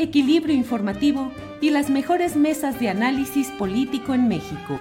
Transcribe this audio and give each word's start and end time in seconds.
equilibrio 0.00 0.54
informativo 0.54 1.30
y 1.60 1.70
las 1.70 1.90
mejores 1.90 2.34
mesas 2.34 2.80
de 2.80 2.88
análisis 2.88 3.48
político 3.50 4.14
en 4.14 4.28
México. 4.28 4.80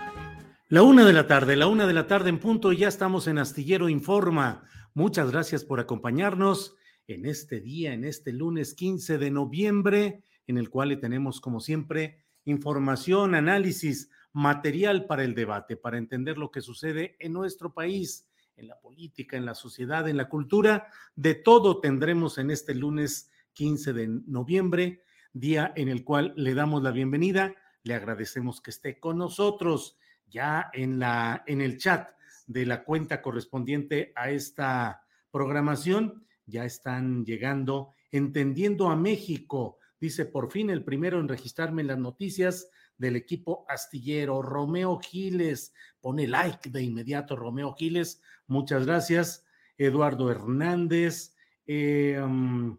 La 0.69 0.81
una 0.81 1.05
de 1.05 1.11
la 1.11 1.27
tarde, 1.27 1.57
la 1.57 1.67
una 1.67 1.85
de 1.87 1.93
la 1.93 2.07
tarde 2.07 2.29
en 2.29 2.39
punto, 2.39 2.71
ya 2.71 2.87
estamos 2.87 3.27
en 3.27 3.37
Astillero 3.37 3.89
Informa. 3.89 4.63
Muchas 4.93 5.29
gracias 5.29 5.65
por 5.65 5.81
acompañarnos 5.81 6.75
en 7.07 7.25
este 7.25 7.59
día, 7.59 7.93
en 7.93 8.05
este 8.05 8.31
lunes 8.31 8.75
15 8.75 9.17
de 9.17 9.29
noviembre, 9.29 10.23
en 10.47 10.57
el 10.57 10.69
cual 10.69 10.89
le 10.89 10.97
tenemos, 10.97 11.41
como 11.41 11.59
siempre, 11.59 12.23
información, 12.45 13.35
análisis, 13.35 14.09
material 14.31 15.05
para 15.05 15.25
el 15.25 15.35
debate, 15.35 15.75
para 15.75 15.97
entender 15.97 16.37
lo 16.37 16.49
que 16.49 16.61
sucede 16.61 17.17
en 17.19 17.33
nuestro 17.33 17.73
país, 17.73 18.25
en 18.55 18.67
la 18.67 18.79
política, 18.79 19.35
en 19.35 19.45
la 19.45 19.55
sociedad, 19.55 20.07
en 20.07 20.15
la 20.15 20.29
cultura. 20.29 20.87
De 21.15 21.35
todo 21.35 21.81
tendremos 21.81 22.37
en 22.37 22.51
este 22.51 22.73
lunes 22.73 23.31
15 23.53 23.93
de 23.93 24.07
noviembre, 24.27 25.01
día 25.33 25.73
en 25.75 25.89
el 25.89 26.03
cual 26.03 26.33
le 26.35 26.53
damos 26.53 26.83
la 26.83 26.91
bienvenida. 26.91 27.53
Le 27.83 27.93
agradecemos 27.93 28.61
que 28.61 28.71
esté 28.71 28.99
con 28.99 29.17
nosotros 29.17 29.97
ya 30.27 30.69
en, 30.73 30.99
la, 30.99 31.43
en 31.47 31.61
el 31.61 31.77
chat 31.77 32.09
de 32.47 32.65
la 32.65 32.83
cuenta 32.83 33.21
correspondiente 33.21 34.11
a 34.15 34.31
esta 34.31 35.03
programación. 35.31 36.25
Ya 36.45 36.65
están 36.65 37.25
llegando, 37.25 37.93
entendiendo 38.11 38.89
a 38.89 38.95
México. 38.95 39.77
Dice, 39.99 40.25
por 40.25 40.51
fin 40.51 40.69
el 40.69 40.83
primero 40.83 41.19
en 41.19 41.27
registrarme 41.27 41.81
en 41.81 41.87
las 41.87 41.99
noticias 41.99 42.69
del 42.97 43.15
equipo 43.15 43.65
astillero, 43.69 44.41
Romeo 44.41 44.99
Giles. 44.99 45.73
Pone 46.01 46.27
like 46.27 46.69
de 46.69 46.83
inmediato, 46.83 47.35
Romeo 47.35 47.73
Giles. 47.73 48.21
Muchas 48.47 48.85
gracias. 48.85 49.45
Eduardo 49.77 50.31
Hernández. 50.31 51.35
Eh, 51.65 52.19
um, 52.21 52.77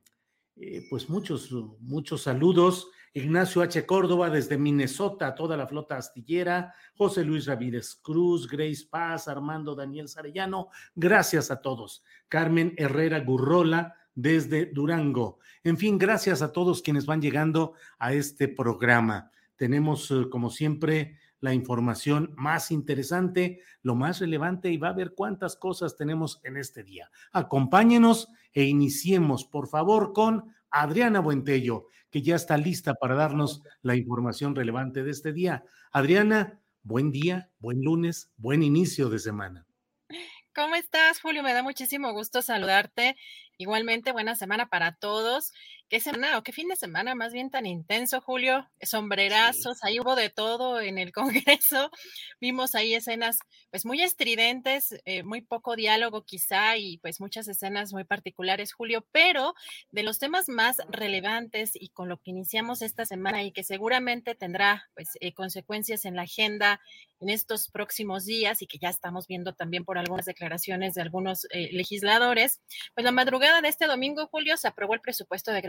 eh, 0.62 0.86
pues 0.90 1.08
muchos, 1.08 1.50
muchos 1.80 2.22
saludos. 2.22 2.88
Ignacio 3.14 3.62
H. 3.62 3.86
Córdoba 3.86 4.30
desde 4.30 4.58
Minnesota, 4.58 5.34
toda 5.34 5.56
la 5.56 5.66
flota 5.66 5.96
astillera, 5.96 6.74
José 6.94 7.24
Luis 7.24 7.46
Ramírez 7.46 7.96
Cruz, 7.96 8.46
Grace 8.46 8.86
Paz, 8.88 9.26
Armando 9.26 9.74
Daniel 9.74 10.06
Sarellano, 10.06 10.68
gracias 10.94 11.50
a 11.50 11.60
todos. 11.60 12.04
Carmen 12.28 12.74
Herrera 12.76 13.18
Gurrola 13.20 13.96
desde 14.14 14.66
Durango. 14.66 15.38
En 15.64 15.76
fin, 15.76 15.98
gracias 15.98 16.42
a 16.42 16.52
todos 16.52 16.82
quienes 16.82 17.06
van 17.06 17.22
llegando 17.22 17.72
a 17.98 18.12
este 18.12 18.46
programa. 18.46 19.32
Tenemos, 19.56 20.10
eh, 20.10 20.28
como 20.30 20.50
siempre, 20.50 21.18
la 21.40 21.54
información 21.54 22.32
más 22.36 22.70
interesante, 22.70 23.60
lo 23.82 23.94
más 23.94 24.20
relevante 24.20 24.70
y 24.70 24.76
va 24.76 24.88
a 24.88 24.94
ver 24.94 25.14
cuántas 25.14 25.56
cosas 25.56 25.96
tenemos 25.96 26.40
en 26.44 26.56
este 26.56 26.82
día. 26.82 27.10
Acompáñenos 27.32 28.28
e 28.52 28.64
iniciemos, 28.64 29.44
por 29.44 29.68
favor, 29.68 30.12
con 30.12 30.54
Adriana 30.70 31.20
Buentello, 31.20 31.86
que 32.10 32.22
ya 32.22 32.36
está 32.36 32.56
lista 32.56 32.94
para 32.94 33.14
darnos 33.14 33.62
la 33.82 33.96
información 33.96 34.54
relevante 34.54 35.02
de 35.02 35.10
este 35.10 35.32
día. 35.32 35.64
Adriana, 35.92 36.60
buen 36.82 37.10
día, 37.10 37.50
buen 37.58 37.82
lunes, 37.82 38.32
buen 38.36 38.62
inicio 38.62 39.08
de 39.08 39.18
semana. 39.18 39.66
¿Cómo 40.54 40.74
estás, 40.74 41.20
Julio? 41.20 41.42
Me 41.42 41.52
da 41.52 41.62
muchísimo 41.62 42.12
gusto 42.12 42.42
saludarte. 42.42 43.16
Igualmente, 43.56 44.10
buena 44.12 44.34
semana 44.34 44.68
para 44.68 44.96
todos. 44.96 45.52
¿Qué 45.90 45.98
semana 45.98 46.38
o 46.38 46.44
qué 46.44 46.52
fin 46.52 46.68
de 46.68 46.76
semana 46.76 47.16
más 47.16 47.32
bien 47.32 47.50
tan 47.50 47.66
intenso, 47.66 48.20
Julio? 48.20 48.70
Sombrerazos, 48.80 49.82
ahí 49.82 49.98
hubo 49.98 50.14
de 50.14 50.30
todo 50.30 50.80
en 50.80 50.98
el 50.98 51.10
Congreso. 51.58 51.90
Vimos 52.40 52.76
ahí 52.76 52.94
escenas 52.94 53.40
pues 53.72 53.84
muy 53.84 54.00
estridentes, 54.00 54.94
eh, 55.04 55.24
muy 55.24 55.40
poco 55.40 55.74
diálogo 55.74 56.22
quizá 56.24 56.76
y 56.76 56.98
pues 56.98 57.20
muchas 57.20 57.48
escenas 57.48 57.92
muy 57.92 58.04
particulares, 58.04 58.72
Julio, 58.72 59.04
pero 59.10 59.54
de 59.90 60.04
los 60.04 60.20
temas 60.20 60.48
más 60.48 60.76
relevantes 60.90 61.72
y 61.74 61.88
con 61.88 62.08
lo 62.08 62.18
que 62.18 62.30
iniciamos 62.30 62.82
esta 62.82 63.04
semana 63.04 63.42
y 63.42 63.50
que 63.50 63.64
seguramente 63.64 64.36
tendrá 64.36 64.88
pues 64.94 65.18
eh, 65.20 65.34
consecuencias 65.34 66.04
en 66.04 66.14
la 66.14 66.22
agenda 66.22 66.80
en 67.20 67.28
estos 67.28 67.68
próximos 67.68 68.24
días 68.24 68.62
y 68.62 68.66
que 68.66 68.78
ya 68.78 68.88
estamos 68.88 69.26
viendo 69.26 69.52
también 69.54 69.84
por 69.84 69.98
algunas 69.98 70.24
declaraciones 70.24 70.94
de 70.94 71.02
algunos 71.02 71.46
eh, 71.50 71.68
legisladores, 71.72 72.60
pues 72.94 73.04
la 73.04 73.12
madrugada 73.12 73.60
de 73.60 73.68
este 73.68 73.86
domingo, 73.86 74.26
Julio, 74.28 74.56
se 74.56 74.68
aprobó 74.68 74.94
el 74.94 75.00
presupuesto 75.00 75.52
de 75.52 75.60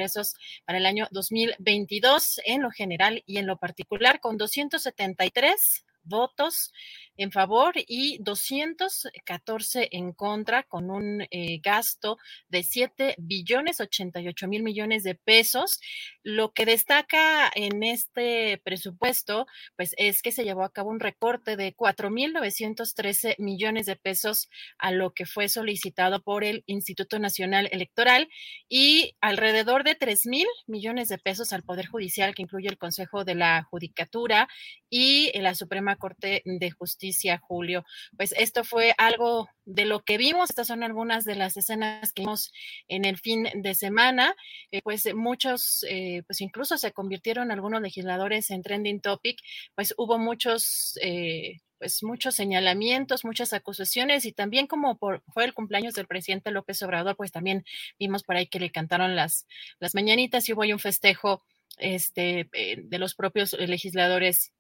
para 0.66 0.78
el 0.78 0.86
año 0.86 1.08
2022 1.12 2.42
en 2.46 2.62
lo 2.62 2.72
general 2.72 3.24
y 3.26 3.38
en 3.38 3.48
lo 3.48 3.58
particular 3.58 4.20
con 4.20 4.38
273 4.38 5.86
votos 6.04 6.72
en 7.18 7.32
favor 7.32 7.74
y 7.76 8.18
214 8.24 9.90
en 9.92 10.14
contra, 10.14 10.64
con 10.64 10.90
un 10.90 11.22
eh, 11.30 11.60
gasto 11.64 12.18
de 12.50 12.64
7 12.64 13.16
billones 13.20 13.80
88 13.80 14.48
mil 14.48 14.64
millones 14.64 15.04
de 15.04 15.16
pesos. 15.16 15.80
Lo 16.24 16.52
que 16.52 16.66
destaca 16.66 17.52
en 17.54 17.84
este 17.84 18.60
presupuesto, 18.64 19.46
pues 19.76 19.94
es 19.98 20.22
que 20.22 20.32
se 20.32 20.44
llevó 20.44 20.64
a 20.64 20.72
cabo 20.72 20.90
un 20.90 21.00
recorte 21.00 21.56
de 21.56 21.74
4 21.74 22.10
mil 22.10 22.34
913 22.34 23.36
millones 23.38 23.86
de 23.86 23.96
pesos 23.96 24.50
a 24.78 24.92
lo 24.92 25.12
que 25.14 25.26
fue 25.26 25.50
solicitado 25.50 26.24
por 26.24 26.44
el 26.44 26.64
Instituto 26.66 27.20
Nacional 27.20 27.70
Electoral 27.72 28.30
y 28.68 29.16
alrededor 29.22 29.84
de 29.84 29.96
3 29.96 30.26
mil 30.28 30.48
millones 30.68 31.10
de 31.10 31.18
pesos 31.18 31.54
al 31.54 31.64
Poder 31.64 31.88
Judicial, 31.88 32.34
que 32.34 32.42
incluye 32.42 32.68
el 32.68 32.78
Consejo 32.78 33.26
de 33.26 33.36
la 33.36 33.64
Judicatura 33.64 34.48
y 34.90 35.32
la 35.40 35.56
Suprema 35.56 35.91
Corte 35.96 36.42
de 36.46 36.72
Justicia 36.72 37.40
Julio. 37.40 37.86
Pues 38.18 38.34
esto 38.38 38.64
fue 38.64 38.94
algo 38.98 39.50
de 39.66 39.86
lo 39.86 40.04
que 40.04 40.18
vimos. 40.18 40.50
Estas 40.50 40.68
son 40.68 40.84
algunas 40.84 41.26
de 41.26 41.36
las 41.36 41.58
escenas 41.58 42.14
que 42.14 42.24
vimos 42.24 42.52
en 42.88 43.06
el 43.06 43.18
fin 43.18 43.48
de 43.54 43.76
semana. 43.76 44.36
Eh, 44.72 44.82
pues 44.84 45.14
muchos, 45.14 45.86
eh, 45.90 46.24
pues 46.28 46.42
incluso 46.42 46.78
se 46.78 46.92
convirtieron 46.92 47.52
algunos 47.52 47.82
legisladores 47.82 48.52
en 48.52 48.64
trending 48.64 49.02
topic. 49.02 49.40
Pues 49.76 49.94
hubo 49.98 50.18
muchos... 50.18 50.98
Eh, 51.02 51.62
pues 51.78 52.04
muchos 52.04 52.36
señalamientos, 52.36 53.26
muchas 53.26 53.54
acusaciones 53.54 54.26
y 54.26 54.34
también 54.34 54.68
como 54.68 55.00
por, 55.00 55.24
fue 55.34 55.46
el 55.46 55.56
cumpleaños 55.56 55.96
del 55.96 56.06
presidente 56.06 56.52
López 56.52 56.80
Obrador, 56.84 57.16
pues 57.16 57.32
también 57.32 57.66
vimos 57.98 58.22
por 58.22 58.36
ahí 58.36 58.46
que 58.46 58.60
le 58.60 58.70
cantaron 58.70 59.16
las, 59.16 59.48
las 59.80 59.96
mañanitas 59.96 60.48
y 60.48 60.54
hubo 60.54 60.62
un 60.62 60.78
festejo 60.78 61.44
este, 61.80 62.48
de 62.54 62.98
los 63.00 63.16
propios 63.16 63.54
legisladores 63.54 64.54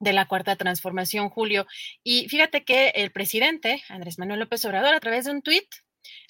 de 0.00 0.12
la 0.12 0.26
cuarta 0.26 0.56
transformación, 0.56 1.28
Julio. 1.28 1.66
Y 2.02 2.28
fíjate 2.28 2.64
que 2.64 2.88
el 2.90 3.10
presidente, 3.10 3.82
Andrés 3.88 4.18
Manuel 4.18 4.40
López 4.40 4.64
Obrador, 4.64 4.94
a 4.94 5.00
través 5.00 5.24
de 5.24 5.32
un 5.32 5.42
tuit, 5.42 5.66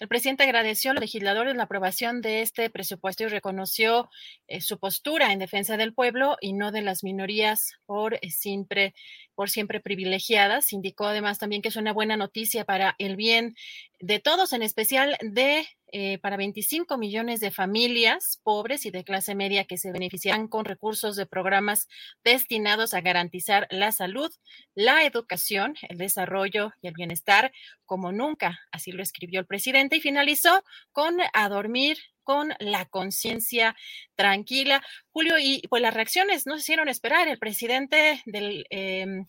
el 0.00 0.08
presidente 0.08 0.44
agradeció 0.44 0.90
a 0.90 0.94
los 0.94 1.00
legisladores 1.00 1.56
la 1.56 1.64
aprobación 1.64 2.20
de 2.20 2.42
este 2.42 2.70
presupuesto 2.70 3.24
y 3.24 3.28
reconoció 3.28 4.10
eh, 4.46 4.60
su 4.60 4.78
postura 4.78 5.32
en 5.32 5.38
defensa 5.38 5.76
del 5.76 5.94
pueblo 5.94 6.36
y 6.40 6.52
no 6.52 6.72
de 6.72 6.82
las 6.82 7.04
minorías 7.04 7.74
por 7.86 8.14
eh, 8.14 8.30
siempre, 8.30 8.94
por 9.34 9.50
siempre 9.50 9.80
privilegiadas. 9.80 10.72
Indicó 10.72 11.06
además 11.06 11.38
también 11.38 11.62
que 11.62 11.68
es 11.68 11.76
una 11.76 11.92
buena 11.92 12.16
noticia 12.16 12.64
para 12.64 12.94
el 12.98 13.16
bien 13.16 13.56
de 14.00 14.20
todos, 14.20 14.52
en 14.52 14.62
especial 14.62 15.16
de 15.20 15.66
eh, 15.90 16.18
para 16.18 16.36
25 16.36 16.98
millones 16.98 17.40
de 17.40 17.50
familias 17.50 18.40
pobres 18.42 18.84
y 18.84 18.90
de 18.90 19.04
clase 19.04 19.34
media 19.34 19.64
que 19.64 19.78
se 19.78 19.90
beneficiarán 19.90 20.46
con 20.46 20.64
recursos 20.64 21.16
de 21.16 21.26
programas 21.26 21.88
destinados 22.22 22.94
a 22.94 23.00
garantizar 23.00 23.66
la 23.70 23.90
salud, 23.90 24.30
la 24.74 25.04
educación, 25.04 25.74
el 25.88 25.96
desarrollo 25.98 26.72
y 26.82 26.88
el 26.88 26.94
bienestar 26.94 27.52
como 27.86 28.12
nunca. 28.12 28.60
Así 28.70 28.92
lo 28.92 29.02
escribió 29.02 29.40
el 29.40 29.46
presidente 29.46 29.96
y 29.96 30.00
finalizó 30.00 30.62
con 30.92 31.16
a 31.32 31.48
dormir 31.48 31.98
con 32.22 32.52
la 32.58 32.84
conciencia 32.84 33.74
tranquila. 34.14 34.84
Julio, 35.08 35.38
y 35.38 35.62
pues 35.70 35.80
las 35.80 35.94
reacciones 35.94 36.46
no 36.46 36.56
se 36.56 36.60
hicieron 36.60 36.88
esperar. 36.88 37.26
El 37.26 37.38
presidente 37.38 38.22
del 38.26 38.66
em, 38.68 39.26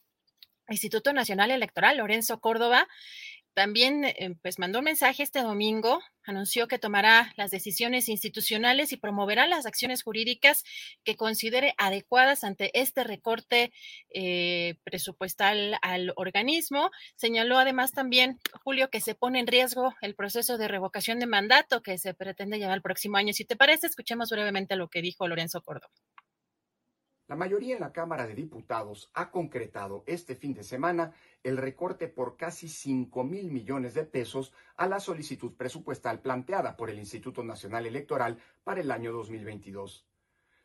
Instituto 0.68 1.14
Nacional 1.14 1.52
Electoral, 1.52 1.98
Lorenzo 1.98 2.42
Córdoba, 2.42 2.90
también 3.54 4.06
eh, 4.06 4.36
pues 4.42 4.60
mandó 4.60 4.80
un 4.80 4.86
mensaje 4.86 5.24
este 5.24 5.42
domingo, 5.42 6.00
anunció 6.24 6.68
que 6.68 6.80
tomará 6.80 7.34
las 7.36 7.52
decisiones 7.52 8.08
institucionales 8.08 8.92
y 8.94 8.98
promoverá 8.98 9.48
las 9.48 9.66
acciones 9.66 10.04
jurídicas 10.04 10.64
que 11.04 11.16
considere 11.16 11.74
adecuadas 11.78 12.44
ante 12.44 12.72
este 12.80 13.04
recorte 13.04 13.72
eh, 14.10 14.76
presupuestal 14.84 15.78
al 15.82 16.14
organismo. 16.16 16.92
Señaló 17.16 17.58
además 17.58 17.92
también, 17.92 18.40
Julio, 18.64 18.90
que 18.90 19.02
se 19.02 19.16
pone 19.16 19.40
en 19.40 19.48
riesgo 19.48 19.96
el 20.02 20.16
proceso 20.16 20.58
de 20.58 20.68
revocación 20.68 21.20
de 21.20 21.26
mandato 21.26 21.82
que 21.82 21.98
se 21.98 22.14
pretende 22.14 22.60
llevar 22.60 22.76
el 22.76 22.82
próximo 22.82 23.18
año. 23.18 23.34
Si 23.34 23.46
te 23.46 23.56
parece, 23.56 23.88
escuchemos 23.88 24.30
brevemente 24.30 24.76
lo 24.76 24.90
que 24.90 25.02
dijo 25.02 25.28
Lorenzo 25.28 25.62
Córdoba. 25.62 25.92
La 27.30 27.36
mayoría 27.36 27.76
en 27.76 27.82
la 27.82 27.94
Cámara 27.94 28.26
de 28.26 28.34
Diputados 28.34 29.12
ha 29.14 29.30
concretado 29.30 30.04
este 30.08 30.36
fin 30.36 30.56
de 30.56 30.64
semana 30.64 31.14
el 31.44 31.58
recorte 31.58 32.08
por 32.08 32.38
casi 32.38 32.68
5 32.68 33.24
mil 33.24 33.52
millones 33.52 33.94
de 33.94 34.04
pesos 34.04 34.52
a 34.76 34.88
la 34.88 35.00
solicitud 35.00 35.54
presupuestal 35.54 36.22
planteada 36.22 36.76
por 36.76 36.90
el 36.90 36.98
Instituto 36.98 37.44
Nacional 37.44 37.86
Electoral 37.86 38.40
para 38.64 38.82
el 38.82 38.90
año 38.90 39.12
2022. 39.12 40.08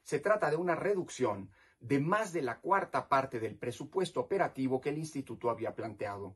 Se 0.05 0.21
trata 0.21 0.49
de 0.49 0.57
una 0.57 0.75
reducción 0.75 1.51
de 1.81 2.01
más 2.01 2.33
de 2.33 2.41
la 2.41 2.61
cuarta 2.61 3.11
parte 3.11 3.41
del 3.41 3.57
presupuesto 3.57 4.21
operativo 4.21 4.81
que 4.81 4.89
el 4.89 4.97
instituto 4.97 5.51
había 5.51 5.75
planteado. 5.75 6.35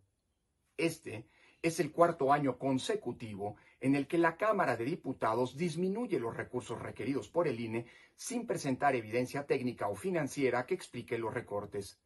Este 0.77 1.27
es 1.63 1.81
el 1.81 1.91
cuarto 1.91 2.35
año 2.35 2.59
consecutivo 2.59 3.57
en 3.81 3.95
el 3.95 4.07
que 4.07 4.19
la 4.19 4.37
Cámara 4.37 4.77
de 4.77 4.85
Diputados 4.85 5.57
disminuye 5.57 6.19
los 6.19 6.37
recursos 6.37 6.81
requeridos 6.81 7.29
por 7.29 7.47
el 7.49 7.61
INE 7.61 7.87
sin 8.15 8.47
presentar 8.47 8.95
evidencia 8.95 9.47
técnica 9.47 9.89
o 9.89 9.95
financiera 9.95 10.67
que 10.67 10.75
explique 10.75 11.19
los 11.19 11.33
recortes. 11.33 12.01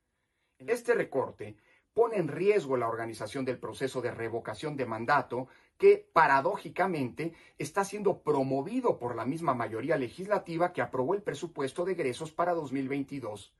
Este 0.58 0.94
recorte 0.94 1.56
pone 1.94 2.16
en 2.16 2.28
riesgo 2.28 2.76
la 2.76 2.88
organización 2.88 3.44
del 3.44 3.58
proceso 3.58 4.00
de 4.00 4.10
revocación 4.10 4.76
de 4.76 4.86
mandato 4.86 5.48
que, 5.76 6.08
paradójicamente, 6.12 7.32
está 7.58 7.84
siendo 7.84 8.22
promovido 8.22 8.98
por 8.98 9.16
la 9.16 9.24
misma 9.24 9.54
mayoría 9.54 9.96
legislativa 9.96 10.72
que 10.72 10.82
aprobó 10.82 11.14
el 11.14 11.22
presupuesto 11.22 11.84
de 11.84 11.92
egresos 11.92 12.32
para 12.32 12.52
2022 12.54 13.54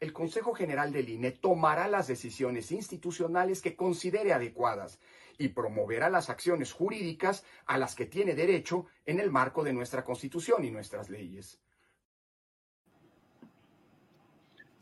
el 0.00 0.12
Consejo 0.12 0.54
General 0.54 0.92
del 0.92 1.08
INE 1.08 1.32
tomará 1.32 1.88
las 1.88 2.06
decisiones 2.06 2.70
institucionales 2.70 3.60
que 3.60 3.74
considere 3.74 4.32
adecuadas 4.32 5.00
y 5.38 5.48
promoverá 5.48 6.10
las 6.10 6.28
acciones 6.28 6.72
jurídicas 6.72 7.44
a 7.66 7.78
las 7.78 7.94
que 7.94 8.06
tiene 8.06 8.34
derecho 8.34 8.86
en 9.06 9.20
el 9.20 9.30
marco 9.30 9.62
de 9.62 9.72
nuestra 9.72 10.04
Constitución 10.04 10.64
y 10.64 10.70
nuestras 10.70 11.08
leyes. 11.08 11.60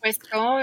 Pues, 0.00 0.18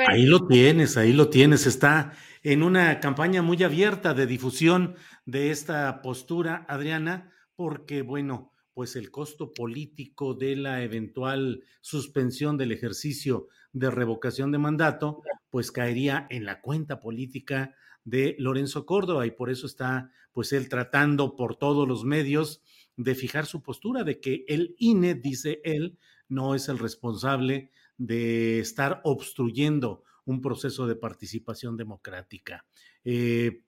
ahí 0.08 0.26
lo 0.26 0.48
tienes, 0.48 0.98
ahí 0.98 1.14
lo 1.14 1.30
tienes. 1.30 1.68
Está 1.68 2.14
en 2.44 2.64
una 2.64 3.00
campaña 3.00 3.42
muy 3.42 3.62
abierta 3.62 4.14
de 4.14 4.26
difusión 4.26 4.96
de 5.26 5.52
esta 5.52 6.02
postura, 6.02 6.66
Adriana, 6.68 7.32
porque, 7.56 8.02
bueno, 8.02 8.54
pues 8.74 8.96
el 8.96 9.12
costo 9.12 9.54
político 9.54 10.34
de 10.34 10.56
la 10.56 10.82
eventual 10.82 11.64
suspensión 11.82 12.58
del 12.58 12.72
ejercicio 12.72 13.48
de 13.72 13.92
revocación 13.92 14.52
de 14.52 14.58
mandato, 14.58 15.22
pues 15.50 15.72
caería 15.72 16.26
en 16.30 16.46
la 16.46 16.62
cuenta 16.62 17.00
política 17.00 17.76
de 18.04 18.36
Lorenzo 18.40 18.86
Córdoba 18.86 19.26
y 19.26 19.32
por 19.32 19.50
eso 19.50 19.68
está 19.68 20.12
pues 20.32 20.52
él 20.52 20.70
tratando 20.70 21.36
por 21.36 21.56
todos 21.56 21.88
los 21.88 22.04
medios 22.04 22.62
de 22.98 23.16
fijar 23.16 23.46
su 23.46 23.62
postura 23.62 24.04
de 24.04 24.20
que 24.20 24.46
el 24.48 24.76
INE, 24.78 25.16
dice 25.16 25.62
él, 25.64 25.98
no 26.28 26.56
es 26.56 26.70
el 26.70 26.80
responsable 26.80 27.72
de 27.98 28.60
estar 28.60 29.02
obstruyendo 29.04 30.04
un 30.26 30.42
proceso 30.42 30.88
de 30.88 30.96
participación 30.96 31.78
democrática. 31.78 32.66
Eh, 33.04 33.64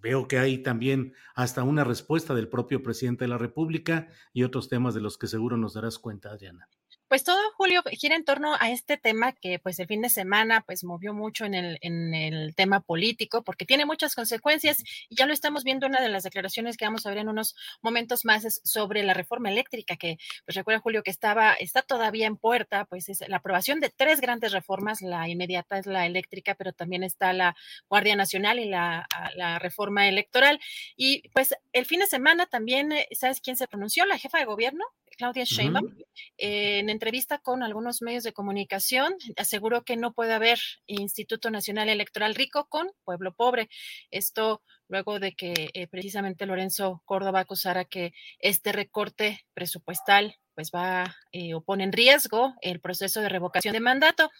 veo 0.00 0.28
que 0.28 0.38
hay 0.38 0.58
también 0.58 1.12
hasta 1.34 1.64
una 1.64 1.84
respuesta 1.84 2.34
del 2.34 2.48
propio 2.48 2.82
presidente 2.82 3.24
de 3.24 3.28
la 3.28 3.38
República 3.38 4.08
y 4.32 4.44
otros 4.44 4.68
temas 4.68 4.94
de 4.94 5.00
los 5.00 5.18
que 5.18 5.26
seguro 5.26 5.56
nos 5.56 5.74
darás 5.74 5.98
cuenta, 5.98 6.30
Adriana. 6.30 6.68
Pues 7.08 7.24
todo, 7.24 7.38
Julio, 7.56 7.82
gira 7.92 8.16
en 8.16 8.24
torno 8.26 8.54
a 8.60 8.70
este 8.70 8.98
tema 8.98 9.32
que 9.32 9.58
pues 9.58 9.78
el 9.78 9.86
fin 9.86 10.02
de 10.02 10.10
semana 10.10 10.60
pues 10.66 10.84
movió 10.84 11.14
mucho 11.14 11.46
en 11.46 11.54
el, 11.54 11.78
en 11.80 12.14
el 12.14 12.54
tema 12.54 12.80
político 12.80 13.42
porque 13.42 13.64
tiene 13.64 13.86
muchas 13.86 14.14
consecuencias 14.14 14.84
y 15.08 15.16
ya 15.16 15.24
lo 15.24 15.32
estamos 15.32 15.64
viendo 15.64 15.86
una 15.86 16.02
de 16.02 16.10
las 16.10 16.24
declaraciones 16.24 16.76
que 16.76 16.84
vamos 16.84 17.06
a 17.06 17.08
ver 17.08 17.18
en 17.18 17.30
unos 17.30 17.56
momentos 17.80 18.26
más 18.26 18.44
es 18.44 18.60
sobre 18.62 19.02
la 19.04 19.14
reforma 19.14 19.48
eléctrica 19.50 19.96
que 19.96 20.18
pues 20.44 20.54
recuerda 20.54 20.80
Julio 20.80 21.02
que 21.02 21.10
estaba, 21.10 21.54
está 21.54 21.80
todavía 21.80 22.26
en 22.26 22.36
puerta, 22.36 22.84
pues 22.84 23.08
es 23.08 23.26
la 23.26 23.38
aprobación 23.38 23.80
de 23.80 23.88
tres 23.88 24.20
grandes 24.20 24.52
reformas, 24.52 25.00
la 25.00 25.28
inmediata 25.30 25.78
es 25.78 25.86
la 25.86 26.04
eléctrica, 26.04 26.56
pero 26.56 26.74
también 26.74 27.04
está 27.04 27.32
la 27.32 27.56
Guardia 27.88 28.16
Nacional 28.16 28.58
y 28.58 28.66
la, 28.66 29.08
la 29.34 29.58
reforma 29.58 30.08
electoral. 30.08 30.60
Y 30.94 31.26
pues 31.30 31.54
el 31.72 31.86
fin 31.86 32.00
de 32.00 32.06
semana 32.06 32.44
también, 32.44 32.92
eh, 32.92 33.08
¿sabes 33.12 33.40
quién 33.40 33.56
se 33.56 33.66
pronunció? 33.66 34.04
La 34.04 34.18
jefa 34.18 34.38
de 34.38 34.44
gobierno, 34.44 34.84
Claudia 35.18 35.42
Sheinbaum, 35.42 35.96
en 36.36 36.88
entrevista 36.88 37.38
con 37.38 37.64
algunos 37.64 38.02
medios 38.02 38.22
de 38.22 38.32
comunicación, 38.32 39.14
aseguró 39.36 39.82
que 39.82 39.96
no 39.96 40.12
puede 40.12 40.32
haber 40.32 40.60
Instituto 40.86 41.50
Nacional 41.50 41.88
Electoral 41.88 42.36
rico 42.36 42.68
con 42.68 42.88
pueblo 43.04 43.34
pobre. 43.34 43.68
Esto 44.12 44.62
luego 44.86 45.18
de 45.18 45.32
que 45.34 45.70
eh, 45.74 45.88
precisamente 45.88 46.46
Lorenzo 46.46 47.02
Córdoba 47.04 47.40
acusara 47.40 47.84
que 47.84 48.12
este 48.38 48.70
recorte 48.70 49.40
presupuestal 49.54 50.36
pues 50.54 50.70
va 50.72 51.16
eh, 51.32 51.52
o 51.54 51.62
pone 51.62 51.82
en 51.82 51.92
riesgo 51.92 52.54
el 52.60 52.80
proceso 52.80 53.20
de 53.20 53.28
revocación 53.28 53.72
de 53.72 53.80
mandato. 53.80 54.30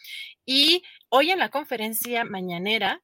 Y 0.46 0.84
hoy 1.08 1.32
en 1.32 1.40
la 1.40 1.48
conferencia 1.48 2.24
mañanera, 2.24 3.02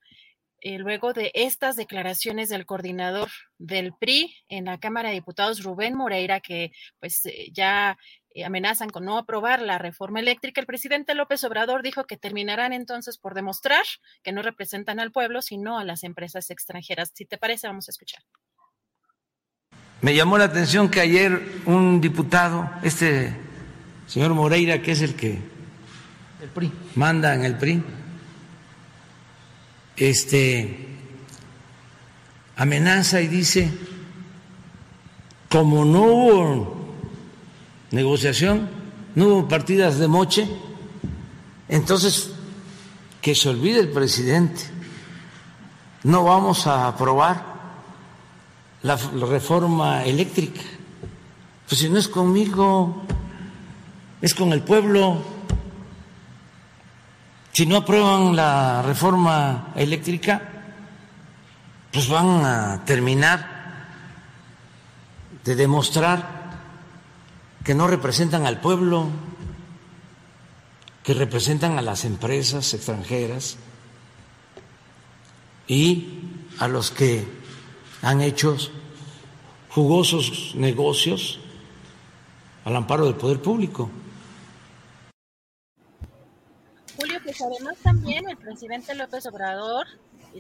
eh, 0.65 0.79
luego 0.79 1.13
de 1.13 1.31
estas 1.35 1.77
declaraciones 1.77 2.49
del 2.49 2.65
coordinador 2.65 3.29
del 3.59 3.93
PRI 3.93 4.35
en 4.49 4.65
la 4.65 4.79
Cámara 4.79 5.11
de 5.11 5.17
Diputados, 5.17 5.63
Rubén 5.63 5.95
Moreira, 5.95 6.41
que 6.41 6.73
pues 7.01 7.27
eh, 7.27 7.51
ya 7.53 7.99
eh, 8.31 8.47
amenazan 8.47 8.89
con 8.89 9.05
no 9.05 9.19
aprobar 9.19 9.61
la 9.61 9.77
reforma 9.77 10.21
eléctrica, 10.21 10.63
el 10.63 10.67
presidente 10.67 11.15
López 11.15 11.45
Obrador 11.45 11.83
dijo 11.83 12.07
que 12.07 12.17
terminarán 12.17 12.73
entonces 12.73 13.19
por 13.19 13.35
demostrar 13.35 13.85
que 14.23 14.33
no 14.33 14.41
representan 14.41 15.01
al 15.01 15.13
pueblo, 15.13 15.43
sino 15.43 15.79
a 15.79 15.85
las 15.85 16.03
empresas 16.03 16.49
extranjeras. 16.49 17.13
Si 17.13 17.27
te 17.27 17.37
parece, 17.37 17.67
vamos 17.67 17.89
a 17.89 17.91
escuchar. 17.91 18.23
Me 20.01 20.15
llamó 20.15 20.39
la 20.39 20.45
atención 20.45 20.91
que 20.91 21.03
ayer 21.03 21.43
un 21.67 22.01
diputado, 22.01 22.71
este 22.83 23.37
señor 24.07 24.33
Moreira, 24.33 24.81
que 24.81 24.93
es 24.93 25.03
el 25.03 25.15
que 25.15 25.43
el 26.41 26.49
PRI. 26.55 26.73
manda 26.95 27.35
en 27.35 27.45
el 27.45 27.59
PRI, 27.59 27.83
este, 29.97 30.89
amenaza 32.57 33.21
y 33.21 33.29
dice, 33.29 33.71
como 35.51 35.85
no 35.85 36.03
hubo 36.03 36.77
negociación, 37.91 38.69
no 39.15 39.27
hubo 39.27 39.49
partidas 39.49 39.99
de 39.99 40.09
moche, 40.09 40.49
entonces 41.69 42.31
que 43.21 43.35
se 43.35 43.49
olvide 43.49 43.81
el 43.81 43.89
presidente, 43.89 44.63
no 46.03 46.25
vamos 46.25 46.67
a 46.67 46.89
aprobar 46.89 47.55
la, 48.83 48.97
reforma 48.97 50.05
eléctrica. 50.05 50.61
Pues 51.67 51.81
si 51.81 51.89
no 51.89 51.99
es 51.99 52.07
conmigo, 52.07 53.03
es 54.21 54.35
con 54.35 54.53
el 54.53 54.63
pueblo. 54.63 55.23
Si 57.55 57.67
no 57.67 57.77
aprueban 57.77 58.35
la 58.35 58.83
reforma 58.83 59.69
eléctrica, 59.77 60.43
pues 61.93 62.09
van 62.09 62.45
a 62.45 62.85
terminar 62.85 63.87
de 65.45 65.55
demostrar 65.55 66.51
que 67.63 67.77
no 67.77 67.87
representan 67.87 68.45
al 68.45 68.61
pueblo, 68.61 69.07
que 71.05 71.15
representan 71.15 71.79
a 71.79 71.83
las 71.83 72.05
empresas 72.05 72.75
extranjeras 72.75 73.57
y 75.69 76.09
a 76.59 76.67
los 76.67 76.91
que 76.91 77.25
han 78.03 78.21
hecho 78.21 78.57
jugosos 79.69 80.57
negocios 80.57 81.39
al 82.65 82.75
amparo 82.75 83.05
del 83.05 83.15
poder 83.15 83.41
público. 83.41 83.93
Pues 87.39 87.79
también 87.83 88.29
el 88.29 88.37
presidente 88.37 88.95
López 88.95 89.27
Obrador 89.27 89.87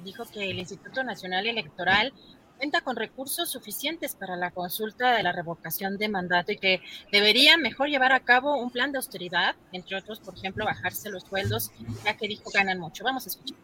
dijo 0.02 0.24
que 0.26 0.50
el 0.50 0.58
Instituto 0.58 1.02
Nacional 1.02 1.46
Electoral 1.46 2.12
cuenta 2.56 2.80
con 2.82 2.96
recursos 2.96 3.50
suficientes 3.50 4.14
para 4.14 4.36
la 4.36 4.50
consulta 4.50 5.12
de 5.12 5.22
la 5.22 5.32
revocación 5.32 5.98
de 5.98 6.08
mandato 6.08 6.52
y 6.52 6.56
que 6.56 6.80
debería 7.10 7.56
mejor 7.56 7.88
llevar 7.88 8.12
a 8.12 8.20
cabo 8.20 8.56
un 8.56 8.70
plan 8.70 8.92
de 8.92 8.98
austeridad, 8.98 9.56
entre 9.72 9.96
otros, 9.96 10.20
por 10.20 10.36
ejemplo, 10.36 10.64
bajarse 10.64 11.10
los 11.10 11.24
sueldos, 11.24 11.72
ya 12.04 12.16
que 12.16 12.28
dijo 12.28 12.50
ganan 12.52 12.78
mucho. 12.78 13.02
Vamos 13.04 13.26
a 13.26 13.30
escuchar. 13.30 13.58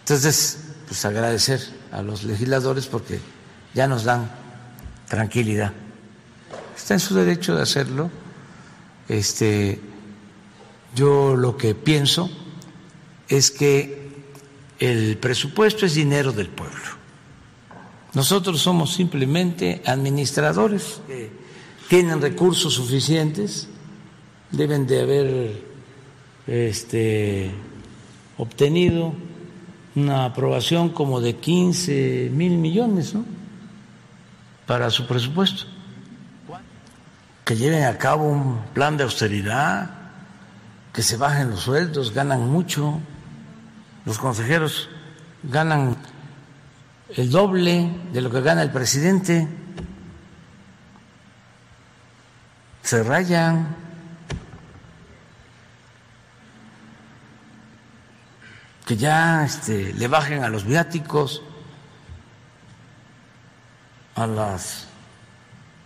Entonces, 0.00 0.58
pues 0.86 1.04
agradecer 1.06 1.60
a 1.90 2.02
los 2.02 2.24
legisladores 2.24 2.86
porque 2.86 3.20
ya 3.72 3.86
nos 3.86 4.04
dan 4.04 4.30
tranquilidad. 5.08 5.72
Está 6.76 6.94
en 6.94 7.00
su 7.00 7.14
derecho 7.14 7.56
de 7.56 7.62
hacerlo. 7.62 8.10
Este, 9.08 9.80
yo 10.94 11.36
lo 11.36 11.56
que 11.56 11.74
pienso 11.74 12.30
es 13.28 13.50
que 13.50 14.04
el 14.78 15.16
presupuesto 15.18 15.86
es 15.86 15.94
dinero 15.94 16.32
del 16.32 16.48
pueblo. 16.48 17.04
Nosotros 18.14 18.60
somos 18.60 18.94
simplemente 18.94 19.82
administradores 19.86 21.00
que 21.06 21.30
tienen 21.88 22.20
recursos 22.20 22.74
suficientes, 22.74 23.68
deben 24.50 24.86
de 24.86 25.00
haber 25.00 25.62
este, 26.46 27.50
obtenido 28.38 29.14
una 29.96 30.26
aprobación 30.26 30.90
como 30.90 31.20
de 31.20 31.36
15 31.36 32.30
mil 32.32 32.58
millones 32.58 33.14
¿no? 33.14 33.24
para 34.66 34.90
su 34.90 35.06
presupuesto. 35.06 35.64
Que 37.44 37.56
lleven 37.56 37.84
a 37.84 37.98
cabo 37.98 38.28
un 38.28 38.60
plan 38.72 38.96
de 38.96 39.04
austeridad, 39.04 40.03
que 40.94 41.02
se 41.02 41.18
bajen 41.18 41.50
los 41.50 41.60
sueldos, 41.60 42.14
ganan 42.14 42.48
mucho 42.48 43.00
los 44.06 44.18
consejeros 44.18 44.88
ganan 45.42 45.96
el 47.08 47.30
doble 47.30 47.90
de 48.12 48.20
lo 48.20 48.30
que 48.30 48.40
gana 48.40 48.62
el 48.62 48.70
presidente, 48.70 49.48
se 52.82 53.02
rayan. 53.02 53.84
que 58.84 58.98
ya 58.98 59.46
este, 59.46 59.94
le 59.94 60.08
bajen 60.08 60.44
a 60.44 60.50
los 60.50 60.66
viáticos, 60.66 61.40
a 64.14 64.26
las 64.26 64.88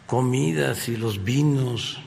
comidas 0.08 0.88
y 0.88 0.96
los 0.96 1.22
vinos. 1.22 2.02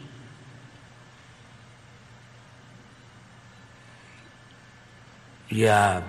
Y 5.52 5.66
a 5.66 6.02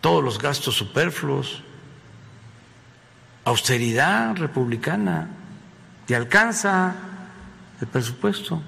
todos 0.00 0.24
los 0.24 0.38
gastos 0.38 0.74
superfluos, 0.74 1.62
austeridad 3.44 4.34
republicana, 4.36 5.28
te 6.06 6.16
alcanza 6.16 6.96
el 7.80 7.86
presupuesto. 7.86 8.62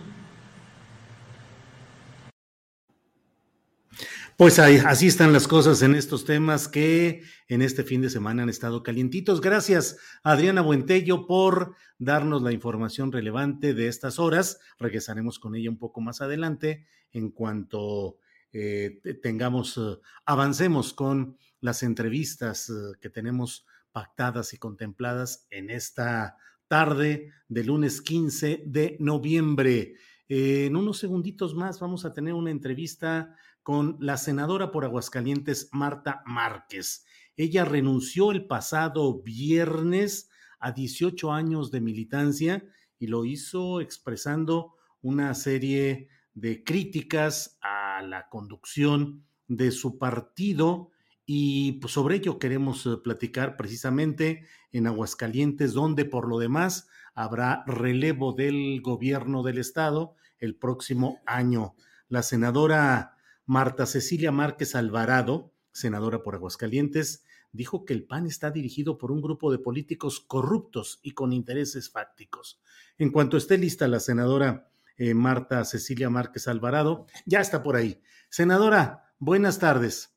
Pues 4.37 4.59
así 4.59 5.07
están 5.07 5.33
las 5.33 5.47
cosas 5.47 5.83
en 5.83 5.95
estos 5.95 6.25
temas 6.25 6.67
que 6.67 7.23
en 7.49 7.63
este 7.63 7.85
fin 7.85 8.03
de 8.03 8.11
semana 8.11 8.43
han 8.43 8.49
estado 8.49 8.83
calientitos. 8.83 9.41
Gracias, 9.41 9.99
Adriana 10.23 10.63
Buentello, 10.63 11.27
por 11.27 11.77
darnos 11.99 12.43
la 12.43 12.53
información 12.53 13.13
relevante 13.13 13.73
de 13.73 13.89
estas 13.89 14.19
horas. 14.19 14.59
Regresaremos 14.79 15.39
con 15.39 15.55
ella 15.55 15.71
un 15.71 15.79
poco 15.79 16.01
más 16.01 16.21
adelante 16.21 16.87
en 17.13 17.31
cuanto 17.31 18.17
eh, 18.53 19.01
tengamos, 19.23 19.79
eh, 19.79 19.99
avancemos 20.27 20.93
con 20.93 21.39
las 21.61 21.83
entrevistas 21.83 22.69
eh, 22.69 22.93
que 23.01 23.09
tenemos 23.09 23.65
pactadas 23.93 24.53
y 24.53 24.59
contempladas 24.59 25.47
en 25.51 25.71
esta 25.71 26.37
tarde 26.69 27.33
de 27.49 27.65
lunes 27.65 28.03
15 28.03 28.65
de 28.67 28.97
noviembre. 29.01 29.95
en 30.29 30.77
unos 30.77 30.99
segunditos 30.99 31.55
más 31.55 31.81
vamos 31.81 32.05
a 32.05 32.13
tener 32.13 32.35
una 32.35 32.51
entrevista 32.51 33.37
con 33.63 33.97
la 34.01 34.17
senadora 34.17 34.71
por 34.71 34.85
Aguascalientes, 34.85 35.69
Marta 35.73 36.23
Márquez. 36.27 37.05
Ella 37.37 37.65
renunció 37.65 38.33
el 38.33 38.47
pasado 38.47 39.23
viernes 39.23 40.31
a 40.59 40.73
18 40.73 41.33
años 41.33 41.71
de 41.71 41.81
militancia 41.81 42.65
y 42.99 43.07
lo 43.07 43.25
hizo 43.25 43.81
expresando 43.81 44.75
una 45.01 45.35
serie 45.35 46.09
de 46.35 46.65
críticas 46.65 47.59
a 47.63 48.03
la 48.03 48.29
conducción 48.29 49.25
de 49.49 49.71
su 49.71 49.99
partido 49.99 50.91
y 51.27 51.73
pues, 51.73 51.93
sobre 51.93 52.17
ello 52.17 52.39
queremos 52.39 52.87
eh, 52.87 52.97
platicar 53.03 53.57
precisamente 53.57 54.47
en 54.73 54.87
Aguascalientes, 54.87 55.73
donde 55.73 56.05
por 56.05 56.29
lo 56.29 56.39
demás 56.39 56.89
habrá 57.15 57.65
relevo 57.67 58.33
del 58.33 58.81
gobierno 58.83 59.43
del 59.43 59.59
estado 59.59 60.15
el 60.39 60.57
próximo 60.57 61.21
año. 61.27 61.75
La 62.09 62.23
senadora 62.23 63.17
Marta 63.47 63.87
Cecilia 63.87 64.33
Márquez 64.33 64.75
Alvarado, 64.75 65.53
senadora 65.73 66.23
por 66.23 66.35
Aguascalientes, 66.35 67.25
dijo 67.53 67.85
que 67.85 67.93
el 67.93 68.05
PAN 68.05 68.27
está 68.27 68.51
dirigido 68.51 68.99
por 68.99 69.13
un 69.13 69.21
grupo 69.21 69.53
de 69.53 69.59
políticos 69.59 70.21
corruptos 70.21 71.01
y 71.03 71.13
con 71.13 71.33
intereses 71.33 71.91
fácticos. 71.91 72.61
En 72.99 73.11
cuanto 73.11 73.37
esté 73.37 73.59
lista 73.59 73.87
la 73.89 74.01
senadora 74.01 74.72
eh, 74.97 75.15
Marta 75.15 75.65
Cecilia 75.65 76.11
Márquez 76.11 76.49
Alvarado. 76.49 77.07
Ya 77.27 77.41
está 77.41 77.63
por 77.63 77.77
ahí. 77.77 78.03
Senadora, 78.31 79.15
buenas 79.19 79.59
tardes. 79.59 80.15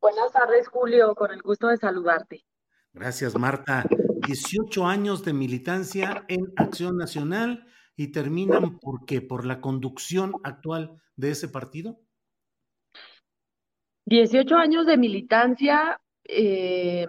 Buenas 0.00 0.32
tardes, 0.32 0.68
Julio, 0.68 1.14
con 1.14 1.32
el 1.32 1.42
gusto 1.42 1.68
de 1.68 1.76
saludarte. 1.76 2.44
Gracias, 2.92 3.36
Marta. 3.36 3.84
18 4.26 4.86
años 4.86 5.24
de 5.24 5.32
militancia 5.32 6.24
en 6.28 6.52
Acción 6.56 6.96
Nacional 6.96 7.66
y 7.96 8.12
terminan 8.12 8.78
por 8.78 9.04
qué? 9.06 9.20
¿Por 9.20 9.46
la 9.46 9.60
conducción 9.60 10.32
actual 10.44 11.00
de 11.16 11.30
ese 11.30 11.48
partido? 11.48 12.00
18 14.06 14.54
años 14.56 14.86
de 14.86 14.96
militancia 14.96 16.00
eh, 16.24 17.06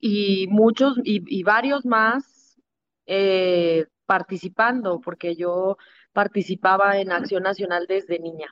y 0.00 0.46
muchos 0.48 0.98
y, 1.04 1.42
varios 1.42 1.84
más 1.84 2.58
eh, 3.06 3.86
participando, 4.08 5.00
porque 5.00 5.36
yo 5.36 5.76
participaba 6.14 6.98
en 6.98 7.12
Acción 7.12 7.42
Nacional 7.42 7.84
desde 7.86 8.18
niña. 8.18 8.48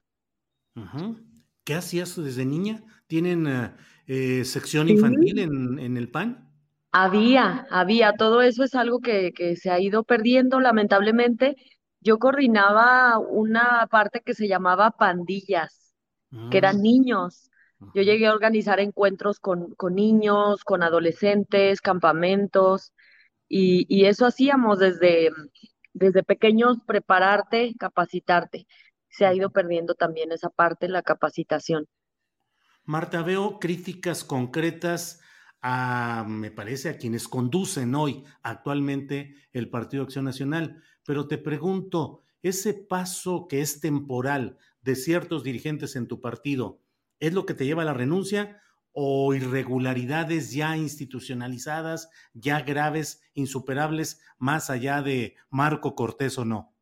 ¿Qué 1.65 1.75
hacías 1.75 2.15
desde 2.23 2.45
niña? 2.45 2.83
¿Tienen 3.07 3.47
eh, 3.47 3.75
eh, 4.07 4.45
sección 4.45 4.91
infantil 4.91 5.39
en, 5.39 5.79
en, 5.79 5.97
el 5.97 6.11
PAN? 6.11 6.53
Había, 6.93 7.67
había. 7.71 8.13
Todo 8.13 8.43
eso 8.43 8.65
es 8.65 8.75
algo 8.75 9.01
que, 9.01 9.33
que 9.33 9.57
se 9.57 9.71
ha 9.71 9.81
ido 9.81 10.05
perdiendo, 10.05 10.61
lamentablemente. 10.61 11.57
Yo 12.01 12.19
coordinaba 12.19 13.19
una 13.19 13.87
parte 13.91 14.21
que 14.21 14.35
se 14.35 14.49
llamaba 14.49 14.91
pandillas, 14.91 15.95
que 16.51 16.59
eran 16.59 16.77
mm. 16.81 16.83
niños. 16.83 17.51
Yo 17.95 18.03
llegué 18.03 18.27
a 18.27 18.35
organizar 18.35 18.79
encuentros 18.79 19.41
con, 19.41 19.75
con 19.75 19.95
niños, 19.95 20.65
con 20.65 20.83
adolescentes, 20.83 21.81
campamentos. 21.81 22.93
Y, 23.49 24.05
eso 24.07 24.27
hacíamos 24.27 24.79
desde, 24.79 25.31
desde 25.93 26.23
pequeños, 26.23 26.79
prepararte, 26.87 27.75
capacitarte. 27.79 28.67
Se 29.09 29.25
ha 29.25 29.35
ido 29.35 29.51
perdiendo 29.51 29.95
también 29.95 30.33
esa 30.33 30.51
parte, 30.51 30.89
la 30.89 31.03
capacitación. 31.03 31.87
Marta, 32.85 33.23
veo 33.23 33.59
críticas 33.59 34.25
concretas 34.25 35.21
a, 35.61 36.25
me 36.29 36.51
parece, 36.51 36.89
a 36.89 36.99
quienes 36.99 37.29
conducen 37.29 37.95
hoy 37.95 38.25
actualmente 38.43 39.35
el 39.53 39.71
Partido 39.71 40.03
Acción 40.03 40.25
Nacional, 40.25 40.83
pero 41.05 41.27
te 41.27 41.39
pregunto, 41.39 42.23
ese 42.43 42.75
paso 42.75 43.49
que 43.49 43.61
es 43.61 43.81
temporal 43.81 44.59
de 44.83 44.95
ciertos 44.95 45.43
dirigentes 45.43 45.97
en 45.97 46.07
tu 46.07 46.21
partido, 46.21 46.81
¿es 47.19 47.33
lo 47.33 47.47
que 47.47 47.55
te 47.55 47.65
lleva 47.65 47.83
a 47.83 47.87
la 47.87 47.95
renuncia 47.95 48.61
o 48.99 49.35
irregularidades 49.35 50.53
ya 50.53 50.75
institucionalizadas, 50.75 52.09
ya 52.33 52.63
graves, 52.63 53.21
insuperables, 53.35 54.23
más 54.39 54.71
allá 54.71 55.03
de 55.03 55.37
Marco 55.51 55.95
Cortés 55.95 56.39
o 56.39 56.47
no? 56.47 56.75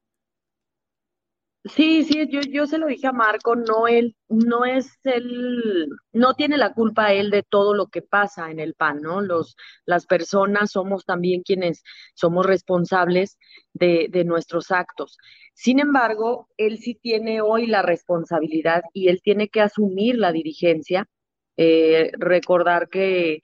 Sí, 1.65 2.05
sí, 2.05 2.29
yo, 2.31 2.41
yo 2.43 2.67
se 2.67 2.79
lo 2.79 2.87
dije 2.87 3.09
a 3.09 3.13
Marco, 3.13 3.57
no 3.57 3.89
él, 3.89 4.15
no 4.29 4.65
es 4.65 4.93
él, 5.03 5.89
no 6.13 6.35
tiene 6.35 6.57
la 6.57 6.73
culpa 6.73 7.13
él 7.13 7.31
de 7.31 7.43
todo 7.43 7.75
lo 7.75 7.89
que 7.89 8.01
pasa 8.03 8.51
en 8.53 8.61
el 8.61 8.75
PAN, 8.75 9.01
¿no? 9.01 9.21
Los, 9.21 9.57
las 9.85 10.07
personas 10.07 10.71
somos 10.71 11.05
también 11.07 11.43
quienes 11.43 11.83
somos 12.15 12.47
responsables 12.47 13.39
de, 13.73 14.07
de 14.09 14.25
nuestros 14.25 14.71
actos. 14.71 15.19
Sin 15.55 15.81
embargo, 15.81 16.49
él 16.59 16.79
sí 16.79 16.95
tiene 16.95 17.41
hoy 17.41 17.67
la 17.67 17.83
responsabilidad 17.83 18.83
y 18.93 19.09
él 19.09 19.21
tiene 19.21 19.49
que 19.49 19.63
asumir 19.63 20.17
la 20.17 20.31
dirigencia 20.31 21.09
eh, 21.57 22.11
recordar 22.19 22.89
que 22.89 23.43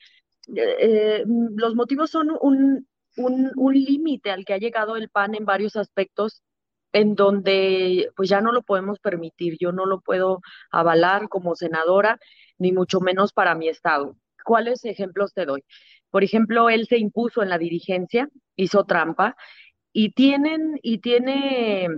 eh, 0.55 1.25
los 1.27 1.75
motivos 1.75 2.11
son 2.11 2.37
un, 2.41 2.87
un, 3.17 3.75
límite 3.75 4.31
al 4.31 4.45
que 4.45 4.55
ha 4.55 4.59
llegado 4.59 4.97
el 4.97 5.09
PAN 5.09 5.35
en 5.35 5.45
varios 5.45 5.77
aspectos 5.77 6.43
en 6.93 7.15
donde 7.15 8.11
pues 8.17 8.29
ya 8.29 8.41
no 8.41 8.53
lo 8.53 8.63
podemos 8.63 8.99
permitir, 8.99 9.57
yo 9.61 9.73
no 9.73 9.87
lo 9.87 10.01
puedo 10.01 10.41
avalar 10.73 11.29
como 11.29 11.55
senadora, 11.55 12.19
ni 12.59 12.73
mucho 12.73 13.01
menos 13.01 13.33
para 13.33 13.55
mi 13.55 13.69
estado. 13.69 14.17
¿cuáles 14.45 14.85
ejemplos 14.85 15.33
te 15.33 15.47
doy? 15.47 15.65
Por 16.11 16.25
ejemplo, 16.25 16.71
él 16.71 16.87
se 16.89 16.99
impuso 16.99 17.43
en 17.43 17.49
la 17.51 17.59
dirigencia, 17.59 18.29
hizo 18.57 18.85
trampa 18.85 19.37
y 19.93 20.13
tienen 20.13 20.79
y 20.83 20.99
tiene 20.99 21.89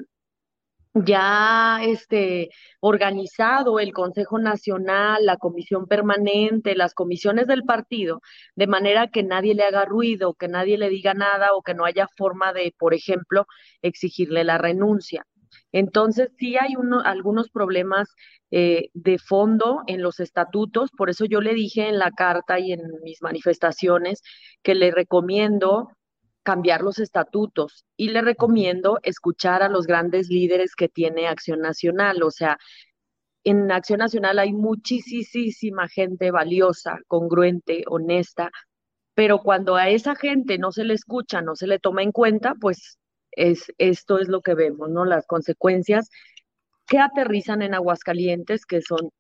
ya 0.95 1.81
este 1.83 2.51
organizado 2.81 3.81
el 3.81 3.93
Consejo 3.93 4.39
Nacional, 4.39 5.25
la 5.25 5.37
Comisión 5.37 5.87
Permanente, 5.87 6.75
las 6.75 6.95
comisiones 6.95 7.47
del 7.47 7.65
partido, 7.65 8.21
de 8.57 8.67
manera 8.67 9.09
que 9.09 9.23
nadie 9.23 9.55
le 9.55 9.65
haga 9.65 9.85
ruido, 9.85 10.35
que 10.35 10.49
nadie 10.49 10.79
le 10.79 10.91
diga 10.91 11.15
nada 11.15 11.55
o 11.55 11.63
que 11.63 11.75
no 11.75 11.85
haya 11.85 12.09
forma 12.17 12.53
de, 12.53 12.75
por 12.79 12.95
ejemplo, 12.95 13.47
exigirle 13.83 14.45
la 14.45 14.59
renuncia. 14.59 15.27
Entonces, 15.73 16.31
sí 16.39 16.57
hay 16.57 16.77
uno, 16.77 17.01
algunos 17.01 17.51
problemas 17.51 18.09
eh, 18.51 18.89
de 18.95 19.19
fondo 19.19 19.83
en 19.87 20.03
los 20.03 20.21
estatutos, 20.21 20.91
por 20.97 21.11
eso 21.11 21.25
yo 21.25 21.41
le 21.41 21.55
dije 21.55 21.89
en 21.89 21.99
la 21.99 22.11
carta 22.11 22.59
y 22.59 22.73
en 22.73 22.81
mis 23.03 23.23
manifestaciones 23.23 24.23
que 24.63 24.75
le 24.75 24.91
recomiendo 24.91 25.89
cambiar 26.43 26.83
los 26.83 26.99
estatutos 26.99 27.85
y 27.97 28.09
le 28.11 28.23
recomiendo 28.23 28.99
escuchar 29.03 29.63
a 29.63 29.69
los 29.69 29.87
grandes 29.87 30.29
líderes 30.29 30.75
que 30.75 30.89
tiene 30.89 31.29
Acción 31.29 31.61
Nacional. 31.61 32.23
O 32.23 32.31
sea, 32.31 32.59
en 33.45 33.71
Acción 33.71 33.99
Nacional 33.99 34.39
hay 34.39 34.53
muchísima 34.53 35.89
gente 35.89 36.31
valiosa, 36.31 36.99
congruente, 37.09 37.85
honesta, 37.87 38.51
pero 39.15 39.41
cuando 39.43 39.77
a 39.77 39.89
esa 39.91 40.15
gente 40.17 40.59
no 40.59 40.73
se 40.73 40.85
le 40.85 40.95
escucha, 40.95 41.43
no 41.43 41.55
se 41.57 41.67
le 41.67 41.79
toma 41.79 42.03
en 42.03 42.13
cuenta, 42.13 42.55
pues 42.61 42.99
es, 43.33 43.73
esto 43.79 44.19
es 44.19 44.29
lo 44.29 44.41
que 44.43 44.55
vemos, 44.55 44.91
¿no? 44.91 45.05
Las 45.05 45.27
consecuencias 45.27 46.09
que 46.87 46.99
aterrizan 46.99 47.63
en 47.63 47.75
Aguascalientes, 47.75 48.67
que 48.67 48.83
son 48.83 49.11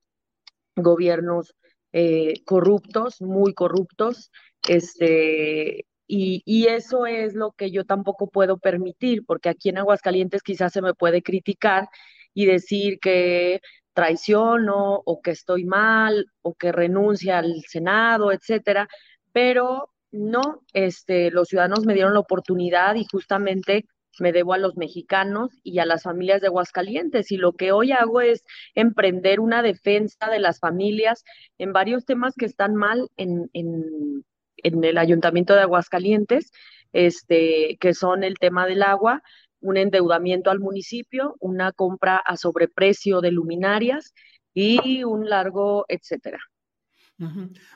gobiernos 0.77 1.55
eh, 1.93 2.35
corruptos, 2.45 3.21
muy 3.21 3.55
corruptos, 3.55 4.31
este, 4.69 5.87
y, 6.15 6.67
eso 6.69 7.07
es 7.07 7.35
lo 7.35 7.53
que 7.53 7.71
yo 7.71 7.85
tampoco 7.85 8.29
puedo 8.29 8.59
permitir, 8.59 9.25
porque 9.27 9.49
aquí 9.49 9.71
en 9.71 9.79
Aguascalientes 9.79 10.43
quizás 10.43 10.73
se 10.73 10.83
me 10.83 10.95
puede 10.95 11.23
criticar 11.23 11.89
y 12.35 12.47
decir 12.47 12.99
que 13.01 13.61
traiciono 13.95 15.03
o 15.05 15.23
que 15.23 15.31
estoy 15.31 15.65
mal 15.65 16.27
o 16.43 16.55
que 16.55 16.73
renuncia 16.73 17.39
al 17.39 17.63
Senado, 17.67 18.33
etcétera, 18.33 18.89
pero 19.33 19.91
no, 20.11 20.63
este, 20.75 21.31
los 21.31 21.49
ciudadanos 21.49 21.87
me 21.87 21.95
dieron 21.95 22.15
la 22.15 22.21
oportunidad 22.21 22.95
y 22.97 23.07
justamente 23.11 23.87
me 24.21 24.33
debo 24.33 24.53
a 24.53 24.59
los 24.59 24.77
mexicanos 24.77 25.51
y 25.63 25.79
a 25.79 25.87
las 25.87 26.03
familias 26.03 26.43
de 26.43 26.49
Aguascalientes. 26.49 27.33
Y 27.33 27.39
lo 27.39 27.53
que 27.53 27.73
hoy 27.73 27.93
hago 27.93 28.21
es 28.21 28.45
emprender 28.75 29.41
una 29.41 29.63
defensa 29.63 30.29
de 30.31 30.39
las 30.39 30.59
familias 30.61 31.25
en 31.57 31.73
varios 31.73 32.05
temas 32.05 32.35
que 32.35 32.45
están 32.45 32.75
mal 32.75 33.09
en, 33.17 33.49
en, 33.55 34.25
en 34.63 34.83
el 34.85 34.99
Ayuntamiento 34.99 35.55
de 35.55 35.63
Aguascalientes, 35.63 36.53
este, 36.93 37.77
que 37.81 37.95
son 37.95 38.25
el 38.25 38.39
tema 38.39 38.67
del 38.67 38.83
agua, 38.83 39.23
un 39.61 39.77
endeudamiento 39.77 40.51
al 40.51 40.61
municipio, 40.61 41.37
una 41.41 41.73
compra 41.73 42.17
a 42.17 42.37
sobreprecio 42.37 43.21
de 43.21 43.31
luminarias 43.31 44.13
y 44.55 45.05
un 45.05 45.29
largo, 45.29 45.85
etcétera. 45.89 46.39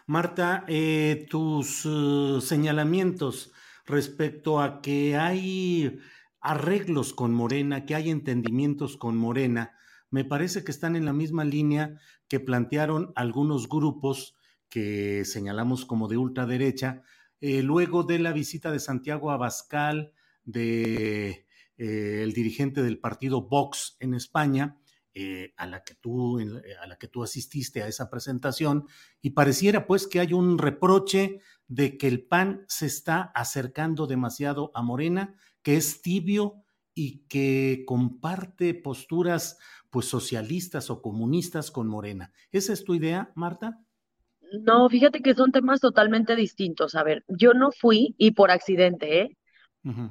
Marta, 0.07 0.65
eh, 0.67 1.27
tus 1.31 1.87
uh, 1.87 2.41
señalamientos 2.41 3.53
respecto 3.85 4.61
a 4.61 4.81
que 4.83 5.17
hay 5.17 6.01
arreglos 6.41 7.13
con 7.13 7.33
Morena, 7.33 7.87
que 7.87 7.95
hay 7.95 8.11
entendimientos 8.11 8.97
con 8.97 9.17
Morena, 9.17 9.77
me 10.11 10.25
parece 10.25 10.65
que 10.65 10.73
están 10.73 10.97
en 10.97 11.05
la 11.05 11.13
misma 11.13 11.45
línea 11.45 11.99
que 12.29 12.41
plantearon 12.41 13.13
algunos 13.15 13.69
grupos 13.69 14.37
que 14.69 15.25
señalamos 15.25 15.85
como 15.85 16.09
de 16.09 16.17
ultraderecha, 16.17 17.03
eh, 17.41 17.63
luego 17.63 18.03
de 18.03 18.19
la 18.19 18.33
visita 18.33 18.71
de 18.71 18.81
Santiago 18.81 19.31
Abascal, 19.31 20.13
de 20.45 21.47
eh, 21.77 22.23
el 22.23 22.33
dirigente 22.33 22.83
del 22.83 22.99
partido 22.99 23.43
Vox 23.43 23.97
en 24.01 24.15
España, 24.15 24.79
eh, 25.15 25.55
a, 25.57 25.67
la 25.67 25.83
que 25.83 25.95
tú, 25.95 26.39
a 26.39 26.87
la 26.87 26.97
que 26.99 27.09
tú 27.09 27.23
asististe 27.23 27.83
a 27.83 27.89
esa 27.89 28.11
presentación, 28.11 28.87
y 29.23 29.31
pareciera 29.31 29.87
pues 29.87 30.07
que 30.07 30.21
hay 30.21 30.33
un 30.33 30.59
reproche 30.59 31.41
de 31.69 31.97
que 31.99 32.09
el 32.09 32.27
PAN 32.27 32.65
se 32.69 32.87
está 32.87 33.23
acercando 33.35 34.07
demasiado 34.07 34.71
a 34.75 34.83
Morena, 34.83 35.35
que 35.63 35.77
es 35.77 36.03
tibio 36.03 36.65
y 36.95 37.25
que 37.29 37.85
comparte 37.87 38.75
posturas 38.75 39.59
pues 39.91 40.07
socialistas 40.07 40.91
o 40.91 41.01
comunistas 41.01 41.71
con 41.71 41.89
Morena. 41.89 42.33
¿Esa 42.53 42.73
es 42.73 42.85
tu 42.85 42.95
idea, 42.95 43.33
Marta? 43.35 43.86
No, 44.53 44.89
fíjate 44.89 45.23
que 45.23 45.35
son 45.35 45.53
temas 45.53 45.81
totalmente 45.81 46.37
distintos. 46.37 46.95
A 46.95 47.03
ver, 47.03 47.25
yo 47.29 47.53
no 47.55 47.71
fui 47.73 48.15
y 48.19 48.33
por 48.33 48.51
accidente, 48.51 49.21
¿eh? 49.21 49.37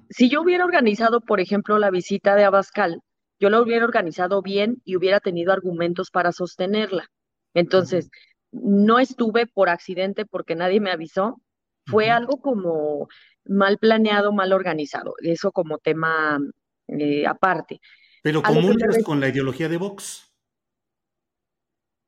Si 0.09 0.29
yo 0.29 0.41
hubiera 0.41 0.63
organizado, 0.63 1.19
por 1.19 1.41
ejemplo, 1.41 1.77
la 1.77 1.91
visita 1.91 2.35
de 2.35 2.45
Abascal, 2.45 3.01
yo 3.41 3.49
la 3.49 3.59
hubiera 3.59 3.83
organizado 3.83 4.41
bien 4.41 4.81
y 4.85 4.95
hubiera 4.95 5.19
tenido 5.19 5.51
argumentos 5.51 6.11
para 6.11 6.31
sostenerla. 6.31 7.09
Entonces, 7.53 8.09
no 8.51 8.99
estuve 8.99 9.47
por 9.47 9.67
accidente 9.67 10.25
porque 10.25 10.55
nadie 10.55 10.79
me 10.79 10.91
avisó. 10.91 11.41
Fue 11.87 12.09
algo 12.09 12.39
como 12.39 13.09
mal 13.43 13.77
planeado, 13.77 14.31
mal 14.31 14.53
organizado. 14.53 15.15
Eso 15.21 15.51
como 15.51 15.77
tema 15.77 16.39
eh, 16.87 17.27
aparte. 17.27 17.81
Pero 18.23 18.41
comulgas 18.41 19.03
con 19.03 19.19
la 19.19 19.27
ideología 19.27 19.67
de 19.67 19.75
Vox 19.75 20.34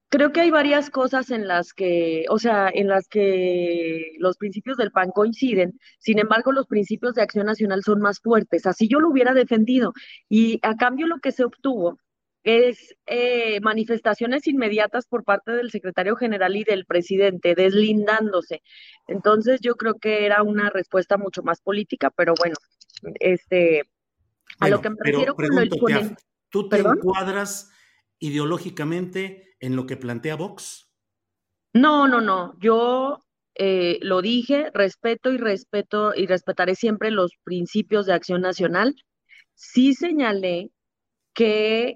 creo 0.09 0.31
que 0.31 0.41
hay 0.41 0.51
varias 0.51 0.89
cosas 0.89 1.31
en 1.31 1.47
las 1.47 1.73
que, 1.73 2.25
o 2.29 2.39
sea, 2.39 2.69
en 2.73 2.87
las 2.87 3.07
que 3.07 4.13
los 4.19 4.37
principios 4.37 4.77
del 4.77 4.91
PAN 4.91 5.11
coinciden, 5.11 5.79
sin 5.99 6.19
embargo, 6.19 6.51
los 6.51 6.67
principios 6.67 7.13
de 7.15 7.21
acción 7.21 7.45
nacional 7.45 7.83
son 7.83 7.99
más 7.99 8.19
fuertes. 8.19 8.65
Así 8.65 8.87
yo 8.87 8.99
lo 8.99 9.09
hubiera 9.09 9.33
defendido. 9.33 9.93
Y 10.29 10.59
a 10.63 10.75
cambio 10.75 11.07
lo 11.07 11.19
que 11.19 11.31
se 11.31 11.43
obtuvo 11.43 11.99
es 12.43 12.95
eh, 13.07 13.59
manifestaciones 13.59 14.47
inmediatas 14.47 15.05
por 15.05 15.25
parte 15.25 15.51
del 15.51 15.69
secretario 15.69 16.15
general 16.15 16.55
y 16.55 16.63
del 16.63 16.85
presidente, 16.85 17.55
deslindándose. 17.55 18.61
Entonces 19.07 19.59
yo 19.61 19.75
creo 19.75 19.95
que 19.95 20.25
era 20.25 20.43
una 20.43 20.69
respuesta 20.69 21.17
mucho 21.17 21.43
más 21.43 21.59
política, 21.59 22.09
pero 22.09 22.33
bueno, 22.39 22.55
este, 23.19 23.83
a 24.59 24.69
lo 24.69 24.81
que 24.81 24.89
me 24.91 24.95
refiero 25.01 25.35
con, 25.35 25.91
el, 25.91 26.15
¿Tú 26.49 26.69
te 26.69 26.79
encuadras 26.79 27.69
ideológicamente 28.19 29.55
en 29.59 29.75
lo 29.75 29.85
que 29.85 29.97
plantea 29.97 30.35
Vox? 30.35 30.91
No, 31.73 32.07
no, 32.07 32.21
no. 32.21 32.55
Yo 32.59 33.23
eh, 33.55 33.99
lo 34.01 34.21
dije, 34.21 34.71
respeto 34.73 35.31
y 35.31 35.37
respeto 35.37 36.13
y 36.15 36.27
respetaré 36.27 36.75
siempre 36.75 37.11
los 37.11 37.31
principios 37.43 38.05
de 38.05 38.13
acción 38.13 38.41
nacional. 38.41 38.95
Sí 39.55 39.93
señalé 39.93 40.71
que, 41.33 41.95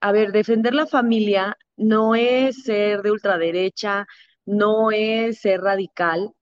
a 0.00 0.12
ver, 0.12 0.32
defender 0.32 0.74
la 0.74 0.86
familia 0.86 1.56
no 1.76 2.14
es 2.14 2.64
ser 2.64 3.02
de 3.02 3.10
ultraderecha, 3.10 4.06
no 4.46 4.90
es 4.90 5.40
ser 5.40 5.60
radical. 5.60 6.32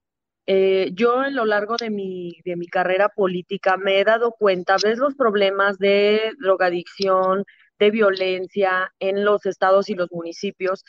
Eh, 0.47 0.91
yo 0.93 1.19
a 1.19 1.29
lo 1.29 1.45
largo 1.45 1.77
de 1.77 1.89
mi, 1.89 2.33
de 2.45 2.55
mi 2.55 2.67
carrera 2.67 3.09
política 3.09 3.77
me 3.77 3.99
he 3.99 4.03
dado 4.03 4.31
cuenta, 4.31 4.77
ves 4.83 4.97
los 4.97 5.15
problemas 5.15 5.77
de 5.77 6.33
drogadicción, 6.39 7.45
de 7.81 7.89
violencia 7.89 8.93
en 8.99 9.25
los 9.25 9.47
estados 9.47 9.89
y 9.89 9.95
los 9.95 10.11
municipios 10.11 10.83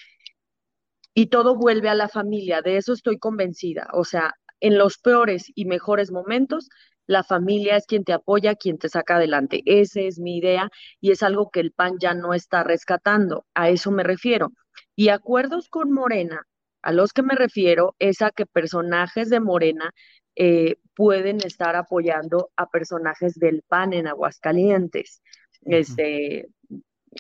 y 1.15 1.27
todo 1.29 1.57
vuelve 1.57 1.89
a 1.89 1.95
la 1.95 2.09
familia, 2.09 2.61
de 2.61 2.77
eso 2.77 2.93
estoy 2.93 3.19
convencida. 3.19 3.89
O 3.95 4.05
sea, 4.05 4.35
en 4.61 4.77
los 4.77 4.99
peores 4.99 5.51
y 5.55 5.65
mejores 5.65 6.11
momentos, 6.13 6.69
la 7.07 7.25
familia 7.25 7.77
es 7.77 7.87
quien 7.87 8.05
te 8.05 8.13
apoya, 8.13 8.55
quien 8.57 8.79
te 8.79 8.91
saca 8.91 9.17
adelante. 9.17 9.63
Esa 9.65 10.01
es 10.03 10.19
mi 10.19 10.37
idea 10.37 10.71
y 11.01 11.11
es 11.13 11.23
algo 11.23 11.51
que 11.51 11.61
el 11.61 11.73
PAN 11.73 11.95
ya 11.99 12.15
no 12.15 12.35
está 12.35 12.63
rescatando. 12.63 13.47
A 13.55 13.71
eso 13.71 13.91
me 13.91 14.03
refiero. 14.03 14.53
Y 14.95 15.09
acuerdos 15.09 15.69
con 15.69 15.93
Morena, 15.93 16.47
a 16.83 16.93
los 16.93 17.13
que 17.13 17.23
me 17.23 17.35
refiero 17.35 17.95
es 17.99 18.21
a 18.23 18.31
que 18.31 18.47
personajes 18.47 19.31
de 19.31 19.41
Morena 19.41 19.93
eh, 20.37 20.77
pueden 20.95 21.39
estar 21.39 21.75
apoyando 21.77 22.51
a 22.57 22.69
personajes 22.69 23.35
del 23.35 23.63
PAN 23.69 23.93
en 23.95 24.07
Aguascalientes. 24.07 25.23
Este, 25.65 26.49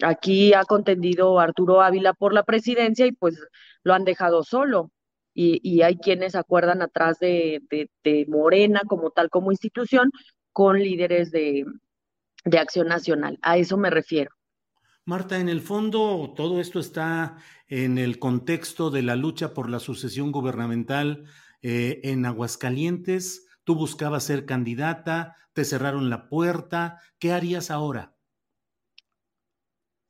aquí 0.02 0.54
ha 0.54 0.64
contendido 0.64 1.38
Arturo 1.38 1.80
Ávila 1.82 2.12
por 2.12 2.32
la 2.32 2.42
presidencia 2.42 3.06
y 3.06 3.12
pues 3.12 3.38
lo 3.82 3.94
han 3.94 4.04
dejado 4.04 4.42
solo. 4.42 4.90
Y, 5.34 5.80
hay 5.80 5.96
quienes 5.96 6.34
acuerdan 6.34 6.82
atrás 6.82 7.18
de, 7.18 7.62
Morena 8.28 8.82
como 8.86 9.10
tal 9.10 9.30
como 9.30 9.50
institución 9.50 10.10
con 10.52 10.78
líderes 10.78 11.30
de, 11.30 11.64
de 12.44 12.58
Acción 12.58 12.88
Nacional. 12.88 13.38
A 13.40 13.56
eso 13.56 13.78
me 13.78 13.88
refiero. 13.88 14.30
Marta, 15.04 15.40
en 15.40 15.48
el 15.48 15.60
fondo 15.60 16.32
todo 16.36 16.60
esto 16.60 16.78
está 16.78 17.38
en 17.66 17.98
el 17.98 18.18
contexto 18.18 18.90
de 18.90 19.02
la 19.02 19.16
lucha 19.16 19.54
por 19.54 19.68
la 19.68 19.80
sucesión 19.80 20.30
gubernamental 20.30 21.24
eh, 21.62 22.00
en 22.04 22.26
Aguascalientes. 22.26 23.46
Tú 23.64 23.74
buscabas 23.74 24.24
ser 24.24 24.44
candidata, 24.44 25.36
te 25.54 25.64
cerraron 25.64 26.10
la 26.10 26.28
puerta. 26.28 27.00
¿Qué 27.18 27.32
harías 27.32 27.70
ahora? 27.70 28.14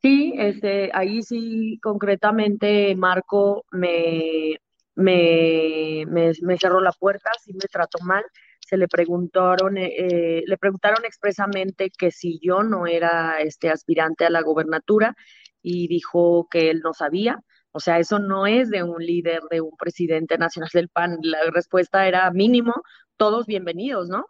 Sí, 0.03 0.35
este, 0.37 0.91
ahí 0.95 1.23
sí 1.23 1.79
concretamente 1.81 2.95
Marco 2.97 3.65
me, 3.71 4.59
me, 4.97 6.05
me, 6.09 6.59
cerró 6.59 6.81
la 6.81 6.93
puerta, 6.93 7.31
sí 7.43 7.53
me 7.53 7.69
trató 7.71 7.99
mal. 8.05 8.25
Se 8.61 8.77
le 8.77 8.89
preguntaron, 8.89 9.77
eh, 9.79 10.43
le 10.45 10.59
preguntaron 10.59 11.05
expresamente 11.05 11.91
que 11.97 12.11
si 12.11 12.41
yo 12.43 12.63
no 12.65 12.87
era 12.87 13.41
este 13.41 13.71
aspirante 13.71 14.25
a 14.25 14.31
la 14.31 14.43
gobernatura 14.43 15.15
y 15.63 15.87
dijo 15.89 16.49
que 16.51 16.71
él 16.71 16.81
no 16.83 16.95
sabía. 16.95 17.41
O 17.71 17.81
sea, 17.81 17.99
eso 18.01 18.19
no 18.19 18.47
es 18.47 18.71
de 18.71 18.83
un 18.83 19.05
líder, 19.05 19.43
de 19.51 19.61
un 19.61 19.77
presidente 19.77 20.37
nacional 20.39 20.71
del 20.73 20.89
PAN. 20.89 21.19
La 21.23 21.39
respuesta 21.53 22.09
era 22.09 22.31
mínimo, 22.33 22.75
todos 23.17 23.47
bienvenidos, 23.47 24.09
¿no? 24.09 24.27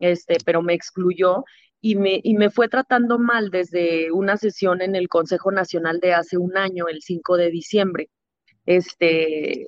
Este, 0.00 0.38
pero 0.44 0.62
me 0.62 0.74
excluyó 0.74 1.44
y 1.82 1.96
me, 1.96 2.20
y 2.22 2.34
me 2.34 2.50
fue 2.50 2.68
tratando 2.68 3.18
mal 3.18 3.50
desde 3.50 4.12
una 4.12 4.36
sesión 4.36 4.80
en 4.82 4.94
el 4.94 5.08
Consejo 5.08 5.50
Nacional 5.50 5.98
de 5.98 6.14
hace 6.14 6.38
un 6.38 6.56
año, 6.56 6.86
el 6.88 7.02
5 7.02 7.36
de 7.36 7.50
diciembre. 7.50 8.08
Este, 8.64 9.66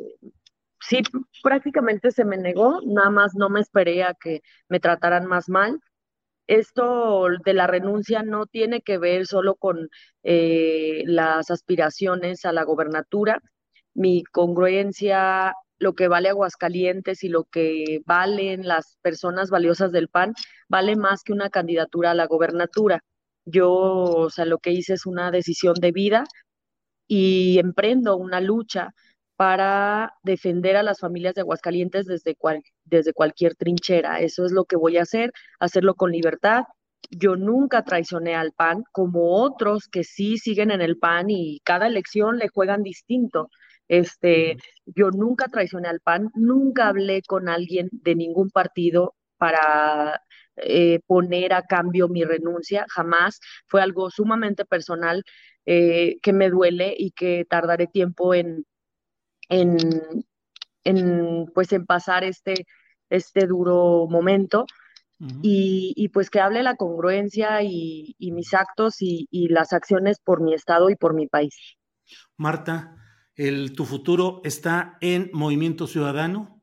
sí, 0.81 1.03
prácticamente 1.43 2.13
se 2.13 2.25
me 2.25 2.37
negó, 2.37 2.81
nada 2.87 3.11
más 3.11 3.35
no 3.35 3.51
me 3.51 3.61
esperé 3.61 4.05
a 4.05 4.15
que 4.15 4.43
me 4.69 4.79
trataran 4.79 5.27
más 5.27 5.49
mal. 5.49 5.81
Esto 6.47 7.27
de 7.45 7.53
la 7.53 7.67
renuncia 7.67 8.23
no 8.23 8.47
tiene 8.47 8.83
que 8.83 8.99
ver 8.99 9.27
solo 9.27 9.57
con 9.57 9.89
eh, 10.23 11.03
las 11.07 11.51
aspiraciones 11.51 12.45
a 12.45 12.53
la 12.53 12.63
gobernatura. 12.63 13.43
Mi 13.93 14.23
congruencia 14.23 15.55
lo 15.79 15.95
que 15.95 16.09
vale 16.09 16.29
Aguascalientes 16.29 17.25
y 17.25 17.29
lo 17.29 17.45
que 17.45 18.01
valen 18.07 18.67
las 18.67 18.97
personas 19.03 19.51
valiosas 19.51 19.93
del 19.93 20.09
PAN 20.09 20.35
vale 20.69 20.97
más 20.97 21.23
que 21.23 21.33
una 21.33 21.51
candidatura 21.51 22.13
a 22.13 22.15
la 22.15 22.27
gobernatura. 22.27 23.01
Yo, 23.45 23.71
o 23.73 24.31
sea, 24.31 24.45
lo 24.47 24.59
que 24.59 24.71
hice 24.71 24.95
es 24.95 25.07
una 25.07 25.31
decisión 25.31 25.75
de 25.75 25.93
vida 25.93 26.25
y 27.07 27.59
emprendo 27.59 28.17
una 28.17 28.41
lucha 28.41 28.95
para 29.37 30.15
defender 30.23 30.77
a 30.77 30.83
las 30.83 31.01
familias 31.01 31.35
de 31.35 31.43
Aguascalientes 31.43 32.07
desde, 32.07 32.37
desde 32.85 33.13
cualquier 33.13 33.57
trinchera. 33.57 34.21
Eso 34.21 34.45
es 34.45 34.53
lo 34.53 34.65
que 34.65 34.77
voy 34.77 34.97
a 34.99 35.03
hacer, 35.03 35.33
hacerlo 35.59 35.95
con 35.95 36.13
libertad. 36.13 36.65
Yo 37.11 37.37
nunca 37.37 37.83
traicioné 37.83 38.35
al 38.35 38.53
PAN, 38.53 38.85
como 38.93 39.43
otros 39.43 39.89
que 39.89 40.05
sí 40.05 40.39
siguen 40.39 40.71
en 40.71 40.81
el 40.81 40.99
PAN 40.99 41.31
y 41.31 41.61
cada 41.65 41.87
elección 41.87 42.39
le 42.39 42.49
juegan 42.49 42.83
distinto. 42.83 43.51
Este, 43.89 44.57
yo 44.87 45.11
nunca 45.11 45.49
traicioné 45.49 45.89
al 45.89 46.01
PAN, 46.01 46.31
nunca 46.35 46.89
hablé 46.89 47.23
con 47.23 47.49
alguien 47.49 47.89
de 47.93 48.15
ningún 48.15 48.51
partido 48.51 49.15
para 49.37 50.23
eh, 50.57 51.01
poner 51.07 51.53
a 51.53 51.63
cambio 51.63 52.09
mi 52.09 52.25
renuncia, 52.25 52.87
jamás. 52.89 53.41
Fue 53.67 53.83
algo 53.83 54.11
sumamente 54.11 54.65
personal 54.65 55.23
eh, 55.67 56.17
que 56.23 56.33
me 56.33 56.51
duele 56.51 56.95
y 56.97 57.11
que 57.11 57.45
tardaré 57.49 57.87
tiempo 57.87 58.35
en, 58.35 58.65
en, 59.49 59.77
en, 60.85 61.47
pues 61.55 61.73
en 61.73 61.87
pasar 61.87 62.25
este, 62.25 62.67
este 63.11 63.47
duro 63.47 64.07
momento. 64.09 64.67
y, 65.43 65.95
y, 65.97 66.09
pues 66.09 66.29
que 66.29 66.41
hable 66.41 66.63
la 66.63 66.77
congruencia 66.77 67.63
y, 67.63 68.15
y 68.19 68.33
mis 68.33 68.53
actos 68.53 69.01
y, 69.01 69.27
y 69.31 69.49
las 69.49 69.73
acciones 69.73 70.19
por 70.19 70.43
mi 70.43 70.55
estado 70.55 70.91
y 70.91 70.97
por 70.97 71.15
mi 71.15 71.29
país. 71.29 71.55
Marta, 72.37 72.97
el, 73.37 73.75
tu 73.75 73.85
futuro 73.85 74.41
está 74.45 74.99
en 75.01 75.31
Movimiento 75.33 75.87
Ciudadano? 75.87 76.63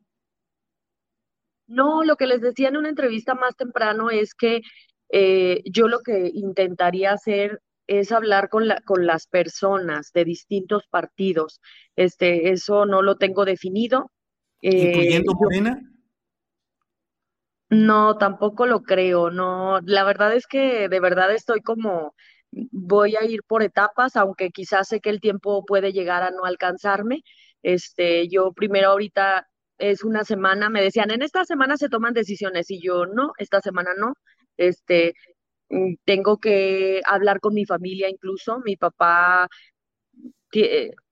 No, 1.68 2.04
lo 2.04 2.16
que 2.16 2.28
les 2.28 2.42
decía 2.42 2.68
en 2.68 2.78
una 2.78 2.90
entrevista 2.90 3.34
más 3.34 3.56
temprano 3.56 4.10
es 4.10 4.34
que 4.34 4.62
eh, 5.10 5.62
yo 5.66 5.88
lo 5.88 6.00
que 6.00 6.30
intentaría 6.34 7.14
hacer 7.14 7.62
es 7.88 8.12
hablar 8.12 8.50
con, 8.50 8.68
la, 8.68 8.82
con 8.82 9.06
las 9.06 9.28
personas 9.28 10.12
de 10.14 10.26
distintos 10.26 10.88
partidos. 10.90 11.62
Este, 11.96 12.52
eso 12.52 12.86
no 12.86 13.02
lo 13.02 13.18
tengo 13.18 13.46
definido. 13.46 14.12
Eh, 14.62 14.90
¿Incluyendo 14.90 15.34
Morena? 15.34 15.82
No, 17.70 18.18
tampoco 18.18 18.66
lo 18.66 18.82
creo, 18.82 19.32
no. 19.32 19.80
La 19.82 20.04
verdad 20.04 20.36
es 20.36 20.46
que 20.46 20.90
de 20.90 21.00
verdad 21.00 21.34
estoy 21.34 21.62
como 21.62 22.14
voy 22.52 23.16
a 23.16 23.26
ir 23.26 23.44
por 23.48 23.64
etapas, 23.64 24.16
aunque 24.16 24.52
quizás 24.52 24.88
sé 24.90 25.00
que 25.02 25.10
el 25.10 25.22
tiempo 25.22 25.66
puede 25.66 25.94
llegar 25.94 26.24
a 26.24 26.32
no 26.32 26.46
alcanzarme. 26.46 27.24
Este, 27.64 28.28
yo 28.30 28.54
primero 28.54 28.90
ahorita 28.90 29.48
es 29.78 30.04
una 30.04 30.24
semana, 30.24 30.70
me 30.70 30.82
decían, 30.82 31.12
en 31.12 31.22
esta 31.22 31.46
semana 31.46 31.78
se 31.78 31.90
toman 31.90 32.14
decisiones 32.14 32.70
y 32.72 32.82
yo 32.82 33.06
no, 33.06 33.34
esta 33.38 33.62
semana 33.62 33.92
no. 33.98 34.14
Este, 34.58 35.14
mm, 35.70 35.96
tengo 36.06 36.40
que 36.40 37.02
hablar 37.06 37.40
con 37.40 37.54
mi 37.54 37.66
familia 37.66 38.10
incluso, 38.10 38.60
mi 38.66 38.76
papá 38.78 39.48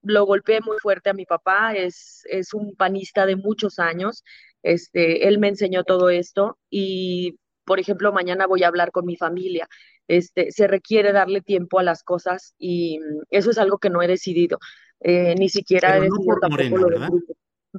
lo 0.02 0.26
golpeé 0.26 0.62
muy 0.62 0.78
fuerte 0.80 1.10
a 1.10 1.14
mi 1.14 1.26
papá, 1.26 1.74
es, 1.74 2.24
es 2.30 2.54
un 2.54 2.76
panista 2.76 3.26
de 3.26 3.36
muchos 3.36 3.80
años, 3.80 4.24
este, 4.64 5.28
él 5.28 5.40
me 5.40 5.48
enseñó 5.50 5.84
todo 5.84 6.10
esto 6.10 6.58
y, 6.70 7.38
por 7.66 7.80
ejemplo, 7.80 8.12
mañana 8.12 8.48
voy 8.48 8.64
a 8.64 8.68
hablar 8.68 8.92
con 8.92 9.06
mi 9.06 9.16
familia 9.16 9.68
este, 10.10 10.52
se 10.52 10.68
requiere 10.68 11.14
darle 11.14 11.42
tiempo 11.42 11.80
a 11.80 11.84
las 11.84 12.04
cosas 12.04 12.56
y 12.58 13.00
mm, 13.00 13.22
eso 13.30 13.52
es 13.52 13.58
algo 13.60 13.78
que 13.78 13.92
no 13.92 14.02
he 14.02 14.08
decidido. 14.08 14.58
Eh, 15.00 15.36
ni 15.38 15.50
siquiera 15.50 15.96
he 15.96 16.02
decidido 16.02 16.38
tampoco 16.42 16.78
lo 16.78 16.88
¿verdad? 16.90 17.10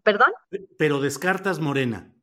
¿Perdón? 0.04 0.32
Pero 0.78 1.00
descartas 1.00 1.58
Morena. 1.58 2.14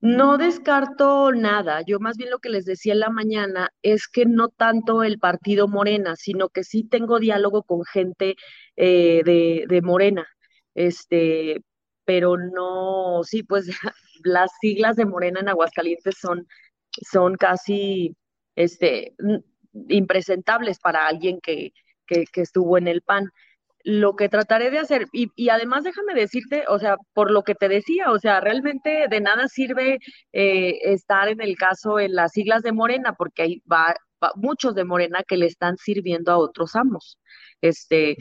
No 0.00 0.38
descarto 0.38 1.32
nada. 1.32 1.82
Yo 1.84 1.98
más 1.98 2.16
bien 2.16 2.30
lo 2.30 2.38
que 2.38 2.48
les 2.48 2.64
decía 2.64 2.92
en 2.92 3.00
la 3.00 3.10
mañana 3.10 3.70
es 3.82 4.06
que 4.06 4.24
no 4.24 4.48
tanto 4.48 5.02
el 5.02 5.18
partido 5.18 5.66
Morena, 5.66 6.14
sino 6.16 6.48
que 6.48 6.62
sí 6.62 6.84
tengo 6.84 7.18
diálogo 7.18 7.64
con 7.64 7.84
gente 7.84 8.36
eh, 8.76 9.22
de, 9.24 9.64
de 9.68 9.82
Morena. 9.82 10.26
Este, 10.74 11.60
pero 12.04 12.36
no, 12.38 13.24
sí, 13.24 13.42
pues 13.42 13.66
las 14.22 14.52
siglas 14.60 14.94
de 14.94 15.06
Morena 15.06 15.40
en 15.40 15.48
Aguascalientes 15.48 16.14
son, 16.18 16.46
son 16.90 17.34
casi 17.34 18.16
este, 18.56 19.14
impresentables 19.88 20.78
para 20.78 21.06
alguien 21.06 21.40
que, 21.40 21.72
que, 22.06 22.26
estuvo 22.34 22.78
en 22.78 22.88
el 22.88 23.02
PAN. 23.02 23.30
Lo 23.82 24.14
que 24.14 24.28
trataré 24.28 24.70
de 24.70 24.78
hacer, 24.78 25.06
y, 25.12 25.28
y, 25.36 25.48
además 25.48 25.84
déjame 25.84 26.14
decirte, 26.14 26.64
o 26.68 26.78
sea, 26.78 26.96
por 27.14 27.30
lo 27.30 27.44
que 27.44 27.54
te 27.54 27.68
decía, 27.68 28.10
o 28.10 28.18
sea, 28.18 28.40
realmente 28.40 29.06
de 29.08 29.20
nada 29.20 29.48
sirve 29.48 29.98
eh, 30.32 30.78
estar 30.82 31.28
en 31.28 31.40
el 31.40 31.56
caso 31.56 31.98
en 31.98 32.14
las 32.14 32.32
siglas 32.32 32.62
de 32.62 32.72
Morena, 32.72 33.14
porque 33.14 33.42
hay 33.42 33.62
va, 33.72 33.94
muchos 34.36 34.74
de 34.74 34.84
Morena 34.84 35.22
que 35.26 35.36
le 35.36 35.46
están 35.46 35.76
sirviendo 35.76 36.32
a 36.32 36.38
otros 36.38 36.76
amos. 36.76 37.18
Este, 37.60 38.16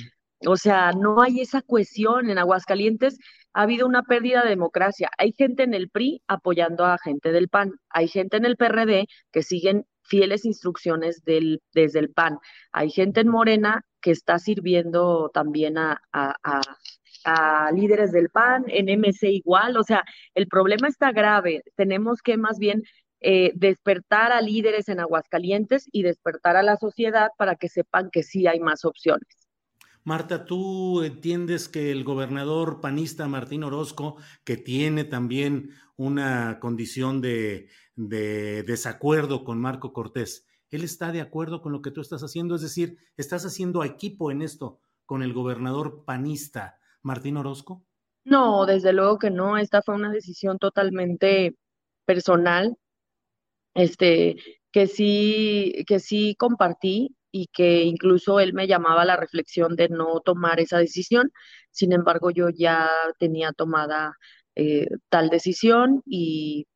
o 0.46 0.56
sea, 0.58 0.92
no 0.94 1.22
hay 1.22 1.42
esa 1.42 1.62
cohesión 1.62 2.30
en 2.30 2.38
Aguascalientes. 2.38 3.18
Ha 3.54 3.64
habido 3.64 3.88
una 3.88 4.04
pérdida 4.04 4.44
de 4.44 4.50
democracia. 4.50 5.10
Hay 5.18 5.34
gente 5.38 5.64
en 5.64 5.74
el 5.74 5.90
PRI 5.90 6.22
apoyando 6.28 6.86
a 6.86 6.98
gente 7.04 7.32
del 7.32 7.50
PAN. 7.50 7.74
Hay 7.90 8.08
gente 8.08 8.38
en 8.38 8.46
el 8.46 8.56
PRD 8.56 9.08
que 9.32 9.44
siguen 9.44 9.86
fieles 10.10 10.44
instrucciones 10.44 11.24
del, 11.24 11.62
desde 11.74 12.00
el 12.00 12.10
PAN. 12.10 12.40
Hay 12.72 12.90
gente 12.90 13.22
en 13.22 13.30
Morena 13.30 13.86
que 14.02 14.12
está 14.12 14.40
sirviendo 14.40 15.30
también 15.34 15.78
a, 15.78 16.02
líderes 17.74 18.12
del 18.12 18.30
PAN, 18.30 18.64
en 18.68 18.90
MC 19.00 19.30
igual, 19.30 19.78
o 19.78 19.84
sea, 19.84 20.04
el 20.34 20.48
problema 20.48 20.88
está 20.88 21.12
grave. 21.12 21.62
Tenemos 21.76 22.22
que 22.22 22.38
más 22.38 22.58
bien 22.58 22.82
eh, 23.20 23.52
despertar 23.56 24.32
a 24.32 24.42
líderes 24.42 24.90
en 24.90 25.00
Aguascalientes 25.00 25.86
y 25.92 26.04
despertar 26.04 26.56
a 26.56 26.64
la 26.64 26.78
sociedad 26.78 27.30
para 27.38 27.56
que 27.56 27.70
sepan 27.70 28.10
que 28.12 28.24
sí 28.24 28.48
hay 28.48 28.60
más 28.60 28.86
opciones. 28.86 29.28
Marta, 30.06 30.46
¿tú 30.46 31.04
entiendes 31.04 31.68
que 31.68 31.92
el 31.92 32.04
gobernador 32.04 32.80
panista 32.82 33.28
Martín 33.28 33.64
Orozco, 33.64 34.16
que 34.44 34.58
tiene 34.58 35.04
también 35.04 35.72
una 35.98 36.60
condición 36.60 37.20
de, 37.20 37.68
desacuerdo 38.08 39.44
con 39.44 39.60
Marco 39.60 39.92
Cortés, 39.92 40.48
él 40.70 40.84
está 40.84 41.12
de 41.12 41.22
acuerdo 41.22 41.62
con 41.62 41.72
lo 41.72 41.82
que 41.82 41.92
tú 41.92 42.02
estás 42.02 42.22
haciendo? 42.22 42.56
Es 42.56 42.62
decir, 42.62 42.98
¿estás 43.18 43.46
haciendo 43.46 43.84
equipo 43.84 44.32
en 44.32 44.42
esto 44.42 44.80
con 45.06 45.24
el 45.24 45.34
gobernador 45.34 46.06
panista 46.06 46.80
Martín 47.02 47.38
Orozco? 47.38 47.84
No, 48.24 48.66
desde 48.66 48.94
luego 48.94 49.18
que 49.18 49.32
no. 49.32 49.58
Esta 49.58 49.82
fue 49.82 49.96
una 49.96 50.12
decisión 50.12 50.60
totalmente 50.60 51.56
personal, 52.06 52.78
este, 53.74 54.38
que 54.72 54.88
sí, 54.88 55.84
que 55.88 56.00
sí 56.00 56.36
compartí 56.38 57.16
y 57.32 57.48
que 57.48 57.84
incluso 57.84 58.40
él 58.40 58.54
me 58.54 58.68
llamaba 58.68 59.04
a 59.04 59.06
la 59.06 59.18
reflexión 59.18 59.76
de 59.76 59.90
no 59.90 60.20
tomar 60.22 60.60
esa 60.60 60.78
decisión. 60.78 61.32
Sin 61.72 61.94
embargo, 61.94 62.32
yo 62.32 62.50
ya 62.50 62.90
tenía 63.20 63.52
tomada 63.54 64.18
eh, 64.56 64.88
tal 65.10 65.30
decisión 65.30 66.02
y, 66.06 66.68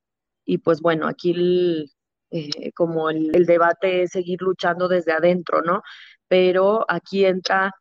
y, 0.46 0.60
pues 0.60 0.82
bueno, 0.82 1.08
aquí 1.08 1.92
eh, 2.32 2.72
como 2.74 3.10
el, 3.10 3.36
el, 3.36 3.46
debate 3.46 4.04
es 4.04 4.12
seguir 4.12 4.42
luchando 4.42 4.88
desde 4.88 5.14
adentro, 5.14 5.62
¿no? 5.62 5.82
Pero 6.28 6.86
aquí 6.90 7.26
entra 7.26 7.72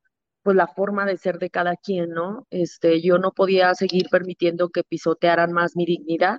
pues 0.43 0.57
la 0.57 0.67
forma 0.67 1.07
de 1.07 1.17
ser 1.17 1.39
de 1.39 1.51
cada 1.51 1.77
quien, 1.77 2.11
¿no? 2.11 2.47
Este, 2.51 3.01
yo 3.01 3.19
no 3.19 3.33
podía 3.33 3.75
seguir 3.75 4.09
permitiendo 4.11 4.71
que 4.71 4.83
pisotearan 4.85 5.53
más 5.53 5.77
mi 5.77 5.87
dignidad 5.87 6.39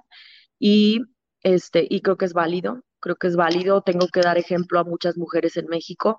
y 0.60 1.02
este, 1.44 1.86
y 1.90 2.02
creo 2.02 2.18
que 2.18 2.26
es 2.26 2.34
válido, 2.34 2.84
creo 3.00 3.16
que 3.18 3.28
es 3.28 3.36
válido, 3.36 3.82
tengo 3.82 4.08
que 4.08 4.22
dar 4.22 4.38
ejemplo 4.38 4.80
a 4.80 4.84
muchas 4.86 5.18
mujeres 5.18 5.58
en 5.58 5.68
México 5.68 6.18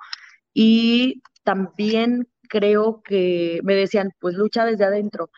y 0.54 1.22
también 1.44 2.28
creo 2.48 3.02
que 3.02 3.60
me 3.64 3.74
decían, 3.74 4.10
pues 4.20 4.34
lucha 4.36 4.64
desde 4.66 4.84
adentro. 4.84 5.30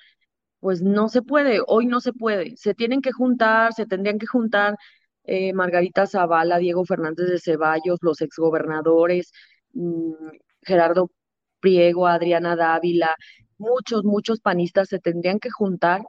Pues 0.66 0.82
no 0.82 1.08
se 1.08 1.22
puede, 1.22 1.60
hoy 1.68 1.86
no 1.86 2.00
se 2.00 2.12
puede. 2.12 2.56
Se 2.56 2.74
tienen 2.74 3.00
que 3.00 3.12
juntar, 3.12 3.72
se 3.72 3.86
tendrían 3.86 4.18
que 4.18 4.26
juntar 4.26 4.76
eh, 5.22 5.52
Margarita 5.52 6.08
Zavala, 6.08 6.58
Diego 6.58 6.84
Fernández 6.84 7.28
de 7.30 7.38
Ceballos, 7.38 8.00
los 8.02 8.20
exgobernadores, 8.20 9.30
mm, 9.74 10.12
Gerardo 10.62 11.12
Priego, 11.60 12.08
Adriana 12.08 12.56
Dávila, 12.56 13.14
muchos, 13.58 14.02
muchos 14.04 14.40
panistas 14.40 14.88
se 14.88 14.98
tendrían 14.98 15.38
que 15.38 15.50
juntar, 15.50 16.02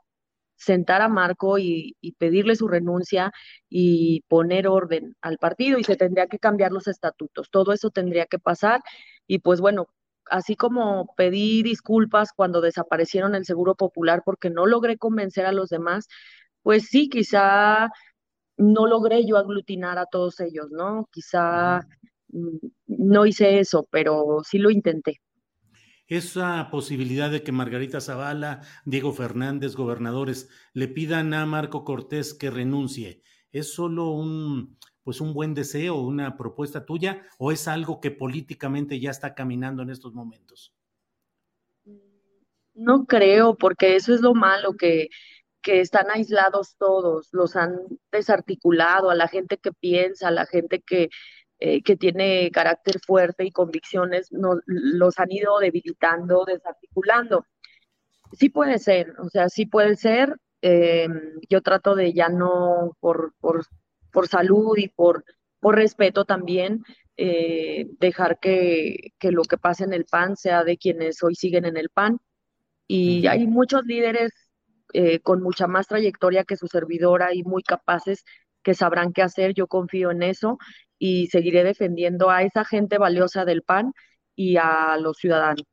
sentar 0.56 1.04
a 1.04 1.08
Marco 1.08 1.60
y, 1.60 1.96
y, 2.02 2.14
pedirle 2.14 2.56
su 2.56 2.68
renuncia 2.68 3.32
y 3.70 4.22
poner 4.28 4.68
orden 4.68 5.16
al 5.22 5.38
partido 5.38 5.78
y 5.78 5.84
se 5.84 5.98
tendría 5.98 6.26
que 6.26 6.40
cambiar 6.40 6.72
los 6.72 6.88
estatutos. 6.88 7.52
Todo 7.52 7.74
eso 7.74 7.92
tendría 7.92 8.26
que 8.26 8.40
pasar 8.40 8.82
y 9.28 9.38
pues 9.38 9.62
bueno, 9.62 9.88
así 10.30 10.56
como 10.56 11.14
pedí 11.16 11.64
disculpas 11.64 12.32
cuando 12.34 12.62
desaparecieron 12.62 13.36
el 13.36 13.46
Seguro 13.46 13.76
Popular 13.76 14.22
porque 14.26 14.50
no 14.50 14.66
logré 14.66 14.98
convencer 14.98 15.46
a 15.46 15.52
los 15.52 15.70
demás, 15.70 16.08
pues 16.62 16.88
sí, 16.88 17.10
quizá 17.10 17.90
no 18.58 18.88
logré 18.88 19.26
yo 19.26 19.38
aglutinar 19.38 19.98
a 19.98 20.06
todos 20.06 20.40
ellos, 20.40 20.68
¿no? 20.72 21.08
Quizá 21.12 21.82
mm, 22.30 22.58
no 22.88 23.26
hice 23.26 23.60
eso, 23.60 23.88
pero 23.92 24.40
sí 24.44 24.58
lo 24.58 24.70
intenté. 24.70 25.22
Esa 26.08 26.70
posibilidad 26.72 27.30
de 27.30 27.44
que 27.44 27.52
Margarita 27.52 28.00
Zavala, 28.00 28.62
Diego 28.86 29.12
Fernández, 29.12 29.76
gobernadores, 29.76 30.50
le 30.74 30.88
pidan 30.88 31.34
a 31.34 31.46
Marco 31.46 31.84
Cortés 31.84 32.34
que 32.34 32.50
renuncie, 32.50 33.22
¿es 33.52 33.74
solo 33.74 34.12
un, 34.12 34.78
pues 35.08 35.22
un 35.22 35.34
buen 35.34 35.54
deseo, 35.54 35.96
una 35.96 36.36
propuesta 36.36 36.86
tuya, 36.86 37.26
o 37.38 37.54
es 37.54 37.70
algo 37.70 38.02
que 38.02 38.12
políticamente 38.12 39.00
ya 39.00 39.10
está 39.10 39.36
caminando 39.36 39.82
en 39.82 39.90
estos 39.90 40.14
momentos? 40.14 40.74
No 42.74 43.06
creo, 43.06 43.56
porque 43.56 43.96
eso 43.96 44.14
es 44.14 44.20
lo 44.20 44.34
malo, 44.34 44.74
que 44.74 45.08
que 45.62 45.80
están 45.80 46.10
aislados 46.12 46.76
todos, 46.78 47.30
los 47.32 47.56
han 47.56 47.78
desarticulado 48.12 49.10
a 49.10 49.16
la 49.16 49.30
gente 49.30 49.58
que 49.58 49.72
piensa, 49.72 50.28
a 50.28 50.32
la 50.32 50.46
gente 50.46 50.82
que, 50.82 51.08
eh, 51.60 51.82
que 51.84 51.96
tiene 51.96 52.52
carácter 52.52 53.00
fuerte 53.06 53.46
y 53.46 53.52
convicciones, 53.52 54.30
no, 54.34 54.60
los 54.66 55.20
han 55.20 55.32
ido 55.32 55.58
debilitando, 55.60 56.44
desarticulando. 56.44 57.46
Sí 58.34 58.50
puede 58.50 58.78
ser, 58.78 59.14
o 59.20 59.30
sea, 59.30 59.48
sí 59.48 59.66
puede 59.66 59.96
ser. 59.96 60.36
Eh, 60.62 61.08
yo 61.50 61.62
trato 61.62 61.96
de 61.96 62.12
ya 62.12 62.28
no, 62.28 62.98
por, 63.00 63.34
por 64.18 64.28
salud 64.28 64.76
y 64.78 64.88
por, 64.88 65.24
por 65.60 65.76
respeto 65.76 66.26
también, 66.26 66.84
eh, 67.18 67.86
dejar 68.00 68.40
que, 68.40 69.12
que 69.20 69.32
lo 69.32 69.44
que 69.44 69.60
pase 69.60 69.84
en 69.84 69.94
el 69.94 70.06
PAN 70.06 70.36
sea 70.36 70.64
de 70.64 70.80
quienes 70.80 71.22
hoy 71.22 71.36
siguen 71.36 71.66
en 71.66 71.78
el 71.78 71.90
PAN. 71.90 72.18
Y 72.88 73.28
hay 73.28 73.46
muchos 73.46 73.84
líderes 73.86 74.32
eh, 74.94 75.20
con 75.20 75.44
mucha 75.44 75.68
más 75.68 75.86
trayectoria 75.86 76.46
que 76.46 76.58
su 76.58 76.66
servidora 76.66 77.36
y 77.36 77.44
muy 77.44 77.62
capaces 77.62 78.24
que 78.64 78.74
sabrán 78.74 79.14
qué 79.14 79.22
hacer. 79.22 79.54
Yo 79.54 79.68
confío 79.68 80.10
en 80.10 80.24
eso 80.24 80.58
y 80.98 81.28
seguiré 81.28 81.64
defendiendo 81.64 82.32
a 82.32 82.42
esa 82.42 82.66
gente 82.66 82.98
valiosa 82.98 83.46
del 83.46 83.62
PAN 83.62 83.94
y 84.36 84.58
a 84.58 84.98
los 84.98 85.18
ciudadanos. 85.18 85.68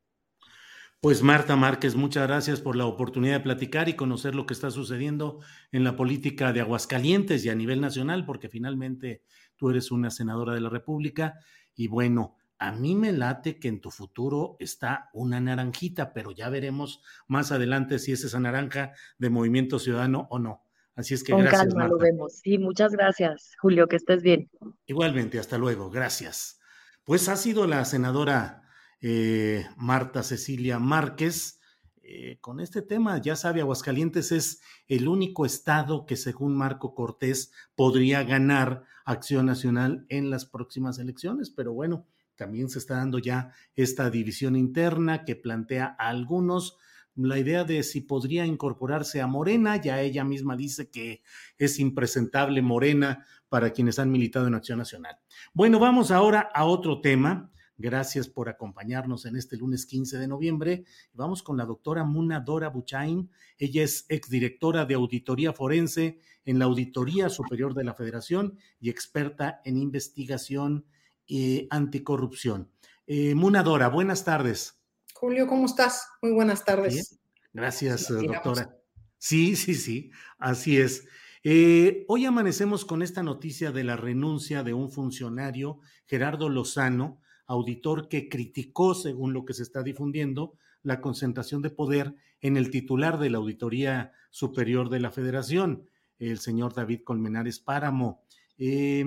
Pues 1.05 1.21
Marta 1.21 1.55
Márquez, 1.55 1.95
muchas 1.95 2.25
gracias 2.25 2.61
por 2.61 2.75
la 2.75 2.87
oportunidad 2.87 3.35
de 3.35 3.41
platicar 3.41 3.89
y 3.89 3.95
conocer 3.95 4.33
lo 4.33 4.47
que 4.47 4.55
está 4.55 4.71
sucediendo 4.71 5.39
en 5.71 5.83
la 5.83 5.95
política 5.95 6.51
de 6.51 6.61
Aguascalientes 6.61 7.45
y 7.45 7.49
a 7.49 7.53
nivel 7.53 7.79
nacional, 7.79 8.25
porque 8.25 8.49
finalmente 8.49 9.21
tú 9.55 9.69
eres 9.69 9.91
una 9.91 10.09
senadora 10.09 10.55
de 10.55 10.61
la 10.61 10.69
República 10.69 11.35
y 11.75 11.89
bueno, 11.89 12.37
a 12.57 12.71
mí 12.71 12.95
me 12.95 13.11
late 13.11 13.59
que 13.59 13.67
en 13.67 13.81
tu 13.81 13.91
futuro 13.91 14.55
está 14.57 15.11
una 15.13 15.39
naranjita, 15.39 16.11
pero 16.11 16.31
ya 16.31 16.49
veremos 16.49 17.03
más 17.27 17.51
adelante 17.51 17.99
si 17.99 18.11
es 18.11 18.23
esa 18.23 18.39
naranja 18.39 18.93
de 19.19 19.29
Movimiento 19.29 19.77
Ciudadano 19.77 20.25
o 20.31 20.39
no. 20.39 20.63
Así 20.95 21.13
es 21.13 21.23
que 21.23 21.33
Con 21.33 21.41
gracias. 21.41 21.67
calma 21.67 21.87
lo 21.87 21.99
vemos. 21.99 22.39
Sí, 22.39 22.57
muchas 22.57 22.93
gracias, 22.93 23.51
Julio, 23.61 23.87
que 23.87 23.97
estés 23.97 24.23
bien. 24.23 24.49
Igualmente, 24.87 25.37
hasta 25.37 25.59
luego, 25.59 25.91
gracias. 25.91 26.59
Pues 27.03 27.29
ha 27.29 27.35
sido 27.35 27.67
la 27.67 27.85
senadora 27.85 28.64
eh, 29.01 29.65
Marta 29.77 30.23
Cecilia 30.23 30.79
Márquez. 30.79 31.59
Eh, 32.01 32.37
con 32.39 32.59
este 32.59 32.81
tema, 32.81 33.19
ya 33.19 33.35
sabe, 33.35 33.61
Aguascalientes 33.61 34.31
es 34.31 34.61
el 34.87 35.07
único 35.07 35.45
estado 35.45 36.05
que 36.05 36.15
según 36.15 36.55
Marco 36.55 36.93
Cortés 36.93 37.51
podría 37.75 38.23
ganar 38.23 38.83
acción 39.05 39.47
nacional 39.47 40.05
en 40.09 40.29
las 40.29 40.45
próximas 40.45 40.99
elecciones, 40.99 41.49
pero 41.49 41.73
bueno, 41.73 42.05
también 42.35 42.69
se 42.69 42.79
está 42.79 42.97
dando 42.97 43.17
ya 43.17 43.51
esta 43.75 44.09
división 44.09 44.55
interna 44.55 45.25
que 45.25 45.35
plantea 45.35 45.95
a 45.97 46.09
algunos 46.09 46.77
la 47.15 47.39
idea 47.39 47.63
de 47.63 47.81
si 47.83 48.01
podría 48.01 48.45
incorporarse 48.45 49.21
a 49.21 49.27
Morena, 49.27 49.77
ya 49.77 50.01
ella 50.01 50.23
misma 50.23 50.57
dice 50.57 50.89
que 50.89 51.23
es 51.57 51.79
impresentable 51.79 52.61
Morena 52.61 53.25
para 53.47 53.71
quienes 53.71 53.99
han 53.99 54.11
militado 54.11 54.47
en 54.47 54.55
Acción 54.55 54.79
Nacional. 54.79 55.17
Bueno, 55.53 55.79
vamos 55.79 56.11
ahora 56.11 56.49
a 56.53 56.65
otro 56.65 56.99
tema. 56.99 57.51
Gracias 57.77 58.29
por 58.29 58.47
acompañarnos 58.47 59.25
en 59.25 59.35
este 59.35 59.57
lunes 59.57 59.85
15 59.85 60.17
de 60.17 60.27
noviembre. 60.27 60.85
Vamos 61.13 61.43
con 61.43 61.57
la 61.57 61.65
doctora 61.65 62.05
Muna 62.05 62.39
Dora 62.39 62.69
Buchain. 62.69 63.29
Ella 63.57 63.83
es 63.83 64.05
exdirectora 64.07 64.85
de 64.85 64.93
Auditoría 64.93 65.51
Forense 65.51 66.19
en 66.45 66.59
la 66.59 66.65
Auditoría 66.65 67.29
Superior 67.29 67.73
de 67.73 67.83
la 67.83 67.93
Federación 67.93 68.57
y 68.79 68.89
experta 68.89 69.61
en 69.65 69.77
investigación 69.77 70.85
eh, 71.27 71.67
anticorrupción. 71.69 72.71
Eh, 73.07 73.35
Munadora, 73.35 73.89
buenas 73.89 74.23
tardes. 74.23 74.81
Julio, 75.13 75.47
¿cómo 75.47 75.65
estás? 75.65 76.07
Muy 76.21 76.31
buenas 76.31 76.63
tardes. 76.63 77.19
Gracias, 77.51 78.05
sí, 78.05 78.27
doctora. 78.27 78.77
Sí, 79.17 79.55
sí, 79.55 79.75
sí, 79.75 80.11
así 80.37 80.77
es. 80.77 81.07
Eh, 81.43 82.05
hoy 82.07 82.25
amanecemos 82.25 82.85
con 82.85 83.01
esta 83.01 83.21
noticia 83.21 83.71
de 83.71 83.83
la 83.83 83.95
renuncia 83.95 84.63
de 84.63 84.73
un 84.73 84.91
funcionario, 84.91 85.79
Gerardo 86.05 86.49
Lozano, 86.49 87.21
auditor 87.47 88.07
que 88.07 88.29
criticó, 88.29 88.93
según 88.95 89.33
lo 89.33 89.45
que 89.45 89.53
se 89.53 89.63
está 89.63 89.83
difundiendo, 89.83 90.53
la 90.83 91.01
concentración 91.01 91.61
de 91.61 91.69
poder 91.69 92.15
en 92.41 92.57
el 92.57 92.69
titular 92.69 93.19
de 93.19 93.29
la 93.29 93.37
Auditoría 93.37 94.11
Superior 94.29 94.89
de 94.89 94.99
la 94.99 95.11
Federación, 95.11 95.89
el 96.19 96.39
señor 96.39 96.73
David 96.73 97.01
Colmenares 97.03 97.59
Páramo. 97.59 98.21
Eh, 98.57 99.03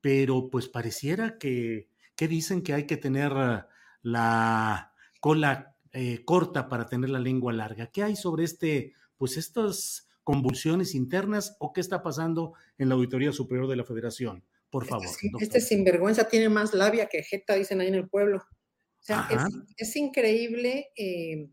pero 0.00 0.50
pues 0.50 0.68
pareciera 0.68 1.36
que, 1.36 1.88
que 2.14 2.28
dicen 2.28 2.62
que 2.62 2.74
hay 2.74 2.86
que 2.86 2.96
tener 2.96 3.32
ah, 3.32 3.68
la 4.02 4.92
cola 5.20 5.74
eh, 5.92 6.24
corta 6.24 6.68
para 6.68 6.86
tener 6.86 7.10
la 7.10 7.18
lengua 7.18 7.52
larga. 7.52 7.88
¿Qué 7.88 8.04
hay 8.04 8.14
sobre 8.14 8.44
este, 8.44 8.92
pues 9.16 9.36
estas 9.36 10.08
convulsiones 10.22 10.94
internas 10.94 11.56
o 11.58 11.72
qué 11.72 11.80
está 11.80 12.02
pasando 12.02 12.54
en 12.78 12.88
la 12.88 12.94
Auditoría 12.94 13.32
Superior 13.32 13.66
de 13.66 13.76
la 13.76 13.84
Federación? 13.84 14.44
Por 14.70 14.86
favor. 14.86 15.06
Este, 15.06 15.30
este 15.40 15.60
sinvergüenza 15.60 16.28
tiene 16.28 16.48
más 16.48 16.74
labia 16.74 17.06
que 17.06 17.22
jeta, 17.22 17.54
dicen 17.54 17.80
ahí 17.80 17.88
en 17.88 17.94
el 17.94 18.08
pueblo. 18.08 18.38
O 18.38 19.02
sea, 19.06 19.28
es, 19.30 19.42
es, 19.76 19.96
increíble 19.96 20.88
eh, 20.96 21.48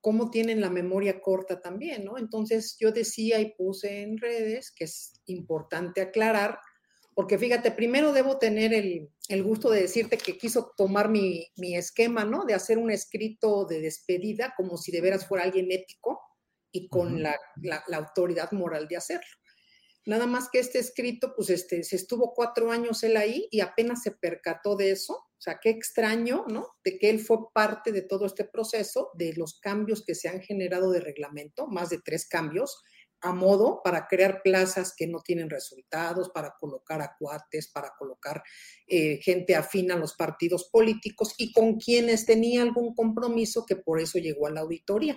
cómo 0.00 0.30
tienen 0.30 0.60
la 0.60 0.70
memoria 0.70 1.20
corta 1.20 1.60
también, 1.60 2.04
¿no? 2.04 2.16
Entonces 2.16 2.76
yo 2.78 2.92
decía 2.92 3.40
y 3.40 3.54
puse 3.56 4.02
en 4.02 4.18
redes 4.18 4.70
que 4.70 4.84
es 4.84 5.20
importante 5.26 6.00
aclarar 6.00 6.60
porque 7.20 7.38
fíjate, 7.38 7.70
primero 7.72 8.12
debo 8.12 8.38
tener 8.38 8.72
el, 8.72 9.42
gusto 9.42 9.70
de 9.70 9.82
decirte 9.82 10.16
que 10.16 10.38
quiso 10.38 10.72
tomar 10.76 11.08
mi, 11.10 11.50
esquema, 11.58 12.24
¿no? 12.24 12.44
De 12.44 12.54
hacer 12.54 12.78
un 12.78 12.90
escrito 12.90 13.66
de 13.66 13.80
despedida 13.80 14.54
como 14.56 14.76
si 14.76 14.90
de 14.92 15.00
veras 15.00 15.26
fuera 15.26 15.44
alguien 15.44 15.70
ético 15.70 16.20
y 16.72 16.88
con 16.88 17.22
la, 17.22 17.36
autoridad 17.92 18.52
moral 18.52 18.88
de 18.88 18.96
hacerlo. 18.96 19.28
Nada 20.10 20.26
más 20.26 20.48
que 20.50 20.58
este 20.58 20.80
escrito, 20.80 21.34
pues 21.36 21.50
este, 21.50 21.84
se 21.84 21.94
estuvo 21.94 22.34
cuatro 22.34 22.72
años 22.72 23.04
él 23.04 23.16
ahí 23.16 23.46
y 23.52 23.60
apenas 23.60 24.02
se 24.02 24.10
percató 24.10 24.74
de 24.74 24.90
eso. 24.90 25.12
O 25.14 25.40
sea, 25.40 25.60
qué 25.62 25.70
extraño, 25.70 26.46
¿no? 26.48 26.66
De 26.82 26.98
que 26.98 27.10
él 27.10 27.20
fue 27.20 27.38
parte 27.54 27.92
de 27.92 28.02
todo 28.02 28.26
este 28.26 28.44
proceso, 28.44 29.10
de 29.14 29.34
los 29.34 29.60
cambios 29.60 30.04
que 30.04 30.16
se 30.16 30.28
han 30.28 30.40
generado 30.40 30.90
de 30.90 30.98
reglamento, 30.98 31.68
más 31.68 31.90
de 31.90 32.00
tres 32.04 32.26
cambios, 32.26 32.82
a 33.20 33.32
modo 33.32 33.82
para 33.84 34.08
crear 34.08 34.42
plazas 34.42 34.94
que 34.96 35.06
no 35.06 35.20
tienen 35.20 35.48
resultados, 35.48 36.30
para 36.30 36.56
colocar 36.58 37.00
acuates, 37.00 37.68
para 37.68 37.92
colocar 37.96 38.42
eh, 38.88 39.20
gente 39.22 39.54
afín 39.54 39.92
a 39.92 39.96
los 39.96 40.14
partidos 40.14 40.68
políticos 40.72 41.36
y 41.38 41.52
con 41.52 41.78
quienes 41.78 42.26
tenía 42.26 42.62
algún 42.62 42.96
compromiso 42.96 43.64
que 43.64 43.76
por 43.76 44.00
eso 44.00 44.18
llegó 44.18 44.48
a 44.48 44.50
la 44.50 44.62
auditoría. 44.62 45.16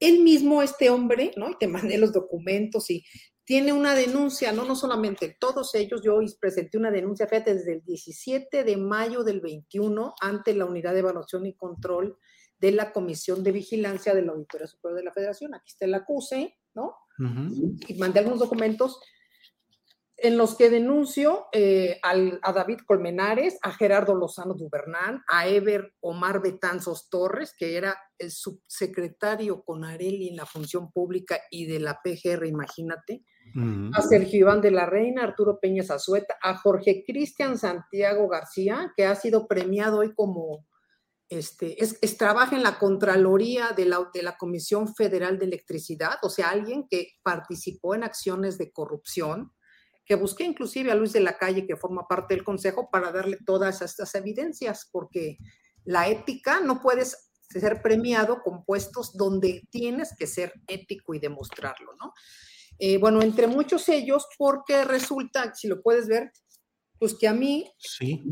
Él 0.00 0.18
mismo, 0.18 0.62
este 0.62 0.90
hombre, 0.90 1.30
¿no? 1.36 1.48
Y 1.48 1.56
te 1.58 1.68
mandé 1.68 1.96
los 1.96 2.12
documentos 2.12 2.90
y 2.90 3.04
tiene 3.46 3.72
una 3.72 3.94
denuncia, 3.94 4.52
no, 4.52 4.64
no 4.64 4.74
solamente 4.74 5.36
todos 5.38 5.72
ellos, 5.76 6.02
yo 6.02 6.18
presenté 6.40 6.78
una 6.78 6.90
denuncia, 6.90 7.28
fíjate, 7.28 7.54
desde 7.54 7.74
el 7.74 7.84
17 7.84 8.64
de 8.64 8.76
mayo 8.76 9.22
del 9.22 9.40
21 9.40 10.14
ante 10.20 10.52
la 10.52 10.64
Unidad 10.64 10.92
de 10.92 10.98
Evaluación 10.98 11.46
y 11.46 11.54
Control 11.54 12.18
de 12.58 12.72
la 12.72 12.92
Comisión 12.92 13.44
de 13.44 13.52
Vigilancia 13.52 14.14
de 14.14 14.22
la 14.22 14.32
Auditoría 14.32 14.66
Superior 14.66 14.98
de 14.98 15.04
la 15.04 15.12
Federación. 15.12 15.54
Aquí 15.54 15.70
está 15.70 15.84
el 15.84 15.94
acuse, 15.94 16.58
¿no? 16.74 16.96
y 17.88 17.94
mandé 17.94 18.18
algunos 18.18 18.40
documentos 18.40 19.00
en 20.18 20.38
los 20.38 20.56
que 20.56 20.70
denuncio 20.70 21.46
eh, 21.52 21.98
a 22.02 22.52
David 22.52 22.78
Colmenares, 22.86 23.58
a 23.62 23.72
Gerardo 23.72 24.14
Lozano 24.14 24.54
Dubernán, 24.54 25.22
a 25.28 25.46
Ever 25.46 25.92
Omar 26.00 26.40
Betanzos 26.40 27.10
Torres, 27.10 27.54
que 27.56 27.76
era 27.76 27.96
el 28.18 28.30
subsecretario 28.30 29.62
con 29.62 29.84
Areli 29.84 30.28
en 30.28 30.36
la 30.36 30.46
función 30.46 30.90
pública 30.90 31.38
y 31.50 31.66
de 31.66 31.80
la 31.80 32.00
PGR, 32.02 32.46
imagínate, 32.46 33.24
a 33.92 34.02
Sergio 34.02 34.40
Iván 34.40 34.60
de 34.60 34.70
la 34.70 34.86
Reina, 34.86 35.22
Arturo 35.22 35.58
Peña 35.60 35.82
Zazueta, 35.82 36.36
a 36.42 36.56
Jorge 36.56 37.04
Cristian 37.06 37.58
Santiago 37.58 38.28
García, 38.28 38.92
que 38.96 39.06
ha 39.06 39.14
sido 39.14 39.46
premiado 39.46 39.98
hoy 39.98 40.14
como, 40.14 40.66
este, 41.28 41.82
es, 41.82 42.16
trabaja 42.16 42.56
en 42.56 42.62
la 42.62 42.78
Contraloría 42.78 43.72
de 43.76 43.84
la, 43.84 44.10
de 44.12 44.22
la 44.22 44.36
Comisión 44.36 44.94
Federal 44.94 45.38
de 45.38 45.46
Electricidad, 45.46 46.18
o 46.22 46.30
sea, 46.30 46.50
alguien 46.50 46.86
que 46.88 47.08
participó 47.22 47.94
en 47.94 48.04
acciones 48.04 48.58
de 48.58 48.72
corrupción, 48.72 49.52
que 50.06 50.14
busqué 50.14 50.44
inclusive 50.44 50.92
a 50.92 50.94
Luis 50.94 51.12
de 51.12 51.20
la 51.20 51.36
Calle, 51.36 51.66
que 51.66 51.76
forma 51.76 52.06
parte 52.06 52.34
del 52.34 52.44
Consejo, 52.44 52.88
para 52.90 53.10
darle 53.10 53.38
todas 53.44 53.82
estas 53.82 54.14
evidencias, 54.14 54.88
porque 54.90 55.38
la 55.84 56.08
ética 56.08 56.60
no 56.60 56.80
puedes 56.80 57.30
ser 57.48 57.82
premiado 57.82 58.42
con 58.42 58.64
puestos 58.64 59.16
donde 59.16 59.66
tienes 59.70 60.14
que 60.16 60.26
ser 60.26 60.52
ético 60.66 61.14
y 61.14 61.18
demostrarlo, 61.18 61.92
¿no? 62.00 62.12
Eh, 62.78 62.98
bueno, 62.98 63.22
entre 63.22 63.46
muchos 63.46 63.88
ellos, 63.88 64.26
porque 64.38 64.84
resulta, 64.84 65.54
si 65.54 65.66
lo 65.66 65.82
puedes 65.82 66.06
ver, 66.06 66.30
pues 66.98 67.14
que 67.14 67.26
a 67.28 67.32
mí, 67.32 67.70
sí. 67.78 68.22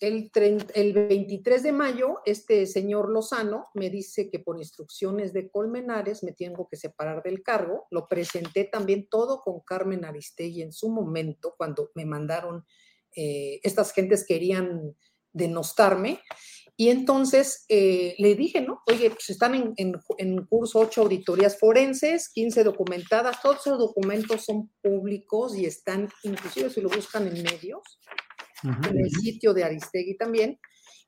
El, 0.00 0.30
el 0.74 0.92
23 0.92 1.62
de 1.62 1.72
mayo, 1.72 2.20
este 2.24 2.66
señor 2.66 3.10
Lozano 3.10 3.68
me 3.74 3.90
dice 3.90 4.30
que 4.30 4.38
por 4.38 4.58
instrucciones 4.58 5.32
de 5.32 5.50
Colmenares 5.50 6.22
me 6.22 6.32
tengo 6.32 6.66
que 6.68 6.76
separar 6.76 7.22
del 7.22 7.42
cargo. 7.42 7.86
Lo 7.90 8.08
presenté 8.08 8.64
también 8.64 9.08
todo 9.08 9.40
con 9.40 9.60
Carmen 9.60 10.04
Aristegui 10.04 10.62
en 10.62 10.72
su 10.72 10.88
momento, 10.88 11.54
cuando 11.56 11.90
me 11.94 12.06
mandaron, 12.06 12.64
eh, 13.14 13.60
estas 13.62 13.92
gentes 13.92 14.24
querían 14.26 14.96
denostarme. 15.32 16.20
Y 16.76 16.88
entonces 16.88 17.66
eh, 17.68 18.14
le 18.16 18.34
dije, 18.34 18.62
¿no? 18.62 18.80
Oye, 18.86 19.10
pues 19.10 19.28
están 19.28 19.54
en, 19.54 19.74
en, 19.76 20.46
curso 20.46 20.78
ocho 20.78 21.02
auditorías 21.02 21.58
forenses, 21.58 22.30
15 22.30 22.64
documentadas, 22.64 23.42
todos 23.42 23.58
esos 23.58 23.78
documentos 23.78 24.46
son 24.46 24.70
públicos 24.80 25.54
y 25.58 25.66
están, 25.66 26.08
inclusive 26.22 26.70
si 26.70 26.80
lo 26.80 26.88
buscan 26.88 27.26
en 27.26 27.42
medios, 27.42 27.82
en 28.62 28.98
el 28.98 29.10
sitio 29.10 29.54
de 29.54 29.64
Aristegui 29.64 30.16
también. 30.16 30.58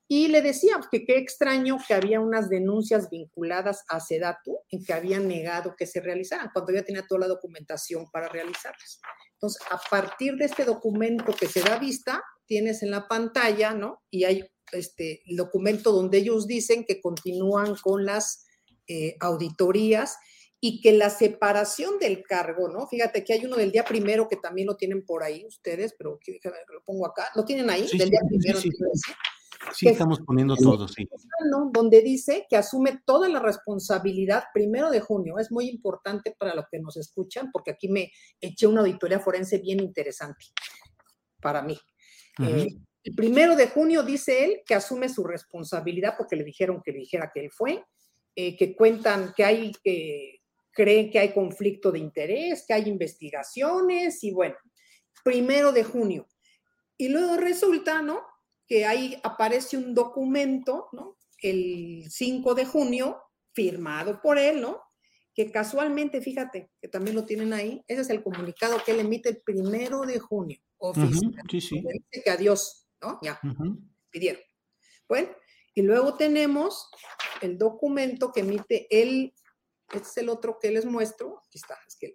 Y 0.08 0.28
le 0.28 0.42
decía 0.42 0.78
que 0.90 1.04
qué 1.06 1.16
extraño 1.16 1.78
que 1.86 1.94
había 1.94 2.20
unas 2.20 2.50
denuncias 2.50 3.08
vinculadas 3.08 3.82
a 3.88 3.98
Sedatu 3.98 4.58
en 4.70 4.84
que 4.84 4.92
habían 4.92 5.26
negado 5.26 5.74
que 5.76 5.86
se 5.86 6.00
realizaran, 6.00 6.50
cuando 6.52 6.72
ya 6.72 6.82
tenía 6.82 7.06
toda 7.06 7.20
la 7.20 7.28
documentación 7.28 8.10
para 8.10 8.28
realizarlas. 8.28 9.00
Entonces, 9.32 9.62
a 9.70 9.80
partir 9.90 10.34
de 10.34 10.44
este 10.44 10.64
documento 10.64 11.32
que 11.32 11.46
se 11.46 11.62
da 11.62 11.78
vista, 11.78 12.22
tienes 12.46 12.82
en 12.82 12.90
la 12.90 13.08
pantalla, 13.08 13.72
¿no? 13.72 14.02
Y 14.10 14.24
hay 14.24 14.44
este, 14.72 15.22
documento 15.36 15.92
donde 15.92 16.18
ellos 16.18 16.46
dicen 16.46 16.84
que 16.84 17.00
continúan 17.00 17.76
con 17.76 18.04
las 18.04 18.44
eh, 18.88 19.16
auditorías 19.20 20.16
y 20.64 20.80
que 20.80 20.92
la 20.92 21.10
separación 21.10 21.98
del 21.98 22.22
cargo, 22.22 22.68
¿no? 22.68 22.86
Fíjate 22.86 23.24
que 23.24 23.32
hay 23.32 23.44
uno 23.44 23.56
del 23.56 23.72
día 23.72 23.84
primero 23.84 24.28
que 24.28 24.36
también 24.36 24.68
lo 24.68 24.76
tienen 24.76 25.04
por 25.04 25.24
ahí 25.24 25.44
ustedes, 25.44 25.92
pero 25.98 26.20
lo 26.72 26.84
pongo 26.84 27.04
acá, 27.04 27.30
lo 27.34 27.44
tienen 27.44 27.68
ahí, 27.68 27.84
del 27.98 28.08
día 28.08 28.20
primero. 28.28 28.60
Sí, 29.74 29.88
estamos 29.88 30.20
poniendo 30.20 30.54
todo, 30.54 30.86
sí. 30.86 31.08
Donde 31.72 32.00
dice 32.00 32.46
que 32.48 32.56
asume 32.56 33.00
toda 33.04 33.28
la 33.28 33.40
responsabilidad 33.40 34.44
primero 34.54 34.88
de 34.92 35.00
junio. 35.00 35.40
Es 35.40 35.50
muy 35.50 35.68
importante 35.68 36.32
para 36.38 36.54
los 36.54 36.66
que 36.70 36.78
nos 36.78 36.96
escuchan, 36.96 37.50
porque 37.50 37.72
aquí 37.72 37.88
me 37.88 38.12
eché 38.40 38.68
una 38.68 38.82
auditoría 38.82 39.18
forense 39.18 39.58
bien 39.58 39.80
interesante 39.80 40.46
para 41.40 41.62
mí. 41.62 41.76
El 42.38 43.16
primero 43.16 43.56
de 43.56 43.66
junio 43.66 44.04
dice 44.04 44.44
él 44.44 44.62
que 44.64 44.76
asume 44.76 45.08
su 45.08 45.24
responsabilidad 45.24 46.14
porque 46.16 46.36
le 46.36 46.44
dijeron 46.44 46.80
que 46.84 46.92
dijera 46.92 47.32
que 47.34 47.40
él 47.40 47.50
fue, 47.50 47.84
eh, 48.36 48.56
que 48.56 48.76
cuentan 48.76 49.32
que 49.36 49.44
hay, 49.44 49.72
que 49.82 50.41
creen 50.72 51.10
que 51.10 51.18
hay 51.18 51.32
conflicto 51.32 51.92
de 51.92 51.98
interés, 51.98 52.64
que 52.66 52.74
hay 52.74 52.88
investigaciones 52.88 54.24
y 54.24 54.32
bueno, 54.32 54.56
primero 55.24 55.72
de 55.72 55.84
junio. 55.84 56.26
Y 56.96 57.08
luego 57.08 57.36
resulta, 57.36 58.02
¿no? 58.02 58.22
Que 58.66 58.86
ahí 58.86 59.18
aparece 59.22 59.76
un 59.76 59.94
documento, 59.94 60.88
¿no? 60.92 61.18
El 61.38 62.04
5 62.08 62.54
de 62.54 62.64
junio, 62.64 63.20
firmado 63.52 64.20
por 64.22 64.38
él, 64.38 64.60
¿no? 64.60 64.80
Que 65.34 65.50
casualmente, 65.50 66.20
fíjate, 66.20 66.70
que 66.80 66.88
también 66.88 67.16
lo 67.16 67.24
tienen 67.24 67.52
ahí, 67.52 67.82
ese 67.88 68.02
es 68.02 68.10
el 68.10 68.22
comunicado 68.22 68.82
que 68.84 68.92
él 68.92 69.00
emite 69.00 69.30
el 69.30 69.42
primero 69.42 70.02
de 70.02 70.18
junio, 70.18 70.58
oficial. 70.78 71.34
sí, 71.50 71.60
sí. 71.60 71.80
Dice 71.80 72.22
que 72.22 72.30
adiós, 72.30 72.86
¿no? 73.00 73.18
Ya, 73.22 73.40
pidieron. 74.10 74.42
Bueno, 75.08 75.28
y 75.74 75.82
luego 75.82 76.14
tenemos 76.14 76.88
el 77.40 77.58
documento 77.58 78.30
que 78.32 78.40
emite 78.40 78.86
el, 78.90 79.32
este 79.98 80.08
es 80.08 80.16
el 80.18 80.28
otro 80.28 80.58
que 80.60 80.70
les 80.70 80.84
muestro, 80.84 81.40
aquí 81.46 81.58
está, 81.58 81.76
es 81.86 81.96
que 81.96 82.12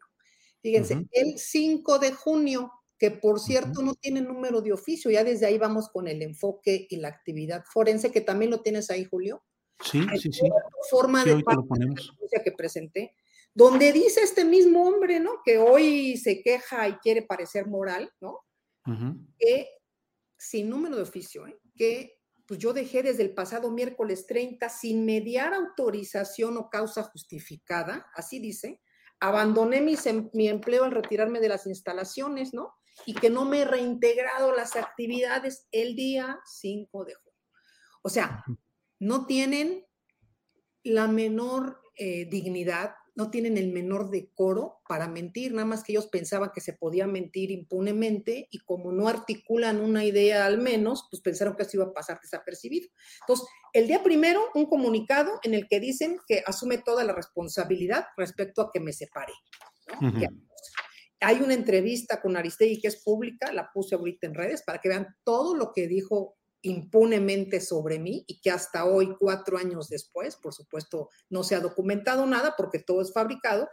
Fíjense, 0.62 1.06
el 1.12 1.38
5 1.38 2.00
de 2.00 2.12
junio, 2.12 2.72
que 2.98 3.12
por 3.12 3.40
cierto 3.40 3.84
no 3.84 3.94
tiene 3.94 4.22
número 4.22 4.62
de 4.62 4.74
oficio, 4.74 5.12
ya 5.12 5.24
desde 5.24 5.46
ahí 5.46 5.58
vamos 5.58 5.90
con 5.90 6.08
el 6.08 6.22
enfoque 6.22 6.88
y 6.90 6.98
la 6.98 7.10
actividad 7.10 7.63
forense, 7.72 8.12
que 8.12 8.22
también 8.22 8.52
lo 8.52 8.62
tienes 8.62 8.90
ahí, 8.90 9.06
Julio. 9.06 9.44
Sí, 9.84 10.06
sí, 10.20 10.32
sí. 10.32 10.50
Forma 10.90 11.24
de 11.24 11.36
la 11.36 12.44
que 12.44 12.52
presenté, 12.52 13.16
donde 13.54 13.94
dice 13.94 14.22
este 14.22 14.44
mismo 14.44 14.88
hombre, 14.88 15.20
¿no? 15.20 15.42
Que 15.46 15.60
hoy 15.60 16.18
se 16.18 16.42
queja 16.42 16.90
y 16.90 16.94
quiere 16.98 17.22
parecer 17.22 17.68
moral, 17.68 18.12
¿no? 18.20 18.40
Que 19.38 19.70
sin 20.38 20.70
número 20.70 20.96
de 20.96 21.02
oficio, 21.02 21.46
¿eh? 21.46 21.60
que 21.76 22.17
pues 22.48 22.60
yo 22.60 22.74
dejé 22.74 23.04
desde 23.04 23.24
el 23.24 23.34
pasado 23.34 23.70
miércoles 23.72 24.26
30 24.26 24.70
sin 24.70 25.06
mediar 25.06 25.54
autorización 25.54 26.58
o 26.58 26.70
causa 26.70 27.04
justificada, 27.04 28.10
así 28.16 28.40
dice, 28.40 28.82
abandoné 29.20 29.82
mi 29.82 30.48
empleo 30.48 30.86
al 30.86 30.92
retirarme 30.92 31.40
de 31.40 31.50
las 31.50 31.68
instalaciones, 31.68 32.54
¿no? 32.54 32.74
Y 33.06 33.14
que 33.14 33.30
no 33.30 33.46
me 33.46 33.62
he 33.62 33.66
reintegrado 33.66 34.54
las 34.56 34.76
actividades 34.76 35.68
el 35.72 35.96
día 35.96 36.40
5 36.46 37.06
de 37.06 37.14
junio. 37.16 37.40
O 38.02 38.10
sea, 38.10 38.44
no 39.00 39.26
tienen 39.26 39.86
la 40.84 41.08
menor 41.08 41.82
eh, 41.96 42.26
dignidad, 42.30 42.96
no 43.18 43.32
tienen 43.32 43.58
el 43.58 43.72
menor 43.74 44.12
decoro 44.12 44.80
para 44.88 45.08
mentir, 45.08 45.52
nada 45.52 45.66
más 45.66 45.84
que 45.84 45.92
ellos 45.92 46.08
pensaban 46.08 46.52
que 46.54 46.62
se 46.62 46.74
podía 46.74 47.08
mentir 47.08 47.50
impunemente 47.50 48.48
y 48.52 48.60
como 48.60 48.92
no 48.92 49.08
articulan 49.08 49.82
una 49.82 50.06
idea 50.06 50.46
al 50.46 50.60
menos, 50.60 51.08
pues 51.10 51.24
pensaron 51.24 51.56
que 51.56 51.64
eso 51.64 51.78
iba 51.78 51.86
a 51.86 51.94
pasar 51.94 52.20
desapercibido. 52.22 52.88
Entonces, 53.22 53.48
el 53.74 53.88
día 53.88 54.04
primero, 54.04 54.42
un 54.54 54.68
comunicado 54.68 55.40
en 55.42 55.56
el 55.56 55.68
que 55.68 55.80
dicen 55.80 56.20
que 56.28 56.44
asume 56.46 56.78
toda 56.78 57.04
la 57.04 57.14
responsabilidad 57.14 58.06
respecto 58.16 58.62
a 58.62 58.70
que 58.72 58.80
me 58.80 58.94
separe. 58.94 59.34
Hay 61.20 61.42
una 61.42 61.56
entrevista 61.56 62.22
con 62.22 62.38
Aristegui 62.38 62.80
que 62.80 62.90
es 62.90 63.04
pública, 63.04 63.52
la 63.52 63.72
puse 63.74 63.96
ahorita 63.96 64.28
en 64.28 64.36
redes 64.36 64.62
para 64.62 64.78
que 64.78 64.90
vean 64.90 65.08
todo 65.24 65.56
lo 65.56 65.74
que 65.74 65.88
dijo 65.88 66.38
impunemente 66.62 67.62
sobre 67.62 68.00
mí 68.00 68.24
y 68.28 68.39
que 68.41 68.52
hasta 68.52 68.86
hoy, 68.86 69.15
cuatro 69.20 69.58
años 69.58 69.89
después, 69.89 70.36
por 70.36 70.54
supuesto, 70.54 71.10
no 71.30 71.43
se 71.43 71.56
ha 71.56 71.60
documentado 71.60 72.26
nada 72.26 72.56
porque 72.58 72.80
todo 72.80 73.02
es 73.02 73.13
fabricado. 73.13 73.70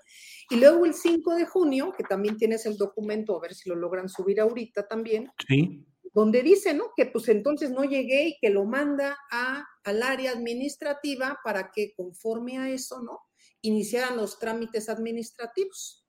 Y 0.50 0.56
luego 0.56 0.84
el 0.84 0.94
5 0.94 1.34
de 1.34 1.46
junio, 1.46 1.92
que 1.96 2.04
también 2.04 2.36
tienes 2.36 2.66
el 2.66 2.76
documento, 2.76 3.36
a 3.36 3.40
ver 3.40 3.54
si 3.54 3.68
lo 3.68 3.74
logran 3.74 4.08
subir 4.08 4.40
ahorita 4.40 4.86
también, 4.86 5.30
sí. 5.48 5.86
donde 6.12 6.42
dice, 6.42 6.74
¿no? 6.74 6.92
Que 6.94 7.06
pues 7.06 7.28
entonces 7.28 7.70
no 7.70 7.84
llegué 7.84 8.28
y 8.28 8.38
que 8.40 8.50
lo 8.50 8.64
manda 8.64 9.16
a, 9.30 9.64
al 9.84 10.02
área 10.02 10.32
administrativa 10.32 11.38
para 11.42 11.70
que 11.72 11.94
conforme 11.96 12.58
a 12.58 12.70
eso, 12.70 13.00
¿no? 13.00 13.20
Iniciaran 13.62 14.16
los 14.16 14.38
trámites 14.38 14.88
administrativos. 14.88 16.06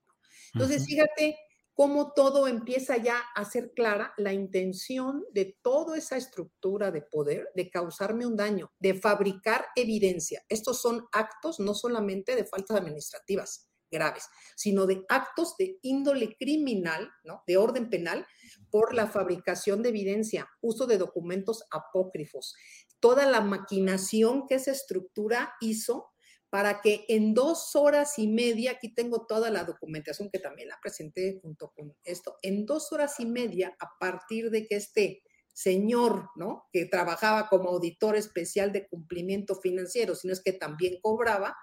Entonces, 0.54 0.86
fíjate, 0.86 1.38
cómo 1.76 2.14
todo 2.14 2.48
empieza 2.48 2.98
ya 2.98 3.20
a 3.36 3.46
ser 3.46 3.74
clara 3.74 4.14
la 4.18 4.34
intención 4.34 5.26
de 5.32 5.58
toda 5.62 5.98
esa 5.98 6.16
estructura 6.16 6.90
de 6.90 7.02
poder 7.02 7.50
de 7.54 7.70
causarme 7.70 8.26
un 8.26 8.38
daño, 8.38 8.72
de 8.80 8.94
fabricar 8.96 9.68
evidencia. 9.76 10.44
Estos 10.50 10.82
son 10.82 11.06
actos 11.12 11.60
no 11.60 11.76
solamente 11.76 12.36
de 12.36 12.46
faltas 12.46 12.78
administrativas 12.78 13.70
graves, 13.92 14.28
sino 14.56 14.88
de 14.88 15.06
actos 15.10 15.58
de 15.58 15.78
índole 15.82 16.36
criminal, 16.38 17.12
de 17.46 17.58
orden 17.58 17.90
penal, 17.90 18.26
por 18.72 18.94
la 18.94 19.08
fabricación 19.08 19.84
de 19.84 19.90
evidencia, 19.90 20.50
uso 20.62 20.88
de 20.88 20.98
documentos 20.98 21.66
apócrifos, 21.72 22.56
toda 23.00 23.26
la 23.26 23.42
maquinación 23.42 24.48
que 24.48 24.56
esa 24.56 24.72
estructura 24.72 25.54
hizo 25.60 26.15
para 26.50 26.82
que 26.82 27.06
en 27.10 27.34
dos 27.34 27.76
horas 27.76 28.18
y 28.18 28.28
media, 28.28 28.72
aquí 28.72 28.94
tengo 28.94 29.26
toda 29.26 29.50
la 29.50 29.64
documentación 29.64 30.30
que 30.32 30.40
también 30.40 30.70
la 30.70 30.80
presenté 30.82 31.40
junto 31.42 31.72
con 31.76 31.96
esto, 32.04 32.38
en 32.42 32.66
dos 32.66 32.92
horas 32.92 33.20
y 33.20 33.26
media, 33.26 33.76
a 33.80 33.98
partir 34.00 34.50
de 34.52 34.68
que 34.68 34.76
este 34.76 35.24
señor, 35.52 36.30
¿no? 36.36 36.68
Que 36.72 36.86
trabajaba 36.86 37.48
como 37.48 37.70
auditor 37.70 38.16
especial 38.16 38.72
de 38.74 38.88
cumplimiento 38.88 39.56
financiero, 39.56 40.14
sino 40.14 40.34
es 40.34 40.42
que 40.42 40.54
también 40.54 41.00
cobraba, 41.02 41.56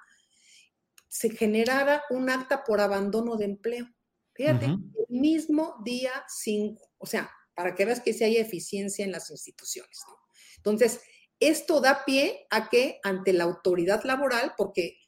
se 1.09 1.31
generara 1.31 2.03
un 2.11 2.31
acta 2.31 2.65
por 2.65 2.81
abandono 2.81 3.37
de 3.37 3.45
empleo. 3.45 3.87
Fíjate, 4.35 4.65
el 4.65 4.79
mismo 5.09 5.77
día 5.85 6.25
5, 6.27 6.91
o 6.97 7.07
sea, 7.07 7.31
para 7.55 7.75
que 7.75 7.85
veas 7.85 8.01
que 8.01 8.15
si 8.15 8.25
hay 8.25 8.39
eficiencia 8.39 9.05
en 9.05 9.13
las 9.13 9.31
instituciones. 9.31 10.01
¿no? 10.09 10.15
Entonces, 10.57 11.03
esto 11.49 11.81
da 11.81 12.05
pie 12.05 12.47
a 12.51 12.69
que 12.69 13.01
ante 13.03 13.33
la 13.33 13.45
autoridad 13.45 14.05
laboral, 14.05 14.55
porque 14.57 14.99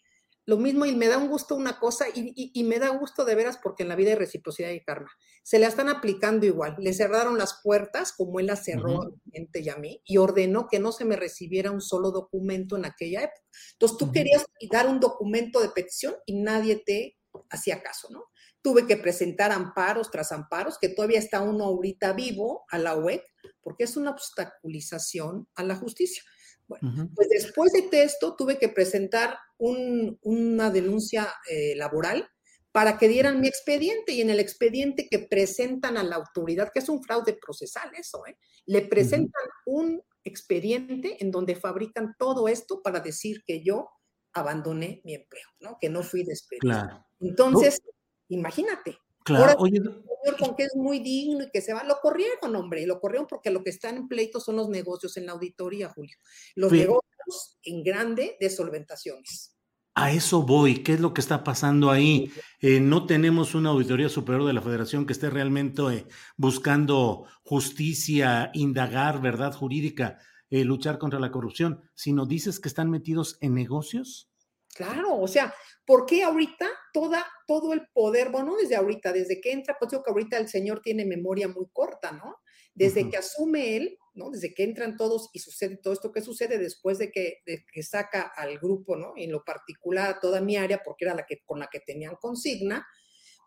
lo 0.46 0.58
mismo 0.58 0.84
y 0.84 0.94
me 0.94 1.08
da 1.08 1.16
un 1.16 1.28
gusto 1.28 1.54
una 1.54 1.78
cosa 1.78 2.06
y, 2.14 2.64
me 2.64 2.78
da 2.78 2.88
gusto 2.90 3.24
de 3.24 3.34
veras 3.34 3.58
porque 3.62 3.82
en 3.82 3.88
la 3.88 3.96
vida 3.96 4.10
hay 4.10 4.16
reciprocidad 4.16 4.70
y 4.70 4.84
karma. 4.84 5.10
Se 5.42 5.58
la 5.58 5.68
están 5.68 5.88
aplicando 5.88 6.44
igual. 6.44 6.76
Le 6.78 6.92
cerraron 6.92 7.38
las 7.38 7.60
puertas 7.62 8.12
como 8.12 8.40
él 8.40 8.46
las 8.46 8.64
cerró 8.64 9.02
a 9.02 9.10
gente 9.32 9.60
y 9.60 9.68
a 9.70 9.76
mí 9.76 10.02
y 10.04 10.18
ordenó 10.18 10.68
que 10.68 10.78
no 10.78 10.92
se 10.92 11.06
me 11.06 11.16
recibiera 11.16 11.70
un 11.70 11.80
solo 11.80 12.10
documento 12.10 12.76
en 12.76 12.84
aquella 12.84 13.22
época. 13.22 13.42
Entonces 13.72 13.98
tú 13.98 14.12
querías 14.12 14.44
dar 14.70 14.86
un 14.86 15.00
documento 15.00 15.60
de 15.60 15.70
petición 15.70 16.14
y 16.26 16.40
nadie 16.42 16.76
te 16.84 17.16
hacía 17.48 17.82
caso, 17.82 18.08
¿no? 18.10 18.26
Tuve 18.60 18.86
que 18.86 18.96
presentar 18.96 19.50
amparos 19.50 20.10
tras 20.10 20.32
amparos, 20.32 20.78
que 20.78 20.88
todavía 20.88 21.18
está 21.18 21.40
uno 21.40 21.64
ahorita 21.64 22.12
vivo 22.12 22.64
a 22.70 22.78
la 22.78 22.96
UEC, 22.96 23.22
porque 23.64 23.84
es 23.84 23.96
una 23.96 24.10
obstaculización 24.10 25.48
a 25.54 25.64
la 25.64 25.76
justicia. 25.76 26.22
Bueno, 26.66 27.10
pues 27.14 27.28
después 27.28 27.72
de 27.72 28.04
esto 28.04 28.36
tuve 28.36 28.58
que 28.58 28.68
presentar 28.68 29.36
una 29.58 30.70
denuncia 30.70 31.32
eh, 31.50 31.74
laboral 31.76 32.28
para 32.72 32.98
que 32.98 33.06
dieran 33.06 33.40
mi 33.40 33.48
expediente 33.48 34.12
y 34.12 34.20
en 34.20 34.30
el 34.30 34.40
expediente 34.40 35.06
que 35.08 35.20
presentan 35.20 35.96
a 35.96 36.02
la 36.02 36.16
autoridad, 36.16 36.70
que 36.72 36.80
es 36.80 36.88
un 36.88 37.02
fraude 37.04 37.34
procesal 37.34 37.90
eso, 37.94 38.26
¿eh? 38.26 38.36
le 38.66 38.82
presentan 38.82 39.44
un 39.64 40.02
expediente 40.24 41.22
en 41.22 41.30
donde 41.30 41.54
fabrican 41.54 42.14
todo 42.18 42.48
esto 42.48 42.82
para 42.82 43.00
decir 43.00 43.44
que 43.46 43.62
yo 43.62 43.90
abandoné 44.32 45.02
mi 45.04 45.14
empleo, 45.14 45.46
¿no? 45.60 45.78
Que 45.80 45.88
no 45.88 46.02
fui 46.02 46.24
despedido. 46.24 47.06
Entonces, 47.20 47.80
imagínate. 48.28 48.98
Claro, 49.24 49.58
Ahora, 49.58 49.70
señor 49.70 50.04
con 50.38 50.56
que 50.56 50.64
es 50.64 50.74
muy 50.74 51.00
digno 51.00 51.44
y 51.44 51.50
que 51.50 51.60
se 51.60 51.74
va, 51.74 51.84
lo 51.84 51.96
corrieron, 52.00 52.54
hombre, 52.56 52.86
lo 52.86 53.00
corrieron 53.00 53.26
porque 53.26 53.50
lo 53.50 53.62
que 53.62 53.70
están 53.70 53.96
en 53.96 54.08
pleito 54.08 54.40
son 54.40 54.56
los 54.56 54.68
negocios 54.68 55.16
en 55.16 55.26
la 55.26 55.32
auditoría, 55.32 55.90
Julio. 55.90 56.16
Los 56.54 56.72
negocios 56.72 57.58
en 57.62 57.82
grande 57.82 58.36
de 58.40 58.50
solventaciones. 58.50 59.56
A 59.96 60.10
eso 60.10 60.42
voy, 60.42 60.82
¿qué 60.82 60.94
es 60.94 61.00
lo 61.00 61.14
que 61.14 61.20
está 61.20 61.44
pasando 61.44 61.90
ahí? 61.90 62.32
Eh, 62.60 62.80
no 62.80 63.06
tenemos 63.06 63.54
una 63.54 63.70
auditoría 63.70 64.08
superior 64.08 64.44
de 64.44 64.52
la 64.52 64.60
federación 64.60 65.06
que 65.06 65.12
esté 65.12 65.30
realmente 65.30 65.82
eh, 65.82 66.06
buscando 66.36 67.26
justicia, 67.44 68.50
indagar 68.54 69.20
verdad 69.20 69.52
jurídica, 69.52 70.18
eh, 70.50 70.64
luchar 70.64 70.98
contra 70.98 71.20
la 71.20 71.30
corrupción, 71.30 71.80
sino 71.94 72.26
dices 72.26 72.58
que 72.58 72.68
están 72.68 72.90
metidos 72.90 73.38
en 73.40 73.54
negocios. 73.54 74.32
Claro, 74.74 75.20
o 75.20 75.28
sea, 75.28 75.54
¿por 75.86 76.04
qué 76.04 76.24
ahorita 76.24 76.68
toda, 76.92 77.24
todo 77.46 77.72
el 77.72 77.86
poder, 77.92 78.30
bueno, 78.30 78.56
desde 78.56 78.74
ahorita, 78.74 79.12
desde 79.12 79.40
que 79.40 79.52
entra, 79.52 79.76
pues 79.78 79.92
digo 79.92 80.02
que 80.02 80.10
ahorita 80.10 80.36
el 80.36 80.48
señor 80.48 80.80
tiene 80.80 81.04
memoria 81.04 81.46
muy 81.46 81.66
corta, 81.72 82.10
¿no? 82.10 82.38
Desde 82.74 83.08
que 83.08 83.16
asume 83.16 83.76
él, 83.76 83.98
¿no? 84.14 84.30
Desde 84.30 84.52
que 84.52 84.64
entran 84.64 84.96
todos 84.96 85.30
y 85.32 85.38
sucede 85.38 85.76
todo 85.76 85.94
esto 85.94 86.10
que 86.10 86.22
sucede 86.22 86.58
después 86.58 86.98
de 86.98 87.12
que, 87.12 87.42
que 87.72 87.82
saca 87.84 88.22
al 88.22 88.58
grupo, 88.58 88.96
¿no? 88.96 89.12
En 89.16 89.30
lo 89.30 89.44
particular 89.44 90.10
a 90.10 90.20
toda 90.20 90.40
mi 90.40 90.56
área, 90.56 90.82
porque 90.82 91.04
era 91.04 91.14
la 91.14 91.24
que 91.24 91.44
con 91.44 91.60
la 91.60 91.68
que 91.70 91.78
tenían 91.78 92.16
consigna, 92.16 92.84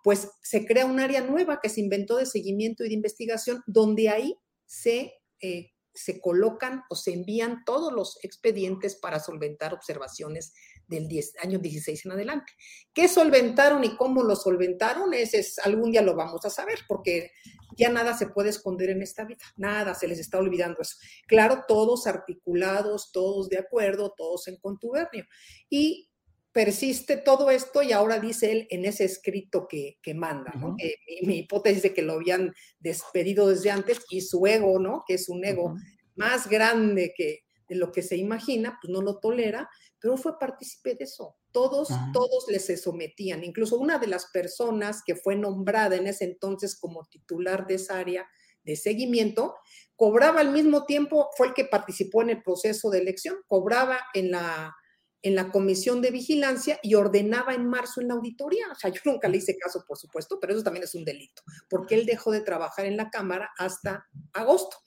pues 0.03 0.29
se 0.41 0.65
crea 0.65 0.85
un 0.85 1.01
área 1.01 1.19
nueva 1.19 1.59
que 1.61 1.67
se 1.67 1.81
inventó 1.81 2.15
de 2.15 2.25
seguimiento 2.25 2.85
y 2.85 2.87
de 2.87 2.93
investigación, 2.93 3.61
donde 3.67 4.07
ahí 4.07 4.37
se 4.65 5.13
eh, 5.41 5.71
se 5.97 6.21
colocan 6.21 6.83
o 6.89 6.95
se 6.95 7.13
envían 7.13 7.63
todos 7.65 7.91
los 7.91 8.19
expedientes 8.23 8.95
para 8.95 9.19
solventar 9.19 9.73
observaciones 9.73 10.53
del 10.87 11.09
año 11.41 11.59
16 11.59 12.05
en 12.05 12.11
adelante. 12.11 12.53
¿Qué 12.93 13.07
solventaron 13.07 13.83
y 13.83 13.97
cómo 13.97 14.23
lo 14.23 14.35
solventaron? 14.35 15.13
Ese 15.13 15.39
es, 15.39 15.59
algún 15.59 15.91
día 15.91 16.01
lo 16.01 16.15
vamos 16.15 16.45
a 16.45 16.49
saber, 16.49 16.79
porque 16.87 17.31
ya 17.75 17.89
nada 17.89 18.15
se 18.15 18.27
puede 18.27 18.49
esconder 18.49 18.89
en 18.89 19.01
esta 19.01 19.25
vida, 19.25 19.43
nada, 19.55 19.93
se 19.95 20.07
les 20.07 20.19
está 20.19 20.39
olvidando 20.39 20.81
eso. 20.81 20.95
Claro, 21.27 21.63
todos 21.67 22.07
articulados, 22.07 23.11
todos 23.11 23.49
de 23.49 23.57
acuerdo, 23.57 24.13
todos 24.15 24.47
en 24.47 24.57
contubernio. 24.57 25.25
Y 25.69 26.06
persiste 26.57 27.17
todo 27.17 27.51
esto 27.51 27.83
y 27.83 27.91
ahora 27.91 28.19
dice 28.19 28.51
él 28.51 28.67
en 28.71 28.85
ese 28.85 29.05
escrito 29.05 29.67
que, 29.67 29.99
manda, 30.15 30.51
¿no? 30.59 30.75
mi, 31.21 31.37
hipótesis 31.37 31.83
de 31.83 31.93
que 31.93 32.01
lo 32.01 32.13
habían 32.13 32.51
despedido 32.79 33.47
desde 33.47 33.69
antes 33.69 33.99
y 34.09 34.21
su 34.21 34.47
ego, 34.47 34.79
¿no? 34.79 35.03
Que 35.05 35.13
es 35.13 35.29
un 35.29 35.45
ego 35.45 35.75
más 36.15 36.49
grande 36.49 37.13
que 37.15 37.41
de 37.69 37.75
lo 37.75 37.91
que 37.91 38.01
se 38.01 38.17
imagina, 38.17 38.79
pues 38.81 38.91
no 38.91 39.03
lo 39.03 39.19
tolera, 39.19 39.69
pero 39.99 40.17
fue 40.17 40.39
partícipe 40.39 40.95
de 40.95 41.03
eso. 41.03 41.35
Todos, 41.51 41.89
todos 42.11 42.45
le 42.47 42.57
se 42.57 42.75
sometían. 42.75 43.43
Incluso 43.43 43.77
una 43.77 43.99
de 43.99 44.07
las 44.07 44.25
personas 44.31 45.03
que 45.05 45.15
fue 45.15 45.35
nombrada 45.35 45.95
en 45.95 46.07
ese 46.07 46.25
entonces 46.25 46.75
como 46.75 47.05
titular 47.05 47.67
de 47.67 47.75
esa 47.75 47.99
área 47.99 48.27
de 48.63 48.75
seguimiento, 48.75 49.53
cobraba 49.95 50.39
al 50.39 50.51
mismo 50.51 50.85
tiempo, 50.85 51.29
fue 51.37 51.49
el 51.49 51.53
que 51.53 51.65
participó 51.65 52.23
en 52.23 52.31
el 52.31 52.41
proceso 52.41 52.89
de 52.89 52.97
elección, 52.97 53.35
cobraba 53.45 53.99
en 54.15 54.31
la 54.31 54.75
en 55.27 55.35
la 55.35 55.51
comisión 55.51 56.01
de 56.01 56.11
vigilancia 56.11 56.79
y 56.81 56.95
ordenaba 56.95 57.53
en 57.53 57.67
marzo 57.67 58.01
en 58.01 58.07
la 58.07 58.13
auditoría. 58.13 58.65
O 58.71 58.75
sea, 58.75 58.89
yo 58.89 59.01
nunca 59.05 59.27
le 59.27 59.37
hice 59.37 59.57
caso, 59.57 59.83
por 59.87 59.97
supuesto, 59.97 60.39
pero 60.39 60.53
eso 60.53 60.63
también 60.63 60.83
es 60.83 60.95
un 60.95 61.05
delito, 61.05 61.41
porque 61.69 61.95
él 61.95 62.05
dejó 62.05 62.31
de 62.31 62.41
trabajar 62.41 62.85
en 62.85 62.97
la 62.97 63.09
Cámara 63.09 63.49
hasta 63.57 64.05
agosto. 64.33 64.77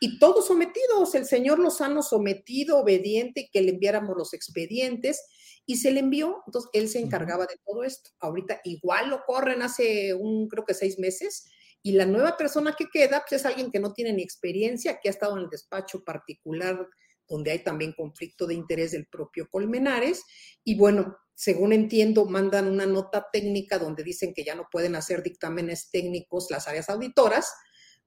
Y 0.00 0.18
todos 0.18 0.46
sometidos, 0.46 1.14
el 1.14 1.26
señor 1.26 1.58
Lozano 1.58 2.02
sometido, 2.02 2.78
obediente, 2.78 3.50
que 3.52 3.60
le 3.60 3.72
enviáramos 3.72 4.16
los 4.16 4.32
expedientes 4.32 5.22
y 5.66 5.76
se 5.76 5.90
le 5.90 6.00
envió, 6.00 6.42
entonces 6.46 6.70
él 6.72 6.88
se 6.88 7.00
encargaba 7.00 7.44
de 7.44 7.60
todo 7.66 7.84
esto. 7.84 8.10
Ahorita 8.18 8.60
igual 8.64 9.10
lo 9.10 9.22
corren 9.26 9.60
hace 9.60 10.14
un, 10.14 10.48
creo 10.48 10.64
que 10.64 10.72
seis 10.72 10.98
meses, 10.98 11.50
y 11.82 11.92
la 11.92 12.06
nueva 12.06 12.36
persona 12.38 12.74
que 12.76 12.88
queda, 12.90 13.24
pues 13.28 13.40
es 13.40 13.46
alguien 13.46 13.70
que 13.70 13.80
no 13.80 13.92
tiene 13.92 14.12
ni 14.14 14.22
experiencia, 14.22 14.98
que 15.00 15.08
ha 15.08 15.12
estado 15.12 15.36
en 15.36 15.44
el 15.44 15.50
despacho 15.50 16.02
particular 16.02 16.88
donde 17.30 17.52
hay 17.52 17.60
también 17.60 17.94
conflicto 17.96 18.46
de 18.46 18.54
interés 18.54 18.90
del 18.90 19.06
propio 19.06 19.48
Colmenares. 19.48 20.24
Y 20.64 20.76
bueno, 20.76 21.16
según 21.34 21.72
entiendo, 21.72 22.26
mandan 22.26 22.66
una 22.66 22.84
nota 22.84 23.28
técnica 23.32 23.78
donde 23.78 24.02
dicen 24.02 24.34
que 24.34 24.44
ya 24.44 24.54
no 24.54 24.66
pueden 24.70 24.96
hacer 24.96 25.22
dictámenes 25.22 25.90
técnicos 25.90 26.50
las 26.50 26.68
áreas 26.68 26.90
auditoras, 26.90 27.50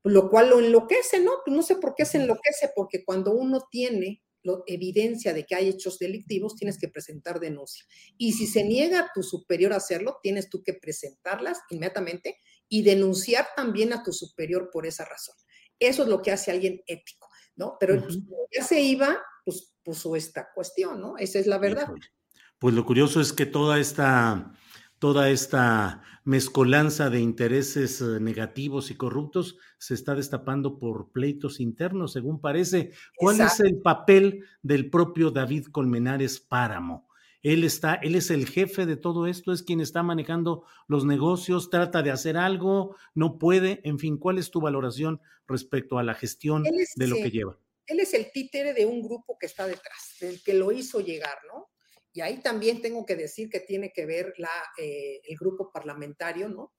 lo 0.03 0.29
cual 0.29 0.49
lo 0.49 0.59
enloquece, 0.59 1.21
¿no? 1.21 1.31
Pues 1.43 1.55
no 1.55 1.63
sé 1.63 1.77
por 1.77 1.95
qué 1.95 2.05
se 2.05 2.17
enloquece, 2.17 2.71
porque 2.75 3.03
cuando 3.05 3.31
uno 3.31 3.65
tiene 3.71 4.21
evidencia 4.67 5.33
de 5.33 5.45
que 5.45 5.55
hay 5.55 5.69
hechos 5.69 5.99
delictivos, 5.99 6.55
tienes 6.55 6.77
que 6.77 6.89
presentar 6.89 7.39
denuncia. 7.39 7.85
Y 8.17 8.33
si 8.33 8.45
se 8.45 8.63
niega 8.65 8.99
a 8.99 9.11
tu 9.15 9.23
superior 9.23 9.71
a 9.71 9.77
hacerlo, 9.77 10.19
tienes 10.21 10.49
tú 10.49 10.61
que 10.63 10.73
presentarlas 10.73 11.59
inmediatamente 11.69 12.37
y 12.67 12.83
denunciar 12.83 13.47
también 13.55 13.93
a 13.93 14.03
tu 14.03 14.11
superior 14.11 14.69
por 14.71 14.85
esa 14.85 15.05
razón. 15.05 15.35
Eso 15.79 16.03
es 16.03 16.09
lo 16.09 16.21
que 16.21 16.31
hace 16.31 16.51
alguien 16.51 16.81
ético. 16.87 17.29
¿No? 17.55 17.77
Pero 17.79 18.07
ya 18.51 18.63
se 18.63 18.81
iba, 18.81 19.17
pues 19.45 19.73
puso 19.83 20.15
esta 20.15 20.51
cuestión, 20.53 21.01
¿no? 21.01 21.17
Esa 21.17 21.39
es 21.39 21.47
la 21.47 21.57
verdad. 21.57 21.87
Pues 22.59 22.73
lo 22.73 22.85
curioso 22.85 23.19
es 23.19 23.33
que 23.33 23.45
toda 23.45 23.79
esta, 23.79 24.53
toda 24.99 25.29
esta 25.29 26.01
mezcolanza 26.23 27.09
de 27.09 27.19
intereses 27.19 27.99
eh, 28.01 28.19
negativos 28.21 28.89
y 28.91 28.95
corruptos 28.95 29.57
se 29.77 29.93
está 29.93 30.15
destapando 30.15 30.79
por 30.79 31.11
pleitos 31.11 31.59
internos, 31.59 32.13
según 32.13 32.39
parece. 32.39 32.91
¿Cuál 33.17 33.41
es 33.41 33.59
el 33.59 33.81
papel 33.81 34.45
del 34.61 34.89
propio 34.89 35.31
David 35.31 35.67
Colmenares 35.67 36.39
Páramo? 36.39 37.09
Él 37.43 37.65
está, 37.65 37.95
él 37.95 38.15
es 38.15 38.31
el 38.31 38.47
jefe 38.47 38.85
de 38.85 38.95
todo 38.95 39.27
esto, 39.27 39.51
es 39.51 39.63
quien 39.63 39.81
está 39.81 40.01
manejando 40.01 40.65
los 40.87 41.05
negocios, 41.05 41.69
trata 41.69 42.01
de 42.01 42.09
hacer 42.09 42.37
algo, 42.37 42.95
no 43.13 43.37
puede, 43.37 43.81
en 43.83 43.99
fin, 43.99 44.17
¿cuál 44.17 44.37
es 44.37 44.49
tu 44.49 44.61
valoración 44.61 45.21
respecto 45.45 45.97
a 45.97 46.03
la 46.03 46.15
gestión 46.15 46.63
de 46.63 47.07
lo 47.07 47.17
que 47.17 47.29
lleva? 47.29 47.59
Él 47.85 47.99
es 47.99 48.13
el 48.13 48.31
títere 48.31 48.73
de 48.73 48.85
un 48.85 49.01
grupo 49.01 49.37
que 49.37 49.45
está 49.45 49.67
detrás, 49.67 50.15
del 50.21 50.41
que 50.41 50.53
lo 50.53 50.71
hizo 50.71 51.01
llegar, 51.01 51.37
¿no? 51.53 51.69
Y 52.13 52.21
ahí 52.21 52.39
también 52.41 52.81
tengo 52.81 53.05
que 53.05 53.17
decir 53.17 53.49
que 53.49 53.59
tiene 53.59 53.91
que 53.91 54.05
ver 54.05 54.33
la, 54.37 54.51
eh, 54.77 55.19
el 55.27 55.35
grupo 55.35 55.69
parlamentario, 55.69 56.47
¿no? 56.47 56.71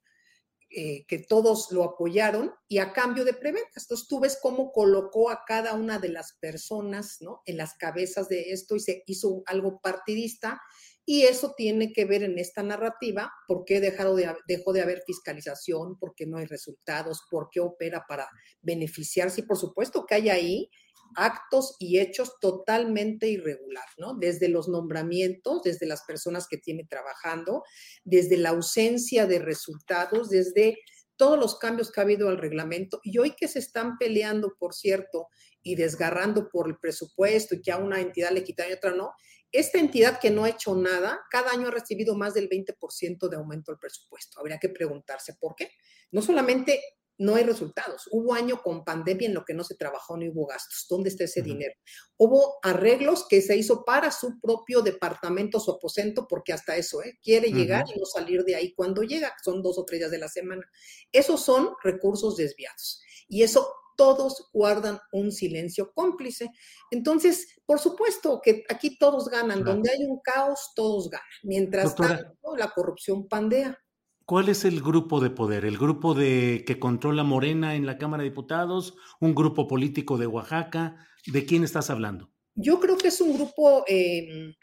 Eh, 0.76 1.04
que 1.06 1.20
todos 1.20 1.70
lo 1.70 1.84
apoyaron 1.84 2.52
y 2.66 2.78
a 2.78 2.92
cambio 2.92 3.24
de 3.24 3.32
preventas. 3.32 3.84
Entonces 3.84 4.08
tú 4.08 4.18
ves 4.18 4.36
cómo 4.42 4.72
colocó 4.72 5.30
a 5.30 5.44
cada 5.46 5.74
una 5.74 6.00
de 6.00 6.08
las 6.08 6.32
personas 6.40 7.18
¿no? 7.20 7.42
en 7.46 7.58
las 7.58 7.74
cabezas 7.74 8.28
de 8.28 8.50
esto 8.50 8.74
y 8.74 8.80
se 8.80 9.04
hizo 9.06 9.44
algo 9.46 9.78
partidista 9.80 10.60
y 11.06 11.22
eso 11.22 11.54
tiene 11.56 11.92
que 11.92 12.06
ver 12.06 12.24
en 12.24 12.40
esta 12.40 12.64
narrativa, 12.64 13.30
por 13.46 13.64
qué 13.64 13.80
dejó 13.80 14.16
de, 14.16 14.34
dejó 14.48 14.72
de 14.72 14.82
haber 14.82 15.04
fiscalización, 15.06 15.96
por 15.96 16.14
qué 16.16 16.26
no 16.26 16.38
hay 16.38 16.46
resultados, 16.46 17.22
por 17.30 17.50
qué 17.52 17.60
opera 17.60 18.04
para 18.08 18.26
beneficiarse 18.60 19.42
y 19.42 19.44
por 19.44 19.58
supuesto 19.58 20.06
que 20.06 20.16
hay 20.16 20.28
ahí 20.28 20.70
actos 21.16 21.76
y 21.78 21.98
hechos 21.98 22.38
totalmente 22.40 23.28
irregular, 23.28 23.86
¿no? 23.98 24.14
Desde 24.14 24.48
los 24.48 24.68
nombramientos, 24.68 25.62
desde 25.62 25.86
las 25.86 26.02
personas 26.02 26.46
que 26.48 26.58
tiene 26.58 26.84
trabajando, 26.84 27.62
desde 28.04 28.36
la 28.36 28.50
ausencia 28.50 29.26
de 29.26 29.38
resultados, 29.38 30.30
desde 30.30 30.78
todos 31.16 31.38
los 31.38 31.58
cambios 31.58 31.92
que 31.92 32.00
ha 32.00 32.04
habido 32.04 32.28
al 32.28 32.38
reglamento 32.38 33.00
y 33.02 33.18
hoy 33.18 33.34
que 33.36 33.48
se 33.48 33.58
están 33.58 33.98
peleando, 33.98 34.56
por 34.58 34.74
cierto, 34.74 35.28
y 35.62 35.76
desgarrando 35.76 36.48
por 36.48 36.68
el 36.68 36.78
presupuesto 36.78 37.54
y 37.54 37.62
que 37.62 37.72
a 37.72 37.78
una 37.78 38.00
entidad 38.00 38.30
le 38.30 38.44
quitan 38.44 38.70
y 38.70 38.72
otra 38.72 38.92
no, 38.92 39.12
esta 39.54 39.78
entidad 39.78 40.18
que 40.18 40.30
no 40.30 40.44
ha 40.44 40.50
hecho 40.50 40.74
nada, 40.74 41.20
cada 41.30 41.52
año 41.52 41.68
ha 41.68 41.70
recibido 41.70 42.16
más 42.16 42.34
del 42.34 42.48
20% 42.48 43.28
de 43.28 43.36
aumento 43.36 43.70
del 43.70 43.78
presupuesto. 43.78 44.40
Habría 44.40 44.58
que 44.58 44.68
preguntarse 44.68 45.34
por 45.34 45.54
qué. 45.54 45.70
No 46.10 46.22
solamente 46.22 46.82
no 47.18 47.36
hay 47.36 47.44
resultados. 47.44 48.08
Hubo 48.10 48.34
año 48.34 48.60
con 48.62 48.84
pandemia 48.84 49.28
en 49.28 49.34
lo 49.34 49.44
que 49.44 49.54
no 49.54 49.64
se 49.64 49.76
trabajó 49.76 50.16
ni 50.16 50.28
hubo 50.28 50.46
gastos. 50.46 50.86
¿Dónde 50.88 51.10
está 51.10 51.24
ese 51.24 51.42
dinero? 51.42 51.74
Hubo 52.16 52.58
arreglos 52.62 53.26
que 53.28 53.40
se 53.40 53.56
hizo 53.56 53.84
para 53.84 54.10
su 54.10 54.40
propio 54.40 54.82
departamento, 54.82 55.60
su 55.60 55.70
aposento, 55.70 56.26
porque 56.28 56.52
hasta 56.52 56.76
eso, 56.76 57.02
¿eh? 57.02 57.18
quiere 57.22 57.52
llegar 57.52 57.84
y 57.94 57.98
no 57.98 58.06
salir 58.06 58.44
de 58.44 58.56
ahí 58.56 58.74
cuando 58.74 59.02
llega, 59.02 59.34
son 59.42 59.62
dos 59.62 59.78
o 59.78 59.84
tres 59.84 60.00
días 60.00 60.10
de 60.10 60.18
la 60.18 60.28
semana. 60.28 60.64
Esos 61.12 61.44
son 61.44 61.70
recursos 61.82 62.36
desviados. 62.36 63.00
Y 63.28 63.42
eso 63.42 63.72
todos 63.96 64.50
guardan 64.52 64.98
un 65.12 65.32
silencio 65.32 65.92
cómplice. 65.92 66.50
Entonces, 66.90 67.46
por 67.66 67.78
supuesto 67.80 68.40
que 68.42 68.64
aquí 68.68 68.98
todos 68.98 69.28
ganan. 69.28 69.64
Donde 69.64 69.90
hay 69.90 70.04
un 70.04 70.20
caos, 70.20 70.72
todos 70.74 71.08
ganan. 71.10 71.26
Mientras 71.42 71.94
tanto, 71.94 72.56
la 72.56 72.70
corrupción 72.70 73.28
pandea. 73.28 73.78
¿Cuál 74.26 74.48
es 74.48 74.64
el 74.64 74.80
grupo 74.80 75.20
de 75.20 75.28
poder? 75.28 75.66
¿El 75.66 75.76
grupo 75.76 76.14
de 76.14 76.64
que 76.66 76.78
controla 76.78 77.24
Morena 77.24 77.74
en 77.74 77.84
la 77.84 77.98
Cámara 77.98 78.22
de 78.22 78.30
Diputados? 78.30 78.96
¿Un 79.20 79.34
grupo 79.34 79.68
político 79.68 80.16
de 80.16 80.26
Oaxaca? 80.26 80.96
¿De 81.26 81.44
quién 81.44 81.62
estás 81.62 81.90
hablando? 81.90 82.30
Yo 82.54 82.80
creo 82.80 82.96
que 82.96 83.08
es 83.08 83.20
un 83.20 83.34
grupo 83.34 83.84
em, 83.86 84.54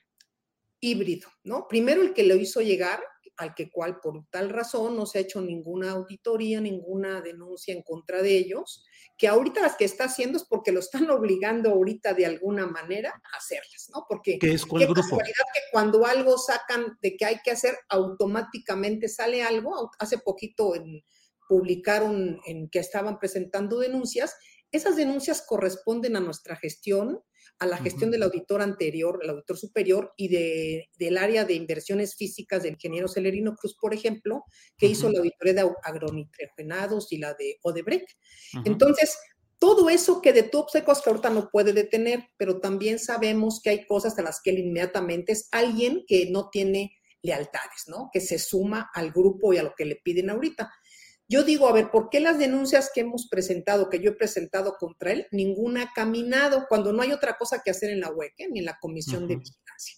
híbrido, 0.79 1.29
¿no? 1.43 1.67
Primero 1.67 2.01
el 2.01 2.13
que 2.13 2.23
lo 2.23 2.35
hizo 2.37 2.61
llegar, 2.61 2.99
al 3.37 3.55
que 3.55 3.71
cual 3.71 3.99
por 3.99 4.23
tal 4.29 4.49
razón 4.49 4.95
no 4.95 5.05
se 5.05 5.17
ha 5.17 5.21
hecho 5.21 5.41
ninguna 5.41 5.91
auditoría, 5.91 6.61
ninguna 6.61 7.21
denuncia 7.21 7.73
en 7.73 7.81
contra 7.81 8.21
de 8.21 8.37
ellos, 8.37 8.83
que 9.17 9.27
ahorita 9.27 9.61
las 9.61 9.75
que 9.75 9.85
está 9.85 10.05
haciendo 10.05 10.37
es 10.37 10.43
porque 10.43 10.71
lo 10.71 10.79
están 10.79 11.09
obligando 11.11 11.71
ahorita 11.71 12.13
de 12.13 12.25
alguna 12.25 12.67
manera 12.67 13.09
a 13.09 13.37
hacerlas, 13.37 13.89
¿no? 13.93 14.05
Porque 14.07 14.37
¿Qué 14.39 14.53
es 14.53 14.65
cuál 14.65 14.85
grupo? 14.85 15.01
casualidad 15.01 15.45
que 15.53 15.61
cuando 15.71 16.05
algo 16.05 16.37
sacan 16.37 16.97
de 17.01 17.15
que 17.15 17.25
hay 17.25 17.39
que 17.43 17.51
hacer, 17.51 17.77
automáticamente 17.89 19.07
sale 19.07 19.43
algo. 19.43 19.91
Hace 19.99 20.19
poquito 20.19 20.75
en, 20.75 21.03
publicaron 21.47 22.39
en 22.45 22.69
que 22.69 22.79
estaban 22.79 23.19
presentando 23.19 23.79
denuncias. 23.79 24.35
Esas 24.71 24.95
denuncias 24.95 25.43
corresponden 25.45 26.15
a 26.15 26.21
nuestra 26.21 26.55
gestión, 26.55 27.21
a 27.59 27.65
la 27.65 27.77
gestión 27.77 28.11
del 28.11 28.23
auditor 28.23 28.61
anterior, 28.61 29.19
el 29.21 29.29
auditor 29.29 29.57
superior 29.57 30.13
y 30.17 30.27
de, 30.29 30.89
del 30.97 31.17
área 31.17 31.45
de 31.45 31.53
inversiones 31.53 32.15
físicas 32.15 32.63
del 32.63 32.73
ingeniero 32.73 33.07
Celerino 33.07 33.55
Cruz, 33.55 33.75
por 33.79 33.93
ejemplo, 33.93 34.45
que 34.77 34.87
hizo 34.87 35.09
la 35.11 35.19
auditoría 35.19 35.53
de 35.53 35.71
agronitrogenados 35.83 37.11
y 37.11 37.17
la 37.17 37.33
de 37.33 37.57
Odebrecht. 37.61 38.09
Entonces, 38.65 39.17
todo 39.59 39.91
eso 39.91 40.23
que 40.23 40.33
detuvo, 40.33 40.65
hay 40.73 40.81
cosas 40.81 41.03
que 41.03 41.11
ahorita 41.11 41.29
no 41.29 41.49
puede 41.51 41.71
detener, 41.71 42.29
pero 42.35 42.59
también 42.59 42.97
sabemos 42.97 43.61
que 43.61 43.69
hay 43.69 43.85
cosas 43.85 44.17
a 44.17 44.23
las 44.23 44.41
que 44.43 44.49
él 44.49 44.57
inmediatamente 44.57 45.33
es 45.33 45.49
alguien 45.51 46.03
que 46.07 46.31
no 46.31 46.49
tiene 46.49 46.97
lealtades, 47.21 47.83
¿no? 47.87 48.09
Que 48.11 48.21
se 48.21 48.39
suma 48.39 48.89
al 48.93 49.11
grupo 49.11 49.53
y 49.53 49.57
a 49.57 49.63
lo 49.63 49.73
que 49.77 49.85
le 49.85 49.97
piden 49.97 50.31
ahorita. 50.31 50.71
Yo 51.31 51.43
digo, 51.43 51.69
a 51.69 51.71
ver, 51.71 51.91
¿por 51.91 52.09
qué 52.09 52.19
las 52.19 52.37
denuncias 52.37 52.91
que 52.93 52.99
hemos 52.99 53.29
presentado, 53.29 53.89
que 53.89 54.01
yo 54.01 54.11
he 54.11 54.15
presentado 54.15 54.75
contra 54.77 55.13
él, 55.13 55.27
ninguna 55.31 55.83
ha 55.83 55.93
caminado 55.93 56.65
cuando 56.67 56.91
no 56.91 57.01
hay 57.01 57.13
otra 57.13 57.37
cosa 57.37 57.61
que 57.63 57.71
hacer 57.71 57.89
en 57.89 58.01
la 58.01 58.11
UEC, 58.11 58.33
ni 58.51 58.59
en 58.59 58.65
la 58.65 58.77
Comisión 58.81 59.29
de 59.29 59.37
Vigilancia? 59.37 59.95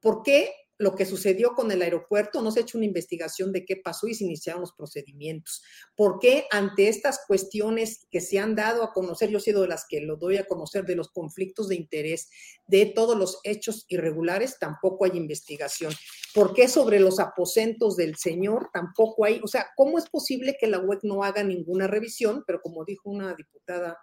¿Por 0.00 0.22
qué 0.22 0.50
lo 0.80 0.94
que 0.94 1.04
sucedió 1.04 1.54
con 1.54 1.70
el 1.70 1.82
aeropuerto, 1.82 2.40
no 2.40 2.50
se 2.50 2.60
ha 2.60 2.62
hecho 2.62 2.78
una 2.78 2.86
investigación 2.86 3.52
de 3.52 3.66
qué 3.66 3.76
pasó 3.76 4.08
y 4.08 4.14
se 4.14 4.24
iniciaron 4.24 4.62
los 4.62 4.72
procedimientos. 4.72 5.62
¿Por 5.94 6.18
qué 6.18 6.46
ante 6.50 6.88
estas 6.88 7.20
cuestiones 7.28 8.06
que 8.10 8.22
se 8.22 8.38
han 8.38 8.54
dado 8.54 8.82
a 8.82 8.94
conocer, 8.94 9.28
yo 9.28 9.36
he 9.36 9.42
sido 9.42 9.60
de 9.60 9.68
las 9.68 9.84
que 9.86 10.00
lo 10.00 10.16
doy 10.16 10.38
a 10.38 10.46
conocer, 10.46 10.86
de 10.86 10.96
los 10.96 11.10
conflictos 11.10 11.68
de 11.68 11.74
interés, 11.74 12.30
de 12.66 12.86
todos 12.86 13.14
los 13.14 13.40
hechos 13.44 13.84
irregulares, 13.88 14.58
tampoco 14.58 15.04
hay 15.04 15.18
investigación? 15.18 15.92
¿Por 16.34 16.54
qué 16.54 16.66
sobre 16.66 16.98
los 16.98 17.20
aposentos 17.20 17.96
del 17.96 18.16
señor 18.16 18.70
tampoco 18.72 19.26
hay? 19.26 19.38
O 19.44 19.48
sea, 19.48 19.66
¿cómo 19.76 19.98
es 19.98 20.08
posible 20.08 20.56
que 20.58 20.66
la 20.66 20.78
web 20.78 21.00
no 21.02 21.24
haga 21.24 21.44
ninguna 21.44 21.88
revisión? 21.88 22.42
Pero 22.46 22.62
como 22.62 22.86
dijo 22.86 23.10
una 23.10 23.34
diputada 23.34 23.98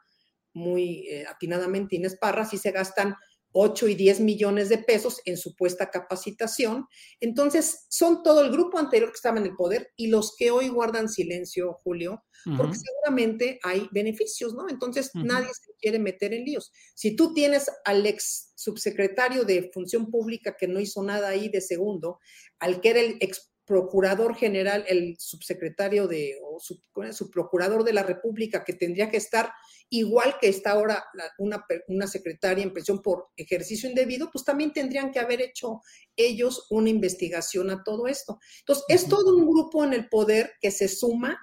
muy 0.54 1.08
eh, 1.08 1.26
atinadamente, 1.28 1.96
Inés 1.96 2.18
Parra, 2.22 2.46
sí 2.46 2.60
se 2.60 2.70
gastan 2.70 3.16
8 3.52 3.88
y 3.88 3.96
10 3.96 4.20
millones 4.22 4.70
de 4.70 4.78
pesos 4.78 5.22
en 5.26 5.38
supuesta 5.38 5.90
capacitación. 5.90 6.86
Entonces, 7.20 7.86
son 7.90 8.24
todo 8.24 8.42
el 8.42 8.52
grupo 8.52 8.78
anterior 8.78 9.10
que 9.10 9.16
estaba 9.16 9.40
en 9.40 9.46
el 9.46 9.56
poder 9.56 9.90
y 9.96 10.08
los 10.08 10.36
que 10.38 10.52
hoy 10.52 10.70
guardan 10.70 11.10
silencio, 11.10 11.80
Julio, 11.84 12.24
porque 12.58 12.78
seguramente 12.78 13.60
hay 13.64 13.90
beneficios, 13.92 14.54
¿no? 14.54 14.70
Entonces, 14.70 15.12
nadie 15.14 15.48
se 15.48 15.74
quiere 15.80 16.00
meter 16.00 16.34
en 16.34 16.46
líos. 16.46 16.72
Si 16.96 17.16
tú 17.16 17.34
tienes 17.34 17.70
al 17.84 18.06
ex 18.06 18.54
subsecretario 18.56 19.44
de 19.44 19.70
Función 19.74 20.10
Pública 20.10 20.56
que 20.58 20.68
no 20.68 20.80
hizo 20.80 21.04
nada 21.04 21.30
ahí 21.30 21.50
de 21.50 21.62
segundo, 21.62 22.20
al 22.60 22.80
que 22.80 22.90
era 22.90 23.00
el 23.00 23.18
ex 23.20 23.52
procurador 23.68 24.36
general, 24.36 24.86
el 24.88 25.18
subsecretario 25.20 26.08
de, 26.08 26.40
o 26.42 26.58
su, 26.60 26.82
su 27.12 27.30
procurador 27.30 27.84
de 27.84 27.94
la 27.94 28.02
República, 28.02 28.64
que 28.64 28.74
tendría 28.74 29.12
que 29.12 29.18
estar 29.18 29.52
igual 29.90 30.38
que 30.40 30.48
está 30.48 30.72
ahora 30.72 31.06
una, 31.38 31.66
una, 31.88 32.08
secretaria 32.08 32.64
en 32.64 32.74
prisión 32.74 33.02
por 33.02 33.28
ejercicio 33.36 33.90
indebido, 33.90 34.30
pues 34.32 34.44
también 34.44 34.74
tendrían 34.74 35.12
que 35.12 35.20
haber 35.20 35.42
hecho 35.42 35.82
ellos 36.16 36.66
una 36.70 36.90
investigación 36.90 37.70
a 37.70 37.84
todo 37.84 38.08
esto. 38.08 38.40
Entonces, 38.60 38.86
es 38.88 39.08
todo 39.08 39.36
un 39.36 39.46
grupo 39.46 39.84
en 39.84 39.94
el 39.94 40.10
poder 40.10 40.54
que 40.62 40.72
se 40.72 40.88
suma 40.88 41.38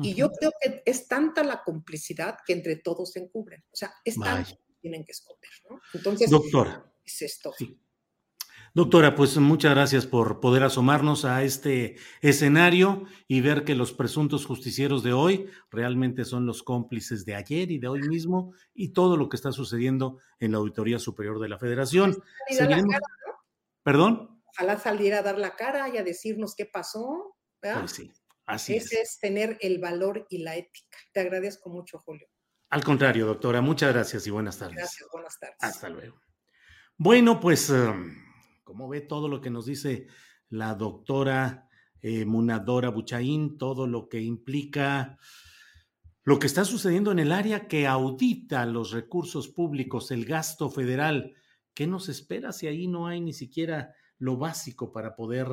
y 0.00 0.14
yo 0.14 0.30
creo 0.30 0.52
que 0.60 0.82
es 0.86 1.08
tanta 1.08 1.42
la 1.42 1.62
complicidad 1.64 2.38
que 2.46 2.52
entre 2.52 2.76
todos 2.76 3.12
se 3.12 3.20
encubren. 3.20 3.64
O 3.72 3.76
sea, 3.76 3.92
es 4.04 4.16
tanto 4.16 4.50
que 4.50 4.74
tienen 4.80 5.04
que 5.04 5.12
esconder, 5.12 5.50
¿no? 5.68 5.80
Entonces, 5.92 6.30
doctora. 6.30 6.92
Es 7.04 7.22
esto. 7.22 7.52
Sí. 7.58 7.78
Doctora, 8.74 9.14
pues 9.14 9.36
muchas 9.38 9.74
gracias 9.74 10.06
por 10.06 10.40
poder 10.40 10.62
asomarnos 10.62 11.24
a 11.24 11.42
este 11.42 11.96
escenario 12.20 13.04
y 13.26 13.40
ver 13.40 13.64
que 13.64 13.74
los 13.74 13.92
presuntos 13.92 14.46
justicieros 14.46 15.02
de 15.02 15.12
hoy 15.12 15.48
realmente 15.70 16.24
son 16.24 16.46
los 16.46 16.62
cómplices 16.62 17.24
de 17.24 17.34
ayer 17.34 17.70
y 17.70 17.78
de 17.78 17.88
hoy 17.88 18.02
mismo 18.02 18.52
y 18.74 18.90
todo 18.90 19.16
lo 19.16 19.28
que 19.28 19.36
está 19.36 19.52
sucediendo 19.52 20.18
en 20.38 20.52
la 20.52 20.58
Auditoría 20.58 20.98
Superior 20.98 21.40
de 21.40 21.48
la 21.48 21.58
Federación. 21.58 22.22
¿Perdón? 23.82 24.42
Ojalá 24.46 24.78
saliera 24.78 25.20
a 25.20 25.22
dar 25.22 25.38
la 25.38 25.56
cara 25.56 25.88
y 25.88 25.96
a 25.96 26.04
decirnos 26.04 26.54
qué 26.54 26.66
pasó. 26.66 27.36
Pues 27.60 27.90
sí, 27.90 28.12
así 28.46 28.76
Ese 28.76 29.00
es. 29.00 29.18
tener 29.18 29.58
el 29.60 29.78
valor 29.78 30.26
y 30.30 30.38
la 30.38 30.56
ética. 30.56 30.98
Te 31.12 31.20
agradezco 31.20 31.70
mucho, 31.70 31.98
Julio. 31.98 32.28
Al 32.70 32.84
contrario, 32.84 33.26
doctora, 33.26 33.60
muchas 33.62 33.92
gracias 33.94 34.26
y 34.26 34.30
buenas 34.30 34.58
tardes. 34.58 34.76
Gracias, 34.76 35.08
buenas 35.10 35.38
tardes. 35.40 35.56
Hasta 35.60 35.88
luego. 35.88 36.20
Bueno, 36.96 37.40
pues... 37.40 37.70
Um, 37.70 38.27
como 38.68 38.86
ve 38.86 39.00
todo 39.00 39.28
lo 39.28 39.40
que 39.40 39.48
nos 39.48 39.64
dice 39.64 40.08
la 40.50 40.74
doctora 40.74 41.70
eh, 42.02 42.26
Munadora 42.26 42.90
Buchaín, 42.90 43.56
todo 43.56 43.86
lo 43.86 44.10
que 44.10 44.20
implica 44.20 45.18
lo 46.22 46.38
que 46.38 46.46
está 46.46 46.66
sucediendo 46.66 47.10
en 47.10 47.18
el 47.18 47.32
área 47.32 47.66
que 47.66 47.86
audita 47.86 48.66
los 48.66 48.90
recursos 48.90 49.48
públicos, 49.48 50.10
el 50.10 50.26
gasto 50.26 50.68
federal. 50.68 51.34
¿Qué 51.72 51.86
nos 51.86 52.10
espera 52.10 52.52
si 52.52 52.66
ahí 52.66 52.88
no 52.88 53.06
hay 53.06 53.22
ni 53.22 53.32
siquiera 53.32 53.94
lo 54.18 54.36
básico 54.36 54.92
para 54.92 55.16
poder 55.16 55.48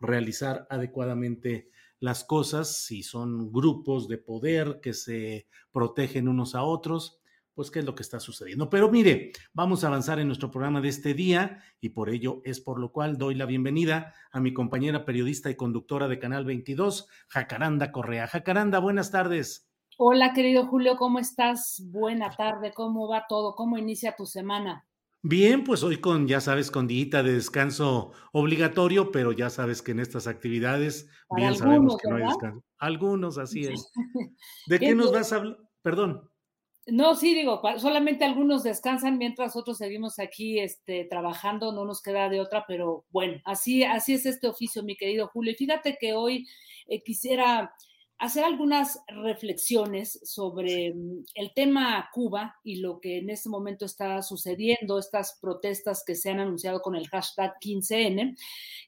realizar 0.00 0.66
adecuadamente 0.70 1.68
las 2.00 2.24
cosas, 2.24 2.84
si 2.86 3.02
son 3.02 3.52
grupos 3.52 4.08
de 4.08 4.16
poder 4.16 4.80
que 4.80 4.94
se 4.94 5.46
protegen 5.72 6.26
unos 6.26 6.54
a 6.54 6.62
otros? 6.62 7.20
Pues 7.56 7.70
qué 7.70 7.78
es 7.78 7.86
lo 7.86 7.94
que 7.94 8.02
está 8.02 8.20
sucediendo. 8.20 8.68
Pero 8.68 8.90
mire, 8.90 9.32
vamos 9.54 9.82
a 9.82 9.86
avanzar 9.86 10.20
en 10.20 10.26
nuestro 10.26 10.50
programa 10.50 10.82
de 10.82 10.88
este 10.88 11.14
día 11.14 11.62
y 11.80 11.88
por 11.88 12.10
ello 12.10 12.42
es 12.44 12.60
por 12.60 12.78
lo 12.78 12.92
cual 12.92 13.16
doy 13.16 13.34
la 13.34 13.46
bienvenida 13.46 14.14
a 14.30 14.40
mi 14.40 14.52
compañera 14.52 15.06
periodista 15.06 15.48
y 15.48 15.56
conductora 15.56 16.06
de 16.06 16.18
Canal 16.18 16.44
22, 16.44 17.08
Jacaranda 17.28 17.92
Correa. 17.92 18.28
Jacaranda, 18.28 18.78
buenas 18.78 19.10
tardes. 19.10 19.70
Hola, 19.96 20.34
querido 20.34 20.66
Julio, 20.66 20.98
¿cómo 20.98 21.18
estás? 21.18 21.82
Buena 21.86 22.30
tarde, 22.30 22.72
¿cómo 22.74 23.08
va 23.08 23.24
todo? 23.26 23.54
¿Cómo 23.54 23.78
inicia 23.78 24.14
tu 24.14 24.26
semana? 24.26 24.86
Bien, 25.22 25.64
pues 25.64 25.82
hoy 25.82 25.96
con, 25.96 26.28
ya 26.28 26.42
sabes, 26.42 26.70
con 26.70 26.86
día 26.86 27.22
de 27.22 27.32
descanso 27.32 28.12
obligatorio, 28.32 29.10
pero 29.10 29.32
ya 29.32 29.48
sabes 29.48 29.80
que 29.80 29.92
en 29.92 30.00
estas 30.00 30.26
actividades, 30.26 31.08
bien 31.34 31.56
sabemos 31.56 31.96
que 31.96 32.10
no 32.10 32.16
hay 32.16 32.24
descanso. 32.24 32.62
Algunos, 32.76 33.38
así 33.38 33.64
es. 33.64 33.90
¿De 34.66 34.78
qué 34.78 34.94
nos 34.94 35.10
vas 35.10 35.32
a 35.32 35.36
hablar? 35.36 35.56
Perdón. 35.80 36.30
No, 36.88 37.16
sí, 37.16 37.34
digo, 37.34 37.60
solamente 37.78 38.24
algunos 38.24 38.62
descansan 38.62 39.18
mientras 39.18 39.56
otros 39.56 39.78
seguimos 39.78 40.20
aquí 40.20 40.60
este, 40.60 41.04
trabajando, 41.04 41.72
no 41.72 41.84
nos 41.84 42.00
queda 42.00 42.28
de 42.28 42.40
otra, 42.40 42.64
pero 42.68 43.04
bueno, 43.10 43.40
así, 43.44 43.82
así 43.82 44.14
es 44.14 44.24
este 44.24 44.46
oficio, 44.46 44.84
mi 44.84 44.96
querido 44.96 45.26
Julio. 45.26 45.50
Y 45.50 45.56
fíjate 45.56 45.98
que 46.00 46.14
hoy 46.14 46.46
eh, 46.86 47.02
quisiera 47.02 47.74
hacer 48.18 48.44
algunas 48.44 49.00
reflexiones 49.08 50.20
sobre 50.22 50.94
mm, 50.94 51.24
el 51.34 51.52
tema 51.54 52.08
Cuba 52.12 52.56
y 52.62 52.76
lo 52.76 53.00
que 53.00 53.18
en 53.18 53.30
este 53.30 53.48
momento 53.48 53.84
está 53.84 54.22
sucediendo, 54.22 55.00
estas 55.00 55.38
protestas 55.40 56.04
que 56.06 56.14
se 56.14 56.30
han 56.30 56.38
anunciado 56.38 56.80
con 56.82 56.94
el 56.94 57.08
hashtag 57.08 57.52
15N. 57.60 58.36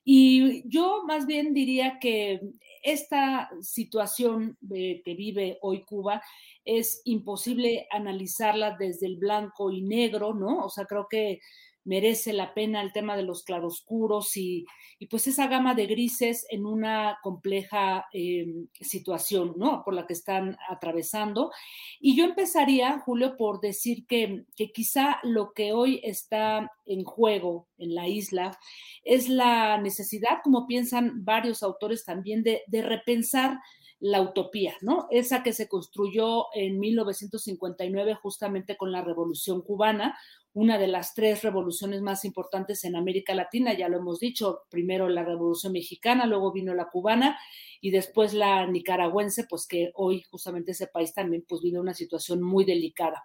Y 0.05 0.69
yo 0.69 1.03
más 1.05 1.27
bien 1.27 1.53
diría 1.53 1.99
que 2.01 2.41
esta 2.83 3.51
situación 3.61 4.57
que 4.69 5.15
vive 5.17 5.59
hoy 5.63 5.85
Cuba 5.85 6.23
es 6.65 7.03
imposible 7.05 7.87
analizarla 7.91 8.77
desde 8.79 9.07
el 9.07 9.17
blanco 9.17 9.71
y 9.71 9.83
negro, 9.83 10.35
¿no? 10.35 10.65
O 10.65 10.69
sea, 10.69 10.85
creo 10.85 11.07
que 11.09 11.41
merece 11.89 12.35
la 12.35 12.53
pena 12.53 12.83
el 12.83 12.93
tema 12.93 13.17
de 13.17 13.23
los 13.23 13.43
claroscuros 13.45 14.37
y, 14.37 14.67
y 14.99 15.07
pues 15.07 15.27
esa 15.27 15.47
gama 15.47 15.75
de 15.75 15.87
grises 15.87 16.47
en 16.51 16.67
una 16.67 17.19
compleja 17.23 18.07
eh, 18.13 18.67
situación, 18.79 19.55
¿no? 19.57 19.83
Por 19.85 19.95
la 19.95 20.07
que 20.07 20.13
están 20.13 20.59
atravesando. 20.69 21.51
Y 21.99 22.15
yo 22.15 22.27
empezaría, 22.27 23.01
Julio, 23.01 23.39
por 23.39 23.61
decir 23.61 24.07
que, 24.07 24.45
que 24.55 24.71
quizá 24.71 25.19
lo 25.23 25.55
que 25.55 25.73
hoy 25.73 26.03
está 26.05 26.71
en 26.85 27.05
juego 27.05 27.69
en 27.79 27.95
la 27.95 28.07
isla 28.07 28.59
es 29.03 29.31
la 29.31 29.81
necesidad, 29.81 30.41
como 30.45 30.67
piensan 30.67 31.25
varios 31.25 31.63
autores 31.63 32.05
también, 32.05 32.43
de, 32.43 32.65
de 32.67 32.83
repensar 32.83 33.61
la 34.01 34.21
utopía, 34.21 34.75
¿no? 34.81 35.09
Esa 35.11 35.43
que 35.43 35.53
se 35.53 35.69
construyó 35.69 36.47
en 36.55 36.79
1959 36.79 38.15
justamente 38.23 38.77
con 38.77 38.93
la 38.93 39.03
Revolución 39.03 39.63
cubana, 39.63 40.17
una 40.59 40.77
de 40.77 40.89
las 40.89 41.15
tres 41.15 41.45
revoluciones 41.45 42.03
más 42.03 42.25
importantes 42.25 42.83
en 42.83 42.97
América 42.97 43.33
Latina, 43.33 43.75
ya 43.75 43.89
lo 43.89 43.99
hemos 43.99 44.19
dicho, 44.19 44.63
primero 44.69 45.09
la 45.09 45.23
Revolución 45.25 45.73
Mexicana, 45.73 46.27
luego 46.27 46.51
vino 46.51 46.75
la 46.75 46.89
cubana 46.89 47.39
y 47.81 47.93
después 47.93 48.35
la 48.35 48.67
nicaragüense, 48.67 49.45
pues 49.49 49.69
que 49.69 49.93
hoy 49.95 50.25
justamente 50.29 50.73
ese 50.73 50.89
país 50.89 51.15
también 51.15 51.45
pues 51.49 51.63
vive 51.63 51.79
una 51.79 51.95
situación 51.95 52.43
muy 52.43 52.65
delicada. 52.65 53.23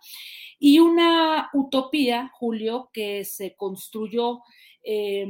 Y 0.59 0.77
una 0.77 1.49
utopía, 1.53 2.29
Julio, 2.36 2.91
que 2.93 3.25
se 3.25 3.55
construyó 3.55 4.41
eh, 4.84 5.25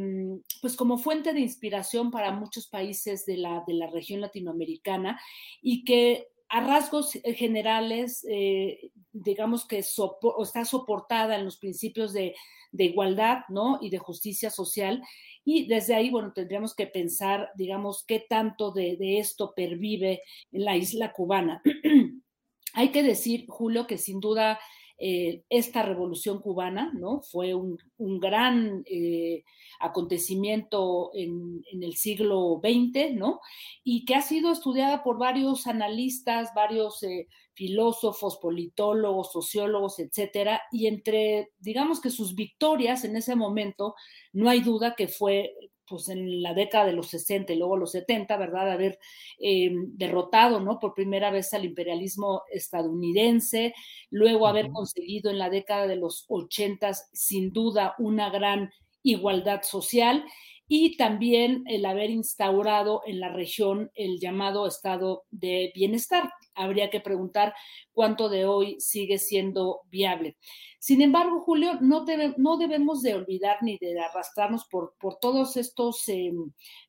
pues 0.61 0.75
como 0.75 0.97
fuente 0.97 1.31
de 1.31 1.39
inspiración 1.39 2.11
para 2.11 2.33
muchos 2.33 2.67
países 2.67 3.25
de 3.25 3.37
la, 3.37 3.63
de 3.65 3.75
la 3.75 3.87
región 3.87 4.19
latinoamericana 4.19 5.21
y 5.61 5.85
que 5.85 6.32
a 6.53 6.59
rasgos 6.59 7.13
generales, 7.35 8.23
eh, 8.29 8.91
digamos 9.11 9.65
que 9.65 9.79
está 9.79 10.65
soportada 10.65 11.35
en 11.35 11.45
los 11.45 11.57
principios 11.57 12.13
de, 12.13 12.35
igualdad 12.73 13.39
¿no? 13.49 13.79
y 13.81 13.89
de 13.89 13.97
justicia 13.97 14.51
social. 14.51 15.01
Y 15.43 15.65
desde 15.65 15.95
ahí, 15.95 16.11
bueno, 16.11 16.31
tendríamos 16.31 16.75
que 16.75 16.85
pensar, 16.85 17.49
digamos, 17.55 18.05
qué 18.05 18.23
tanto 18.29 18.71
de 18.71 19.17
esto 19.17 19.53
pervive 19.55 20.21
en 20.51 20.63
la 20.63 20.77
isla 20.77 21.11
cubana. 21.11 21.59
Hay 22.73 22.91
que 22.91 23.01
decir, 23.01 23.45
Julio, 23.49 23.87
que 23.87 23.97
sin 23.97 24.19
duda 24.19 24.59
eh, 24.99 25.43
esta 25.49 25.83
revolución 25.83 26.39
cubana, 26.39 26.91
¿no? 26.93 27.21
Fue 27.21 27.53
un, 27.53 27.77
gran 28.19 28.83
eh, 28.85 29.43
acontecimiento 29.79 31.11
en, 31.13 31.63
en, 31.71 31.83
el 31.83 31.95
siglo 31.95 32.61
XX, 32.63 33.15
¿no? 33.15 33.39
Y 33.83 34.05
que 34.05 34.15
ha 34.15 34.21
sido 34.21 34.51
estudiada 34.51 35.03
por 35.03 35.17
varios 35.17 35.67
analistas, 35.67 36.49
varios 36.55 37.01
eh, 37.03 37.27
filósofos, 37.53 38.37
politólogos, 38.37 39.31
sociólogos, 39.31 39.99
etcétera, 39.99 40.61
y 40.71 40.87
entre, 40.87 41.51
digamos 41.59 41.99
que 41.99 42.09
sus 42.09 42.35
victorias 42.35 43.03
en 43.03 43.15
ese 43.15 43.35
momento, 43.35 43.95
no 44.31 44.49
hay 44.49 44.61
duda 44.61 44.95
que 44.95 45.07
fue 45.07 45.53
pues 45.87 46.09
en 46.09 46.41
la 46.41 46.53
década 46.53 46.85
de 46.85 46.93
los 46.93 47.07
60 47.09 47.53
y 47.53 47.57
luego 47.57 47.77
los 47.77 47.91
70, 47.91 48.37
¿verdad? 48.37 48.71
Haber 48.71 48.99
eh, 49.39 49.71
derrotado, 49.87 50.59
¿no? 50.59 50.79
Por 50.79 50.93
primera 50.93 51.31
vez 51.31 51.53
al 51.53 51.65
imperialismo 51.65 52.43
estadounidense, 52.51 53.73
luego 54.09 54.47
haber 54.47 54.65
uh 54.65 54.69
-huh. 54.69 54.73
conseguido 54.73 55.31
en 55.31 55.39
la 55.39 55.49
década 55.49 55.87
de 55.87 55.95
los 55.95 56.25
80 56.29 56.93
sin 57.11 57.51
duda 57.51 57.95
una 57.99 58.29
gran 58.29 58.71
igualdad 59.03 59.61
social 59.63 60.23
y 60.67 60.97
también 60.97 61.63
el 61.67 61.85
haber 61.85 62.09
instaurado 62.09 63.01
en 63.05 63.19
la 63.19 63.29
región 63.29 63.91
el 63.95 64.19
llamado 64.19 64.65
estado 64.65 65.23
de 65.29 65.71
bienestar. 65.75 66.31
Habría 66.55 66.89
que 66.89 66.99
preguntar 66.99 67.53
cuánto 67.91 68.29
de 68.29 68.45
hoy 68.45 68.77
sigue 68.79 69.17
siendo 69.17 69.81
viable. 69.89 70.37
Sin 70.83 71.01
embargo, 71.01 71.39
Julio, 71.39 71.77
no, 71.79 72.03
debe, 72.03 72.33
no 72.35 72.57
debemos 72.57 73.01
de 73.01 73.13
olvidar 73.13 73.59
ni 73.61 73.77
de 73.77 73.97
arrastrarnos 74.01 74.65
por, 74.69 74.93
todos 75.21 75.55
estos 75.55 76.03
eh, 76.09 76.33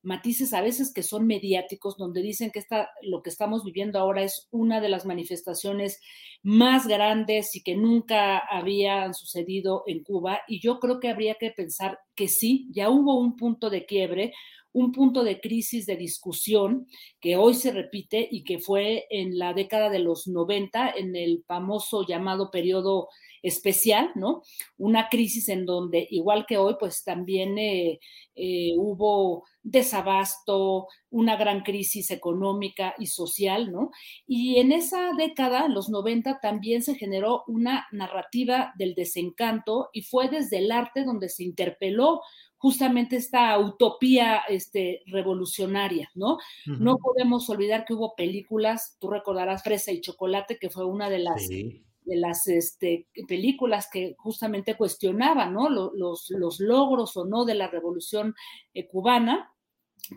matices 0.03 0.53
a 0.53 0.63
veces 0.63 0.93
que 0.93 1.05
son 1.05 1.29
mediáticos, 1.29 1.97
donde 1.97 2.21
dicen 2.21 2.51
que 2.51 2.65
lo 3.03 3.23
que 3.23 3.31
estamos 3.31 3.63
viviendo 3.63 4.01
ahora 4.01 4.25
es 4.25 4.49
una 4.51 4.81
de 4.81 4.89
las 4.89 5.07
manifestaciones 5.07 6.01
más 6.43 6.89
grandes 6.89 7.55
y 7.55 7.63
que 7.63 7.77
nunca 7.77 8.39
habían 8.39 9.15
sucedido 9.15 9.85
en 9.87 10.03
Cuba. 10.03 10.41
Y 10.49 10.61
yo 10.61 10.81
creo 10.81 10.99
que 10.99 11.09
habría 11.09 11.37
que 11.37 11.53
pensar 11.53 12.01
que 12.17 12.27
sí, 12.27 12.67
ya 12.73 12.91
hubo 12.91 13.21
un 13.21 13.37
punto 13.37 13.71
de 13.71 13.87
quiebre, 13.87 14.33
un 14.75 14.91
punto 14.93 15.23
de 15.23 15.41
crisis 15.41 15.87
de 15.87 15.97
discusión 15.97 16.87
que 17.21 17.37
hoy 17.37 17.55
se 17.55 17.71
repite 17.71 18.29
y 18.31 18.43
que 18.43 18.59
fue 18.59 19.07
en 19.09 19.39
la 19.39 19.55
década 19.55 19.89
de 19.89 20.01
los 20.01 20.27
90, 20.27 20.91
en 20.91 21.15
el 21.17 21.45
famoso 21.47 22.05
llamado 22.05 22.51
periodo 22.51 23.09
especial, 23.45 24.11
¿no? 24.17 24.43
Una 24.77 25.09
crisis 25.09 25.49
en 25.49 25.65
donde, 25.65 26.09
igual 26.11 26.45
que 26.47 26.57
hoy, 26.57 26.75
pues 26.81 27.05
también 27.05 27.57
eh, 27.59 28.01
eh, 28.35 28.73
hubo 28.77 29.45
desabasto, 29.63 30.89
una 31.11 31.37
gran 31.37 31.61
crisis 31.61 32.11
económica 32.11 32.95
y 32.99 33.07
social, 33.07 33.71
¿no? 33.71 33.91
Y 34.27 34.59
en 34.59 34.73
esa 34.73 35.13
década, 35.17 35.69
los 35.69 35.89
90, 35.89 36.41
también 36.41 36.83
se 36.83 36.97
generó 36.97 37.45
una 37.47 37.87
narrativa 37.93 38.73
del 38.77 38.95
desencanto 38.95 39.91
y 39.93 40.03
fue 40.03 40.29
desde 40.29 40.59
el 40.59 40.73
arte 40.73 41.05
donde 41.05 41.29
se 41.29 41.45
interpeló 41.45 42.23
justamente 42.65 43.17
esta 43.17 43.59
utopía 43.59 44.39
este, 44.49 45.03
revolucionaria, 45.05 46.11
¿no? 46.15 46.37
Uh 46.37 46.39
-huh. 46.65 46.79
No 46.79 46.97
podemos 46.97 47.51
olvidar 47.51 47.85
que 47.85 47.93
hubo 47.93 48.15
películas, 48.17 48.97
tú 48.99 49.11
recordarás 49.11 49.63
Fresa 49.63 49.93
y 49.93 50.01
Chocolate, 50.01 50.57
que 50.59 50.71
fue 50.71 50.87
una 50.87 51.11
de 51.11 51.19
las... 51.19 51.47
Sí 51.47 51.85
de 52.07 52.17
las 52.17 52.47
este, 52.49 53.07
películas 53.27 53.89
que 53.91 54.15
justamente 54.19 54.77
cuestionaban 54.77 55.55
¿no? 55.55 55.71
los, 55.71 56.29
los, 56.29 56.61
logros 56.61 57.17
o 57.17 57.25
no 57.25 57.47
de 57.47 57.55
la 57.55 57.69
revolución 57.69 58.35
eh, 58.75 58.87
cubana. 58.87 59.54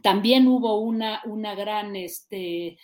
También 0.03 0.47
hubo 0.47 0.79
una, 0.79 1.21
una 1.25 1.55
gran 1.55 1.95
este, 1.95 2.77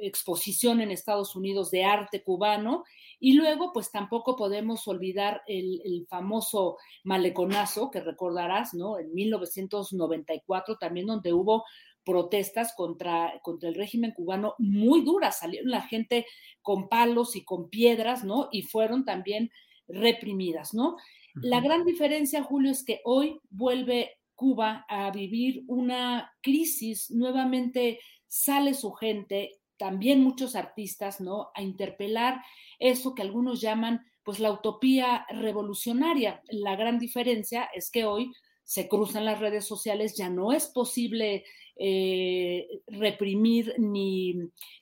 exposición 0.00 0.80
en 0.80 0.90
Estados 0.90 1.34
Unidos 1.36 1.70
de 1.70 1.84
arte 1.84 2.22
cubano 2.22 2.84
y 3.18 3.34
luego, 3.34 3.72
pues 3.72 3.90
tampoco 3.90 4.36
podemos 4.36 4.86
olvidar 4.88 5.42
el, 5.46 5.80
el, 5.84 6.06
famoso 6.08 6.76
maleconazo 7.04 7.90
que 7.90 8.00
recordarás, 8.00 8.74
¿no? 8.74 8.98
En 8.98 9.14
1994 9.14 10.76
también 10.76 11.06
donde 11.06 11.32
hubo 11.32 11.64
protestas 12.04 12.74
contra, 12.76 13.40
contra 13.42 13.68
el 13.68 13.74
régimen 13.74 14.12
cubano 14.12 14.54
muy 14.58 15.02
duras. 15.02 15.38
Salieron 15.38 15.70
la 15.70 15.82
gente 15.82 16.26
con 16.60 16.88
palos 16.88 17.36
y 17.36 17.44
con 17.44 17.70
piedras, 17.70 18.24
¿no? 18.24 18.48
Y 18.50 18.62
fueron 18.62 19.04
también 19.04 19.50
reprimidas, 19.88 20.74
¿no? 20.74 20.96
La 21.34 21.60
gran 21.60 21.84
diferencia, 21.84 22.42
Julio, 22.42 22.70
es 22.72 22.84
que 22.84 23.00
hoy 23.04 23.40
vuelve 23.50 24.18
Cuba 24.42 24.84
a 24.88 25.12
vivir 25.12 25.62
una 25.68 26.32
crisis, 26.42 27.12
nuevamente 27.12 28.00
sale 28.26 28.74
su 28.74 28.90
gente, 28.90 29.60
también 29.76 30.20
muchos 30.20 30.56
artistas, 30.56 31.20
¿no? 31.20 31.50
A 31.54 31.62
interpelar 31.62 32.42
eso 32.80 33.14
que 33.14 33.22
algunos 33.22 33.60
llaman, 33.60 34.00
pues, 34.24 34.40
la 34.40 34.50
utopía 34.50 35.24
revolucionaria. 35.28 36.42
La 36.48 36.74
gran 36.74 36.98
diferencia 36.98 37.70
es 37.72 37.88
que 37.88 38.04
hoy 38.04 38.32
se 38.64 38.88
cruzan 38.88 39.26
las 39.26 39.38
redes 39.38 39.64
sociales, 39.64 40.16
ya 40.16 40.28
no 40.28 40.52
es 40.52 40.66
posible 40.66 41.44
eh, 41.76 42.82
reprimir 42.86 43.74
ni, 43.78 44.34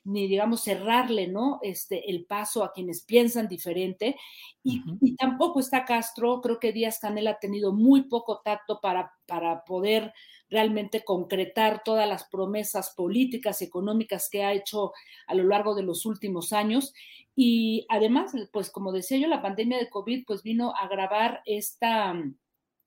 ni, 0.04 0.26
digamos, 0.26 0.62
cerrarle, 0.62 1.28
¿no? 1.28 1.60
Este, 1.62 2.10
el 2.10 2.26
paso 2.26 2.64
a 2.64 2.72
quienes 2.72 3.04
piensan 3.04 3.48
diferente. 3.48 4.16
Y, 4.62 4.80
uh 4.80 4.84
-huh. 4.84 4.98
y, 5.00 5.16
tampoco 5.16 5.60
está 5.60 5.84
Castro, 5.84 6.40
creo 6.40 6.58
que 6.58 6.72
Díaz 6.72 6.98
Canel 6.98 7.28
ha 7.28 7.38
tenido 7.38 7.72
muy 7.72 8.02
poco 8.02 8.40
tacto 8.44 8.80
para, 8.80 9.12
para 9.26 9.64
poder 9.64 10.12
realmente 10.48 11.04
concretar 11.04 11.82
todas 11.84 12.08
las 12.08 12.24
promesas 12.28 12.92
políticas 12.96 13.62
y 13.62 13.66
económicas 13.66 14.28
que 14.28 14.42
ha 14.42 14.52
hecho 14.52 14.92
a 15.26 15.34
lo 15.34 15.44
largo 15.44 15.74
de 15.74 15.84
los 15.84 16.04
últimos 16.06 16.52
años. 16.52 16.92
Y 17.36 17.86
además, 17.88 18.32
pues 18.52 18.70
como 18.70 18.92
decía 18.92 19.18
yo, 19.18 19.28
la 19.28 19.42
pandemia 19.42 19.78
de 19.78 19.88
COVID 19.88 20.24
pues 20.26 20.42
vino 20.42 20.74
a 20.74 20.84
agravar 20.86 21.40
esta 21.46 22.14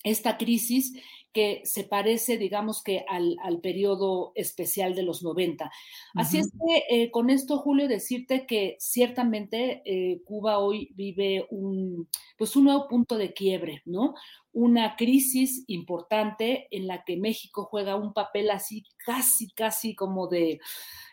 esta 0.03 0.37
crisis 0.37 0.93
que 1.33 1.61
se 1.65 1.83
parece, 1.83 2.37
digamos 2.37 2.83
que 2.83 3.03
al, 3.09 3.35
al 3.43 3.59
periodo 3.59 4.31
especial 4.35 4.93
de 4.95 5.03
los 5.03 5.23
90. 5.23 5.71
Así 6.13 6.37
uh 6.37 6.41
-huh. 6.41 6.45
es 6.45 6.51
que 6.51 7.03
eh, 7.03 7.11
con 7.11 7.29
esto, 7.29 7.57
Julio, 7.57 7.87
decirte 7.87 8.45
que 8.45 8.77
ciertamente 8.79 9.81
eh, 9.85 10.21
Cuba 10.25 10.59
hoy 10.59 10.91
vive 10.95 11.47
un, 11.49 12.07
pues 12.37 12.55
un 12.55 12.65
nuevo 12.65 12.87
punto 12.87 13.17
de 13.17 13.33
quiebre, 13.33 13.81
¿no? 13.85 14.13
Una 14.51 14.95
crisis 14.95 15.63
importante 15.67 16.67
en 16.69 16.85
la 16.85 17.03
que 17.03 17.17
México 17.17 17.65
juega 17.65 17.95
un 17.95 18.13
papel 18.13 18.51
así 18.51 18.83
casi, 19.03 19.49
casi 19.51 19.95
como 19.95 20.27
de, 20.27 20.59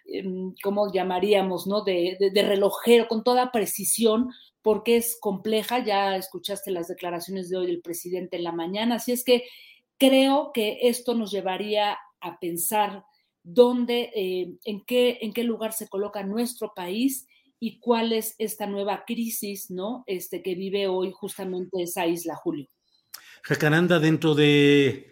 em, 0.05 0.55
¿cómo 0.63 0.93
llamaríamos, 0.93 1.67
no? 1.67 1.83
De, 1.83 2.19
de, 2.21 2.31
de 2.31 2.43
relojero, 2.43 3.09
con 3.09 3.25
toda 3.25 3.53
precisión, 3.53 4.29
porque 4.63 4.97
es 4.97 5.19
compleja, 5.19 5.83
ya 5.83 6.17
escuchaste 6.17 6.71
las 6.71 6.89
declaraciones 6.89 7.49
de 7.49 7.57
hoy 7.57 7.67
del 7.67 7.81
presidente 7.81 8.37
en 8.37 8.45
la 8.45 8.53
mañana, 8.53 8.97
así 8.97 9.13
es 9.13 9.25
que 9.25 9.45
creo 10.01 10.51
que 10.53 10.79
esto 10.83 11.15
nos 11.15 11.31
llevaría 11.31 11.97
a 12.21 12.41
pensar 12.41 13.05
dónde, 13.43 14.11
eh, 14.15 14.57
en, 14.65 14.85
qué, 14.87 15.19
en 15.21 15.33
qué 15.33 15.45
lugar 15.45 15.75
se 15.75 15.89
coloca 15.89 16.25
nuestro 16.25 16.73
país 16.75 17.27
y 17.61 17.79
cuál 17.79 18.13
es 18.13 18.35
esta 18.39 18.67
nueva 18.67 19.05
crisis, 19.07 19.71
¿no? 19.71 20.03
Este, 20.07 20.43
que 20.43 20.55
vive 20.55 20.89
hoy 20.89 21.13
justamente 21.15 21.83
esa 21.83 22.07
isla, 22.07 22.35
Julio. 22.35 22.67
Jacaranda, 23.43 23.99
dentro 23.99 24.35
de, 24.35 25.11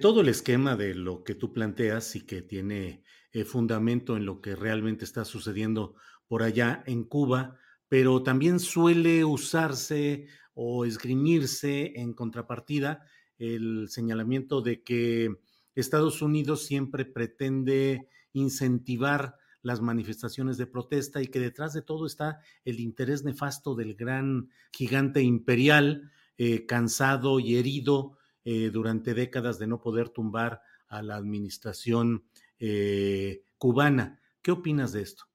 todo 0.00 0.20
el 0.20 0.28
esquema 0.28 0.76
de 0.76 0.94
lo 0.94 1.24
que 1.24 1.34
tú 1.34 1.52
planteas 1.52 2.14
y 2.14 2.24
que 2.24 2.42
tiene 2.42 3.02
eh, 3.32 3.44
fundamento 3.44 4.16
en 4.16 4.24
lo 4.24 4.40
que 4.40 4.54
realmente 4.54 5.04
está 5.04 5.24
sucediendo 5.24 5.96
por 6.28 6.44
allá 6.44 6.84
en 6.86 7.02
Cuba, 7.02 7.58
pero 7.88 8.22
también 8.22 8.60
suele 8.60 9.24
usarse 9.24 10.28
o 10.54 10.84
esgrimirse 10.84 11.92
en 11.96 12.12
contrapartida 12.12 13.04
el 13.40 13.88
señalamiento 13.88 14.60
de 14.60 14.82
que 14.82 15.34
Estados 15.74 16.22
Unidos 16.22 16.64
siempre 16.64 17.04
pretende 17.04 18.08
incentivar 18.32 19.36
las 19.62 19.80
manifestaciones 19.80 20.56
de 20.56 20.66
protesta 20.66 21.20
y 21.22 21.28
que 21.28 21.40
detrás 21.40 21.72
de 21.72 21.82
todo 21.82 22.06
está 22.06 22.40
el 22.64 22.80
interés 22.80 23.24
nefasto 23.24 23.74
del 23.74 23.94
gran 23.94 24.50
gigante 24.72 25.22
imperial, 25.22 26.10
eh, 26.38 26.66
cansado 26.66 27.40
y 27.40 27.56
herido 27.56 28.16
eh, 28.44 28.70
durante 28.70 29.14
décadas 29.14 29.58
de 29.58 29.66
no 29.66 29.80
poder 29.80 30.08
tumbar 30.10 30.62
a 30.88 31.02
la 31.02 31.16
administración 31.16 32.24
eh, 32.58 33.44
cubana. 33.58 34.20
¿Qué 34.42 34.50
opinas 34.50 34.92
de 34.92 35.02
esto? 35.02 35.29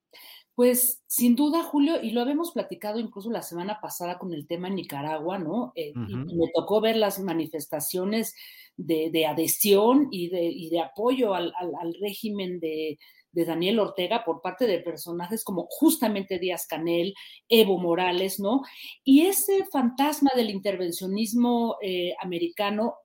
Pues 0.56 1.04
sin 1.08 1.36
duda, 1.36 1.64
Julio, 1.64 2.02
y 2.02 2.12
lo 2.12 2.22
habíamos 2.22 2.54
platicado 2.54 2.98
incluso 2.98 3.30
la 3.30 3.42
semana 3.42 3.80
pasada 3.82 4.18
con 4.18 4.34
el 4.34 4.48
tema 4.48 4.70
en 4.70 4.76
Nicaragua, 4.76 5.38
¿no? 5.38 5.74
y 5.76 5.94
me 5.94 6.50
tocó 6.54 6.80
ver 6.80 6.96
las 6.96 7.20
manifestaciones 7.20 8.34
de, 8.78 9.26
adhesión 9.26 10.08
y 10.12 10.30
de, 10.30 10.70
de 10.72 10.80
apoyo 10.80 11.34
al, 11.34 11.54
régimen 12.00 12.60
de, 12.62 12.98
Daniel 13.34 13.80
Ortega 13.80 14.24
por 14.24 14.42
parte 14.42 14.66
de 14.66 14.80
personajes 14.80 15.44
como 15.44 15.68
justamente 15.70 16.40
Díaz 16.40 16.68
Canel, 16.68 17.14
Evo 17.50 17.78
Morales, 17.78 18.40
¿no? 18.40 18.62
Y 19.04 19.26
ese 19.26 19.66
fantasma 19.66 20.32
del 20.38 20.50
intervencionismo 20.50 21.76
eh, 21.82 22.16
americano 22.22 22.96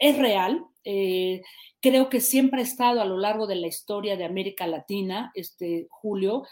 es 0.00 0.18
real. 0.18 0.66
Eh, 0.82 1.42
creo 1.80 2.08
que 2.08 2.20
siempre 2.20 2.60
ha 2.60 2.64
estado 2.64 3.00
a 3.00 3.04
lo 3.04 3.18
largo 3.18 3.46
de 3.46 3.54
la 3.54 3.66
historia 3.66 4.16
de 4.16 4.24
América 4.24 4.66
Latina, 4.66 5.30
este 5.34 5.86
Julio. 5.90 6.44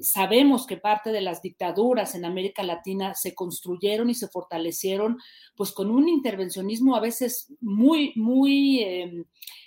Sabemos 0.00 0.66
que 0.66 0.76
parte 0.76 1.12
de 1.12 1.20
las 1.20 1.40
dictaduras 1.40 2.14
en 2.14 2.24
América 2.24 2.62
Latina 2.62 3.14
se 3.14 3.34
construyeron 3.34 4.10
y 4.10 4.14
se 4.14 4.28
fortalecieron, 4.28 5.18
pues 5.56 5.72
con 5.72 5.90
un 5.90 6.08
intervencionismo 6.08 6.96
a 6.96 7.00
veces 7.00 7.52
muy, 7.60 8.12
muy, 8.16 8.82
em, 8.82 9.24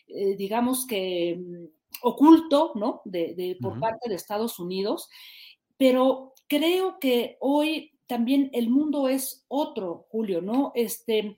eh, 0.09 0.35
digamos 0.35 0.85
que 0.85 1.37
mm, 1.39 1.65
oculto, 2.03 2.73
¿no? 2.75 3.01
De, 3.05 3.57
por 3.61 3.79
parte 3.79 4.09
de 4.09 4.15
Estados 4.15 4.59
Unidos. 4.59 5.09
Pero 5.77 6.33
creo 6.47 6.99
que 6.99 7.37
hoy 7.39 7.93
también 8.05 8.49
el 8.53 8.69
mundo 8.69 9.07
es 9.07 9.45
otro, 9.47 10.07
Julio, 10.09 10.41
¿no? 10.41 10.71
Este, 10.75 11.37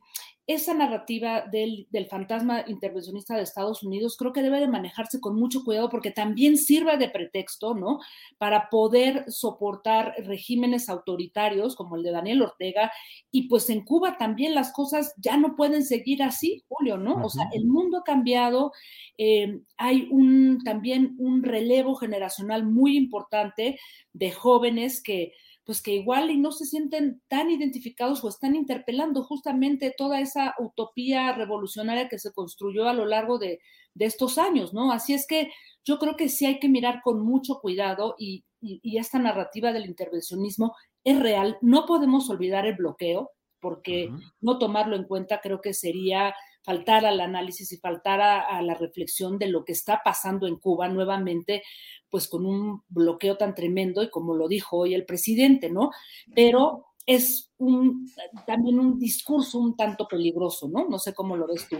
esa 0.53 0.73
narrativa 0.73 1.41
del, 1.41 1.87
fantasma 2.09 2.63
intervencionista 2.67 3.35
de 3.35 3.43
Estados 3.43 3.83
Unidos 3.83 4.17
creo 4.17 4.33
que 4.33 4.41
debe 4.41 4.59
de 4.59 4.67
manejarse 4.67 5.19
con 5.19 5.35
mucho 5.35 5.63
cuidado 5.63 5.89
porque 5.89 6.11
también 6.11 6.57
sirve 6.57 6.97
de 6.97 7.09
pretexto, 7.09 7.73
¿no? 7.73 7.99
Para 8.37 8.69
poder 8.69 9.25
soportar 9.31 10.13
regímenes 10.25 10.89
autoritarios 10.89 11.75
como 11.75 11.95
el 11.95 12.03
de 12.03 12.11
Daniel 12.11 12.41
Ortega 12.41 12.91
y 13.31 13.47
pues 13.47 13.69
en 13.69 13.83
Cuba 13.85 14.17
también 14.17 14.55
las 14.55 14.73
cosas 14.73 15.13
ya 15.17 15.37
no 15.37 15.55
pueden 15.55 15.85
seguir 15.85 16.23
así, 16.23 16.63
Julio, 16.67 16.97
¿no? 16.97 17.23
O 17.23 17.29
sea, 17.29 17.49
el 17.53 17.65
mundo 17.65 17.99
ha 17.99 18.03
cambiado, 18.03 18.71
eh, 19.17 19.61
hay 19.77 20.07
un, 20.11 20.59
también 20.63 21.15
un 21.17 21.43
relevo 21.43 21.95
generacional 21.95 22.65
muy 22.65 22.97
importante 22.97 23.79
de 24.13 24.31
jóvenes 24.31 25.01
que 25.01 25.33
pues 25.66 25.82
que 25.82 25.93
igual 25.93 26.32
y 26.32 26.38
no 26.38 26.51
se 26.51 26.66
sienten 26.66 27.22
tan 27.28 27.51
identificados 27.51 28.24
o 28.24 28.30
están 28.30 28.55
interpelando 28.55 29.24
justamente 29.24 29.93
toda 29.95 30.20
esa 30.20 30.55
utopía 30.59 31.34
revolucionaria 31.34 32.09
que 32.09 32.20
se 32.20 32.34
construyó 32.34 32.88
a 32.88 32.93
lo 32.93 33.05
largo 33.05 33.38
de, 33.38 33.59
estos 33.99 34.38
años, 34.38 34.74
¿no? 34.74 34.91
Así 34.91 35.14
es 35.14 35.28
que 35.28 35.51
yo 35.84 35.99
creo 35.99 36.16
que 36.16 36.30
sí 36.30 36.45
hay 36.45 36.59
que 36.59 36.70
mirar 36.70 37.01
con 37.03 37.22
mucho 37.22 37.59
cuidado 37.59 38.16
y, 38.18 38.45
esta 38.84 39.18
narrativa 39.18 39.74
del 39.74 39.88
intervencionismo 39.88 40.76
es 41.03 41.20
real. 41.20 41.57
No 41.62 41.88
podemos 41.88 42.30
olvidar 42.30 42.68
el 42.68 42.76
bloqueo, 42.76 43.32
porque 43.59 44.12
no 44.39 44.59
tomarlo 44.59 44.95
en 44.95 45.05
cuenta 45.05 45.41
creo 45.41 45.62
que 45.62 45.74
sería 45.74 46.36
faltar 46.64 47.05
al 47.05 47.20
análisis 47.20 47.72
y 47.72 47.78
faltar 47.78 48.22
a, 48.22 48.62
la 48.62 48.76
reflexión 48.76 49.38
de 49.38 49.47
lo 49.47 49.66
que 49.66 49.74
está 49.74 50.01
pasando 50.03 50.47
en 50.47 50.57
Cuba 50.57 50.88
nuevamente, 50.89 51.64
pues 52.09 52.28
con 52.28 52.45
un 52.45 52.84
bloqueo 52.89 53.38
tan 53.38 53.55
tremendo 53.55 54.03
y 54.03 54.09
como 54.09 54.36
lo 54.36 54.47
dijo 54.47 54.78
hoy 54.78 54.93
el 54.93 55.05
presidente, 55.05 55.70
¿no? 55.70 55.91
Pero 56.36 56.86
es 57.05 57.51
un, 57.57 58.07
también 58.45 58.80
un 58.80 58.99
discurso 58.99 59.59
un 59.59 59.76
tanto 59.76 60.07
peligroso, 60.07 60.68
¿no? 60.68 60.88
No 60.88 60.99
sé 60.99 61.14
cómo 61.14 61.36
lo 61.36 61.47
ves 61.47 61.68
tú. 61.68 61.78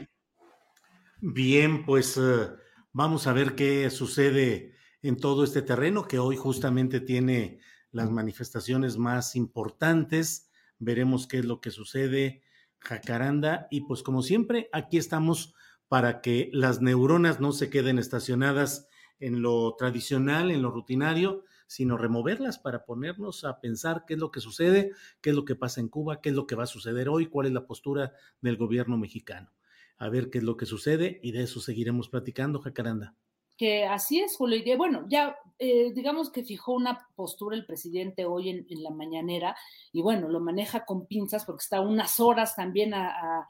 Bien, 1.22 1.86
pues 1.86 2.18
eh, 2.18 2.50
vamos 2.94 3.28
a 3.28 3.34
ver 3.34 3.56
qué 3.56 3.90
sucede 3.92 4.74
en 5.04 5.18
todo 5.18 5.44
este 5.44 5.62
terreno 5.62 6.08
que 6.08 6.18
hoy 6.18 6.36
justamente 6.36 7.00
tiene 7.00 7.60
las 7.92 8.10
manifestaciones 8.10 8.98
más 8.98 9.36
importantes. 9.36 10.50
Veremos 10.80 11.28
qué 11.28 11.40
es 11.40 11.46
lo 11.46 11.62
que 11.62 11.70
sucede 11.70 12.42
Jacaranda. 12.82 13.68
Y 13.72 13.82
pues 13.82 14.04
como 14.04 14.22
siempre, 14.22 14.70
aquí 14.74 14.98
estamos 14.98 15.54
para 15.88 16.22
que 16.22 16.50
las 16.54 16.82
neuronas 16.82 17.40
no 17.40 17.52
se 17.52 17.70
queden 17.70 18.00
estacionadas 18.00 18.88
en 19.20 19.42
lo 19.42 19.76
tradicional, 19.78 20.52
en 20.52 20.62
lo 20.62 20.72
rutinario, 20.72 21.44
sino 21.68 21.98
removerlas 21.98 22.60
para 22.60 22.86
ponernos 22.86 23.46
a 23.46 23.62
pensar 23.62 24.04
qué 24.06 24.16
es 24.16 24.20
lo 24.20 24.32
que 24.32 24.42
sucede, 24.42 24.92
qué 25.22 25.30
es 25.30 25.36
lo 25.36 25.46
que 25.46 25.56
pasa 25.56 25.80
en 25.80 25.90
Cuba, 25.90 26.22
qué 26.22 26.30
es 26.30 26.36
lo 26.36 26.48
que 26.48 26.56
va 26.56 26.64
a 26.64 26.68
suceder 26.68 27.08
hoy, 27.08 27.28
cuál 27.28 27.48
es 27.48 27.54
la 27.54 27.66
postura 27.66 28.14
del 28.42 28.58
gobierno 28.58 28.98
mexicano. 28.98 29.54
A 29.98 30.10
ver 30.10 30.30
qué 30.30 30.40
es 30.40 30.44
lo 30.44 30.58
que 30.58 30.66
sucede 30.66 31.20
y 31.24 31.32
de 31.32 31.44
eso 31.44 31.60
seguiremos 31.60 32.10
platicando, 32.10 32.60
Jacaranda 32.60 33.16
que 33.62 33.86
así 33.86 34.20
es, 34.20 34.38
Julio. 34.38 34.58
Y 34.58 34.76
bueno, 34.76 35.06
ya 35.08 35.38
eh, 35.60 35.94
digamos 35.94 36.32
que 36.32 36.44
fijó 36.44 36.74
una 36.74 37.08
postura 37.16 37.56
el 37.56 37.68
presidente 37.68 38.26
hoy 38.26 38.50
en, 38.50 38.66
la 38.82 38.90
mañanera 38.90 39.56
y 39.94 40.02
bueno, 40.02 40.30
lo 40.30 40.40
maneja 40.40 40.84
con 40.84 41.06
pinzas 41.06 41.46
porque 41.46 41.62
está 41.62 41.80
unas 41.80 42.20
horas 42.20 42.56
también 42.56 42.96
a, 42.96 43.48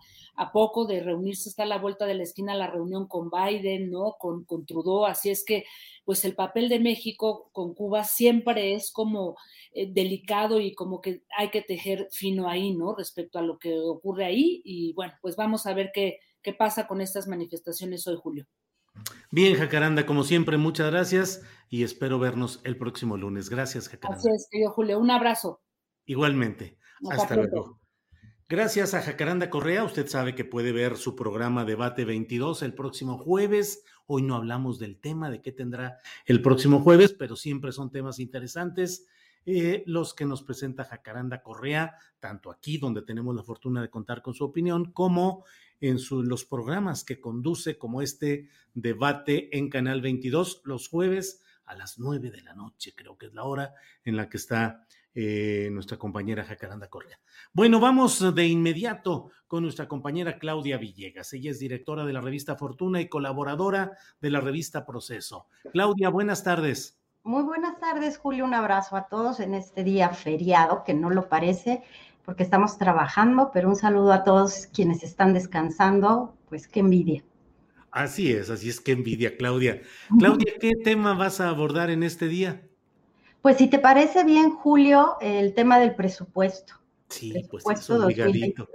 poco 0.51 0.85
de 0.85 0.99
reunirse, 0.99 1.47
está 1.47 1.63
a 1.63 1.65
la 1.65 1.77
vuelta 1.77 2.05
de 2.05 2.15
la 2.15 2.23
esquina 2.23 2.55
la 2.55 2.67
reunión 2.67 3.07
con 3.07 3.29
Biden, 3.31 3.89
¿no? 3.89 4.17
Con, 4.19 4.43
con 4.43 4.65
Trudeau. 4.65 5.05
Así 5.05 5.29
es 5.29 5.45
que 5.45 5.63
pues 6.03 6.25
el 6.25 6.35
papel 6.35 6.67
de 6.67 6.81
México 6.81 7.49
con 7.53 7.73
Cuba 7.73 8.03
siempre 8.03 8.73
es 8.73 8.91
como 8.91 9.37
eh, 9.71 9.89
delicado 9.93 10.59
y 10.59 10.75
como 10.75 10.99
que 10.99 11.23
hay 11.37 11.51
que 11.51 11.61
tejer 11.61 12.09
fino 12.11 12.49
ahí, 12.49 12.75
¿no? 12.75 12.95
Respecto 12.95 13.39
a 13.39 13.43
lo 13.43 13.57
que 13.57 13.79
ocurre 13.79 14.25
ahí. 14.25 14.61
Y 14.65 14.91
bueno, 14.91 15.13
pues 15.21 15.37
vamos 15.37 15.65
a 15.67 15.73
ver 15.73 15.91
qué, 15.93 16.19
qué 16.41 16.51
pasa 16.51 16.85
con 16.85 16.99
estas 16.99 17.29
manifestaciones 17.29 18.05
hoy, 18.07 18.17
Julio. 18.21 18.45
Bien, 19.31 19.55
Jacaranda, 19.55 20.05
como 20.05 20.23
siempre, 20.23 20.57
muchas 20.57 20.91
gracias 20.91 21.41
y 21.69 21.83
espero 21.83 22.19
vernos 22.19 22.59
el 22.63 22.77
próximo 22.77 23.17
lunes. 23.17 23.49
Gracias, 23.49 23.87
Jacaranda. 23.87 24.19
Así 24.19 24.29
es, 24.35 24.47
querido 24.51 24.71
Julio. 24.71 24.99
Un 24.99 25.11
abrazo. 25.11 25.61
Igualmente. 26.05 26.77
Hasta, 27.09 27.35
luego. 27.35 27.79
Gracias 28.49 28.93
a 28.93 29.01
Jacaranda 29.01 29.49
Correa. 29.49 29.85
Usted 29.85 30.07
sabe 30.07 30.35
que 30.35 30.43
puede 30.43 30.73
ver 30.73 30.97
su 30.97 31.15
programa 31.15 31.63
Debate 31.63 32.03
22 32.03 32.63
el 32.63 32.73
próximo 32.73 33.17
jueves. 33.17 33.85
Hoy 34.05 34.23
no 34.23 34.35
hablamos 34.35 34.77
del 34.77 34.99
tema 34.99 35.31
de 35.31 35.41
qué 35.41 35.53
tendrá 35.53 35.99
el 36.25 36.41
próximo 36.41 36.81
jueves, 36.81 37.15
pero 37.17 37.37
siempre 37.37 37.71
son 37.71 37.91
temas 37.91 38.19
interesantes. 38.19 39.07
Eh, 39.45 39.83
los 39.87 40.13
que 40.13 40.25
nos 40.25 40.43
presenta 40.43 40.83
Jacaranda 40.83 41.41
Correa, 41.41 41.95
tanto 42.19 42.51
aquí 42.51 42.77
donde 42.77 43.01
tenemos 43.01 43.35
la 43.35 43.43
fortuna 43.43 43.81
de 43.81 43.89
contar 43.89 44.21
con 44.21 44.33
su 44.33 44.43
opinión, 44.43 44.91
como 44.91 45.45
en 45.79 45.97
los 46.27 46.45
programas 46.45 47.03
que 47.03 47.19
conduce 47.19 47.77
como 47.77 48.01
este 48.03 48.49
debate 48.73 49.57
en 49.57 49.69
Canal 49.69 50.01
22 50.01 50.61
los 50.65 50.87
jueves 50.87 51.41
a 51.65 51.75
las 51.75 51.97
9 51.97 52.29
de 52.29 52.41
la 52.41 52.53
noche, 52.53 52.93
creo 52.95 53.17
que 53.17 53.27
es 53.27 53.33
la 53.33 53.43
hora 53.43 53.73
en 54.03 54.15
la 54.15 54.29
que 54.29 54.37
está 54.37 54.85
eh, 55.13 55.69
nuestra 55.71 55.97
compañera 55.97 56.45
Jacaranda 56.45 56.87
Correa. 56.87 57.19
Bueno, 57.51 57.79
vamos 57.79 58.33
de 58.33 58.47
inmediato 58.47 59.31
con 59.47 59.63
nuestra 59.63 59.87
compañera 59.87 60.37
Claudia 60.37 60.77
Villegas. 60.77 61.33
Ella 61.33 61.51
es 61.51 61.59
directora 61.59 62.05
de 62.05 62.13
la 62.13 62.21
revista 62.21 62.55
Fortuna 62.55 63.01
y 63.01 63.09
colaboradora 63.09 63.97
de 64.21 64.29
la 64.29 64.39
revista 64.39 64.85
Proceso. 64.85 65.47
Claudia, 65.73 66.09
buenas 66.09 66.43
tardes. 66.43 67.00
Muy 67.23 67.43
buenas 67.43 67.79
tardes, 67.79 68.17
Julio. 68.17 68.45
Un 68.45 68.55
abrazo 68.55 68.95
a 68.95 69.07
todos 69.07 69.39
en 69.39 69.53
este 69.53 69.83
día 69.83 70.09
feriado, 70.09 70.83
que 70.83 70.95
no 70.95 71.11
lo 71.11 71.29
parece, 71.29 71.83
porque 72.25 72.41
estamos 72.41 72.79
trabajando, 72.79 73.51
pero 73.53 73.69
un 73.69 73.75
saludo 73.75 74.11
a 74.11 74.23
todos 74.23 74.67
quienes 74.73 75.03
están 75.03 75.33
descansando, 75.33 76.35
pues 76.49 76.67
qué 76.67 76.79
envidia. 76.79 77.23
Así 77.91 78.31
es, 78.31 78.49
así 78.49 78.69
es 78.69 78.79
que 78.81 78.93
envidia, 78.93 79.37
Claudia. 79.37 79.81
Claudia, 80.17 80.53
¿qué 80.59 80.71
tema 80.83 81.13
vas 81.13 81.39
a 81.41 81.49
abordar 81.49 81.91
en 81.91 82.01
este 82.01 82.27
día? 82.27 82.63
Pues 83.43 83.57
si 83.57 83.67
te 83.67 83.77
parece 83.77 84.23
bien, 84.23 84.49
Julio, 84.49 85.17
el 85.21 85.53
tema 85.53 85.77
del 85.77 85.93
presupuesto. 85.93 86.73
Sí, 87.09 87.33
pues 87.51 87.63
es 87.69 87.89
obligadito. 87.89 88.67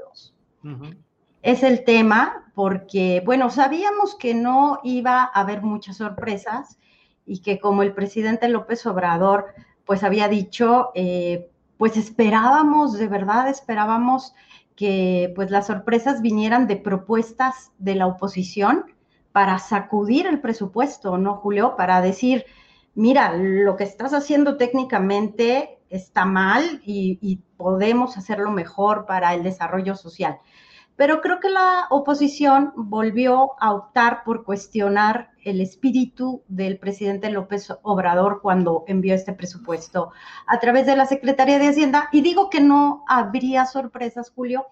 es 1.43 1.65
el 1.65 1.83
tema, 1.83 2.53
porque, 2.55 3.23
bueno, 3.25 3.51
sabíamos 3.51 4.15
que 4.15 4.35
no 4.35 4.79
iba 4.85 5.23
a 5.23 5.41
haber 5.41 5.63
muchas 5.63 5.97
sorpresas 5.97 6.79
y 7.27 7.41
que 7.41 7.59
como 7.59 7.83
el 7.83 7.93
presidente 7.93 8.49
López 8.49 8.87
Obrador, 8.87 9.47
pues 9.85 10.03
había 10.03 10.29
dicho, 10.29 10.91
eh, 10.95 11.51
pues 11.77 11.97
esperábamos, 11.97 12.99
de 12.99 13.09
verdad 13.09 13.49
esperábamos 13.49 14.35
que 14.77 15.33
pues 15.35 15.51
las 15.51 15.67
sorpresas 15.67 16.23
vinieran 16.23 16.67
de 16.67 16.77
propuestas 16.77 17.73
de 17.79 17.95
la 17.97 18.07
oposición 18.07 18.85
para 19.33 19.59
sacudir 19.59 20.27
el 20.27 20.41
presupuesto, 20.41 21.19
¿no, 21.19 21.37
Julio? 21.37 21.77
Para 21.77 22.01
decir, 22.01 22.45
mira, 22.95 23.35
lo 23.37 23.77
que 23.77 23.85
estás 23.85 24.15
haciendo 24.15 24.57
técnicamente 24.57 25.79
está 25.91 26.25
mal 26.25 26.81
y, 26.85 27.19
y 27.21 27.37
podemos 27.57 28.17
hacerlo 28.17 28.51
mejor 28.51 29.07
para 29.07 29.35
el 29.35 29.43
desarrollo 29.43 29.95
social. 29.95 30.39
Pero 30.97 31.21
creo 31.21 31.41
que 31.41 31.51
la 31.51 31.87
oposición 31.91 32.73
volvió 32.75 33.53
a 33.61 33.75
optar 33.75 34.25
por 34.25 34.45
cuestionar 34.45 35.31
el 35.45 35.61
espíritu 35.61 36.43
del 36.49 36.79
presidente 36.79 37.31
López 37.31 37.69
Obrador 37.83 38.41
cuando 38.41 38.85
envió 38.87 39.15
este 39.15 39.35
presupuesto 39.35 40.13
a 40.47 40.59
través 40.59 40.87
de 40.87 40.97
la 40.97 41.05
Secretaría 41.05 41.59
de 41.59 41.69
Hacienda. 41.69 42.09
Y 42.13 42.23
digo 42.23 42.49
que 42.49 42.61
no 42.61 43.05
habría 43.09 43.67
sorpresas, 43.67 44.33
Julio, 44.35 44.67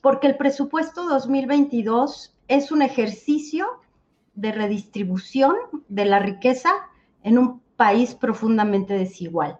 porque 0.00 0.28
el 0.28 0.36
presupuesto 0.36 1.08
2022 1.08 2.36
es 2.46 2.70
un 2.70 2.82
ejercicio 2.82 3.66
de 4.34 4.52
redistribución 4.52 5.56
de 5.88 6.04
la 6.04 6.20
riqueza 6.20 6.70
en 7.24 7.36
un 7.36 7.60
país 7.76 8.14
profundamente 8.14 8.94
desigual 8.94 9.58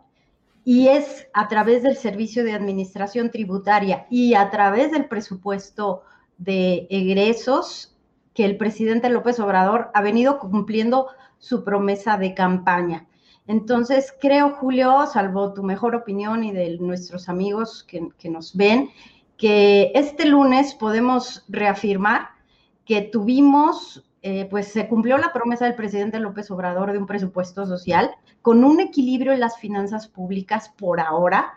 y 0.65 0.89
es 0.89 1.29
a 1.33 1.49
través 1.49 1.83
del 1.83 1.97
servicio 1.97 2.45
de 2.45 2.53
administración 2.53 3.31
tributaria 3.31 4.07
y 4.11 4.35
a 4.35 4.51
través 4.51 4.93
del 4.93 5.07
presupuesto 5.07 6.03
de 6.37 6.87
egresos 6.91 7.97
que 8.35 8.45
el 8.45 8.57
presidente 8.57 9.09
López 9.09 9.41
Obrador 9.41 9.91
ha 9.95 10.03
venido 10.03 10.39
cumpliendo 10.39 11.09
su 11.39 11.65
promesa 11.65 12.19
de 12.19 12.35
campaña. 12.35 13.07
Entonces, 13.47 14.15
creo, 14.21 14.51
Julio, 14.51 15.07
salvo 15.07 15.55
tu 15.55 15.63
mejor 15.63 15.95
opinión 15.95 16.45
y 16.45 16.53
de 16.53 16.77
nuestros 16.79 17.29
amigos 17.29 17.83
que, 17.83 18.09
que 18.19 18.29
nos 18.29 18.55
ven, 18.55 18.91
que 19.37 19.91
este 19.95 20.27
lunes 20.27 20.75
podemos 20.75 21.45
reafirmar 21.49 22.29
que 22.85 23.03
tuvimos 23.03 24.08
eh, 24.23 24.47
pues 24.51 24.69
se 24.69 24.89
cumplió 24.89 25.17
la 25.17 25.33
promesa 25.33 25.65
del 25.65 25.77
presidente 25.77 26.19
López 26.19 26.51
Obrador 26.51 26.93
de 26.93 26.99
un 26.99 27.07
presupuesto 27.07 27.67
social 27.67 28.11
con 28.43 28.65
un 28.65 28.81
equilibrio 28.81 29.33
en 29.33 29.41
las 29.41 29.59
finanzas 29.59 30.09
públicas 30.09 30.71
por 30.71 31.01
ahora, 31.01 31.55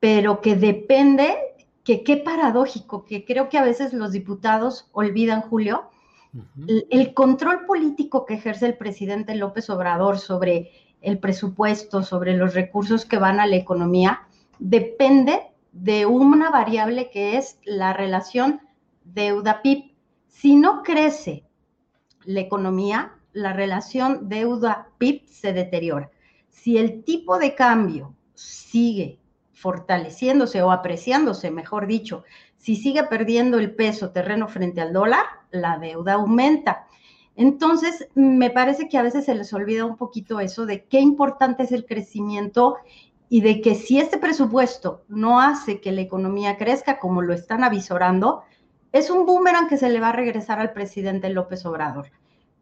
pero 0.00 0.40
que 0.40 0.56
depende, 0.56 1.36
que 1.84 2.02
qué 2.02 2.16
paradójico, 2.16 3.04
que 3.04 3.24
creo 3.24 3.48
que 3.48 3.58
a 3.58 3.62
veces 3.62 3.92
los 3.92 4.10
diputados 4.10 4.88
olvidan, 4.92 5.42
Julio, 5.42 5.90
el 6.90 7.14
control 7.14 7.66
político 7.66 8.24
que 8.24 8.34
ejerce 8.34 8.66
el 8.66 8.76
presidente 8.76 9.34
López 9.34 9.68
Obrador 9.70 10.18
sobre 10.18 10.70
el 11.02 11.18
presupuesto, 11.18 12.02
sobre 12.02 12.36
los 12.36 12.54
recursos 12.54 13.04
que 13.04 13.18
van 13.18 13.38
a 13.38 13.46
la 13.46 13.56
economía, 13.56 14.22
depende 14.58 15.42
de 15.72 16.06
una 16.06 16.50
variable 16.50 17.10
que 17.10 17.36
es 17.36 17.58
la 17.64 17.92
relación 17.92 18.60
deuda-PIB. 19.04 19.92
Si 20.28 20.56
no 20.56 20.82
crece 20.82 21.44
la 22.24 22.40
economía, 22.40 23.12
la 23.32 23.52
relación 23.52 24.28
deuda-PIB 24.28 25.26
se 25.26 25.52
deteriora. 25.52 26.10
Si 26.48 26.78
el 26.78 27.02
tipo 27.04 27.38
de 27.38 27.54
cambio 27.54 28.14
sigue 28.34 29.18
fortaleciéndose 29.52 30.62
o 30.62 30.70
apreciándose, 30.70 31.50
mejor 31.50 31.86
dicho, 31.86 32.24
si 32.56 32.76
sigue 32.76 33.04
perdiendo 33.04 33.58
el 33.58 33.74
peso 33.74 34.10
terreno 34.10 34.48
frente 34.48 34.80
al 34.80 34.92
dólar, 34.92 35.24
la 35.50 35.78
deuda 35.78 36.14
aumenta. 36.14 36.86
Entonces, 37.34 38.08
me 38.14 38.50
parece 38.50 38.88
que 38.88 38.98
a 38.98 39.02
veces 39.02 39.24
se 39.24 39.34
les 39.34 39.52
olvida 39.52 39.84
un 39.84 39.96
poquito 39.96 40.40
eso 40.40 40.66
de 40.66 40.84
qué 40.84 41.00
importante 41.00 41.62
es 41.62 41.72
el 41.72 41.86
crecimiento 41.86 42.76
y 43.28 43.40
de 43.40 43.60
que 43.62 43.74
si 43.74 43.98
este 43.98 44.18
presupuesto 44.18 45.04
no 45.08 45.40
hace 45.40 45.80
que 45.80 45.92
la 45.92 46.02
economía 46.02 46.58
crezca 46.58 46.98
como 46.98 47.22
lo 47.22 47.32
están 47.32 47.64
avisorando, 47.64 48.42
es 48.92 49.10
un 49.10 49.26
boomerang 49.26 49.68
que 49.68 49.78
se 49.78 49.88
le 49.88 50.00
va 50.00 50.10
a 50.10 50.12
regresar 50.12 50.60
al 50.60 50.72
presidente 50.72 51.30
López 51.30 51.64
Obrador. 51.66 52.10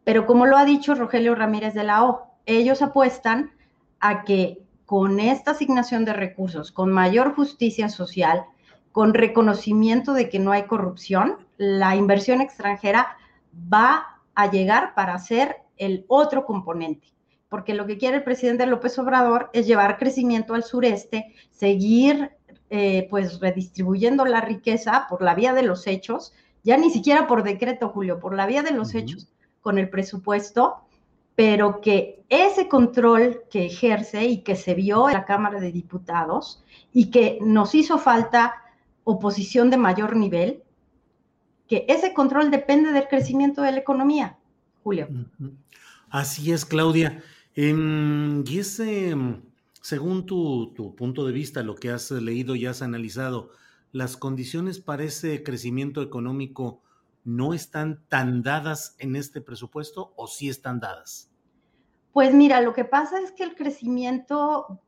Pero 0.04 0.26
como 0.26 0.46
lo 0.46 0.56
ha 0.56 0.64
dicho 0.64 0.94
Rogelio 0.94 1.34
Ramírez 1.34 1.74
de 1.74 1.84
la 1.84 2.04
O, 2.04 2.30
ellos 2.46 2.82
apuestan 2.82 3.50
a 3.98 4.24
que 4.24 4.62
con 4.86 5.20
esta 5.20 5.52
asignación 5.52 6.04
de 6.04 6.12
recursos, 6.12 6.72
con 6.72 6.90
mayor 6.90 7.34
justicia 7.34 7.88
social, 7.88 8.44
con 8.92 9.14
reconocimiento 9.14 10.14
de 10.14 10.28
que 10.28 10.38
no 10.38 10.52
hay 10.52 10.64
corrupción, 10.64 11.46
la 11.58 11.94
inversión 11.96 12.40
extranjera 12.40 13.16
va 13.72 14.20
a 14.34 14.50
llegar 14.50 14.94
para 14.94 15.18
ser 15.18 15.56
el 15.76 16.04
otro 16.08 16.44
componente. 16.44 17.08
Porque 17.48 17.74
lo 17.74 17.86
que 17.86 17.98
quiere 17.98 18.18
el 18.18 18.24
presidente 18.24 18.66
López 18.66 18.98
Obrador 18.98 19.50
es 19.52 19.66
llevar 19.66 19.98
crecimiento 19.98 20.54
al 20.54 20.64
sureste, 20.64 21.34
seguir 21.50 22.30
eh, 22.70 23.08
pues 23.10 23.40
redistribuyendo 23.40 24.24
la 24.24 24.40
riqueza 24.40 25.06
por 25.08 25.22
la 25.22 25.34
vía 25.34 25.52
de 25.52 25.64
los 25.64 25.86
hechos, 25.88 26.32
ya 26.62 26.76
ni 26.76 26.90
siquiera 26.90 27.26
por 27.26 27.42
decreto, 27.42 27.88
Julio, 27.88 28.20
por 28.20 28.34
la 28.34 28.46
vía 28.46 28.62
de 28.62 28.70
los 28.70 28.94
hechos 28.94 29.28
con 29.60 29.76
el 29.76 29.90
presupuesto, 29.90 30.76
pero 31.34 31.80
que 31.80 32.22
ese 32.28 32.68
control 32.68 33.42
que 33.50 33.66
ejerce 33.66 34.24
y 34.24 34.42
que 34.42 34.54
se 34.54 34.74
vio 34.74 35.08
en 35.08 35.14
la 35.14 35.24
Cámara 35.24 35.58
de 35.58 35.72
Diputados 35.72 36.62
y 36.92 37.10
que 37.10 37.38
nos 37.40 37.74
hizo 37.74 37.98
falta 37.98 38.54
oposición 39.04 39.70
de 39.70 39.76
mayor 39.76 40.14
nivel, 40.14 40.62
que 41.66 41.84
ese 41.88 42.14
control 42.14 42.50
depende 42.50 42.92
del 42.92 43.08
crecimiento 43.08 43.62
de 43.62 43.72
la 43.72 43.78
economía, 43.78 44.36
Julio. 44.84 45.08
Así 46.10 46.52
es, 46.52 46.64
Claudia. 46.64 47.22
Em, 47.54 48.44
y 48.46 48.58
ese 48.58 49.16
según 49.80 50.26
tu, 50.26 50.74
punto 50.96 51.24
de 51.24 51.32
vista, 51.32 51.62
lo 51.62 51.74
que 51.74 51.90
has 51.90 52.10
leído 52.10 52.54
y 52.54 52.66
has 52.66 52.82
analizado, 52.82 53.50
¿las 53.92 54.16
condiciones 54.16 54.78
para 54.78 55.04
ese 55.04 55.42
crecimiento 55.42 56.02
económico 56.02 56.82
no 57.24 57.54
están 57.54 58.04
tan 58.08 58.42
dadas 58.42 58.94
en 58.98 59.16
este 59.16 59.40
presupuesto 59.40 60.12
o 60.16 60.26
sí 60.26 60.48
están 60.48 60.80
dadas? 60.80 61.30
Pues 62.12 62.34
mira, 62.34 62.60
lo 62.60 62.72
que 62.72 62.84
pasa 62.84 63.20
es 63.20 63.32
que 63.32 63.44
el 63.44 63.54
crecimiento 63.54 64.80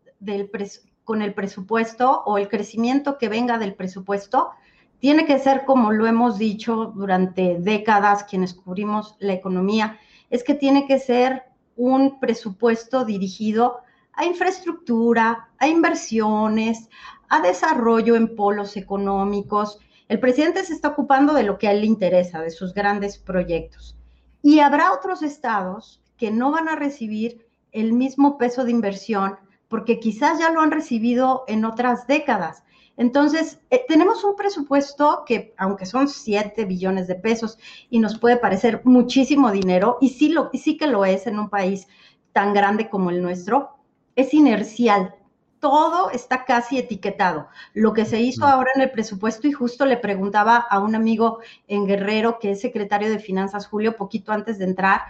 con 1.05 1.23
el 1.23 1.35
presupuesto 1.35 2.23
o 2.25 2.39
el 2.39 2.49
crecimiento 2.49 3.19
que 3.19 3.29
venga 3.29 3.59
del 3.59 3.75
presupuesto 3.75 4.51
tiene 4.99 5.27
que 5.27 5.39
ser, 5.39 5.65
como 5.65 5.91
lo 5.91 6.07
hemos 6.07 6.39
dicho 6.39 6.93
durante 6.95 7.59
décadas 7.59 8.25
quienes 8.25 8.55
cubrimos 8.55 9.17
la 9.19 9.33
economía, 9.33 9.99
es 10.31 10.45
que 10.45 10.55
tiene 10.55 10.87
que 10.87 11.01
ser 11.01 11.43
un 11.77 12.21
presupuesto 12.21 13.05
dirigido 13.05 13.81
a 14.23 14.27
infraestructura, 14.27 15.49
a 15.59 15.67
inversiones, 15.67 16.89
a 17.29 17.41
desarrollo 17.41 18.15
en 18.15 18.37
polos 18.37 18.77
económicos. 18.77 19.81
El 20.09 20.21
presidente 20.21 20.65
se 20.65 20.75
está 20.75 20.89
ocupando 20.89 21.35
de 21.35 21.43
lo 21.43 21.59
que 21.59 21.67
a 21.67 21.73
él 21.73 21.81
le 21.81 21.87
interesa, 21.87 22.41
de 22.41 22.51
sus 22.51 22.73
grandes 22.73 23.19
proyectos. 23.19 23.97
Y 24.41 24.61
habrá 24.61 24.93
otros 24.93 25.23
estados 25.23 26.01
que 26.17 26.31
no 26.31 26.53
van 26.53 26.69
a 26.69 26.77
recibir 26.77 27.49
el 27.73 27.93
mismo 27.93 28.39
peso 28.39 28.65
de 28.65 28.71
inversión 28.71 29.39
porque 29.67 29.99
quizás 29.99 30.39
ya 30.39 30.51
lo 30.51 30.61
han 30.61 30.71
recibido 30.71 31.43
en 31.49 31.65
otras 31.65 32.07
décadas. 32.07 32.63
Entonces, 32.97 33.59
eh, 33.71 33.85
tenemos 33.89 34.23
un 34.23 34.37
presupuesto 34.37 35.25
que, 35.27 35.53
aunque 35.57 35.87
son 35.87 36.07
7 36.07 36.65
billones 36.67 37.09
de 37.09 37.17
pesos 37.17 37.59
y 37.91 37.99
nos 37.99 38.19
puede 38.19 38.37
parecer 38.37 38.83
muchísimo 38.85 39.51
dinero, 39.51 39.99
y 40.01 40.11
sí, 40.11 40.29
lo, 40.29 40.51
y 40.53 40.59
sí 40.59 40.77
que 40.77 40.87
lo 40.87 41.05
es 41.05 41.27
en 41.27 41.41
un 41.41 41.49
país 41.49 41.89
tan 42.33 42.53
grande 42.55 42.89
como 42.89 43.11
el 43.11 43.23
nuestro, 43.23 43.82
es 44.17 44.35
inercial. 44.35 45.15
Todo 45.61 46.11
está 46.11 46.45
casi 46.45 46.79
etiquetado. 46.79 47.49
Lo 47.73 47.93
que 47.93 48.05
se 48.05 48.21
hizo 48.21 48.47
ahora 48.47 48.71
en 48.75 48.83
el 48.83 48.91
presupuesto, 48.91 49.47
y 49.47 49.53
justo 49.53 49.87
le 49.87 49.97
preguntaba 49.97 50.57
a 50.57 50.81
un 50.81 50.95
amigo 50.95 51.39
en 51.69 51.87
Guerrero, 51.87 52.39
que 52.41 52.53
es 52.53 52.61
secretario 52.61 53.11
de 53.11 53.21
Finanzas, 53.21 53.67
Julio, 53.67 53.97
poquito 53.97 54.33
antes 54.33 54.59
de 54.59 54.65
entrar, 54.65 55.03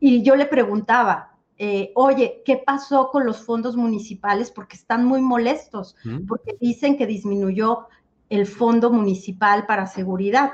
y 0.00 0.22
yo 0.22 0.36
le 0.36 0.46
preguntaba, 0.46 1.34
eh, 1.58 1.92
oye, 1.94 2.42
¿qué 2.44 2.56
pasó 2.56 3.10
con 3.10 3.26
los 3.26 3.44
fondos 3.44 3.76
municipales? 3.76 4.50
Porque 4.50 4.76
están 4.76 5.04
muy 5.04 5.20
molestos, 5.20 5.96
porque 6.26 6.56
dicen 6.60 6.96
que 6.96 7.06
disminuyó 7.06 7.88
el 8.30 8.46
fondo 8.46 8.90
municipal 8.90 9.66
para 9.66 9.86
seguridad. 9.86 10.52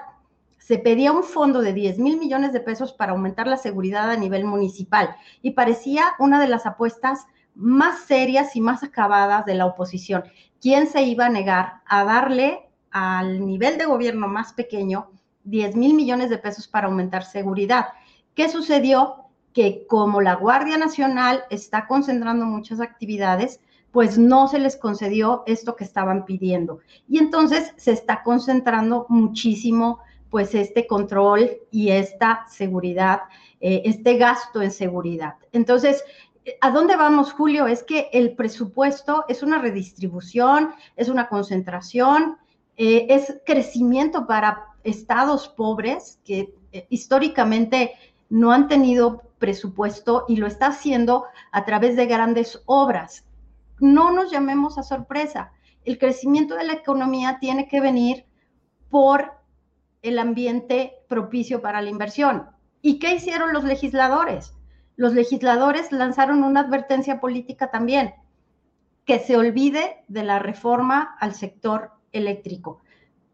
Se 0.59 0.79
pedía 0.79 1.13
un 1.13 1.23
fondo 1.23 1.61
de 1.61 1.75
10 1.75 1.99
mil 1.99 2.19
millones 2.19 2.55
de 2.55 2.61
pesos 2.61 2.95
para 2.95 3.13
aumentar 3.13 3.47
la 3.47 3.59
seguridad 3.59 4.11
a 4.11 4.17
nivel 4.17 4.45
municipal 4.45 5.15
y 5.43 5.51
parecía 5.51 6.15
una 6.19 6.41
de 6.41 6.49
las 6.49 6.65
apuestas 6.65 7.27
más 7.55 8.01
serias 8.01 8.57
y 8.57 8.61
más 8.61 8.83
acabadas 8.83 9.45
de 9.45 9.55
la 9.55 9.67
oposición. 9.67 10.25
¿Quién 10.61 10.87
se 10.87 11.03
iba 11.03 11.27
a 11.27 11.31
negar 11.31 11.83
a 11.87 12.05
darle 12.05 12.69
al 12.91 13.45
nivel 13.47 13.79
de 13.79 13.87
gobierno 13.87 14.29
más 14.29 14.53
pequeño 14.53 15.11
10 15.45 15.77
mil 15.77 15.95
millones 15.95 16.31
de 16.31 16.39
pesos 16.39 16.67
para 16.67 16.87
aumentar 16.87 17.25
seguridad? 17.25 17.89
¿Qué 18.35 18.49
sucedió? 18.49 19.17
Que 19.53 19.87
como 19.87 20.21
la 20.21 20.35
Guardia 20.35 20.79
Nacional 20.79 21.45
está 21.51 21.87
concentrando 21.87 22.45
muchas 22.45 22.81
actividades, 22.81 23.61
pues 23.93 24.19
no 24.19 24.49
se 24.49 24.59
les 24.59 24.77
concedió 24.77 25.45
esto 25.47 25.77
que 25.77 25.85
estaban 25.85 26.25
pidiendo. 26.25 26.81
Y 27.09 27.19
entonces 27.19 27.73
se 27.77 27.93
está 27.93 28.25
concentrando 28.25 29.07
muchísimo 29.09 30.01
pues 30.31 30.53
este 30.57 30.89
control 30.89 31.59
y 31.71 31.91
esta 31.91 32.45
seguridad, 32.49 33.21
eh, 33.61 33.83
este 33.85 34.17
gasto 34.17 34.63
en 34.63 34.73
seguridad. 34.73 35.37
Entonces, 35.53 36.03
¿A 36.61 36.71
dónde 36.71 36.97
vamos, 36.97 37.33
Julio? 37.33 37.67
Es 37.67 37.83
que 37.83 38.11
el 38.13 38.35
presupuesto 38.35 39.25
es 39.29 39.43
una 39.43 39.59
redistribución, 39.59 40.75
es 40.97 41.09
una 41.09 41.29
concentración, 41.29 42.37
eh, 42.77 43.07
es 43.09 43.41
crecimiento 43.47 44.27
para 44.27 44.67
estados 44.83 45.49
pobres 45.49 46.21
que 46.25 46.55
eh, 46.73 46.87
históricamente 46.91 47.93
no 48.29 48.53
han 48.53 48.69
tenido 48.69 49.23
presupuesto 49.39 50.27
y 50.29 50.37
lo 50.37 50.47
está 50.47 50.67
haciendo 50.67 51.25
a 51.51 51.65
través 51.65 51.97
de 51.97 52.07
grandes 52.07 52.63
obras. 52.67 53.25
No 53.79 54.11
nos 54.11 54.31
llamemos 54.31 54.77
a 54.77 54.83
sorpresa. 54.83 55.53
El 55.85 55.99
crecimiento 55.99 56.57
de 56.57 56.65
la 56.65 56.75
economía 56.75 57.39
tiene 57.41 57.69
que 57.69 57.81
venir 57.81 58.27
por 58.91 59.33
el 60.03 60.19
ambiente 60.19 60.95
propicio 61.09 61.63
para 61.63 61.81
la 61.81 61.91
inversión. 61.91 62.51
¿Y 62.83 62.99
qué 62.99 63.15
hicieron 63.15 63.55
los 63.55 63.65
legisladores? 63.65 64.55
Los 64.97 65.15
legisladores 65.15 65.93
lanzaron 65.93 66.43
una 66.45 66.61
advertencia 66.61 67.21
política 67.21 67.71
también, 67.71 68.15
que 69.05 69.19
se 69.19 69.37
olvide 69.37 70.05
de 70.09 70.23
la 70.23 70.39
reforma 70.39 71.17
al 71.21 71.35
sector 71.35 71.91
eléctrico, 72.13 72.81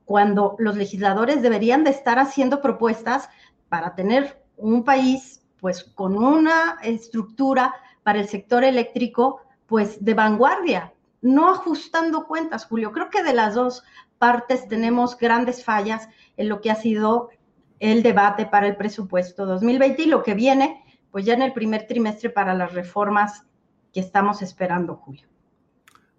cuando 0.04 0.56
los 0.58 0.76
legisladores 0.76 1.42
deberían 1.42 1.84
de 1.84 1.90
estar 1.90 2.18
haciendo 2.18 2.60
propuestas 2.60 3.28
para 3.68 3.94
tener 3.94 4.42
un 4.56 4.84
país 4.84 5.42
pues 5.60 5.84
con 5.84 6.16
una 6.16 6.78
estructura 6.82 7.74
para 8.02 8.18
el 8.18 8.28
sector 8.28 8.64
eléctrico 8.64 9.42
pues 9.66 10.04
de 10.04 10.14
vanguardia, 10.14 10.92
no 11.20 11.50
ajustando 11.50 12.26
cuentas, 12.26 12.64
Julio. 12.64 12.92
Creo 12.92 13.10
que 13.10 13.22
de 13.22 13.34
las 13.34 13.54
dos 13.54 13.84
partes 14.18 14.66
tenemos 14.68 15.16
grandes 15.16 15.64
fallas 15.64 16.08
en 16.36 16.48
lo 16.48 16.60
que 16.60 16.70
ha 16.70 16.74
sido 16.74 17.28
el 17.78 18.02
debate 18.02 18.46
para 18.46 18.66
el 18.66 18.76
presupuesto 18.76 19.46
2020 19.46 20.02
y 20.02 20.06
lo 20.06 20.22
que 20.22 20.34
viene 20.34 20.82
pues 21.10 21.24
ya 21.24 21.34
en 21.34 21.42
el 21.42 21.52
primer 21.52 21.86
trimestre 21.86 22.30
para 22.30 22.54
las 22.54 22.72
reformas 22.72 23.44
que 23.92 24.00
estamos 24.00 24.42
esperando, 24.42 24.96
Julio. 24.96 25.26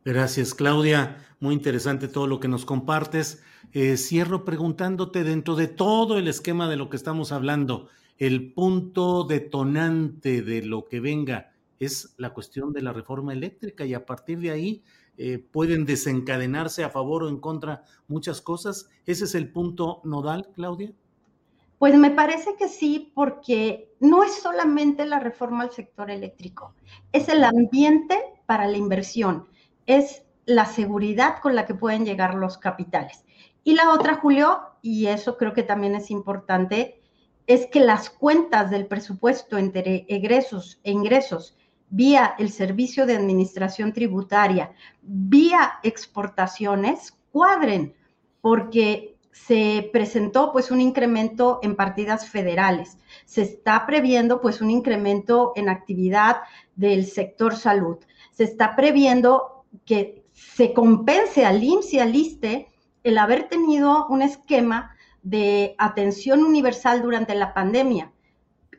Gracias, 0.04 0.54
Claudia. 0.54 1.18
Muy 1.40 1.54
interesante 1.54 2.08
todo 2.08 2.28
lo 2.28 2.40
que 2.40 2.48
nos 2.48 2.66
compartes. 2.66 3.44
Eh, 3.72 3.98
cierro 3.98 4.44
preguntándote 4.44 5.24
dentro 5.24 5.56
de 5.56 5.68
todo 5.68 6.18
el 6.18 6.28
esquema 6.28 6.68
de 6.70 6.76
lo 6.76 6.90
que 6.90 6.98
estamos 6.98 7.32
hablando, 7.32 7.88
el 8.18 8.54
punto 8.54 9.24
detonante 9.24 10.42
de 10.42 10.64
lo 10.64 10.86
que 10.86 11.00
venga 11.00 11.54
es 11.80 12.14
la 12.18 12.34
cuestión 12.34 12.74
de 12.74 12.82
la 12.82 12.94
reforma 12.94 13.34
eléctrica 13.34 13.86
y 13.86 13.94
a 13.94 14.06
partir 14.06 14.40
de 14.40 14.52
ahí 14.52 14.84
eh, 15.18 15.40
pueden 15.40 15.86
desencadenarse 15.86 16.84
a 16.84 16.90
favor 16.90 17.24
o 17.24 17.30
en 17.30 17.40
contra 17.40 17.84
muchas 18.08 18.42
cosas. 18.42 18.90
¿Ese 19.06 19.26
es 19.26 19.36
el 19.36 19.52
punto 19.52 20.02
nodal, 20.04 20.50
Claudia? 20.54 20.94
Pues 21.82 21.98
me 21.98 22.12
parece 22.12 22.56
que 22.60 22.68
sí, 22.68 23.12
porque 23.16 23.92
no 24.00 24.24
es 24.24 24.36
solamente 24.36 25.04
la 25.04 25.18
reforma 25.18 25.64
al 25.64 25.72
sector 25.72 26.12
eléctrico, 26.12 26.76
es 27.12 27.28
el 27.28 27.44
ambiente 27.44 28.20
para 28.46 28.68
la 28.68 28.78
inversión, 28.78 29.48
es 29.88 30.22
la 30.46 30.66
seguridad 30.66 31.40
con 31.42 31.56
la 31.56 31.66
que 31.66 31.74
pueden 31.74 32.06
llegar 32.06 32.36
los 32.36 32.60
capitales. 32.60 33.26
Y 33.64 33.74
la 33.74 33.92
otra, 33.94 34.18
Julio, 34.18 34.60
y 34.84 35.08
eso 35.08 35.38
creo 35.38 35.54
que 35.54 35.64
también 35.64 35.96
es 35.96 36.12
importante, 36.12 37.02
es 37.48 37.66
que 37.66 37.80
las 37.80 38.12
cuentas 38.12 38.70
del 38.70 38.86
presupuesto 38.86 39.58
entre 39.58 40.06
egresos 40.08 40.80
e 40.84 40.92
ingresos 40.92 41.58
vía 41.90 42.36
el 42.38 42.52
servicio 42.52 43.08
de 43.08 43.16
administración 43.16 43.92
tributaria, 43.92 44.72
vía 45.02 45.80
exportaciones, 45.82 47.18
cuadren, 47.32 47.96
porque 48.40 49.18
se 49.32 49.90
presentó 49.94 50.52
pues 50.52 50.72
un 50.72 50.82
incremento 50.82 51.60
en 51.62 51.76
partidas 51.76 52.28
federales. 52.28 52.98
Se 53.26 53.42
está 53.42 53.86
previendo 53.86 54.42
pues 54.42 54.62
un 54.62 54.70
incremento 54.70 55.54
en 55.56 55.70
actividad 55.70 56.42
del 56.76 57.06
sector 57.06 57.56
salud. 57.56 57.98
Se 58.32 58.44
está 58.44 58.76
previendo 58.76 59.66
que 59.86 60.24
se 60.34 60.74
compense 60.74 61.46
al 61.46 61.64
IMSS 61.64 61.94
y 61.94 62.00
al 62.00 62.16
ISTE 62.16 62.68
el 63.04 63.18
haber 63.18 63.48
tenido 63.48 64.08
un 64.08 64.22
esquema 64.22 64.96
de 65.24 65.76
atención 65.78 66.44
universal 66.44 67.02
durante 67.02 67.36
la 67.36 67.54
pandemia. 67.54 68.12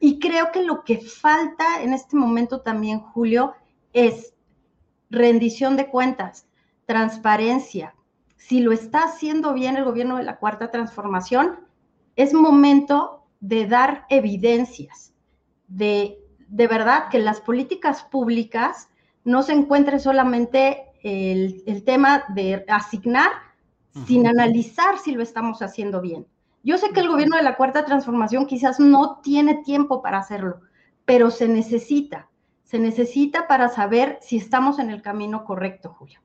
Y 0.01 0.19
creo 0.19 0.51
que 0.53 0.65
lo 0.65 0.85
que 0.85 0.99
falta 0.99 1.83
en 1.83 1.93
este 1.93 2.17
momento 2.17 2.61
también, 2.61 3.01
Julio, 3.01 3.55
es 3.93 4.35
rendición 5.11 5.77
de 5.77 5.89
cuentas, 5.89 6.47
transparencia, 6.87 7.95
si 8.47 8.61
lo 8.61 8.73
está 8.73 9.05
haciendo 9.05 9.55
bien 9.55 9.77
el 9.77 9.85
gobierno 9.85 10.17
de 10.17 10.25
la 10.25 10.39
Cuarta 10.39 10.71
Transformación, 10.71 11.61
es 12.17 12.35
momento 12.35 13.25
de 13.41 13.67
dar 13.67 14.05
evidencias, 14.09 15.15
de, 15.69 16.19
de 16.49 16.67
verdad 16.67 17.09
que 17.09 17.19
las 17.19 17.41
políticas 17.41 18.03
públicas 18.03 18.89
no 19.25 19.43
se 19.43 19.53
encuentre 19.53 20.01
solamente 20.01 20.87
el, 21.03 21.83
tema 21.85 22.25
de 22.29 22.65
asignar 22.69 23.31
sin 24.07 24.27
analizar 24.27 24.99
si 24.99 25.13
lo 25.13 25.23
estamos 25.23 25.63
haciendo 25.63 26.01
bien. 26.01 26.27
Yo 26.65 26.79
sé 26.79 26.91
que 26.91 27.01
el 27.01 27.09
gobierno 27.09 27.37
de 27.37 27.43
la 27.43 27.57
Cuarta 27.57 27.85
Transformación 27.85 28.47
quizás 28.47 28.81
no 28.81 29.21
tiene 29.23 29.63
tiempo 29.63 30.03
para 30.03 30.19
hacerlo, 30.19 30.61
pero 31.05 31.31
se 31.31 31.49
necesita, 31.49 32.29
se 32.65 32.79
necesita 32.79 33.47
para 33.47 33.69
saber 33.69 34.19
si 34.21 34.37
estamos 34.37 34.79
en 34.79 34.91
el 34.91 35.03
camino 35.03 35.45
correcto, 35.45 35.95
Julio. 35.99 36.21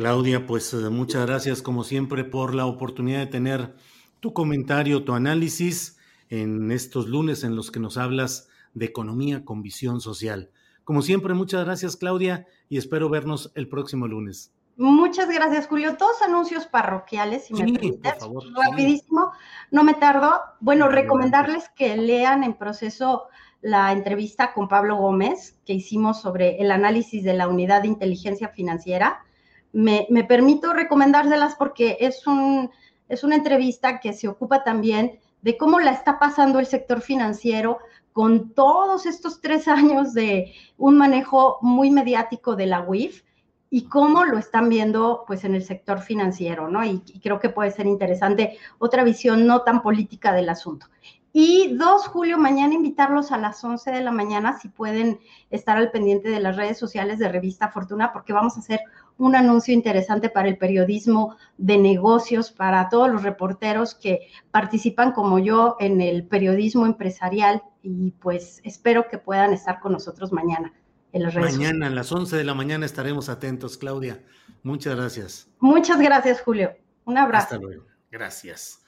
Claudia, 0.00 0.46
pues 0.46 0.72
eh, 0.72 0.88
muchas 0.88 1.26
gracias 1.26 1.60
como 1.60 1.84
siempre 1.84 2.24
por 2.24 2.54
la 2.54 2.64
oportunidad 2.64 3.18
de 3.18 3.26
tener 3.26 3.74
tu 4.20 4.32
comentario, 4.32 5.04
tu 5.04 5.12
análisis 5.12 5.98
en 6.30 6.72
estos 6.72 7.06
lunes 7.06 7.44
en 7.44 7.54
los 7.54 7.70
que 7.70 7.80
nos 7.80 7.98
hablas 7.98 8.48
de 8.72 8.86
economía 8.86 9.44
con 9.44 9.60
visión 9.60 10.00
social. 10.00 10.52
Como 10.84 11.02
siempre, 11.02 11.34
muchas 11.34 11.66
gracias 11.66 11.98
Claudia 11.98 12.46
y 12.70 12.78
espero 12.78 13.10
vernos 13.10 13.52
el 13.54 13.68
próximo 13.68 14.08
lunes. 14.08 14.54
Muchas 14.78 15.28
gracias, 15.28 15.66
Julio. 15.66 15.98
Todos 15.98 16.22
anuncios 16.22 16.66
parroquiales, 16.66 17.44
si 17.44 17.52
me 17.52 17.70
permites, 17.70 18.14
rapidísimo, 18.56 19.32
no 19.70 19.84
me 19.84 19.92
tardo. 19.92 20.40
Bueno, 20.60 20.88
recomendarles 20.88 21.68
que 21.76 21.98
lean 21.98 22.42
en 22.42 22.54
proceso 22.54 23.24
la 23.60 23.92
entrevista 23.92 24.54
con 24.54 24.66
Pablo 24.66 24.96
Gómez 24.96 25.58
que 25.66 25.74
hicimos 25.74 26.22
sobre 26.22 26.56
el 26.62 26.70
análisis 26.70 27.22
de 27.22 27.34
la 27.34 27.48
unidad 27.48 27.82
de 27.82 27.88
inteligencia 27.88 28.48
financiera 28.48 29.26
me, 29.72 30.06
permito 30.28 30.72
recomendárselas 30.72 31.54
porque 31.56 31.96
es, 32.00 32.26
un, 32.26 32.70
es 33.08 33.24
una 33.24 33.36
entrevista 33.36 34.00
que 34.00 34.12
se 34.12 34.28
ocupa 34.28 34.64
también 34.64 35.18
de 35.42 35.56
cómo 35.56 35.80
la 35.80 35.92
está 35.92 36.18
pasando 36.18 36.58
el 36.58 36.66
sector 36.66 37.00
financiero 37.00 37.78
con 38.12 38.50
todos 38.50 39.06
estos 39.06 39.40
tres 39.40 39.68
años 39.68 40.12
de 40.14 40.52
un 40.76 40.98
manejo 40.98 41.58
muy 41.62 41.90
mediático 41.90 42.56
de 42.56 42.66
la 42.66 42.80
UIF 42.80 43.22
y 43.70 43.84
cómo 43.84 44.24
lo 44.24 44.36
están 44.36 44.68
viendo 44.68 45.24
pues 45.26 45.44
en 45.44 45.54
el 45.54 45.62
sector 45.62 46.00
financiero, 46.00 46.68
¿no? 46.68 46.84
Y, 46.84 47.00
creo 47.22 47.38
que 47.38 47.48
puede 47.48 47.70
ser 47.70 47.86
interesante 47.86 48.58
otra 48.78 49.04
visión 49.04 49.46
no 49.46 49.62
tan 49.62 49.80
política 49.80 50.32
del 50.32 50.48
asunto. 50.48 50.86
Y 51.32 51.76
dos, 51.76 52.08
Julio, 52.08 52.36
mañana 52.38 52.74
invitarlos 52.74 53.30
a 53.30 53.38
las 53.38 53.62
11 53.62 53.92
de 53.92 54.00
la 54.00 54.10
mañana 54.10 54.58
si 54.58 54.68
pueden 54.68 55.20
estar 55.50 55.76
al 55.76 55.92
pendiente 55.92 56.28
de 56.28 56.40
las 56.40 56.56
redes 56.56 56.76
sociales 56.76 57.20
de 57.20 57.28
Revista 57.28 57.68
Fortuna, 57.68 58.12
porque 58.12 58.32
vamos 58.32 58.56
a 58.56 58.60
hacer 58.60 58.80
un 59.20 59.36
anuncio 59.36 59.74
interesante 59.74 60.30
para 60.30 60.48
el 60.48 60.56
periodismo 60.56 61.36
de 61.58 61.76
negocios, 61.76 62.50
para 62.50 62.88
todos 62.88 63.10
los 63.10 63.22
reporteros 63.22 63.94
que 63.94 64.28
participan 64.50 65.12
como 65.12 65.38
yo 65.38 65.76
en 65.78 66.00
el 66.00 66.26
periodismo 66.26 66.86
empresarial 66.86 67.62
y 67.82 68.12
pues 68.12 68.60
espero 68.64 69.08
que 69.08 69.18
puedan 69.18 69.52
estar 69.52 69.78
con 69.80 69.92
nosotros 69.92 70.32
mañana 70.32 70.72
en 71.12 71.22
las 71.22 71.34
redes 71.34 71.58
Mañana 71.58 71.88
a 71.88 71.90
las 71.90 72.10
11 72.10 72.34
de 72.34 72.44
la 72.44 72.54
mañana 72.54 72.86
estaremos 72.86 73.28
atentos, 73.28 73.76
Claudia. 73.76 74.24
Muchas 74.62 74.96
gracias. 74.96 75.50
Muchas 75.58 76.00
gracias, 76.00 76.40
Julio. 76.40 76.72
Un 77.04 77.18
abrazo. 77.18 77.44
Hasta 77.44 77.58
luego. 77.58 77.84
Gracias. 78.10 78.82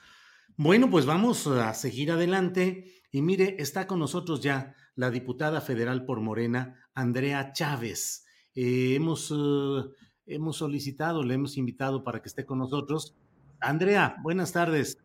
Bueno, 0.56 0.88
pues 0.88 1.04
vamos 1.04 1.46
a 1.46 1.74
seguir 1.74 2.10
adelante. 2.10 3.02
Y 3.10 3.20
mire, 3.20 3.56
está 3.58 3.86
con 3.86 3.98
nosotros 3.98 4.40
ya 4.40 4.74
la 4.94 5.10
diputada 5.10 5.60
federal 5.60 6.06
por 6.06 6.20
Morena, 6.20 6.88
Andrea 6.94 7.52
Chávez. 7.52 8.24
Eh, 8.54 8.94
hemos, 8.94 9.30
eh, 9.30 9.82
hemos 10.26 10.56
solicitado, 10.56 11.22
le 11.22 11.34
hemos 11.34 11.56
invitado 11.56 12.04
para 12.04 12.20
que 12.20 12.28
esté 12.28 12.44
con 12.44 12.58
nosotros. 12.58 13.14
Andrea, 13.60 14.16
buenas 14.22 14.52
tardes. 14.52 14.98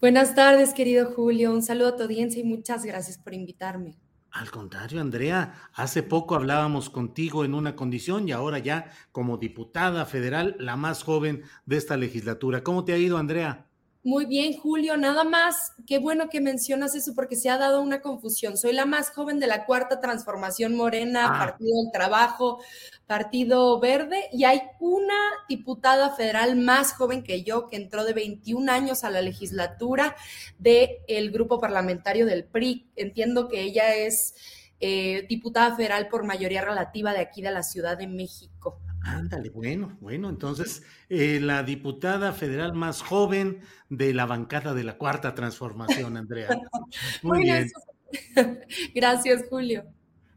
Buenas 0.00 0.34
tardes, 0.34 0.74
querido 0.74 1.12
Julio. 1.12 1.52
Un 1.52 1.62
saludo 1.62 1.88
a 1.88 1.96
tu 1.96 2.02
audiencia 2.02 2.40
y 2.40 2.44
muchas 2.44 2.84
gracias 2.84 3.18
por 3.18 3.34
invitarme. 3.34 3.98
Al 4.30 4.50
contrario, 4.50 5.00
Andrea, 5.00 5.54
hace 5.72 6.02
poco 6.02 6.34
hablábamos 6.34 6.90
contigo 6.90 7.44
en 7.46 7.54
una 7.54 7.74
condición 7.74 8.28
y 8.28 8.32
ahora 8.32 8.58
ya 8.58 8.90
como 9.10 9.38
diputada 9.38 10.04
federal, 10.04 10.56
la 10.58 10.76
más 10.76 11.02
joven 11.02 11.42
de 11.64 11.78
esta 11.78 11.96
legislatura. 11.96 12.62
¿Cómo 12.62 12.84
te 12.84 12.92
ha 12.92 12.98
ido, 12.98 13.16
Andrea? 13.16 13.66
Muy 14.06 14.24
bien, 14.24 14.56
Julio. 14.56 14.96
Nada 14.96 15.24
más, 15.24 15.72
qué 15.84 15.98
bueno 15.98 16.28
que 16.28 16.40
mencionas 16.40 16.94
eso 16.94 17.12
porque 17.12 17.34
se 17.34 17.50
ha 17.50 17.58
dado 17.58 17.82
una 17.82 18.00
confusión. 18.02 18.56
Soy 18.56 18.72
la 18.72 18.86
más 18.86 19.10
joven 19.10 19.40
de 19.40 19.48
la 19.48 19.66
cuarta 19.66 20.00
transformación 20.00 20.76
morena, 20.76 21.26
Ah. 21.26 21.38
Partido 21.46 21.82
del 21.82 21.90
Trabajo, 21.90 22.60
Partido 23.08 23.80
Verde, 23.80 24.28
y 24.32 24.44
hay 24.44 24.62
una 24.78 25.18
diputada 25.48 26.14
federal 26.14 26.54
más 26.54 26.92
joven 26.92 27.24
que 27.24 27.42
yo 27.42 27.66
que 27.66 27.74
entró 27.74 28.04
de 28.04 28.12
21 28.12 28.68
años 28.68 29.02
a 29.02 29.10
la 29.10 29.22
legislatura 29.22 30.14
del 30.56 31.32
grupo 31.32 31.58
parlamentario 31.58 32.26
del 32.26 32.44
PRI. 32.44 32.88
Entiendo 32.94 33.48
que 33.48 33.62
ella 33.62 33.92
es 33.96 34.36
eh, 34.78 35.26
diputada 35.28 35.74
federal 35.74 36.06
por 36.06 36.22
mayoría 36.22 36.62
relativa 36.62 37.12
de 37.12 37.18
aquí 37.18 37.42
de 37.42 37.50
la 37.50 37.64
Ciudad 37.64 37.98
de 37.98 38.06
México. 38.06 38.78
Ándale, 39.06 39.50
bueno, 39.50 39.96
bueno, 40.00 40.28
entonces 40.28 40.82
eh, 41.08 41.38
la 41.40 41.62
diputada 41.62 42.32
federal 42.32 42.74
más 42.74 43.02
joven 43.02 43.60
de 43.88 44.12
la 44.12 44.26
bancada 44.26 44.74
de 44.74 44.82
la 44.82 44.98
cuarta 44.98 45.34
transformación, 45.34 46.16
Andrea. 46.16 46.48
Muy 47.22 47.44
bien. 47.44 47.70
Gracias, 48.94 49.44
Julio. 49.48 49.84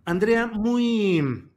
Andrea, 0.05 0.47
muy 0.47 1.49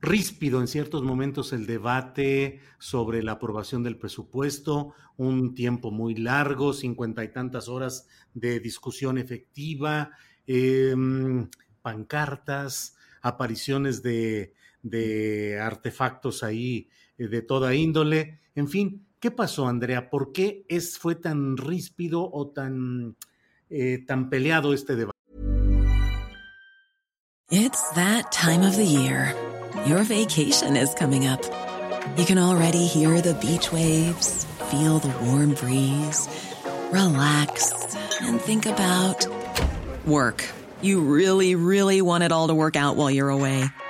ríspido 0.00 0.60
en 0.60 0.68
ciertos 0.68 1.02
momentos 1.02 1.52
el 1.52 1.66
debate 1.66 2.60
sobre 2.78 3.22
la 3.22 3.32
aprobación 3.32 3.82
del 3.82 3.96
presupuesto, 3.96 4.94
un 5.16 5.54
tiempo 5.54 5.90
muy 5.90 6.14
largo, 6.14 6.72
cincuenta 6.72 7.24
y 7.24 7.32
tantas 7.32 7.68
horas 7.68 8.08
de 8.34 8.60
discusión 8.60 9.18
efectiva, 9.18 10.12
em, 10.46 11.48
pancartas, 11.82 12.96
apariciones 13.20 14.02
de, 14.02 14.54
de 14.82 15.58
artefactos 15.60 16.42
ahí 16.42 16.88
eh, 17.16 17.28
de 17.28 17.42
toda 17.42 17.74
índole. 17.74 18.40
En 18.54 18.68
fin, 18.68 19.06
¿qué 19.20 19.30
pasó, 19.30 19.66
Andrea? 19.66 20.10
¿Por 20.10 20.32
qué 20.32 20.64
es, 20.68 20.98
fue 20.98 21.14
tan 21.14 21.56
ríspido 21.56 22.28
o 22.32 22.48
tan, 22.50 23.16
eh, 23.70 24.04
tan 24.06 24.30
peleado 24.30 24.72
este 24.72 24.96
debate? 24.96 25.18
It's 27.50 27.82
that 27.94 28.30
time 28.30 28.62
of 28.62 28.76
the 28.76 28.84
year. 28.84 29.34
Your 29.86 30.02
vacation 30.04 30.76
is 30.76 30.92
coming 30.94 31.26
up. 31.26 31.40
You 32.18 32.26
can 32.26 32.38
already 32.38 32.86
hear 32.86 33.20
the 33.20 33.34
beach 33.34 33.72
waves, 33.72 34.44
feel 34.70 34.98
the 34.98 35.08
warm 35.24 35.54
breeze, 35.54 36.28
relax, 36.92 37.72
and 38.20 38.40
think 38.40 38.66
about 38.66 39.26
work. 40.06 40.44
You 40.82 41.00
really, 41.00 41.54
really 41.54 42.02
want 42.02 42.24
it 42.24 42.32
all 42.32 42.48
to 42.48 42.54
work 42.54 42.76
out 42.76 42.96
while 42.96 43.10
you're 43.10 43.30
away. 43.30 43.64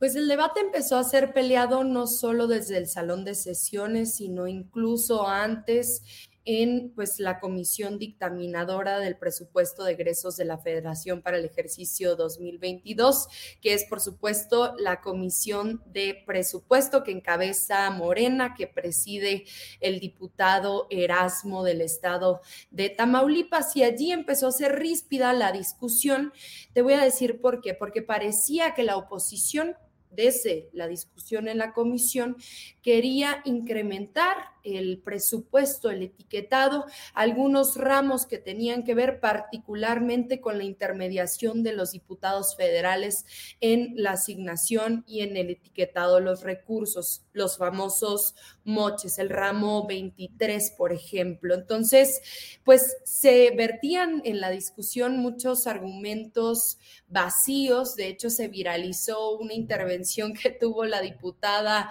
Pues 0.00 0.16
el 0.16 0.28
debate 0.28 0.60
empezó 0.60 0.96
a 0.96 1.04
ser 1.04 1.34
peleado 1.34 1.84
no 1.84 2.06
solo 2.06 2.46
desde 2.46 2.78
el 2.78 2.88
salón 2.88 3.22
de 3.22 3.34
sesiones, 3.34 4.14
sino 4.14 4.48
incluso 4.48 5.28
antes 5.28 6.02
en 6.46 6.90
pues 6.94 7.18
la 7.18 7.38
comisión 7.38 7.98
dictaminadora 7.98 8.98
del 8.98 9.18
presupuesto 9.18 9.84
de 9.84 9.92
egresos 9.92 10.38
de 10.38 10.46
la 10.46 10.56
Federación 10.56 11.20
para 11.20 11.36
el 11.36 11.44
ejercicio 11.44 12.16
2022, 12.16 13.28
que 13.60 13.74
es 13.74 13.84
por 13.84 14.00
supuesto 14.00 14.74
la 14.78 15.02
comisión 15.02 15.82
de 15.84 16.22
presupuesto 16.26 17.04
que 17.04 17.12
encabeza 17.12 17.90
Morena, 17.90 18.54
que 18.54 18.66
preside 18.66 19.44
el 19.80 20.00
diputado 20.00 20.86
Erasmo 20.88 21.62
del 21.62 21.82
estado 21.82 22.40
de 22.70 22.88
Tamaulipas 22.88 23.76
y 23.76 23.82
allí 23.82 24.12
empezó 24.12 24.48
a 24.48 24.52
ser 24.52 24.78
ríspida 24.78 25.34
la 25.34 25.52
discusión. 25.52 26.32
Te 26.72 26.80
voy 26.80 26.94
a 26.94 27.04
decir 27.04 27.42
por 27.42 27.60
qué, 27.60 27.74
porque 27.74 28.00
parecía 28.00 28.72
que 28.72 28.82
la 28.82 28.96
oposición 28.96 29.76
desde 30.10 30.68
la 30.72 30.88
discusión 30.88 31.48
en 31.48 31.58
la 31.58 31.72
comisión, 31.72 32.36
quería 32.82 33.42
incrementar 33.44 34.36
el 34.64 34.98
presupuesto, 34.98 35.90
el 35.90 36.02
etiquetado, 36.02 36.84
algunos 37.14 37.76
ramos 37.76 38.26
que 38.26 38.38
tenían 38.38 38.84
que 38.84 38.94
ver 38.94 39.20
particularmente 39.20 40.40
con 40.40 40.58
la 40.58 40.64
intermediación 40.64 41.62
de 41.62 41.72
los 41.72 41.92
diputados 41.92 42.56
federales 42.56 43.24
en 43.60 43.94
la 43.96 44.12
asignación 44.12 45.04
y 45.06 45.20
en 45.20 45.36
el 45.36 45.50
etiquetado 45.50 46.16
de 46.16 46.22
los 46.22 46.42
recursos, 46.42 47.24
los 47.32 47.58
famosos 47.58 48.34
moches, 48.64 49.18
el 49.18 49.28
ramo 49.28 49.86
23, 49.86 50.72
por 50.76 50.92
ejemplo. 50.92 51.54
Entonces, 51.54 52.20
pues 52.64 52.96
se 53.04 53.50
vertían 53.52 54.22
en 54.24 54.40
la 54.40 54.50
discusión 54.50 55.18
muchos 55.18 55.66
argumentos 55.66 56.78
vacíos, 57.08 57.96
de 57.96 58.08
hecho 58.08 58.30
se 58.30 58.48
viralizó 58.48 59.36
una 59.36 59.54
intervención 59.54 60.34
que 60.34 60.50
tuvo 60.50 60.84
la 60.84 61.00
diputada 61.00 61.90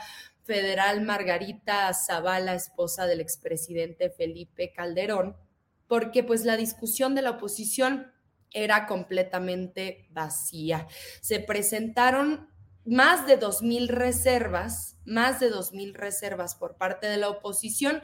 federal 0.49 1.01
Margarita 1.01 1.93
Zavala, 1.93 2.55
esposa 2.55 3.05
del 3.05 3.21
expresidente 3.21 4.09
Felipe 4.09 4.73
Calderón, 4.73 5.37
porque 5.87 6.23
pues 6.23 6.43
la 6.43 6.57
discusión 6.57 7.13
de 7.13 7.21
la 7.21 7.29
oposición 7.29 8.11
era 8.51 8.87
completamente 8.87 10.07
vacía. 10.09 10.87
Se 11.21 11.39
presentaron 11.39 12.49
más 12.83 13.27
de 13.27 13.39
2.000 13.39 13.89
reservas, 13.89 14.97
más 15.05 15.39
de 15.39 15.51
2.000 15.51 15.93
reservas 15.93 16.55
por 16.55 16.77
parte 16.77 17.05
de 17.05 17.17
la 17.17 17.29
oposición 17.29 18.01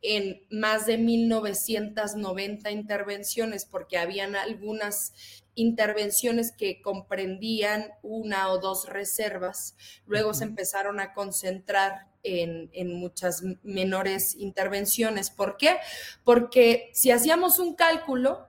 en 0.00 0.46
más 0.50 0.86
de 0.86 1.00
1.990 1.00 2.70
intervenciones, 2.70 3.64
porque 3.64 3.98
habían 3.98 4.36
algunas 4.36 5.42
intervenciones 5.58 6.52
que 6.52 6.80
comprendían 6.80 7.90
una 8.02 8.50
o 8.50 8.58
dos 8.58 8.88
reservas. 8.88 9.76
Luego 10.06 10.34
se 10.34 10.44
empezaron 10.44 11.00
a 11.00 11.12
concentrar 11.12 12.06
en, 12.22 12.70
en, 12.72 12.94
muchas 12.94 13.42
menores 13.62 14.34
intervenciones. 14.36 15.30
¿Por 15.30 15.56
qué? 15.56 15.76
Porque 16.24 16.90
si 16.92 17.10
hacíamos 17.10 17.58
un 17.58 17.74
cálculo, 17.74 18.48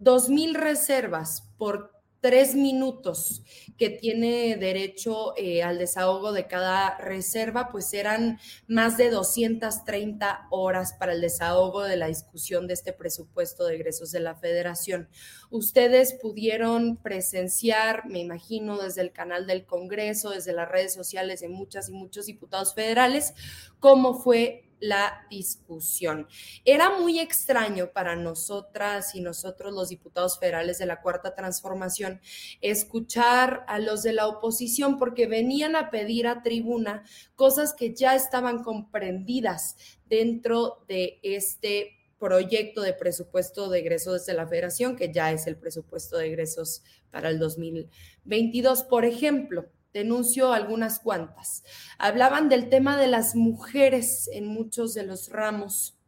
2.000 0.00 0.54
reservas 0.54 1.48
por 1.56 2.01
tres 2.22 2.54
minutos 2.54 3.42
que 3.76 3.90
tiene 3.90 4.56
derecho 4.56 5.34
eh, 5.36 5.64
al 5.64 5.76
desahogo 5.78 6.32
de 6.32 6.46
cada 6.46 6.96
reserva, 6.98 7.68
pues 7.70 7.92
eran 7.92 8.38
más 8.68 8.96
de 8.96 9.10
230 9.10 10.46
horas 10.50 10.94
para 10.94 11.14
el 11.14 11.20
desahogo 11.20 11.82
de 11.82 11.96
la 11.96 12.06
discusión 12.06 12.68
de 12.68 12.74
este 12.74 12.92
presupuesto 12.92 13.66
de 13.66 13.74
egresos 13.74 14.12
de 14.12 14.20
la 14.20 14.36
federación. 14.36 15.08
Ustedes 15.50 16.14
pudieron 16.14 16.96
presenciar, 16.96 18.08
me 18.08 18.20
imagino, 18.20 18.80
desde 18.80 19.02
el 19.02 19.10
canal 19.10 19.48
del 19.48 19.66
Congreso, 19.66 20.30
desde 20.30 20.52
las 20.52 20.70
redes 20.70 20.94
sociales 20.94 21.40
de 21.40 21.48
muchas 21.48 21.88
y 21.88 21.92
muchos 21.92 22.26
diputados 22.26 22.72
federales, 22.72 23.34
cómo 23.80 24.14
fue 24.14 24.71
la 24.82 25.26
discusión. 25.30 26.26
Era 26.64 26.98
muy 26.98 27.20
extraño 27.20 27.92
para 27.92 28.16
nosotras 28.16 29.14
y 29.14 29.20
nosotros 29.20 29.72
los 29.72 29.90
diputados 29.90 30.40
federales 30.40 30.78
de 30.78 30.86
la 30.86 31.00
Cuarta 31.00 31.36
Transformación 31.36 32.20
escuchar 32.60 33.64
a 33.68 33.78
los 33.78 34.02
de 34.02 34.12
la 34.12 34.26
oposición 34.26 34.98
porque 34.98 35.28
venían 35.28 35.76
a 35.76 35.90
pedir 35.90 36.26
a 36.26 36.42
tribuna 36.42 37.04
cosas 37.36 37.74
que 37.74 37.94
ya 37.94 38.16
estaban 38.16 38.64
comprendidas 38.64 39.76
dentro 40.06 40.84
de 40.88 41.20
este 41.22 41.92
proyecto 42.18 42.82
de 42.82 42.92
presupuesto 42.92 43.70
de 43.70 43.78
egresos 43.78 44.26
de 44.26 44.34
la 44.34 44.48
federación, 44.48 44.96
que 44.96 45.12
ya 45.12 45.30
es 45.30 45.46
el 45.46 45.56
presupuesto 45.56 46.18
de 46.18 46.26
egresos 46.26 46.82
para 47.12 47.28
el 47.28 47.38
2022. 47.38 48.82
Por 48.82 49.04
ejemplo, 49.04 49.70
denuncio 49.92 50.52
algunas 50.52 50.98
cuantas. 50.98 51.64
Hablaban 51.98 52.48
del 52.48 52.68
tema 52.68 52.96
de 52.96 53.08
las 53.08 53.34
mujeres 53.34 54.28
en 54.32 54.46
muchos 54.46 54.94
de 54.94 55.04
los 55.04 55.28
ramos 55.30 55.98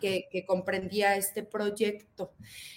que, 0.00 0.28
que 0.30 0.46
comprendía 0.46 1.16
este 1.16 1.42
proyecto. 1.42 2.32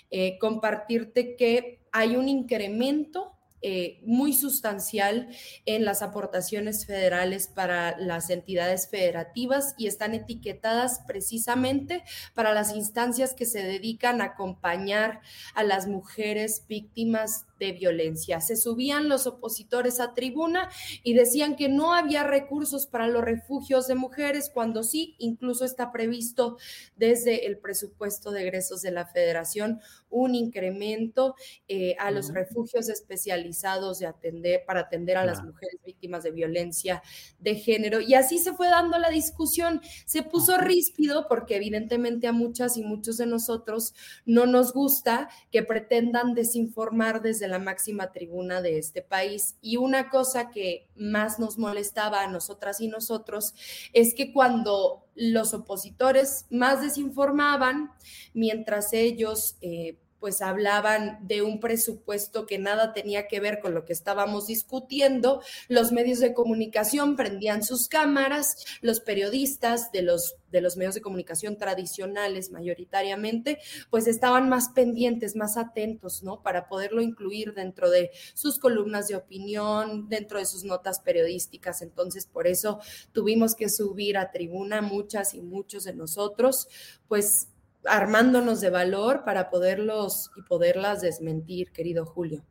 Eh, 0.10 0.38
compartirte 0.40 1.36
que 1.36 1.82
hay 1.92 2.16
un 2.16 2.28
incremento 2.28 3.36
eh, 3.68 4.00
muy 4.06 4.34
sustancial 4.34 5.28
en 5.66 5.86
las 5.86 6.04
aportaciones 6.04 6.86
federales 6.86 7.48
para 7.48 7.98
las 7.98 8.30
entidades 8.30 8.88
federativas 8.88 9.74
y 9.80 9.88
están 9.88 10.14
etiquetadas 10.14 11.02
precisamente 11.08 12.04
para 12.36 12.54
las 12.54 12.76
instancias 12.76 13.34
que 13.34 13.48
se 13.48 13.64
dedican 13.64 14.22
a 14.22 14.26
acompañar 14.26 15.22
a 15.56 15.64
las 15.64 15.88
mujeres 15.88 16.66
víctimas 16.68 17.48
de 17.60 17.72
violencia. 17.72 18.42
Se 18.42 18.56
subían 18.56 19.10
los 19.10 19.28
opositores 19.28 20.00
a 20.00 20.14
tribuna 20.14 20.70
y 21.04 21.14
decían 21.14 21.56
que 21.56 21.70
no 21.70 21.94
había 21.94 22.24
recursos 22.24 22.88
para 22.88 23.08
los 23.08 23.24
refugios 23.24 23.88
de 23.88 23.96
mujeres, 23.96 24.50
cuando 24.54 24.84
sí, 24.84 25.16
incluso 25.20 25.66
está 25.66 25.92
previsto 25.92 26.58
desde 26.96 27.46
el 27.48 27.58
presupuesto 27.58 28.32
de 28.32 28.42
egresos 28.42 28.82
de 28.82 28.92
la 28.92 29.06
federación 29.06 29.80
un 30.16 30.34
incremento 30.34 31.36
eh, 31.68 31.96
a 32.00 32.10
los 32.10 32.34
refugios 32.34 32.88
especializados 32.88 34.00
de 34.00 34.08
atender, 34.08 34.64
para 34.66 34.82
atender 34.82 35.18
a 35.18 35.26
las 35.26 35.44
mujeres 35.44 35.80
víctimas 35.86 36.24
de 36.24 36.32
violencia 36.32 37.04
de 37.40 37.56
género. 37.56 38.00
Y 38.00 38.14
así 38.14 38.40
se 38.40 38.54
fue 38.54 38.70
dando 38.70 38.98
la 38.98 39.10
discusión. 39.10 39.82
Se 40.06 40.24
puso 40.24 40.58
ríspido 40.58 41.28
porque 41.28 41.58
evidentemente 41.58 42.28
a 42.28 42.32
muchas 42.32 42.78
y 42.78 42.84
muchos 42.84 43.18
de 43.18 43.26
nosotros 43.26 43.94
no 44.26 44.46
nos 44.46 44.74
gusta 44.74 45.30
que 45.52 45.64
pretendan 45.64 46.34
desinformar 46.34 47.22
desde 47.22 47.45
la 47.48 47.60
máxima 47.60 48.12
tribuna 48.12 48.62
de 48.62 48.78
este 48.78 49.02
país. 49.02 49.58
Y 49.62 49.78
una 49.78 50.10
cosa 50.10 50.50
que 50.50 50.88
más 50.96 51.40
nos 51.40 51.58
molestaba 51.58 52.22
a 52.22 52.28
nosotras 52.28 52.82
y 52.82 52.88
nosotros 52.88 53.54
es 53.94 54.14
que 54.14 54.34
cuando 54.34 55.06
los 55.16 55.54
opositores 55.54 56.46
más 56.50 56.82
desinformaban, 56.82 57.92
mientras 58.34 58.94
ellos... 58.94 59.58
Eh, 59.62 59.98
pues 60.26 60.42
hablaban 60.42 61.20
de 61.28 61.44
un 61.44 61.60
presupuesto 61.60 62.48
que 62.48 62.58
nada 62.58 62.94
tenía 62.94 63.28
que 63.28 63.40
ver 63.40 63.60
con 63.60 63.76
lo 63.76 63.86
que 63.86 63.94
estábamos 63.94 64.48
discutiendo. 64.48 65.44
Los 65.68 65.92
medios 65.92 66.18
de 66.18 66.34
comunicación 66.34 67.16
prendían 67.16 67.62
sus 67.62 67.88
cámaras, 67.88 68.56
los 68.82 69.02
periodistas 69.02 69.92
de 69.92 70.02
los, 70.02 70.38
de 70.50 70.62
los 70.62 70.78
medios 70.78 70.96
de 70.96 71.02
comunicación 71.02 71.60
tradicionales 71.60 72.50
mayoritariamente, 72.50 73.60
pues 73.92 74.08
estaban 74.08 74.50
más 74.50 74.70
pendientes, 74.70 75.36
más 75.36 75.58
atentos, 75.58 76.24
¿no? 76.24 76.42
Para 76.42 76.68
poderlo 76.68 77.04
incluir 77.04 77.54
dentro 77.54 77.92
de 77.92 78.10
sus 78.34 78.58
columnas 78.58 79.08
de 79.08 79.18
opinión, 79.18 80.10
dentro 80.10 80.40
de 80.40 80.48
sus 80.48 80.64
notas 80.64 81.02
periodísticas. 81.02 81.84
Entonces, 81.84 82.26
por 82.26 82.48
eso 82.48 82.80
tuvimos 83.12 83.54
que 83.54 83.70
subir 83.70 84.18
a 84.18 84.32
tribuna 84.32 84.82
muchas 84.82 85.36
y 85.36 85.42
muchos 85.42 85.84
de 85.84 85.94
nosotros, 85.94 86.68
pues 87.08 87.50
armándonos 87.88 88.62
de 88.62 88.70
valor 88.70 89.24
para 89.26 89.50
poderlos 89.50 90.32
y 90.36 90.42
poderlas 90.42 91.02
desmentir, 91.02 91.72
querido 91.72 92.06
Julio. 92.06 92.46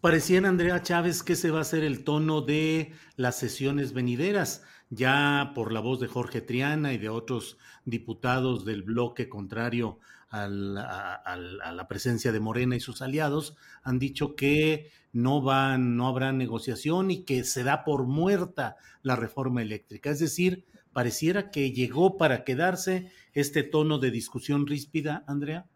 Parecía 0.00 0.38
Andrea 0.38 0.82
Chávez 0.82 1.22
que 1.22 1.36
se 1.36 1.50
va 1.50 1.60
a 1.60 1.64
ser 1.64 1.84
el 1.84 2.02
tono 2.02 2.40
de 2.40 2.92
las 3.16 3.38
sesiones 3.38 3.92
venideras, 3.92 4.64
ya 4.90 5.52
por 5.54 5.72
la 5.72 5.78
voz 5.78 6.00
de 6.00 6.08
Jorge 6.08 6.40
Triana 6.40 6.92
y 6.92 6.98
de 6.98 7.08
otros 7.08 7.56
diputados 7.84 8.64
del 8.64 8.82
bloque 8.82 9.28
contrario 9.28 10.00
a 10.28 10.48
la 10.48 11.86
presencia 11.88 12.32
de 12.32 12.40
Morena 12.40 12.74
y 12.74 12.80
sus 12.80 13.02
aliados, 13.02 13.54
han 13.82 13.98
dicho 13.98 14.34
que 14.34 14.90
no 15.12 15.42
van, 15.42 15.96
no 15.96 16.08
habrá 16.08 16.32
negociación 16.32 17.10
y 17.10 17.24
que 17.24 17.44
se 17.44 17.64
da 17.64 17.84
por 17.84 18.06
muerta 18.06 18.76
la 19.02 19.14
reforma 19.14 19.62
eléctrica. 19.62 20.10
Es 20.10 20.18
decir, 20.18 20.64
pareciera 20.92 21.50
que 21.50 21.72
llegó 21.72 22.16
para 22.16 22.44
quedarse 22.44 23.10
este 23.32 23.62
tono 23.62 23.98
de 23.98 24.10
discusión 24.10 24.66
ríspida, 24.66 25.24
Andrea. 25.26 25.66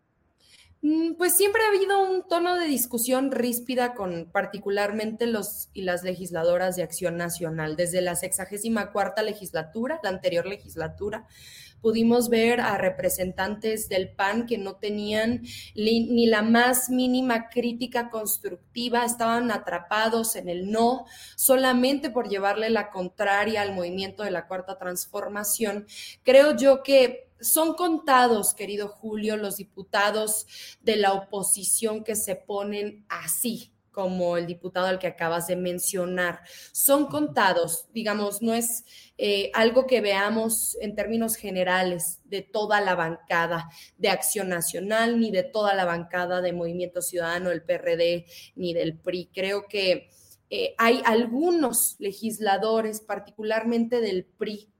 Mm, 0.82 1.14
pues 1.14 1.34
siempre 1.36 1.62
ha 1.62 1.68
habido 1.68 2.00
un 2.00 2.28
tono 2.28 2.56
de 2.56 2.66
discusión 2.66 3.30
ríspida 3.30 3.94
con 3.94 4.30
particularmente 4.30 5.26
los 5.26 5.68
y 5.72 5.82
las 5.82 6.04
legisladoras 6.04 6.76
de 6.76 6.82
Acción 6.82 7.16
Nacional. 7.16 7.76
Desde 7.76 8.02
la 8.02 8.14
sexagésima 8.14 8.92
cuarta 8.92 9.22
legislatura, 9.22 10.00
la 10.02 10.10
anterior 10.10 10.46
legislatura, 10.46 11.26
pudimos 11.80 12.28
ver 12.28 12.60
a 12.60 12.78
representantes 12.78 13.88
del 13.88 14.10
PAN 14.10 14.46
que 14.46 14.58
no 14.58 14.76
tenían 14.76 15.42
ni 15.74 16.26
la 16.26 16.42
más 16.42 16.90
mínima 16.90 17.48
crítica 17.48 18.10
constructiva, 18.10 19.04
estaban 19.04 19.50
atrapados 19.50 20.36
en 20.36 20.48
el 20.48 20.70
no, 20.70 21.06
solamente 21.36 22.10
por 22.10 22.28
llevarle 22.28 22.70
la 22.70 22.90
contraria 22.90 23.62
al 23.62 23.74
movimiento 23.74 24.22
de 24.24 24.30
la 24.30 24.46
cuarta 24.46 24.78
transformación. 24.78 25.86
Creo 26.22 26.56
yo 26.56 26.82
que 26.82 27.25
son 27.40 27.74
contados, 27.74 28.54
querido 28.54 28.88
Julio, 28.88 29.36
los 29.36 29.56
diputados 29.56 30.46
de 30.80 30.96
la 30.96 31.12
oposición 31.12 32.04
que 32.04 32.16
se 32.16 32.36
ponen 32.36 33.04
así, 33.08 33.72
como 33.96 34.36
el 34.36 34.46
diputado 34.46 34.88
al 34.88 34.98
que 34.98 35.06
acabas 35.06 35.46
de 35.46 35.56
mencionar. 35.56 36.40
Son 36.72 37.06
contados, 37.06 37.86
digamos, 37.94 38.42
no 38.42 38.52
es 38.52 38.84
eh, 39.16 39.50
algo 39.54 39.86
que 39.86 40.02
veamos 40.02 40.76
en 40.82 40.94
términos 40.94 41.36
generales 41.36 42.20
de 42.24 42.42
toda 42.42 42.82
la 42.82 42.94
bancada 42.94 43.70
de 43.96 44.10
Acción 44.10 44.50
Nacional, 44.50 45.18
ni 45.18 45.30
de 45.30 45.44
toda 45.44 45.74
la 45.74 45.86
bancada 45.86 46.42
de 46.42 46.52
Movimiento 46.52 47.00
Ciudadano, 47.00 47.50
el 47.50 47.62
PRD, 47.62 48.26
ni 48.54 48.74
del 48.74 48.98
PRI. 48.98 49.30
Creo 49.32 49.66
que 49.66 50.10
eh, 50.50 50.74
hay 50.76 51.00
algunos 51.04 51.96
legisladores, 51.98 53.00
particularmente 53.00 54.00
del 54.00 54.26
PRI, 54.26 54.70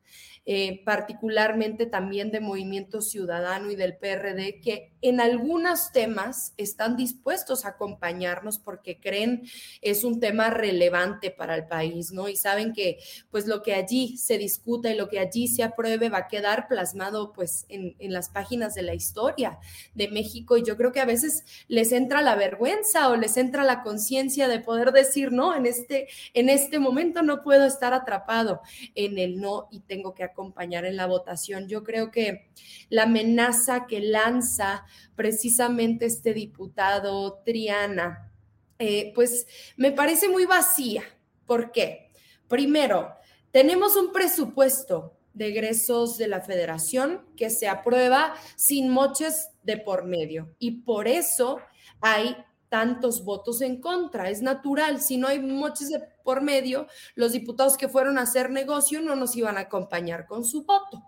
eh, 0.49 0.83
particularmente 0.85 1.87
también 1.87 2.31
de 2.31 2.41
Movimiento 2.41 3.01
Ciudadano 3.01 3.71
y 3.71 3.77
del 3.77 3.97
PRD, 3.97 4.61
que 4.61 4.96
en 5.09 5.21
algunos 5.21 5.93
temas 5.93 6.53
están 6.57 6.97
dispuestos 6.97 7.65
a 7.65 7.71
acompañarnos 7.71 8.59
porque 8.59 8.99
creen 8.99 9.43
es 9.81 10.05
un 10.05 10.21
tema 10.21 10.51
relevante 10.51 11.31
para 11.31 11.55
el 11.55 11.67
país, 11.67 12.13
¿no? 12.13 12.29
Y 12.29 12.37
saben 12.37 12.73
que 12.73 12.99
pues 13.31 13.47
lo 13.47 13.63
que 13.63 13.75
allí 13.75 14.17
se 14.17 14.39
discuta 14.39 14.91
y 14.91 14.97
lo 14.97 15.09
que 15.09 15.19
allí 15.19 15.49
se 15.49 15.63
apruebe 15.63 16.09
va 16.09 16.19
a 16.19 16.29
quedar 16.29 16.69
plasmado 16.69 17.33
pues 17.33 17.67
en, 17.69 17.97
en 17.99 18.13
las 18.13 18.29
páginas 18.31 18.75
de 18.75 18.83
la 18.83 18.95
historia 18.95 19.59
de 19.95 20.09
México 20.09 20.57
y 20.57 20.65
yo 20.65 20.77
creo 20.77 20.93
que 20.93 21.01
a 21.01 21.05
veces 21.05 21.45
les 21.69 21.93
entra 21.93 22.23
la 22.23 22.35
vergüenza 22.35 23.09
o 23.09 23.17
les 23.17 23.37
entra 23.37 23.65
la 23.65 23.83
conciencia 23.83 24.49
de 24.49 24.61
poder 24.61 24.93
decir, 24.93 25.33
no, 25.33 25.55
en 25.55 25.67
este, 25.67 26.09
en 26.35 26.49
este 26.49 26.79
momento 26.79 27.23
no 27.23 27.43
puedo 27.43 27.65
estar 27.65 27.93
atrapado 27.93 28.61
en 28.95 29.19
el 29.19 29.41
no 29.41 29.69
y 29.71 29.81
tengo 29.81 30.15
que 30.15 30.25
acompañar 30.25 30.85
en 30.85 30.97
la 30.97 31.07
votación. 31.07 31.69
Yo 31.69 31.85
creo 31.85 32.11
que 32.11 32.49
la 32.89 33.05
amenaza 33.05 33.87
que 33.87 34.01
lanza 34.01 34.85
precisamente 35.15 36.07
este 36.07 36.35
diputado 36.35 37.43
Triana, 37.45 38.33
eh, 38.79 39.13
pues 39.15 39.47
me 39.77 39.93
parece 39.93 40.29
muy 40.29 40.45
vacía. 40.45 41.03
¿Por 41.47 41.73
qué? 41.73 42.11
Primero, 42.49 43.15
tenemos 43.51 43.97
un 43.97 44.13
presupuesto 44.13 45.17
de 45.33 45.49
egresos 45.49 46.17
de 46.17 46.29
la 46.29 46.41
federación 46.41 47.27
que 47.37 47.51
se 47.51 47.69
aprueba 47.69 48.35
sin 48.57 48.89
moches 48.89 49.51
de 49.63 49.77
por 49.77 50.05
medio 50.05 50.55
y 50.59 50.83
por 50.83 51.09
eso 51.09 51.59
hay 52.01 52.37
tantos 52.69 53.25
votos 53.25 53.61
en 53.61 53.81
contra. 53.81 54.31
Es 54.31 54.43
natural, 54.43 55.01
si 55.01 55.17
no 55.17 55.29
hay 55.29 55.41
moches 55.41 55.91
de 55.91 56.01
por 56.25 56.43
medio, 56.43 56.87
los 57.15 57.33
diputados 57.33 57.77
que 57.77 57.89
fueron 57.89 58.19
a 58.19 58.23
hacer 58.23 58.51
negocio 58.51 59.01
no 59.01 59.15
nos 59.15 59.37
iban 59.37 59.57
a 59.57 59.63
acompañar 59.63 60.27
con 60.27 60.45
su 60.45 60.65
voto. 60.65 61.03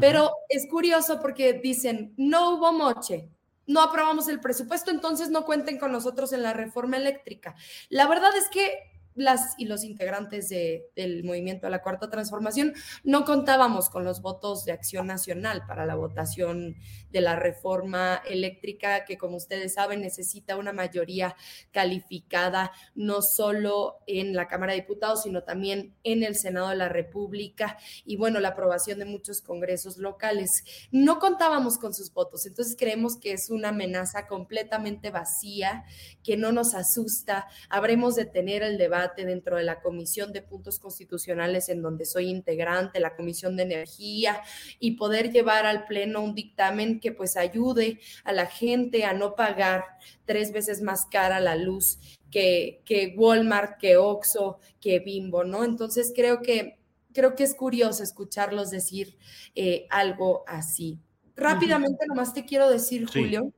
Pero 0.00 0.32
es 0.48 0.66
curioso 0.68 1.20
porque 1.20 1.54
dicen, 1.54 2.14
no 2.16 2.50
hubo 2.50 2.72
moche, 2.72 3.28
no 3.66 3.80
aprobamos 3.80 4.28
el 4.28 4.40
presupuesto, 4.40 4.90
entonces 4.90 5.30
no 5.30 5.44
cuenten 5.44 5.78
con 5.78 5.92
nosotros 5.92 6.32
en 6.32 6.42
la 6.42 6.52
reforma 6.52 6.96
eléctrica. 6.96 7.54
La 7.88 8.06
verdad 8.06 8.30
es 8.36 8.48
que 8.48 8.93
las 9.14 9.54
y 9.58 9.66
los 9.66 9.84
integrantes 9.84 10.48
del 10.48 11.24
movimiento 11.24 11.66
de 11.66 11.70
la 11.70 11.82
Cuarta 11.82 12.10
Transformación 12.10 12.74
no 13.04 13.24
contábamos 13.24 13.90
con 13.90 14.04
los 14.04 14.20
votos 14.20 14.64
de 14.64 14.72
Acción 14.72 15.06
Nacional 15.06 15.64
para 15.66 15.86
la 15.86 15.94
votación 15.94 16.76
de 17.10 17.20
la 17.20 17.36
reforma 17.36 18.20
eléctrica, 18.28 19.04
que 19.04 19.16
como 19.16 19.36
ustedes 19.36 19.74
saben 19.74 20.00
necesita 20.00 20.56
una 20.56 20.72
mayoría 20.72 21.36
calificada 21.70 22.72
no 22.94 23.22
solo 23.22 23.98
en 24.06 24.34
la 24.34 24.48
Cámara 24.48 24.72
de 24.72 24.80
Diputados, 24.80 25.22
sino 25.22 25.44
también 25.44 25.94
en 26.02 26.22
el 26.22 26.34
Senado 26.34 26.68
de 26.70 26.76
la 26.76 26.88
República 26.88 27.78
y 28.04 28.16
bueno, 28.16 28.40
la 28.40 28.48
aprobación 28.48 28.98
de 28.98 29.04
muchos 29.04 29.40
congresos 29.40 29.98
locales. 29.98 30.64
No 30.90 31.18
contábamos 31.18 31.78
con 31.78 31.94
sus 31.94 32.12
votos, 32.12 32.46
entonces 32.46 32.76
creemos 32.76 33.16
que 33.16 33.32
es 33.32 33.50
una 33.50 33.68
amenaza 33.68 34.26
completamente 34.26 35.10
vacía, 35.10 35.84
que 36.22 36.36
no 36.36 36.52
nos 36.52 36.74
asusta. 36.74 37.46
Habremos 37.68 38.16
de 38.16 38.24
tener 38.24 38.62
el 38.62 38.78
debate 38.78 39.03
dentro 39.24 39.56
de 39.56 39.64
la 39.64 39.80
Comisión 39.80 40.32
de 40.32 40.42
Puntos 40.42 40.78
Constitucionales 40.78 41.68
en 41.68 41.82
donde 41.82 42.04
soy 42.04 42.28
integrante, 42.28 43.00
la 43.00 43.16
Comisión 43.16 43.56
de 43.56 43.64
Energía, 43.64 44.42
y 44.78 44.92
poder 44.92 45.30
llevar 45.30 45.66
al 45.66 45.84
Pleno 45.84 46.22
un 46.22 46.34
dictamen 46.34 47.00
que 47.00 47.12
pues 47.12 47.36
ayude 47.36 48.00
a 48.24 48.32
la 48.32 48.46
gente 48.46 49.04
a 49.04 49.12
no 49.12 49.34
pagar 49.34 49.84
tres 50.24 50.52
veces 50.52 50.80
más 50.82 51.06
cara 51.06 51.40
la 51.40 51.56
luz 51.56 51.98
que, 52.30 52.82
que 52.84 53.14
Walmart, 53.16 53.78
que 53.78 53.96
Oxxo, 53.96 54.58
que 54.80 54.98
Bimbo, 54.98 55.44
¿no? 55.44 55.62
Entonces 55.62 56.12
creo 56.14 56.42
que, 56.42 56.78
creo 57.12 57.36
que 57.36 57.44
es 57.44 57.54
curioso 57.54 58.02
escucharlos 58.02 58.70
decir 58.70 59.16
eh, 59.54 59.86
algo 59.88 60.42
así. 60.48 60.98
Rápidamente, 61.36 62.06
nomás 62.06 62.34
te 62.34 62.44
quiero 62.44 62.68
decir, 62.68 63.06
Julio, 63.06 63.52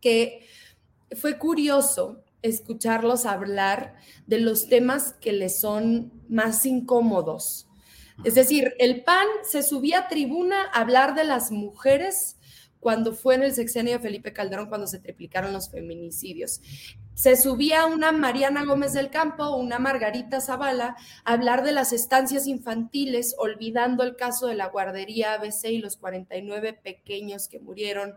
que 0.00 0.46
fue 1.16 1.38
curioso 1.38 2.23
escucharlos 2.44 3.24
hablar 3.26 3.96
de 4.26 4.38
los 4.38 4.68
temas 4.68 5.14
que 5.14 5.32
les 5.32 5.58
son 5.58 6.12
más 6.28 6.66
incómodos. 6.66 7.66
Es 8.22 8.34
decir, 8.34 8.74
el 8.78 9.02
PAN 9.02 9.26
se 9.42 9.62
subía 9.62 10.00
a 10.00 10.08
tribuna 10.08 10.66
a 10.72 10.80
hablar 10.80 11.14
de 11.14 11.24
las 11.24 11.50
mujeres 11.50 12.36
cuando 12.78 13.14
fue 13.14 13.34
en 13.34 13.44
el 13.44 13.54
sexenio 13.54 13.94
de 13.94 13.98
Felipe 13.98 14.34
Calderón, 14.34 14.68
cuando 14.68 14.86
se 14.86 15.00
triplicaron 15.00 15.54
los 15.54 15.70
feminicidios. 15.70 16.60
Se 17.14 17.36
subía 17.36 17.86
una 17.86 18.10
Mariana 18.10 18.64
Gómez 18.64 18.92
del 18.92 19.08
Campo, 19.08 19.54
una 19.54 19.78
Margarita 19.78 20.40
Zavala, 20.40 20.96
a 21.24 21.32
hablar 21.32 21.62
de 21.62 21.70
las 21.70 21.92
estancias 21.92 22.48
infantiles, 22.48 23.36
olvidando 23.38 24.02
el 24.02 24.16
caso 24.16 24.48
de 24.48 24.56
la 24.56 24.66
guardería 24.66 25.34
ABC 25.34 25.66
y 25.66 25.78
los 25.78 25.96
49 25.96 26.72
pequeños 26.72 27.46
que 27.46 27.60
murieron 27.60 28.14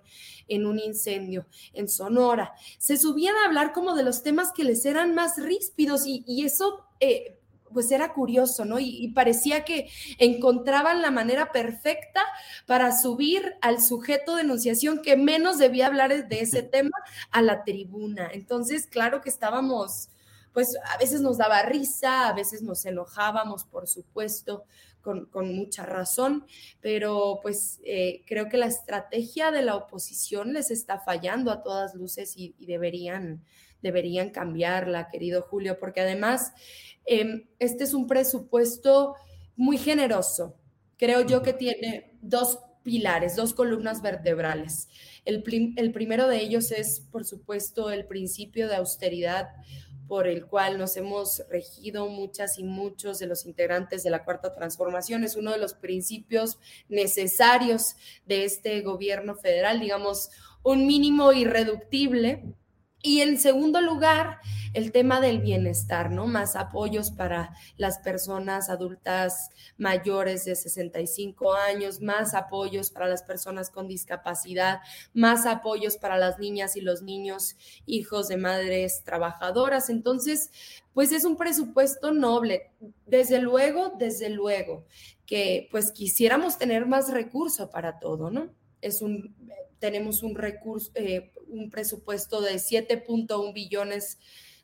en 0.48 0.66
un 0.66 0.80
incendio 0.80 1.46
en 1.74 1.88
Sonora. 1.88 2.54
Se 2.80 2.98
subían 2.98 3.36
a 3.36 3.46
hablar 3.46 3.72
como 3.72 3.94
de 3.94 4.04
los 4.04 4.24
temas 4.24 4.52
que 4.52 4.64
les 4.64 4.84
eran 4.86 5.14
más 5.14 5.38
ríspidos 5.38 6.04
y, 6.06 6.44
eso... 6.44 6.86
Eh, 7.00 7.37
pues 7.74 7.92
era 7.92 8.14
curioso, 8.14 8.66
¿no? 8.66 8.80
Y, 8.80 9.08
parecía 9.10 9.64
que 9.64 9.90
encontraban 10.20 11.02
la 11.02 11.12
manera 11.12 11.52
perfecta 11.52 12.24
para 12.66 12.98
subir 12.98 13.56
al 13.62 13.82
sujeto 13.82 14.36
de 14.36 14.44
enunciación 14.44 15.02
que 15.02 15.18
menos 15.18 15.58
debía 15.58 15.88
hablar 15.88 16.28
de 16.28 16.40
ese 16.40 16.64
tema 16.64 16.98
a 17.32 17.42
la 17.42 17.64
tribuna. 17.64 18.30
Entonces, 18.32 18.88
claro 18.88 19.22
que 19.22 19.30
estábamos, 19.30 20.10
pues 20.54 20.76
a 20.94 20.98
veces 20.98 21.22
nos 21.22 21.38
daba 21.38 21.62
risa, 21.64 22.28
a 22.28 22.34
veces 22.34 22.62
nos 22.62 22.86
enojábamos, 22.86 23.64
por 23.64 23.88
supuesto, 23.88 24.66
con, 25.02 25.56
mucha 25.56 25.86
razón, 25.86 26.46
pero 26.82 27.40
pues 27.42 27.80
eh, 27.86 28.24
creo 28.28 28.50
que 28.50 28.58
la 28.58 28.66
estrategia 28.66 29.52
de 29.52 29.62
la 29.62 29.78
oposición 29.78 30.52
les 30.52 30.70
está 30.70 31.00
fallando 31.00 31.50
a 31.52 31.64
todas 31.64 31.96
luces 31.96 32.34
y, 32.36 32.56
y 32.60 32.66
deberían 32.66 33.42
deberían 33.82 34.30
cambiarla, 34.30 35.10
querido 35.10 35.42
Julio, 35.44 35.80
porque 35.80 36.02
además 36.02 36.52
em, 37.06 37.48
este 37.60 37.84
es 37.84 37.94
un 37.94 38.08
presupuesto 38.08 39.16
muy 39.56 39.78
generoso. 39.78 40.56
Creo 40.98 41.22
yo 41.22 41.42
que 41.42 41.54
tiene 41.54 42.18
dos 42.22 42.60
pilares, 42.84 43.36
dos 43.36 43.54
columnas 43.54 44.02
vertebrales. 44.02 44.88
El, 45.26 45.44
el 45.76 45.92
primero 45.92 46.28
de 46.28 46.40
ellos 46.40 46.72
es, 46.72 47.02
por 47.12 47.26
supuesto, 47.26 47.92
el 47.92 48.06
principio 48.06 48.68
de 48.68 48.78
austeridad 48.78 49.50
por 50.08 50.28
el 50.28 50.46
cual 50.46 50.78
nos 50.78 50.96
hemos 50.96 51.44
regido 51.50 52.08
muchas 52.08 52.58
y 52.58 52.64
muchos 52.64 53.20
de 53.20 53.28
los 53.28 53.46
integrantes 53.46 54.04
de 54.04 54.10
la 54.10 54.24
Cuarta 54.24 54.54
Transformación. 54.54 55.24
Es 55.24 55.36
uno 55.36 55.52
de 55.52 55.58
los 55.58 55.74
principios 55.74 56.60
necesarios 56.88 57.96
de 58.26 58.46
este 58.46 58.82
gobierno 58.82 59.36
federal, 59.36 59.80
digamos, 59.80 60.30
un 60.64 60.88
mínimo 60.88 61.34
irreductible 61.34 62.56
y 63.02 63.22
en 63.22 63.38
segundo 63.38 63.80
lugar, 63.80 64.40
el 64.74 64.92
tema 64.92 65.22
del 65.22 65.40
bienestar, 65.40 66.12
¿no? 66.12 66.26
Más 66.28 66.56
apoyos 66.56 67.12
para 67.12 67.56
las 67.78 68.00
personas 68.00 68.70
adultas 68.70 69.50
mayores 69.78 70.46
de 70.46 70.56
65 70.56 71.54
años, 71.54 72.02
más 72.02 72.34
apoyos 72.34 72.90
para 72.90 73.08
las 73.08 73.24
personas 73.24 73.70
con 73.70 73.88
discapacidad, 73.88 74.82
más 75.14 75.46
apoyos 75.46 75.98
para 75.98 76.18
las 76.18 76.40
niñas 76.40 76.76
y 76.76 76.82
los 76.82 77.02
niños 77.02 77.56
hijos 77.86 78.28
de 78.28 78.38
madres 78.38 79.04
trabajadoras. 79.04 79.90
Entonces, 79.90 80.52
pues 80.94 81.12
es 81.12 81.24
un 81.24 81.38
presupuesto 81.38 82.12
noble. 82.12 82.72
Desde 83.06 83.40
luego, 83.40 83.94
desde 83.98 84.30
luego, 84.30 84.86
que 85.26 85.68
pues 85.70 85.92
quisiéramos 85.92 86.58
tener 86.58 86.88
más 86.88 87.12
recurso 87.12 87.70
para 87.70 88.00
todo, 88.00 88.32
¿no? 88.32 88.50
Es 88.82 89.02
un, 89.02 89.36
tenemos 89.80 90.24
un 90.24 90.36
recurso, 90.36 90.92
eh, 90.96 91.32
un 91.50 91.70
presupuesto 91.70 92.42
de 92.42 92.56
7.1 92.56 93.54
billones 93.54 94.20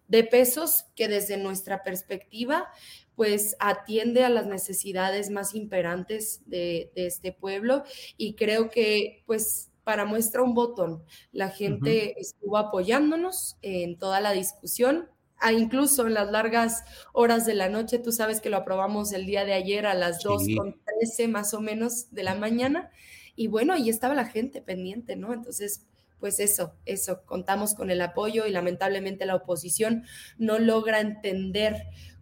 de 0.08 0.24
pesos 0.24 0.86
que 0.96 1.08
desde 1.08 1.38
nuestra 1.38 1.84
perspectiva 1.84 2.68
pues 3.16 3.56
atiende 3.60 4.24
a 4.24 4.30
las 4.30 4.48
necesidades 4.48 5.30
más 5.30 5.54
imperantes 5.54 6.42
de, 6.46 6.92
este 6.96 7.32
pueblo 7.32 7.84
y 8.18 8.36
creo 8.36 8.70
que 8.70 9.24
pues 9.26 9.70
para 9.84 10.06
muestra 10.06 10.42
un 10.42 10.54
botón, 10.54 11.04
la 11.32 11.50
gente 11.50 12.20
estuvo 12.20 12.58
apoyándonos 12.58 13.58
en 13.62 13.98
toda 13.98 14.22
la 14.22 14.32
discusión, 14.32 15.10
ah, 15.40 15.52
incluso 15.52 16.08
en 16.08 16.14
las 16.14 16.32
largas 16.32 16.84
horas 17.12 17.46
de 17.46 17.54
la 17.54 17.68
noche, 17.68 18.00
tú 18.00 18.14
sabes 18.14 18.40
que 18.40 18.50
lo 18.50 18.58
aprobamos 18.58 19.12
el 19.12 19.26
día 19.26 19.44
de 19.44 19.54
ayer 19.54 19.86
a 19.86 19.94
las 19.94 20.22
sí. 20.22 20.56
con 20.56 20.80
13 21.00 21.28
más 21.28 21.54
o 21.54 21.60
menos 21.60 22.12
de 22.12 22.24
la 22.24 22.36
mañana, 22.36 22.92
y 23.36 23.48
bueno, 23.48 23.74
ahí 23.74 23.90
estaba 23.90 24.14
la 24.14 24.26
gente 24.26 24.62
pendiente, 24.62 25.18
¿no? 25.18 25.34
Entonces, 25.34 25.86
pues 26.24 26.40
eso, 26.40 26.78
eso, 26.86 27.26
contamos 27.26 27.74
con 27.74 27.92
el 27.92 28.00
apoyo 28.00 28.46
y 28.46 28.52
lamentablemente 28.52 29.26
la 29.26 29.36
oposición 29.36 30.06
no 30.38 30.58
logra 30.58 31.02
entender 31.02 31.76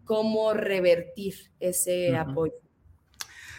cómo 0.05 0.55
revertir 0.55 1.35
ese 1.59 2.17
apoyo. 2.17 2.53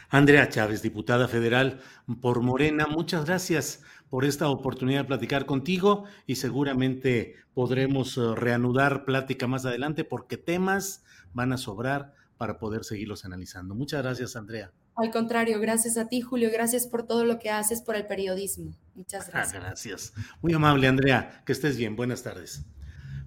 Andrea 0.09 0.49
Chávez, 0.49 0.83
diputada 0.83 1.29
federal 1.29 1.81
por 2.21 2.41
Morena, 2.41 2.89
muchas 2.89 3.25
gracias 3.25 3.85
por 4.11 4.25
esta 4.25 4.49
oportunidad 4.49 5.03
de 5.03 5.07
platicar 5.07 5.47
contigo 5.47 6.07
y 6.27 6.35
seguramente 6.35 7.37
podremos 7.55 8.19
eh, 8.19 8.35
reanudar 8.35 9.05
plática 9.05 9.47
más 9.47 9.65
adelante 9.65 10.03
porque 10.03 10.39
temas 10.39 11.05
van 11.33 11.53
a 11.53 11.57
sobrar 11.57 12.15
para 12.37 12.59
poder 12.59 12.83
seguirlos 12.83 13.25
analizando. 13.25 13.77
Muchas 13.77 14.03
gracias, 14.03 14.35
Andrea. 14.35 14.73
Al 14.95 15.11
contrario, 15.11 15.59
gracias 15.59 15.97
a 15.97 16.09
ti, 16.09 16.21
Julio. 16.21 16.51
Gracias 16.53 16.87
por 16.87 17.07
todo 17.07 17.25
lo 17.25 17.39
que 17.39 17.51
haces 17.51 17.81
por 17.81 17.97
el 17.97 18.07
periodismo. 18.07 18.77
Muchas 18.95 19.29
ah, 19.29 19.31
gracias. 19.33 19.63
gracias. 19.63 20.13
Muy 20.43 20.53
amable, 20.53 20.87
Andrea. 20.87 21.43
Que 21.47 21.53
estés 21.53 21.77
bien. 21.79 21.97
Buenas 21.97 22.23
tardes. 22.23 22.67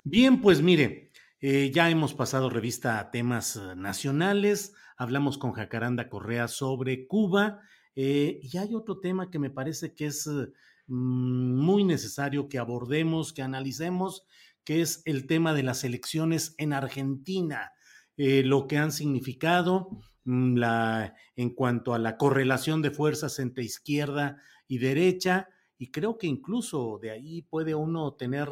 Bien, 0.04 0.40
pues 0.42 0.62
mire, 0.62 1.12
eh, 1.42 1.72
ya 1.74 1.90
hemos 1.90 2.14
pasado 2.14 2.50
revista 2.50 3.00
a 3.00 3.10
temas 3.10 3.56
eh, 3.56 3.76
nacionales. 3.76 4.74
Hablamos 4.96 5.40
con 5.40 5.54
Jacaranda 5.54 6.10
Correa 6.10 6.48
sobre 6.48 7.08
Cuba. 7.08 7.62
Eh, 7.96 8.40
y 8.44 8.58
hay 8.58 8.76
otro 8.76 9.00
tema 9.00 9.32
que 9.32 9.40
me 9.40 9.50
parece 9.50 9.96
que 9.96 10.06
es 10.06 10.28
mm, 10.28 11.56
muy 11.60 11.84
necesario 11.84 12.48
que 12.48 12.60
abordemos, 12.60 13.34
que 13.34 13.42
analicemos, 13.42 14.26
que 14.64 14.82
es 14.82 15.02
el 15.06 15.26
tema 15.26 15.54
de 15.54 15.64
las 15.64 15.84
elecciones 15.84 16.54
en 16.58 16.74
Argentina. 16.74 17.72
lo 18.18 18.68
que 18.68 18.78
han 18.78 18.92
significado 18.92 19.90
la, 20.26 21.16
en 21.36 21.52
cuanto 21.52 21.94
a 21.94 22.00
la 22.00 22.18
correlación 22.18 22.82
de 22.82 22.92
fuerzas 22.92 23.40
entre 23.40 23.64
izquierda 23.64 24.38
y 24.68 24.80
derecha, 24.80 25.50
y 25.78 25.92
creo 25.92 26.18
que 26.18 26.28
incluso 26.28 27.00
de 27.02 27.12
ahí 27.12 27.44
puede 27.44 27.76
uno 27.76 28.14
tener 28.14 28.50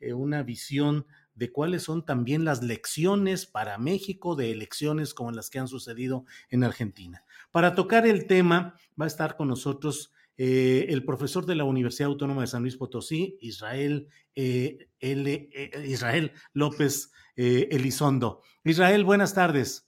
eh, 0.00 0.12
una 0.12 0.42
visión 0.42 1.06
de 1.34 1.50
cuáles 1.50 1.84
son 1.84 2.04
también 2.04 2.44
las 2.44 2.62
lecciones 2.62 3.46
para 3.46 3.78
México 3.78 4.34
de 4.34 4.50
elecciones 4.50 5.14
como 5.14 5.30
las 5.30 5.50
que 5.50 5.60
han 5.60 5.68
sucedido 5.68 6.24
en 6.50 6.64
Argentina. 6.64 7.24
Para 7.52 7.74
tocar 7.74 8.06
el 8.06 8.26
tema 8.26 8.74
va 9.00 9.04
a 9.04 9.08
estar 9.08 9.36
con 9.36 9.48
nosotros 9.48 10.12
eh, 10.36 10.86
el 10.88 11.04
profesor 11.04 11.46
de 11.46 11.54
la 11.54 11.64
Universidad 11.64 12.10
Autónoma 12.10 12.42
de 12.42 12.48
San 12.48 12.62
Luis 12.62 12.76
Potosí, 12.76 13.38
Israel, 13.40 14.08
eh, 14.34 14.88
Israel 15.00 16.32
López 16.52 17.12
Elizondo. 17.36 18.42
Israel, 18.64 19.04
buenas 19.04 19.32
tardes. 19.32 19.87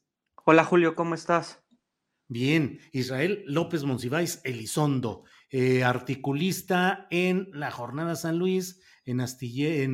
Hola 0.52 0.64
Julio, 0.64 0.96
¿cómo 0.96 1.14
estás? 1.14 1.62
Bien, 2.26 2.80
Israel 2.90 3.44
López 3.46 3.84
Monsiváis 3.84 4.40
Elizondo, 4.42 5.22
eh, 5.48 5.84
articulista 5.84 7.06
en 7.08 7.50
la 7.52 7.70
Jornada 7.70 8.16
San 8.16 8.36
Luis, 8.36 8.80
en, 9.04 9.20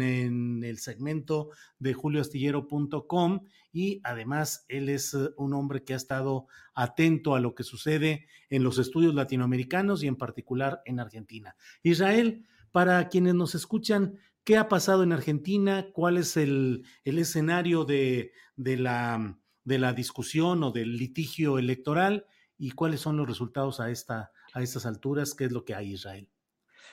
en, 0.01 0.65
el 0.65 0.79
segmento 0.79 1.51
de 1.79 1.93
julioastillero.com 1.93 3.41
y 3.71 4.01
además 4.03 4.65
él 4.69 4.89
es 4.89 5.13
eh, 5.13 5.29
un 5.37 5.53
hombre 5.53 5.85
que 5.85 5.93
ha 5.93 5.99
estado 5.99 6.47
atento 6.75 7.35
a 7.35 7.41
lo 7.41 7.55
que 7.55 7.63
sucede 7.63 8.27
en 8.49 8.65
los 8.65 8.79
estudios 8.79 9.15
latinoamericanos 9.15 10.03
y 10.03 10.07
en 10.07 10.17
particular 10.17 10.81
en 10.87 11.01
Argentina. 11.01 11.55
Israel, 11.83 12.47
para 12.73 13.11
quienes 13.11 13.35
nos 13.35 13.55
escuchan, 13.55 14.17
¿qué 14.43 14.57
ha 14.57 14.69
pasado 14.69 15.03
en 15.03 15.13
Argentina? 15.13 15.89
¿Cuál 15.93 16.17
es 16.17 16.39
el, 16.39 16.87
el 17.05 17.19
escenario 17.19 17.85
de, 17.85 18.33
de 18.57 18.79
la 18.79 19.39
de 19.67 19.79
la 19.79 19.93
discusión 19.93 20.63
o 20.63 20.71
del 20.71 20.97
litigio 20.97 21.59
electoral 21.59 22.25
y 22.57 22.71
cuáles 22.71 23.01
son 23.01 23.17
los 23.19 23.29
resultados 23.29 23.81
a, 23.81 23.91
esta, 23.91 24.33
a 24.55 24.63
estas 24.63 24.87
alturas, 24.87 25.35
qué 25.35 25.45
es 25.45 25.53
lo 25.53 25.65
que 25.65 25.75
hay 25.75 25.93
Israel. 25.93 26.29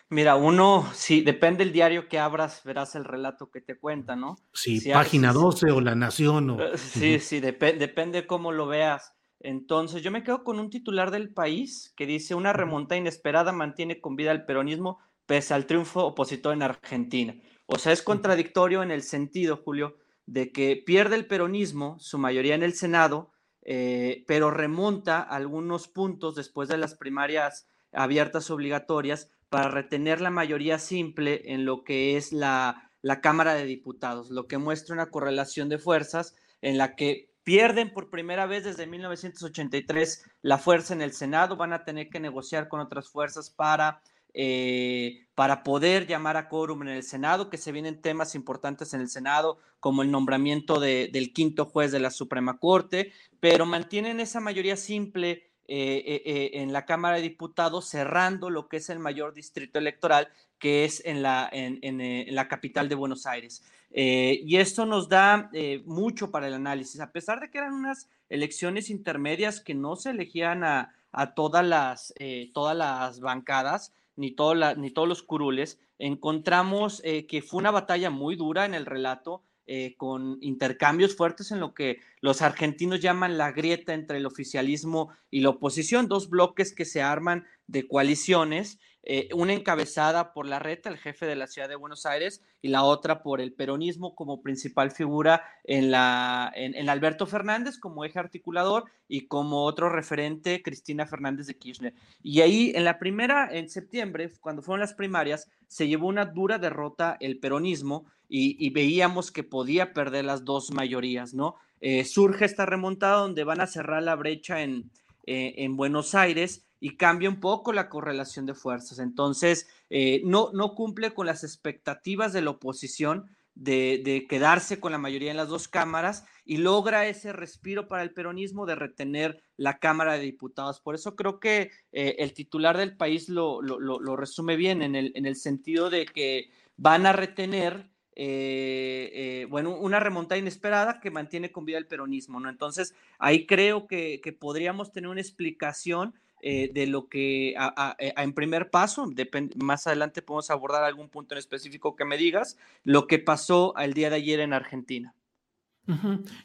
Mira, 0.09 0.35
uno, 0.35 0.89
si 0.93 1.21
depende 1.21 1.63
del 1.63 1.71
diario 1.71 2.09
que 2.09 2.19
abras, 2.19 2.61
verás 2.65 2.95
el 2.95 3.05
relato 3.05 3.49
que 3.51 3.61
te 3.61 3.77
cuenta, 3.77 4.15
¿no? 4.15 4.37
Sí, 4.53 4.81
página 4.91 5.31
12 5.31 5.71
o 5.71 5.81
La 5.81 5.95
Nación. 5.95 6.49
O... 6.49 6.61
Eh, 6.61 6.77
sí, 6.77 7.19
sí, 7.19 7.39
depende 7.39 8.27
cómo 8.27 8.51
lo 8.51 8.67
veas. 8.67 9.13
Entonces, 9.39 10.01
yo 10.01 10.11
me 10.11 10.23
quedo 10.23 10.43
con 10.43 10.59
un 10.59 10.69
titular 10.69 11.11
del 11.11 11.33
país 11.33 11.93
que 11.95 12.05
dice, 12.05 12.33
una 12.33 12.53
remonta 12.53 12.97
inesperada 12.97 13.51
mantiene 13.51 14.01
con 14.01 14.15
vida 14.15 14.31
el 14.31 14.45
peronismo 14.45 14.99
pese 15.25 15.53
al 15.53 15.67
triunfo 15.67 16.05
opositor 16.05 16.53
en 16.53 16.63
Argentina. 16.63 17.35
O 17.65 17.77
sea, 17.77 17.91
es 17.91 18.01
contradictorio 18.01 18.83
en 18.83 18.91
el 18.91 19.03
sentido, 19.03 19.57
Julio, 19.57 19.97
de 20.25 20.51
que 20.51 20.81
pierde 20.85 21.15
el 21.15 21.27
peronismo, 21.27 21.97
su 21.99 22.17
mayoría 22.17 22.55
en 22.55 22.63
el 22.63 22.73
Senado, 22.73 23.31
eh, 23.61 24.23
pero 24.27 24.51
remonta 24.51 25.21
algunos 25.21 25.87
puntos 25.87 26.35
después 26.35 26.69
de 26.69 26.77
las 26.77 26.95
primarias 26.95 27.67
abiertas 27.91 28.49
obligatorias 28.51 29.29
para 29.49 29.69
retener 29.69 30.19
la 30.19 30.31
mayoría 30.31 30.79
simple 30.79 31.53
en 31.53 31.65
lo 31.65 31.83
que 31.83 32.17
es 32.17 32.33
la, 32.33 32.91
la 33.01 33.21
Cámara 33.21 33.53
de 33.53 33.65
Diputados, 33.65 34.31
lo 34.31 34.47
que 34.47 34.57
muestra 34.57 34.95
una 34.95 35.11
correlación 35.11 35.69
de 35.69 35.77
fuerzas 35.77 36.35
en 36.61 36.77
la 36.77 36.95
que 36.95 37.29
pierden 37.43 37.93
por 37.93 38.09
primera 38.09 38.45
vez 38.45 38.63
desde 38.63 38.87
1983 38.87 40.25
la 40.41 40.57
fuerza 40.57 40.93
en 40.93 41.01
el 41.01 41.13
Senado, 41.13 41.55
van 41.57 41.73
a 41.73 41.83
tener 41.83 42.09
que 42.09 42.19
negociar 42.19 42.67
con 42.67 42.79
otras 42.79 43.09
fuerzas 43.09 43.49
para 43.49 44.01
eh, 44.33 45.27
para 45.35 45.63
poder 45.63 46.07
llamar 46.07 46.37
a 46.37 46.47
quórum 46.47 46.83
en 46.83 46.89
el 46.89 47.03
Senado, 47.03 47.49
que 47.49 47.57
se 47.57 47.71
vienen 47.71 48.01
temas 48.01 48.35
importantes 48.35 48.93
en 48.93 49.01
el 49.01 49.09
Senado, 49.09 49.57
como 49.79 50.03
el 50.03 50.11
nombramiento 50.11 50.79
del 50.79 51.33
quinto 51.33 51.65
juez 51.65 51.91
de 51.91 51.99
la 51.99 52.11
Suprema 52.11 52.59
Corte, 52.59 53.11
pero 53.39 53.65
mantienen 53.65 54.19
esa 54.19 54.39
mayoría 54.39 54.77
simple 54.77 55.49
eh, 55.67 56.21
eh, 56.25 56.51
en 56.53 56.71
la 56.71 56.85
Cámara 56.85 57.15
de 57.15 57.23
Diputados, 57.23 57.89
cerrando 57.89 58.51
lo 58.51 58.67
que 58.67 58.77
es 58.77 58.89
el 58.89 58.99
mayor 58.99 59.33
distrito 59.33 59.79
electoral, 59.79 60.29
que 60.59 60.85
es 60.85 61.03
en 61.03 61.23
la, 61.23 61.49
en, 61.51 62.35
la 62.35 62.47
capital 62.47 62.87
de 62.87 62.95
Buenos 62.95 63.25
Aires. 63.25 63.63
y 63.91 64.55
esto 64.57 64.85
nos 64.85 65.09
da 65.09 65.49
mucho 65.85 66.29
para 66.29 66.47
el 66.47 66.53
análisis, 66.53 67.01
a 67.01 67.11
pesar 67.11 67.39
de 67.39 67.49
que 67.49 67.57
eran 67.57 67.73
unas 67.73 68.07
elecciones 68.29 68.91
intermedias 68.91 69.59
que 69.59 69.73
no 69.73 69.95
se 69.95 70.11
elegían 70.11 70.63
a, 70.63 70.93
a 71.11 71.33
todas, 71.33 71.65
las, 71.65 72.13
todas 72.53 72.77
las 72.77 73.19
bancadas, 73.19 73.93
ni, 74.15 74.35
ni 74.77 74.91
todos 74.91 75.07
los 75.07 75.23
curules, 75.23 75.79
encontramos 75.99 77.01
eh, 77.03 77.25
que 77.27 77.41
fue 77.41 77.59
una 77.59 77.71
batalla 77.71 78.09
muy 78.09 78.35
dura 78.35 78.65
en 78.65 78.73
el 78.73 78.85
relato, 78.85 79.43
eh, 79.65 79.95
con 79.95 80.39
intercambios 80.41 81.15
fuertes 81.15 81.51
en 81.51 81.61
lo 81.61 81.73
que 81.73 82.01
los 82.19 82.41
argentinos 82.41 82.99
llaman 82.99 83.37
la 83.37 83.53
grieta 83.53 83.93
entre 83.93 84.17
el 84.17 84.25
oficialismo 84.25 85.13
y 85.31 85.39
la 85.39 85.51
oposición, 85.51 86.09
dos 86.09 86.29
bloques 86.29 86.75
que 86.75 86.83
se 86.83 87.01
arman 87.01 87.45
de 87.67 87.87
coaliciones 87.87 88.79
eh, 89.05 89.27
una 89.33 89.51
encabezada 89.51 90.31
por 90.31 90.47
la 90.47 90.59
reta, 90.59 90.89
el 90.89 90.97
jefe 90.97 91.25
de 91.25 91.35
la 91.35 91.47
ciudad 91.47 91.67
de 91.67 91.75
Buenos 91.75 92.05
Aires, 92.05 92.41
y 92.61 92.69
la 92.69 92.83
otra 92.83 93.21
por 93.21 93.41
el 93.41 93.51
peronismo 93.51 94.15
como 94.15 94.41
principal 94.41 94.91
figura 94.91 95.43
en, 95.65 95.91
la, 95.91 96.49
en, 96.55 96.89
Alberto 96.89 97.27
Fernández 97.27 97.77
como 97.77 98.05
eje 98.05 98.19
articulador 98.19 98.85
y 99.09 99.27
como 99.27 99.65
otro 99.65 99.89
referente, 99.89 100.61
Cristina 100.63 101.05
Fernández 101.05 101.47
de 101.47 101.57
Kirchner. 101.57 101.93
Y 102.21 102.39
ahí, 102.39 102.71
en 102.75 102.85
la 102.85 102.97
primera, 102.97 103.49
en 103.51 103.69
septiembre, 103.69 104.31
cuando 104.39 104.61
fueron 104.61 104.79
las 104.79 104.93
primarias, 104.93 105.49
se 105.67 105.89
llevó 105.89 106.07
una 106.07 106.25
dura 106.25 106.57
derrota 106.57 107.17
el 107.19 107.39
peronismo 107.39 108.05
y, 108.29 108.69
veíamos 108.71 109.31
que 109.31 109.43
podía 109.43 109.93
perder 109.93 110.25
las 110.25 110.43
dos 110.43 110.71
mayorías, 110.71 111.33
¿no? 111.35 111.55
Eh, 111.81 112.03
surge 112.05 112.45
esta 112.45 112.65
remontada 112.65 113.17
donde 113.17 113.43
van 113.43 113.61
a 113.61 113.67
cerrar 113.67 114.01
la 114.01 114.15
brecha 114.15 114.63
en, 114.63 114.89
eh, 115.25 115.53
en 115.57 115.77
Buenos 115.77 116.15
Aires 116.15 116.65
y 116.83 116.97
cambia 116.97 117.29
un 117.29 117.39
poco 117.39 117.71
la 117.71 117.87
correlación 117.87 118.45
de 118.45 118.53
fuerzas. 118.53 118.99
Entonces, 118.99 119.69
eh, 119.89 120.21
no, 120.25 120.49
no 120.51 120.75
cumple 120.75 121.13
con 121.13 121.25
las 121.25 121.45
expectativas 121.45 122.33
de 122.33 122.41
la 122.41 122.49
oposición 122.49 123.29
de, 123.55 124.25
quedarse 124.27 124.81
con 124.81 124.91
la 124.91 124.97
mayoría 124.97 125.31
en 125.31 125.37
las 125.37 125.47
dos 125.47 125.69
cámaras 125.69 126.25
y 126.43 126.57
logra 126.57 127.07
ese 127.07 127.31
respiro 127.31 127.87
para 127.87 128.03
el 128.03 128.11
peronismo 128.11 128.65
de 128.65 128.75
retener 128.75 129.41
la 129.55 129.79
Cámara 129.79 130.15
de 130.15 130.25
Diputados. 130.25 130.81
Por 130.81 130.95
eso 130.95 131.15
creo 131.15 131.39
que 131.39 131.71
eh, 131.93 132.17
el 132.19 132.33
titular 132.33 132.75
del 132.75 132.97
país 132.97 133.29
lo, 133.29 133.61
lo, 133.61 134.17
resume 134.17 134.57
bien 134.57 134.81
en 134.81 134.97
el, 134.97 135.13
en 135.15 135.25
el, 135.25 135.37
sentido 135.37 135.89
de 135.89 136.05
que 136.05 136.51
van 136.75 137.05
a 137.05 137.13
retener 137.13 137.89
eh, 138.13 139.47
bueno, 139.49 139.77
una 139.77 140.01
remontada 140.01 140.37
inesperada 140.37 140.99
que 140.99 141.11
mantiene 141.11 141.49
con 141.49 141.63
vida 141.63 141.77
el 141.77 141.87
peronismo, 141.87 142.41
¿no? 142.41 142.49
Entonces, 142.49 142.93
ahí 143.19 143.45
creo 143.45 143.87
que 143.87 144.37
podríamos 144.37 144.91
tener 144.91 145.09
una 145.09 145.21
explicación 145.21 146.13
eh, 146.45 146.69
de 146.73 146.87
lo 146.87 147.07
que 147.07 147.51
eh, 147.51 148.13
en 148.17 148.33
primer 148.33 148.69
paso, 148.69 149.09
más 149.55 149.87
adelante 149.87 150.21
podemos 150.21 150.49
abordar 150.49 150.83
algún 150.83 151.07
punto 151.07 151.35
en 151.35 151.39
específico 151.39 151.95
que 151.95 152.03
me 152.03 152.17
digas, 152.17 152.57
lo 152.83 153.07
que 153.07 153.17
pasó 153.17 153.73
el 153.77 153.93
día 153.93 154.09
de 154.09 154.17
ayer 154.17 154.41
en 154.41 154.51
Argentina. 154.51 155.15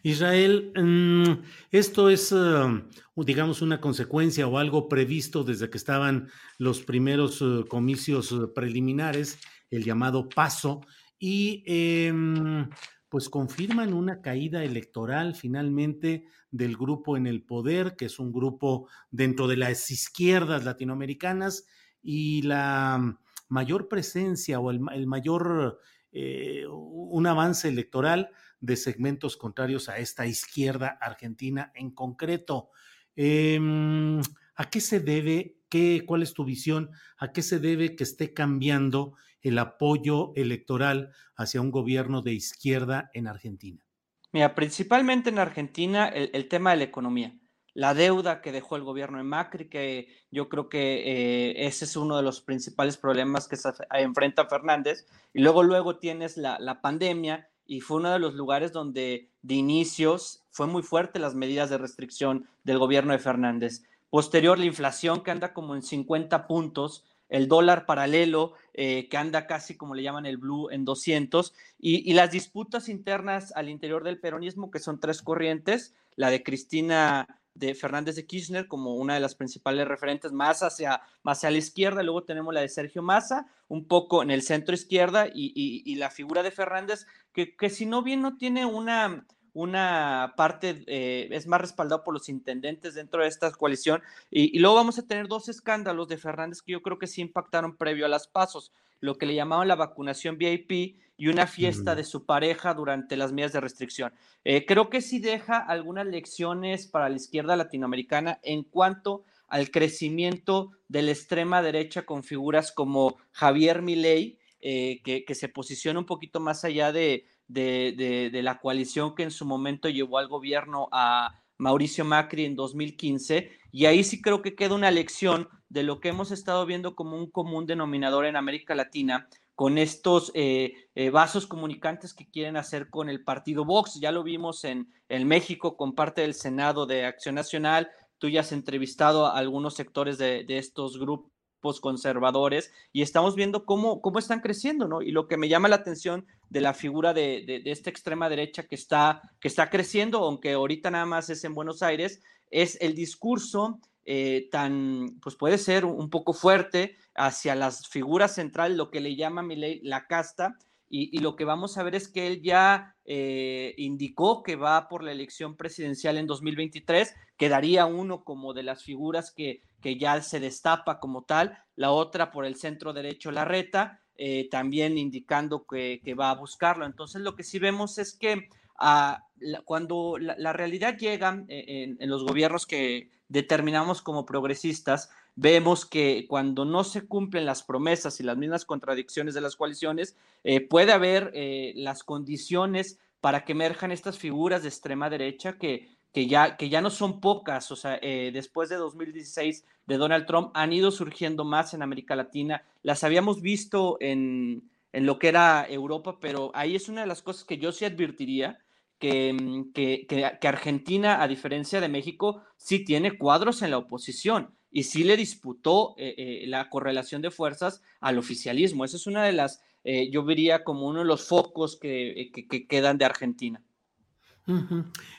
Israel, 0.04 0.72
mm, 0.76 1.42
esto 1.72 2.10
es, 2.10 2.30
um, 2.30 2.84
digamos, 3.16 3.60
una 3.60 3.80
consecuencia 3.80 4.46
o 4.46 4.58
algo 4.58 4.88
previsto 4.88 5.42
desde 5.42 5.68
que 5.68 5.78
estaban 5.78 6.28
los 6.58 6.80
primeros 6.80 7.42
uh, 7.42 7.66
comicios 7.66 8.30
uh, 8.30 8.52
preliminares, 8.54 9.40
el 9.68 9.82
llamado 9.82 10.28
paso, 10.28 10.80
y 11.18 11.64
em, 11.66 12.68
pues 13.08 13.28
confirman 13.28 13.92
una 13.94 14.20
caída 14.20 14.62
electoral 14.62 15.34
finalmente 15.34 16.26
del 16.50 16.76
grupo 16.76 17.16
en 17.16 17.26
el 17.26 17.42
poder, 17.42 17.96
que 17.96 18.06
es 18.06 18.18
un 18.18 18.32
grupo 18.32 18.88
dentro 19.10 19.46
de 19.48 19.56
las 19.56 19.90
izquierdas 19.90 20.64
latinoamericanas, 20.64 21.66
y 22.02 22.42
la 22.42 23.18
mayor 23.48 23.88
presencia 23.88 24.60
o 24.60 24.70
el, 24.70 25.06
mayor, 25.06 25.80
eh, 26.12 26.64
un 26.68 27.26
avance 27.26 27.68
electoral 27.68 28.30
de 28.60 28.76
segmentos 28.76 29.36
contrarios 29.36 29.88
a 29.88 29.98
esta 29.98 30.26
izquierda 30.26 30.98
argentina 31.00 31.72
en 31.74 31.90
concreto. 31.90 32.70
Em, 33.16 34.20
¿A 34.54 34.70
qué 34.70 34.80
se 34.80 35.00
debe? 35.00 35.58
Qué, 35.68 36.04
¿Cuál 36.06 36.22
es 36.22 36.34
tu 36.34 36.44
visión? 36.44 36.90
¿A 37.18 37.32
qué 37.32 37.42
se 37.42 37.58
debe 37.58 37.94
que 37.94 38.04
esté 38.04 38.32
cambiando 38.32 39.14
el 39.40 39.58
apoyo 39.58 40.32
electoral 40.34 41.12
hacia 41.36 41.60
un 41.60 41.70
gobierno 41.70 42.22
de 42.22 42.32
izquierda 42.32 43.10
en 43.14 43.28
Argentina? 43.28 43.87
Mira, 44.32 44.54
principalmente 44.54 45.30
en 45.30 45.38
Argentina 45.38 46.08
el, 46.08 46.48
tema 46.48 46.70
de 46.70 46.76
la 46.78 46.84
economía, 46.84 47.34
la 47.72 47.94
deuda 47.94 48.42
que 48.42 48.52
dejó 48.52 48.76
el 48.76 48.82
gobierno 48.82 49.18
de 49.18 49.24
Macri, 49.24 49.68
que 49.68 50.08
yo 50.30 50.48
creo 50.48 50.68
que 50.68 51.02
eh, 51.50 51.66
ese 51.66 51.86
es 51.86 51.96
uno 51.96 52.16
de 52.16 52.22
los 52.22 52.42
principales 52.42 52.98
problemas 52.98 53.48
que 53.48 53.56
se 53.56 53.70
enfrenta 53.90 54.46
Fernández, 54.46 55.06
y 55.32 55.40
luego 55.40 55.62
luego 55.62 55.98
tienes 55.98 56.36
la, 56.36 56.58
la 56.58 56.80
pandemia 56.82 57.48
y 57.66 57.80
fue 57.80 57.98
uno 57.98 58.10
de 58.10 58.18
los 58.18 58.34
lugares 58.34 58.72
donde 58.72 59.30
de 59.42 59.54
inicios 59.54 60.44
fue 60.50 60.66
muy 60.66 60.82
fuerte 60.82 61.18
las 61.18 61.34
medidas 61.34 61.70
de 61.70 61.78
restricción 61.78 62.48
del 62.64 62.78
gobierno 62.78 63.12
de 63.12 63.18
Fernández. 63.18 63.84
Posterior, 64.10 64.58
la 64.58 64.64
inflación 64.64 65.22
que 65.22 65.30
anda 65.30 65.52
como 65.52 65.74
en 65.74 65.82
50 65.82 66.46
puntos, 66.46 67.04
el 67.28 67.46
dólar 67.46 67.86
paralelo 67.86 68.54
eh, 68.80 69.08
que 69.08 69.16
anda 69.16 69.48
casi 69.48 69.74
como 69.76 69.96
le 69.96 70.04
llaman 70.04 70.24
el 70.24 70.36
blue 70.36 70.70
en 70.70 70.84
200 70.84 71.52
y, 71.80 72.12
las 72.12 72.30
disputas 72.30 72.88
internas 72.88 73.52
al 73.56 73.68
interior 73.68 74.04
del 74.04 74.20
peronismo 74.20 74.70
que 74.70 74.78
son 74.78 75.00
tres 75.00 75.20
corrientes, 75.20 75.96
la 76.14 76.30
de 76.30 76.44
Cristina 76.44 77.40
de 77.54 77.74
Fernández 77.74 78.14
de 78.14 78.24
Kirchner 78.24 78.68
como 78.68 78.94
una 78.94 79.14
de 79.14 79.20
las 79.20 79.34
principales 79.34 79.88
referentes 79.88 80.30
más 80.30 80.62
hacia, 80.62 81.02
más 81.24 81.38
hacia 81.38 81.50
la 81.50 81.58
izquierda, 81.58 82.04
luego 82.04 82.22
tenemos 82.22 82.54
la 82.54 82.60
de 82.60 82.68
Sergio 82.68 83.02
Massa, 83.02 83.48
un 83.66 83.88
poco 83.88 84.22
en 84.22 84.30
el 84.30 84.42
centro 84.42 84.76
izquierda 84.76 85.26
y, 85.34 85.96
la 85.96 86.10
figura 86.10 86.44
de 86.44 86.52
Fernández 86.52 87.04
que, 87.32 87.56
que 87.56 87.70
si 87.70 87.84
no 87.84 88.04
bien 88.04 88.22
no 88.22 88.36
tiene 88.36 88.64
una 88.64 89.26
una 89.58 90.34
parte 90.36 90.84
eh, 90.86 91.28
es 91.32 91.48
más 91.48 91.60
respaldado 91.60 92.04
por 92.04 92.14
los 92.14 92.28
intendentes 92.28 92.94
dentro 92.94 93.22
de 93.22 93.28
esta 93.28 93.50
coalición. 93.50 94.02
Y, 94.30 94.56
luego 94.60 94.76
vamos 94.76 95.00
a 95.00 95.06
tener 95.06 95.26
dos 95.26 95.48
escándalos 95.48 96.06
de 96.06 96.16
Fernández 96.16 96.62
que 96.62 96.72
yo 96.72 96.80
creo 96.80 96.98
que 96.98 97.08
sí 97.08 97.22
impactaron 97.22 97.76
previo 97.76 98.06
a 98.06 98.08
las 98.08 98.28
pasos, 98.28 98.70
lo 99.00 99.16
que 99.16 99.26
le 99.26 99.34
llamaban 99.34 99.66
la 99.66 99.74
vacunación 99.74 100.38
VIP 100.38 101.00
y 101.16 101.26
una 101.26 101.48
fiesta 101.48 101.96
de 101.96 102.04
su 102.04 102.24
pareja 102.24 102.72
durante 102.72 103.16
las 103.16 103.32
medidas 103.32 103.52
de 103.52 103.60
restricción. 103.60 104.12
Eh, 104.44 104.64
creo 104.64 104.90
que 104.90 105.00
sí 105.00 105.18
deja 105.18 105.58
algunas 105.58 106.06
lecciones 106.06 106.86
para 106.86 107.08
la 107.08 107.16
izquierda 107.16 107.56
latinoamericana 107.56 108.38
en 108.44 108.62
cuanto 108.62 109.24
al 109.48 109.72
crecimiento 109.72 110.70
de 110.86 111.02
la 111.02 111.10
extrema 111.10 111.62
derecha 111.62 112.06
con 112.06 112.22
figuras 112.22 112.70
como 112.70 113.16
Javier 113.32 113.82
Milei, 113.82 114.38
eh, 114.60 115.00
que, 115.02 115.24
que, 115.24 115.34
se 115.34 115.48
posiciona 115.48 116.00
un 116.00 116.06
poquito 116.06 116.38
más 116.40 116.64
allá 116.64 116.92
de, 116.92 117.26
de, 117.48 118.30
la 118.42 118.60
coalición 118.60 119.14
que 119.14 119.24
en 119.24 119.30
su 119.30 119.44
momento 119.44 119.88
llevó 119.88 120.18
al 120.18 120.28
gobierno 120.28 120.88
a 120.92 121.42
Mauricio 121.56 122.04
Macri 122.04 122.44
en 122.44 122.54
2015. 122.54 123.50
Y 123.72 123.86
ahí 123.86 124.04
sí 124.04 124.22
creo 124.22 124.42
que 124.42 124.54
queda 124.54 124.74
una 124.74 124.90
lección 124.90 125.48
de 125.68 125.82
lo 125.82 126.00
que 126.00 126.08
hemos 126.08 126.30
estado 126.30 126.64
viendo 126.66 126.94
como 126.94 127.16
un 127.16 127.30
común 127.30 127.66
denominador 127.66 128.26
en 128.26 128.36
América 128.36 128.74
Latina 128.74 129.28
con 129.54 129.76
estos 129.76 130.30
eh, 130.34 130.88
eh, 130.94 131.10
vasos 131.10 131.48
comunicantes 131.48 132.14
que 132.14 132.30
quieren 132.30 132.56
hacer 132.56 132.90
con 132.90 133.08
el 133.08 133.24
partido 133.24 133.64
Vox. 133.64 133.98
Ya 134.00 134.12
lo 134.12 134.22
vimos 134.22 134.62
en, 134.64 134.88
en 135.08 135.26
México 135.26 135.76
con 135.76 135.94
parte 135.94 136.20
del 136.20 136.34
Senado 136.34 136.86
de 136.86 137.04
Acción 137.04 137.34
Nacional. 137.34 137.90
Tú 138.18 138.28
ya 138.28 138.40
has 138.40 138.52
entrevistado 138.52 139.26
a 139.26 139.36
algunos 139.36 139.74
sectores 139.74 140.16
de, 140.16 140.44
de 140.44 140.58
estos 140.58 140.98
grupos 140.98 141.32
conservadores 141.80 142.72
y 142.92 143.02
estamos 143.02 143.34
viendo 143.34 143.64
cómo, 143.64 144.00
cómo 144.00 144.18
están 144.18 144.40
creciendo, 144.40 144.88
¿no? 144.88 145.02
Y 145.02 145.10
lo 145.10 145.28
que 145.28 145.36
me 145.36 145.48
llama 145.48 145.68
la 145.68 145.76
atención 145.76 146.26
de 146.50 146.60
la 146.60 146.74
figura 146.74 147.12
de, 147.12 147.44
de, 147.46 147.70
esta 147.70 147.90
extrema 147.90 148.28
derecha 148.28 148.64
que 148.64 148.74
está, 148.74 149.22
que 149.40 149.48
está 149.48 149.70
creciendo, 149.70 150.18
aunque 150.18 150.52
ahorita 150.52 150.90
nada 150.90 151.06
más 151.06 151.30
es 151.30 151.44
en 151.44 151.54
Buenos 151.54 151.82
Aires, 151.82 152.22
es 152.50 152.78
el 152.80 152.94
discurso 152.94 153.80
eh, 154.04 154.48
tan, 154.50 155.18
pues 155.20 155.36
puede 155.36 155.58
ser 155.58 155.84
un 155.84 156.08
poco 156.08 156.32
fuerte 156.32 156.96
hacia 157.14 157.54
las 157.54 157.88
figuras 157.88 158.36
centrales, 158.36 158.76
lo 158.76 158.90
que 158.90 159.00
le 159.00 159.16
llama 159.16 159.42
ley 159.42 159.80
la 159.82 160.06
casta, 160.06 160.56
y, 160.90 161.18
lo 161.18 161.36
que 161.36 161.44
vamos 161.44 161.76
a 161.76 161.82
ver 161.82 161.94
es 161.94 162.08
que 162.08 162.26
él 162.26 162.40
ya 162.42 162.96
eh, 163.04 163.74
indicó 163.76 164.42
que 164.42 164.56
va 164.56 164.88
por 164.88 165.04
la 165.04 165.12
elección 165.12 165.56
presidencial 165.56 166.16
en 166.16 166.26
2023, 166.26 167.14
quedaría 167.36 167.84
uno 167.86 168.24
como 168.24 168.54
de 168.54 168.62
las 168.62 168.82
figuras 168.82 169.30
que, 169.30 169.62
que 169.82 169.98
ya 169.98 170.20
se 170.22 170.40
destapa 170.40 170.98
como 170.98 171.22
tal, 171.24 171.58
la 171.76 171.90
otra 171.90 172.30
por 172.30 172.46
el 172.46 172.56
centro 172.56 172.92
derecho, 172.92 173.30
la 173.30 173.44
reta, 173.44 174.00
eh, 174.16 174.48
también 174.50 174.98
indicando 174.98 175.64
que, 175.64 176.00
va 176.18 176.30
a 176.30 176.34
buscarlo. 176.34 176.86
Entonces 176.86 177.20
lo 177.22 177.36
que 177.36 177.44
sí 177.44 177.58
vemos 177.58 177.98
es 177.98 178.16
que 178.16 178.48
ah, 178.78 179.24
cuando 179.64 180.16
la, 180.18 180.52
realidad 180.52 180.96
llega 180.96 181.44
en, 181.48 181.96
los 182.08 182.24
gobiernos 182.24 182.66
que 182.66 183.10
determinamos 183.28 184.02
como 184.02 184.24
progresistas, 184.24 185.10
vemos 185.40 185.86
que 185.86 186.26
cuando 186.28 186.64
no 186.64 186.82
se 186.82 187.06
cumplen 187.06 187.46
las 187.46 187.62
promesas 187.62 188.18
y 188.18 188.24
las 188.24 188.36
mismas 188.36 188.64
contradicciones 188.64 189.34
de 189.34 189.40
las 189.40 189.54
coaliciones, 189.54 190.16
eh, 190.42 190.60
puede 190.60 190.90
haber 190.90 191.30
eh, 191.32 191.74
las 191.76 192.02
condiciones 192.02 192.98
para 193.20 193.44
que 193.44 193.52
emerjan 193.52 193.92
estas 193.92 194.18
figuras 194.18 194.62
de 194.62 194.68
extrema 194.68 195.08
derecha 195.08 195.56
que, 195.56 195.96
que, 196.12 196.26
ya, 196.26 196.56
que 196.56 196.68
ya 196.68 196.80
no 196.80 196.90
son 196.90 197.20
pocas, 197.20 197.70
o 197.70 197.76
sea, 197.76 198.00
eh, 198.02 198.30
después 198.32 198.68
de 198.68 198.76
2016 198.76 199.64
de 199.86 199.96
Donald 199.96 200.26
Trump 200.26 200.50
han 200.54 200.72
ido 200.72 200.90
surgiendo 200.90 201.44
más 201.44 201.72
en 201.72 201.82
América 201.82 202.16
Latina, 202.16 202.64
las 202.82 203.04
habíamos 203.04 203.40
visto 203.40 203.96
en, 204.00 204.68
en 204.92 205.06
lo 205.06 205.20
que 205.20 205.28
era 205.28 205.64
Europa, 205.70 206.18
pero 206.20 206.50
ahí 206.52 206.74
es 206.74 206.88
una 206.88 207.02
de 207.02 207.06
las 207.06 207.22
cosas 207.22 207.44
que 207.44 207.58
yo 207.58 207.70
sí 207.70 207.84
advertiría, 207.84 208.58
que, 208.98 209.64
que, 209.72 210.04
que, 210.08 210.48
Argentina, 210.48 211.22
a 211.22 211.28
diferencia 211.28 211.80
de 211.80 211.88
México, 211.88 212.42
sí 212.56 212.84
tiene 212.84 213.16
cuadros 213.16 213.62
en 213.62 213.70
la 213.70 213.78
oposición 213.78 214.57
y 214.70 214.84
sí 214.84 215.04
le 215.04 215.16
disputó 215.16 215.94
eh, 215.98 216.14
eh, 216.16 216.44
la 216.46 216.68
correlación 216.68 217.22
de 217.22 217.30
fuerzas 217.30 217.82
al 218.00 218.18
oficialismo. 218.18 218.84
Esa 218.84 218.96
es 218.96 219.06
una 219.06 219.24
de 219.24 219.32
las, 219.32 219.62
eh, 219.84 220.10
yo 220.10 220.24
vería 220.24 220.64
como 220.64 220.86
uno 220.86 221.00
de 221.00 221.04
los 221.04 221.26
focos 221.26 221.78
que, 221.78 222.30
quedan 222.68 222.98
de 222.98 223.04
Argentina. 223.04 223.62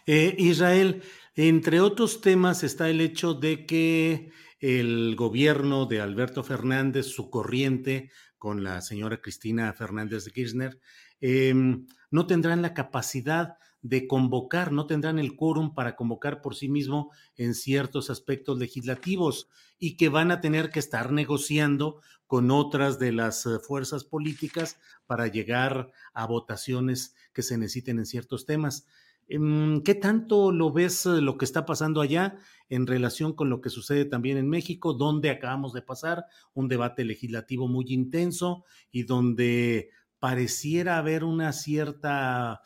Israel, 0.07 1.03
entre 1.35 1.81
otros 1.81 2.19
temas 2.19 2.63
está 2.63 2.89
el 2.89 2.99
hecho 2.99 3.35
de 3.35 3.67
que 3.67 4.31
el 4.59 5.15
gobierno 5.15 5.85
de 5.85 6.01
Alberto 6.01 6.43
Fernández, 6.43 7.05
su 7.05 7.29
corriente 7.29 8.09
con 8.39 8.63
la 8.63 8.81
señora 8.81 9.21
Cristina 9.21 9.71
Fernández 9.73 10.25
de 10.25 10.31
Kirchner, 10.31 10.79
em, 11.21 11.85
no 12.09 12.25
tendrán 12.25 12.63
la 12.63 12.73
capacidad 12.73 13.57
de 13.81 14.07
convocar, 14.07 14.71
no 14.71 14.85
tendrán 14.85 15.19
el 15.19 15.35
quórum 15.35 15.73
para 15.73 15.95
convocar 15.95 16.41
por 16.41 16.55
sí 16.55 16.67
mismo 16.67 17.11
en 17.37 17.53
ciertos 17.53 18.09
aspectos 18.09 18.57
legislativos 18.57 19.47
y 19.77 19.95
que 19.95 20.09
van 20.09 20.31
a 20.31 20.41
tener 20.41 20.69
que 20.69 20.79
estar 20.79 21.11
negociando 21.11 22.01
con 22.27 22.51
otras 22.51 22.99
de 22.99 23.11
las 23.11 23.45
eh, 23.45 23.59
fuerzas 23.59 24.03
políticas 24.03 24.79
para 25.07 25.27
llegar 25.27 25.91
a 26.13 26.27
votaciones 26.27 27.15
que 27.33 27.41
se 27.41 27.57
necesiten 27.57 27.99
en 27.99 28.05
ciertos 28.05 28.45
temas. 28.45 28.85
Em, 29.27 29.81
¿Qué 29.83 29.95
tanto 29.95 30.51
lo 30.51 30.71
ves 30.71 31.05
eh, 31.05 31.21
lo 31.21 31.37
que 31.37 31.45
está 31.45 31.65
pasando 31.65 32.01
allá 32.01 32.37
en 32.67 32.85
relación 32.85 33.33
con 33.33 33.49
lo 33.49 33.61
que 33.61 33.69
sucede 33.69 34.05
también 34.05 34.37
en 34.37 34.49
México, 34.49 34.93
donde 34.93 35.29
acabamos 35.29 35.71
de 35.71 35.81
pasar 35.81 36.25
un 36.53 36.67
debate 36.67 37.05
legislativo 37.05 37.67
muy 37.67 37.85
intenso 37.89 38.65
y 38.91 39.03
donde 39.03 39.89
pareciera 40.19 40.97
haber 40.97 41.23
una 41.23 41.53
cierta 41.53 42.61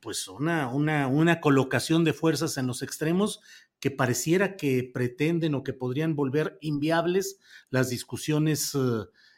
pues 0.00 0.28
una, 0.28 0.68
una, 0.68 1.08
una 1.08 1.40
colocación 1.40 2.04
de 2.04 2.12
fuerzas 2.12 2.56
en 2.56 2.66
los 2.66 2.82
extremos 2.82 3.40
que 3.80 3.90
pareciera 3.90 4.56
que 4.56 4.90
pretenden 4.92 5.54
o 5.54 5.62
que 5.62 5.72
podrían 5.72 6.16
volver 6.16 6.58
inviables 6.60 7.38
las 7.70 7.90
discusiones 7.90 8.76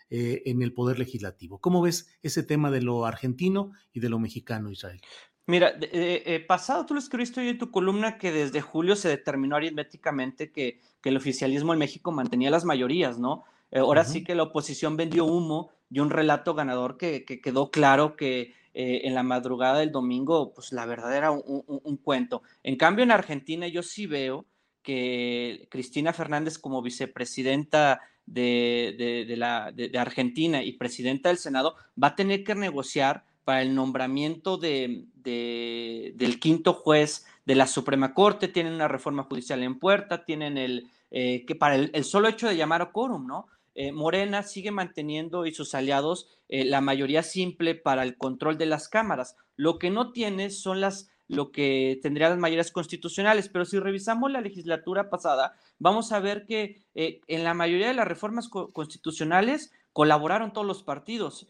eh, 0.09 0.43
en 0.47 0.63
el 0.63 0.73
Poder 0.73 0.99
Legislativo. 0.99 1.59
¿Cómo 1.59 1.83
ves 1.83 2.09
ese 2.23 2.43
tema 2.43 2.71
de 2.71 2.83
lo 2.83 3.05
argentino 3.05 3.73
y 3.93 4.01
de 4.01 4.09
lo 4.09 4.19
mexicano, 4.19 4.71
Israel? 4.71 5.01
Mira, 5.47 5.75
eh, 5.81 6.45
pasado 6.47 6.87
tú 6.87 6.95
lo 6.95 7.01
escribiste 7.01 7.41
hoy 7.41 7.49
en 7.49 7.59
tu 7.59 7.71
columna 7.71 8.19
que 8.19 8.31
desde 8.31 8.61
julio 8.61 8.95
se 8.95 9.09
determinó 9.09 9.57
aritméticamente 9.57 10.53
que, 10.53 10.81
que 11.01 11.09
el 11.09 11.17
oficialismo 11.17 11.73
en 11.73 11.81
México 11.81 12.13
mantenía 12.13 12.51
las 12.51 12.65
mayorías, 12.65 13.19
¿no? 13.19 13.45
Eh, 13.71 13.81
ahora 13.81 14.05
sí 14.05 14.25
que 14.25 14.35
la 14.35 14.45
oposición 14.45 14.97
vendió 14.97 15.25
humo 15.25 15.71
y 15.91 16.01
un 16.01 16.11
relato 16.11 16.55
ganador 16.55 16.97
que, 16.97 17.25
que 17.25 17.41
quedó 17.41 17.71
claro 17.71 18.17
que 18.17 18.55
eh, 18.73 19.03
en 19.05 19.15
la 19.15 19.23
madrugada 19.23 19.81
del 19.81 19.91
domingo, 19.91 20.53
pues 20.55 20.73
la 20.73 20.87
verdad 20.87 21.17
era 21.17 21.31
un, 21.33 21.97
cuento. 21.97 22.43
En 22.63 22.77
cambio, 22.77 23.03
en 23.03 23.11
Argentina 23.11 23.67
yo 23.67 23.83
sí 23.83 24.07
veo 24.07 24.47
que 24.83 25.67
Cristina 25.71 26.13
Fernández 26.13 26.59
como 26.59 26.81
vicepresidenta 26.81 28.01
de, 28.27 28.95
de, 28.97 29.99
Argentina 29.99 30.63
y 30.63 30.73
presidenta 30.73 31.31
del 31.31 31.39
Senado 31.39 31.75
va 32.01 32.09
a 32.09 32.17
tener 32.17 32.45
que 32.45 32.55
negociar 32.55 33.25
para 33.45 33.63
el 33.63 33.75
nombramiento 33.75 34.57
de, 34.57 35.07
del 35.17 36.39
quinto 36.39 36.75
juez 36.75 37.27
de 37.45 37.57
la 37.57 37.67
Suprema 37.67 38.15
Corte, 38.15 38.47
tienen 38.47 38.75
una 38.75 38.87
reforma 38.87 39.25
judicial 39.25 39.65
en 39.65 39.81
puerta, 39.81 40.25
tienen 40.25 40.57
el, 40.57 40.89
eh, 41.11 41.45
que 41.45 41.57
para 41.57 41.75
el, 41.75 41.91
el, 41.93 42.05
solo 42.05 42.29
hecho 42.29 42.47
de 42.47 42.57
llamar 42.57 42.83
a 42.83 42.93
quórum, 42.93 43.27
¿no? 43.27 43.49
Eh, 43.83 43.93
Morena 43.93 44.43
sigue 44.43 44.71
manteniendo 44.71 45.47
y 45.47 45.55
sus 45.55 45.75
aliados 45.75 46.29
eh, 46.51 46.67
la 46.67 46.83
mayoría 46.83 47.23
simple 47.23 47.75
para 47.75 48.03
el 48.03 48.19
control 48.19 48.59
de 48.59 48.67
las 48.67 48.91
cámaras. 48.91 49.37
Lo 49.57 49.79
que 49.79 49.89
no 49.89 50.13
tiene 50.13 50.51
son 50.51 50.83
las 50.83 51.09
lo 51.29 51.51
que 51.51 51.99
tendría 52.03 52.29
las 52.29 52.39
mayorías 52.39 52.73
constitucionales, 52.73 53.49
pero 53.49 53.65
si 53.65 53.79
revisamos 53.79 54.31
la 54.31 54.43
legislatura 54.43 55.09
pasada, 55.09 55.55
vamos 55.79 56.13
a 56.13 56.21
ver 56.21 56.45
que 56.45 56.83
eh, 56.95 57.23
en 57.27 57.43
la 57.43 57.55
mayoría 57.55 57.89
de 57.89 57.95
las 57.95 58.07
reformas 58.07 58.51
constitucionales 58.51 59.73
colaboraron 59.95 60.53
todos 60.53 60.67
los 60.67 60.83
partidos, 60.83 61.49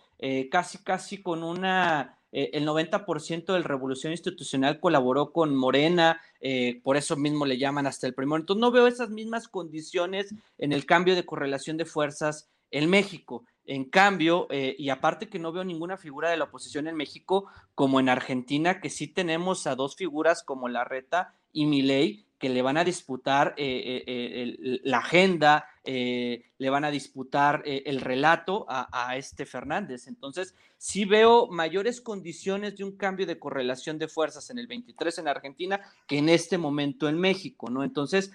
casi 0.51 0.78
casi 0.85 1.23
con 1.23 1.43
una 1.43 2.19
eh, 2.32 2.51
el 2.52 2.66
90% 2.66 3.52
del 3.52 3.65
Revolución 3.65 4.12
Institucional 4.12 4.81
colaboró 4.81 5.32
con 5.32 5.55
Morena, 5.55 6.20
eh, 6.40 6.81
por 6.82 6.97
eso 6.97 7.16
mismo 7.16 7.47
le 7.47 7.59
llaman 7.59 7.86
hasta 7.86 8.07
el 8.07 8.15
primero. 8.15 8.40
Entonces 8.40 8.61
no 8.61 8.70
veo 8.70 8.86
esas 8.86 9.11
mismas 9.11 9.48
condiciones 9.48 10.35
en 10.59 10.73
el 10.73 10.86
cambio 10.86 11.15
de 11.15 11.27
correlación 11.27 11.77
de 11.77 11.85
fuerzas 11.85 12.51
en 12.70 12.89
México. 12.89 13.44
En 13.65 13.85
cambio, 13.85 14.47
eh, 14.51 14.74
y 14.78 14.89
aparte 14.89 15.28
que 15.28 15.39
no 15.39 15.52
veo 15.52 15.65
ninguna 15.65 15.97
figura 15.97 16.31
de 16.31 16.36
la 16.36 16.44
oposición 16.44 16.89
en 16.89 16.97
México 16.97 17.47
como 17.74 18.01
en 18.01 18.09
Argentina, 18.09 18.81
que 18.81 18.90
sí 18.90 19.07
tenemos 19.07 19.66
a 19.66 19.77
dos 19.77 19.97
figuras 19.97 20.43
como 20.43 20.69
Larreta 20.69 21.35
y 21.52 21.66
Milei, 21.66 22.27
que 22.40 22.48
le 22.48 22.62
van 22.62 22.78
a 22.78 22.84
disputar 22.84 23.54
eh, 23.58 24.02
eh, 24.06 24.80
la 24.82 24.98
agenda, 24.98 25.66
eh, 25.84 26.46
le 26.56 26.70
van 26.70 26.84
a 26.84 26.90
disputar 26.90 27.62
el 27.66 28.00
relato 28.00 28.64
a, 28.66 29.14
este 29.16 29.44
Fernández. 29.44 30.06
Entonces, 30.08 30.54
sí 30.78 31.04
veo 31.04 31.48
mayores 31.48 32.00
condiciones 32.00 32.76
de 32.78 32.84
un 32.84 32.96
cambio 32.96 33.26
de 33.26 33.38
correlación 33.38 33.98
de 33.98 34.08
fuerzas 34.08 34.48
en 34.48 34.58
el 34.58 34.66
23 34.66 35.18
en 35.18 35.28
Argentina 35.28 35.80
que 36.06 36.16
en 36.16 36.30
este 36.30 36.56
momento 36.56 37.10
en 37.10 37.18
México, 37.18 37.68
¿no? 37.68 37.84
Entonces, 37.84 38.32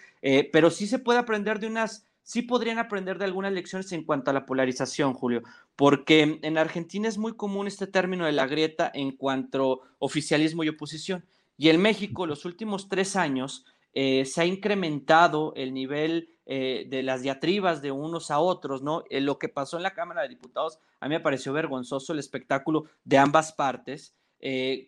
pero 0.53 0.69
sí 0.69 0.85
se 0.85 0.99
puede 0.99 1.17
aprender 1.17 1.59
de 1.59 1.65
unas, 1.65 2.05
sí 2.21 2.43
podrían 2.43 2.77
aprender 2.77 3.17
de 3.17 3.25
algunas 3.25 3.53
lecciones 3.53 3.91
en 3.91 4.03
cuanto 4.03 4.29
a 4.29 4.35
la 4.35 4.45
polarización, 4.45 5.15
Julio, 5.15 5.41
porque 5.75 6.39
en 6.43 6.57
Argentina 6.59 7.07
es 7.07 7.17
muy 7.17 7.35
común 7.35 7.65
este 7.65 7.87
término 7.87 8.27
de 8.27 8.33
la 8.33 8.45
grieta 8.45 8.91
en 8.93 9.13
cuanto 9.13 9.81
a 9.81 9.87
oficialismo 9.97 10.63
y 10.63 10.69
oposición. 10.69 11.25
Y 11.57 11.69
en 11.69 11.81
México, 11.81 12.27
los 12.27 12.45
últimos 12.45 12.89
tres 12.89 13.15
años, 13.15 13.65
eh, 13.97 14.25
se 14.25 14.41
ha 14.41 14.45
incrementado 14.45 15.53
el 15.55 15.73
nivel 15.73 16.35
eh, 16.45 16.85
de 16.89 17.01
las 17.01 17.21
diatribas 17.21 17.81
de 17.81 17.91
unos 17.91 18.29
a 18.29 18.39
otros, 18.39 18.83
¿no? 18.83 19.05
Eh, 19.09 19.21
lo 19.21 19.39
que 19.39 19.47
pasó 19.47 19.77
en 19.77 19.83
la 19.83 19.93
Cámara 19.93 20.21
de 20.21 20.27
Diputados, 20.27 20.79
a 20.99 21.07
mí 21.07 21.15
me 21.15 21.21
pareció 21.21 21.53
vergonzoso 21.53 22.11
el 22.11 22.19
espectáculo 22.19 22.83
de 23.05 23.17
ambas 23.17 23.53
partes. 23.53 24.13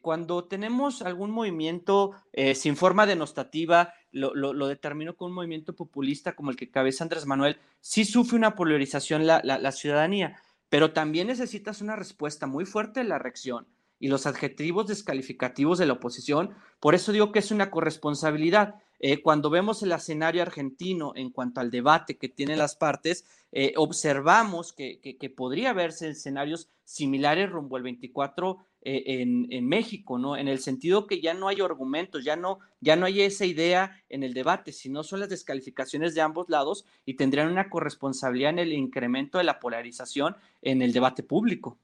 cuando 0.01 0.43
tenemos 0.43 1.01
algún 1.01 1.31
movimiento 1.31 2.11
sin 2.53 2.75
forma 2.75 3.07
denostativa, 3.07 3.91
lo, 4.11 4.35
lo, 4.35 4.67
determino 4.67 5.15
con 5.15 5.29
un 5.29 5.35
movimiento 5.35 5.73
populista 5.73 6.35
como 6.35 6.51
el 6.51 6.57
que 6.57 6.69
cabeza 6.69 7.03
Andrés 7.03 7.25
Manuel, 7.25 7.57
sí 7.79 8.05
sufre 8.05 8.37
una 8.37 8.55
polarización 8.55 9.25
la, 9.25 9.41
la 9.43 9.71
ciudadanía, 9.71 10.37
pero 10.69 10.91
también 10.91 11.27
necesitas 11.27 11.81
una 11.81 11.95
respuesta 11.95 12.45
muy 12.45 12.65
fuerte 12.65 12.99
de 12.99 13.09
la 13.09 13.17
reacción 13.17 13.65
y 13.99 14.07
los 14.07 14.25
adjetivos 14.25 14.87
descalificativos 14.87 15.77
de 15.77 15.85
la 15.85 15.93
oposición. 15.93 16.55
Por 16.79 16.95
eso 16.95 17.11
digo 17.11 17.31
que 17.31 17.39
es 17.39 17.51
una 17.51 17.71
corresponsabilidad. 17.71 18.75
Eh, 18.99 19.21
cuando 19.21 19.49
vemos 19.49 19.83
el 19.83 19.91
escenario 19.91 20.41
argentino 20.41 21.13
en 21.15 21.29
cuanto 21.29 21.61
al 21.61 21.69
debate 21.69 22.17
que 22.17 22.29
tienen 22.29 22.57
las 22.57 22.75
partes, 22.75 23.25
eh, 23.51 23.73
observamos 23.77 24.73
que, 24.73 25.33
podría 25.35 25.73
verse 25.73 26.09
escenarios 26.09 26.69
similares 26.83 27.49
rumbo 27.49 27.77
al 27.77 27.83
24 27.83 28.57
eh, 28.81 29.21
en, 29.21 29.67
México, 29.67 30.17
¿no? 30.17 30.35
En 30.35 30.47
el 30.47 30.59
sentido 30.59 31.07
que 31.07 31.21
ya 31.21 31.33
no 31.33 31.47
hay 31.47 31.61
argumentos, 31.61 32.23
ya 32.23 32.35
no, 32.35 32.59
ya 32.81 32.95
no 32.95 33.05
hay 33.05 33.21
esa 33.21 33.45
idea 33.45 34.03
en 34.09 34.23
el 34.23 34.33
debate, 34.33 34.71
sino 34.71 35.03
son 35.03 35.19
las 35.19 35.29
descalificaciones 35.29 36.15
de 36.15 36.21
ambos 36.21 36.49
lados 36.49 36.85
y 37.05 37.15
tendrían 37.15 37.51
una 37.51 37.69
corresponsabilidad 37.69 38.51
en 38.51 38.59
el 38.59 38.73
incremento 38.73 39.37
de 39.37 39.43
la 39.43 39.59
polarización 39.59 40.35
en 40.61 40.81
el 40.81 40.91
debate 40.91 41.23
público. 41.23 41.77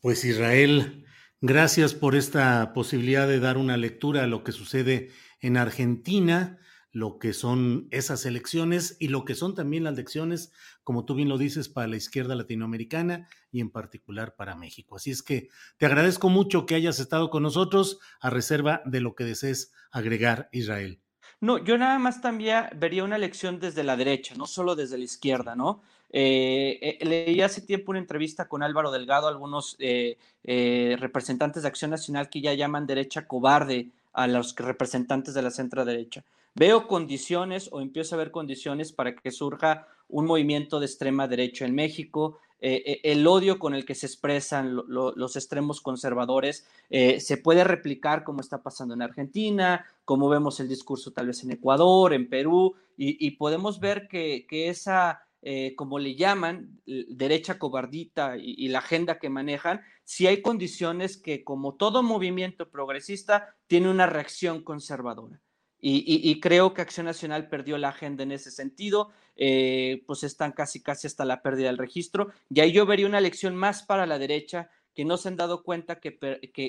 Pues 0.00 0.24
Israel, 0.24 1.04
gracias 1.40 1.92
por 1.92 2.14
esta 2.14 2.72
posibilidad 2.72 3.26
de 3.26 3.40
dar 3.40 3.58
una 3.58 3.76
lectura 3.76 4.22
a 4.22 4.26
lo 4.28 4.44
que 4.44 4.52
sucede 4.52 5.10
en 5.40 5.56
Argentina, 5.56 6.60
lo 6.92 7.18
que 7.18 7.32
son 7.32 7.88
esas 7.90 8.24
elecciones 8.24 8.96
y 9.00 9.08
lo 9.08 9.24
que 9.24 9.34
son 9.34 9.56
también 9.56 9.82
las 9.82 9.94
elecciones, 9.94 10.52
como 10.84 11.04
tú 11.04 11.16
bien 11.16 11.28
lo 11.28 11.36
dices, 11.36 11.68
para 11.68 11.88
la 11.88 11.96
izquierda 11.96 12.36
latinoamericana 12.36 13.28
y 13.50 13.60
en 13.60 13.70
particular 13.70 14.36
para 14.36 14.54
México. 14.54 14.94
Así 14.94 15.10
es 15.10 15.24
que 15.24 15.48
te 15.78 15.86
agradezco 15.86 16.28
mucho 16.28 16.64
que 16.64 16.76
hayas 16.76 17.00
estado 17.00 17.28
con 17.28 17.42
nosotros 17.42 17.98
a 18.20 18.30
reserva 18.30 18.82
de 18.84 19.00
lo 19.00 19.16
que 19.16 19.24
desees 19.24 19.72
agregar, 19.90 20.48
Israel. 20.52 21.00
No, 21.40 21.58
yo 21.58 21.76
nada 21.76 21.98
más 21.98 22.20
también 22.20 22.66
vería 22.76 23.02
una 23.02 23.16
elección 23.16 23.58
desde 23.58 23.82
la 23.82 23.96
derecha, 23.96 24.36
no 24.36 24.46
solo 24.46 24.76
desde 24.76 24.96
la 24.96 25.04
izquierda, 25.04 25.56
¿no? 25.56 25.82
Eh, 26.10 26.98
eh, 27.00 27.04
leí 27.04 27.40
hace 27.42 27.60
tiempo 27.60 27.90
una 27.90 27.98
entrevista 27.98 28.48
con 28.48 28.62
Álvaro 28.62 28.90
Delgado, 28.90 29.28
algunos 29.28 29.76
eh, 29.78 30.16
representantes 30.98 31.62
de 31.62 31.68
Acción 31.68 31.90
Nacional 31.90 32.30
que 32.30 32.40
ya 32.40 32.54
llaman 32.54 32.86
derecha 32.86 33.26
cobarde 33.26 33.90
a 34.12 34.26
los 34.26 34.54
representantes 34.56 35.34
de 35.34 35.42
la 35.42 35.50
centro 35.50 35.84
derecha. 35.84 36.24
Veo 36.54 36.88
condiciones 36.88 37.68
o 37.72 37.80
empiezo 37.80 38.14
a 38.14 38.18
ver 38.18 38.30
condiciones 38.30 38.92
para 38.92 39.14
que 39.14 39.30
surja 39.30 39.86
un 40.08 40.26
movimiento 40.26 40.80
de 40.80 40.86
extrema 40.86 41.28
derecha 41.28 41.66
en 41.66 41.74
México. 41.74 42.38
el 42.60 43.24
odio 43.26 43.60
con 43.60 43.74
el 43.74 43.84
que 43.84 43.94
se 43.94 44.06
expresan 44.06 44.74
los 44.74 45.36
extremos 45.36 45.80
conservadores 45.80 46.66
se 46.90 47.36
puede 47.36 47.62
replicar 47.62 48.24
como 48.24 48.40
está 48.40 48.60
pasando 48.60 48.94
en 48.94 49.02
Argentina, 49.02 49.86
como 50.04 50.28
vemos 50.28 50.58
el 50.58 50.68
discurso 50.68 51.12
tal 51.12 51.28
vez 51.28 51.44
en 51.44 51.52
Ecuador, 51.52 52.12
en 52.12 52.28
Perú, 52.28 52.74
y, 52.96 53.30
podemos 53.32 53.78
ver 53.78 54.08
que 54.08 54.46
esa 54.50 55.27
eh, 55.42 55.74
como 55.76 55.98
le 55.98 56.16
llaman, 56.16 56.80
derecha 56.84 57.58
cobardita 57.58 58.36
y, 58.36 58.68
la 58.68 58.80
agenda 58.80 59.18
que 59.18 59.30
manejan, 59.30 59.82
si 60.04 60.26
hay 60.26 60.42
condiciones 60.42 61.16
que, 61.16 61.44
como 61.44 61.76
todo 61.76 62.02
movimiento 62.02 62.70
progresista, 62.70 63.54
tiene 63.66 63.88
una 63.88 64.06
reacción 64.06 64.62
conservadora. 64.62 65.40
Y, 65.80 66.40
creo 66.40 66.74
que 66.74 66.82
Acción 66.82 67.06
Nacional 67.06 67.48
perdió 67.48 67.78
la 67.78 67.90
agenda 67.90 68.24
en 68.24 68.32
ese 68.32 68.50
sentido, 68.50 69.10
eh, 69.36 70.02
pues 70.08 70.24
están 70.24 70.50
casi, 70.50 70.82
casi 70.82 71.06
hasta 71.06 71.24
la 71.24 71.40
pérdida 71.40 71.68
del 71.68 71.78
registro. 71.78 72.32
Y 72.50 72.58
ahí 72.58 72.72
yo 72.72 72.84
vería 72.84 73.06
una 73.06 73.18
elección 73.18 73.54
más 73.54 73.84
para 73.84 74.06
la 74.06 74.18
derecha, 74.18 74.70
que 74.92 75.04
no 75.04 75.16
se 75.16 75.28
han 75.28 75.36
dado 75.36 75.62
cuenta 75.62 76.00
que, 76.00 76.18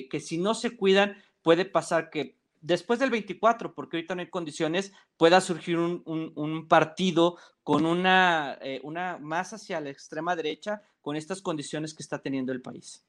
que 0.08 0.20
si 0.20 0.38
no 0.38 0.54
se 0.54 0.76
cuidan, 0.76 1.16
puede 1.42 1.64
pasar 1.64 2.10
que 2.10 2.39
después 2.60 2.98
del 2.98 3.10
24, 3.10 3.74
porque 3.74 3.96
ahorita 3.96 4.14
no 4.14 4.20
hay 4.22 4.30
condiciones, 4.30 4.92
pueda 5.16 5.40
surgir 5.40 5.78
un, 5.78 6.66
partido 6.68 7.38
con 7.62 7.86
una, 7.86 8.58
eh, 8.60 8.80
una 8.82 9.18
más 9.18 9.52
hacia 9.52 9.80
la 9.80 9.90
extrema 9.90 10.36
derecha 10.36 10.82
con 11.00 11.16
estas 11.16 11.42
condiciones 11.42 11.94
que 11.94 12.02
está 12.02 12.20
teniendo 12.20 12.52
el 12.52 12.62
país. 12.62 13.04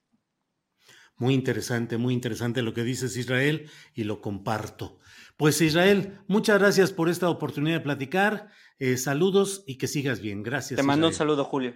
Muy 1.18 1.36
interesante, 1.36 1.98
muy 1.98 2.14
interesante 2.14 2.64
lo 2.64 2.74
que 2.74 2.84
dices 2.84 3.16
Israel 3.16 3.70
y 3.94 4.06
lo 4.06 4.22
comparto. 4.22 4.98
Pues 5.38 5.62
Israel, 5.62 6.20
muchas 6.28 6.60
gracias 6.60 6.92
por 6.92 7.10
esta 7.10 7.30
oportunidad 7.30 7.78
de 7.78 7.84
platicar. 7.84 8.50
Eh, 8.80 8.98
saludos 8.98 9.64
y 9.68 9.78
que 9.78 9.88
sigas 9.88 10.20
bien. 10.20 10.42
Gracias. 10.42 10.78
Te 10.78 10.84
mando 10.84 11.08
un 11.08 11.14
saludo, 11.14 11.46
Julio. 11.46 11.76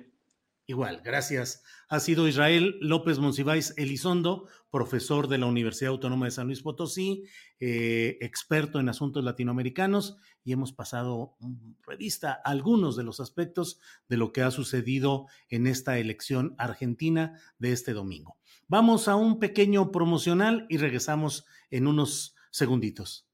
Igual, 0.67 1.01
gracias. 1.03 1.63
Ha 1.89 1.99
sido 1.99 2.27
Israel 2.27 2.77
López 2.81 3.19
Monsiváis 3.19 3.75
Elizondo, 3.77 4.47
profesor 4.71 5.27
de 5.27 5.37
la 5.37 5.45
Universidad 5.45 5.91
Autónoma 5.91 6.25
de 6.25 6.31
San 6.31 6.47
Luis 6.47 6.63
Potosí, 6.63 7.25
eh, 7.59 8.17
experto 8.19 8.79
en 8.79 8.89
asuntos 8.89 9.23
latinoamericanos, 9.23 10.17
y 10.43 10.53
hemos 10.53 10.73
pasado 10.73 11.37
revista 11.85 12.33
algunos 12.33 12.95
de 12.95 13.03
los 13.03 13.19
aspectos 13.19 13.79
de 14.09 14.17
lo 14.17 14.33
que 14.33 14.41
ha 14.41 14.49
sucedido 14.49 15.27
en 15.49 15.67
esta 15.67 15.99
elección 15.99 16.55
argentina 16.57 17.39
de 17.59 17.71
este 17.71 17.93
domingo. 17.93 18.37
Vamos 18.67 19.07
a 19.07 19.15
un 19.15 19.37
pequeño 19.37 19.91
promocional 19.91 20.65
y 20.67 20.77
regresamos 20.77 21.45
en 21.69 21.85
unos 21.85 22.35
segunditos. 22.49 23.24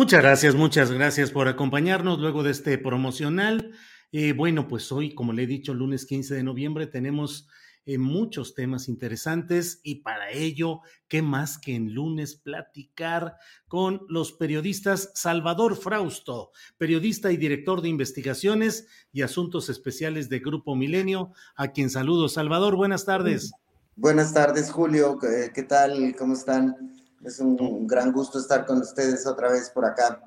Muchas 0.00 0.22
gracias, 0.22 0.54
muchas 0.54 0.90
gracias 0.90 1.30
por 1.30 1.46
acompañarnos 1.46 2.20
luego 2.20 2.42
de 2.42 2.52
este 2.52 2.78
promocional. 2.78 3.72
Eh, 4.12 4.32
bueno, 4.32 4.66
pues 4.66 4.90
hoy, 4.92 5.14
como 5.14 5.34
le 5.34 5.42
he 5.42 5.46
dicho, 5.46 5.74
lunes 5.74 6.06
15 6.06 6.36
de 6.36 6.42
noviembre 6.42 6.86
tenemos 6.86 7.46
eh, 7.84 7.98
muchos 7.98 8.54
temas 8.54 8.88
interesantes 8.88 9.78
y 9.82 9.96
para 9.96 10.30
ello, 10.30 10.80
¿qué 11.06 11.20
más 11.20 11.58
que 11.58 11.74
en 11.74 11.92
lunes 11.92 12.34
platicar 12.34 13.36
con 13.68 14.00
los 14.08 14.32
periodistas 14.32 15.10
Salvador 15.14 15.76
Frausto, 15.76 16.52
periodista 16.78 17.30
y 17.30 17.36
director 17.36 17.82
de 17.82 17.90
investigaciones 17.90 18.86
y 19.12 19.20
asuntos 19.20 19.68
especiales 19.68 20.30
de 20.30 20.38
Grupo 20.38 20.74
Milenio, 20.76 21.32
a 21.56 21.72
quien 21.72 21.90
saludo. 21.90 22.30
Salvador, 22.30 22.74
buenas 22.74 23.04
tardes. 23.04 23.52
Buenas 23.96 24.32
tardes, 24.32 24.70
Julio. 24.70 25.18
¿Qué 25.18 25.62
tal? 25.62 26.16
¿Cómo 26.16 26.32
están? 26.32 26.99
Es 27.24 27.38
un 27.38 27.86
gran 27.86 28.12
gusto 28.12 28.38
estar 28.38 28.64
con 28.66 28.80
ustedes 28.80 29.26
otra 29.26 29.50
vez 29.50 29.70
por 29.70 29.84
acá. 29.84 30.20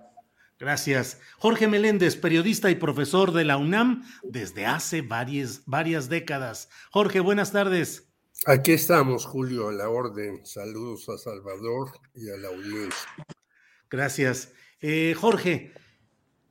Gracias. 0.63 1.19
Jorge 1.39 1.67
Meléndez, 1.67 2.15
periodista 2.15 2.69
y 2.69 2.75
profesor 2.75 3.33
de 3.33 3.43
la 3.43 3.57
UNAM 3.57 4.03
desde 4.23 4.65
hace 4.65 5.01
varias, 5.01 5.63
varias 5.65 6.07
décadas. 6.07 6.69
Jorge, 6.91 7.19
buenas 7.19 7.51
tardes. 7.51 8.07
Aquí 8.45 8.71
estamos, 8.71 9.25
Julio, 9.25 9.69
a 9.69 9.73
la 9.73 9.89
orden. 9.89 10.45
Saludos 10.45 11.09
a 11.09 11.17
Salvador 11.17 11.91
y 12.13 12.29
a 12.29 12.37
la 12.37 12.47
audiencia. 12.49 13.09
Gracias. 13.89 14.53
Eh, 14.79 15.13
Jorge, 15.19 15.73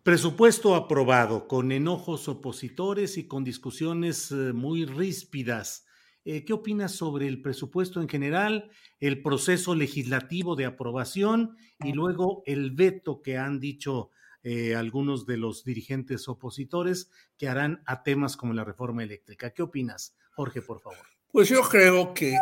presupuesto 0.02 0.74
aprobado 0.74 1.48
con 1.48 1.72
enojos 1.72 2.28
opositores 2.28 3.16
y 3.16 3.26
con 3.26 3.44
discusiones 3.44 4.30
eh, 4.30 4.52
muy 4.52 4.84
ríspidas. 4.84 5.86
Eh, 6.24 6.44
¿Qué 6.44 6.52
opinas 6.52 6.92
sobre 6.92 7.26
el 7.26 7.42
presupuesto 7.42 8.00
en 8.00 8.08
general, 8.08 8.70
el 9.00 9.22
proceso 9.22 9.74
legislativo 9.74 10.54
de 10.54 10.66
aprobación 10.66 11.56
y 11.80 11.92
luego 11.92 12.44
el 12.46 12.70
veto 12.70 13.22
que 13.22 13.38
han 13.38 13.58
dicho 13.58 14.10
eh, 14.44 14.76
algunos 14.76 15.26
de 15.26 15.36
los 15.36 15.64
dirigentes 15.64 16.28
opositores 16.28 17.10
que 17.36 17.48
harán 17.48 17.82
a 17.86 18.04
temas 18.04 18.36
como 18.36 18.52
la 18.52 18.64
reforma 18.64 19.02
eléctrica? 19.02 19.50
¿Qué 19.50 19.62
opinas, 19.62 20.16
Jorge, 20.30 20.62
por 20.62 20.80
favor? 20.80 20.98
Pues 21.32 21.48
yo 21.48 21.62
creo 21.62 22.14
que 22.14 22.36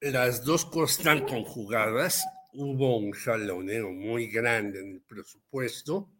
las 0.00 0.44
dos 0.44 0.64
cosas 0.64 0.98
están 0.98 1.26
conjugadas. 1.26 2.24
Hubo 2.52 2.98
un 2.98 3.10
jaloneo 3.10 3.90
muy 3.90 4.28
grande 4.28 4.80
en 4.80 4.92
el 4.92 5.00
presupuesto, 5.02 6.12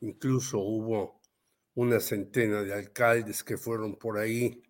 incluso 0.00 0.58
hubo 0.60 1.20
una 1.74 2.00
centena 2.00 2.62
de 2.62 2.72
alcaldes 2.72 3.44
que 3.44 3.58
fueron 3.58 3.96
por 3.96 4.18
ahí 4.18 4.62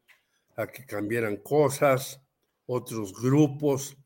a 0.61 0.67
que 0.67 0.85
cambiaran 0.85 1.37
cosas 1.39 2.21
otros 2.67 3.13
grupos, 3.21 3.97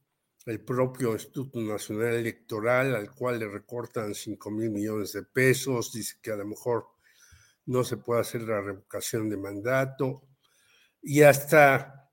el 0.47 0.61
propio 0.65 1.13
Instituto 1.13 1.61
Nacional 1.61 2.15
Electoral, 2.15 2.95
al 2.95 3.15
cual 3.15 3.39
le 3.39 3.49
recortan 3.49 4.15
5 4.15 4.51
mil 4.51 4.71
millones 4.71 5.13
de 5.13 5.23
pesos, 5.23 5.93
dice 5.93 6.17
que 6.23 6.31
a 6.31 6.37
lo 6.37 6.47
mejor 6.47 6.87
no 7.67 7.85
se 7.85 7.97
puede 7.97 8.21
hacer 8.21 8.43
la 8.43 8.61
revocación 8.61 9.29
de 9.29 9.37
mandato, 9.37 10.29
y 11.03 11.23
hasta 11.23 12.11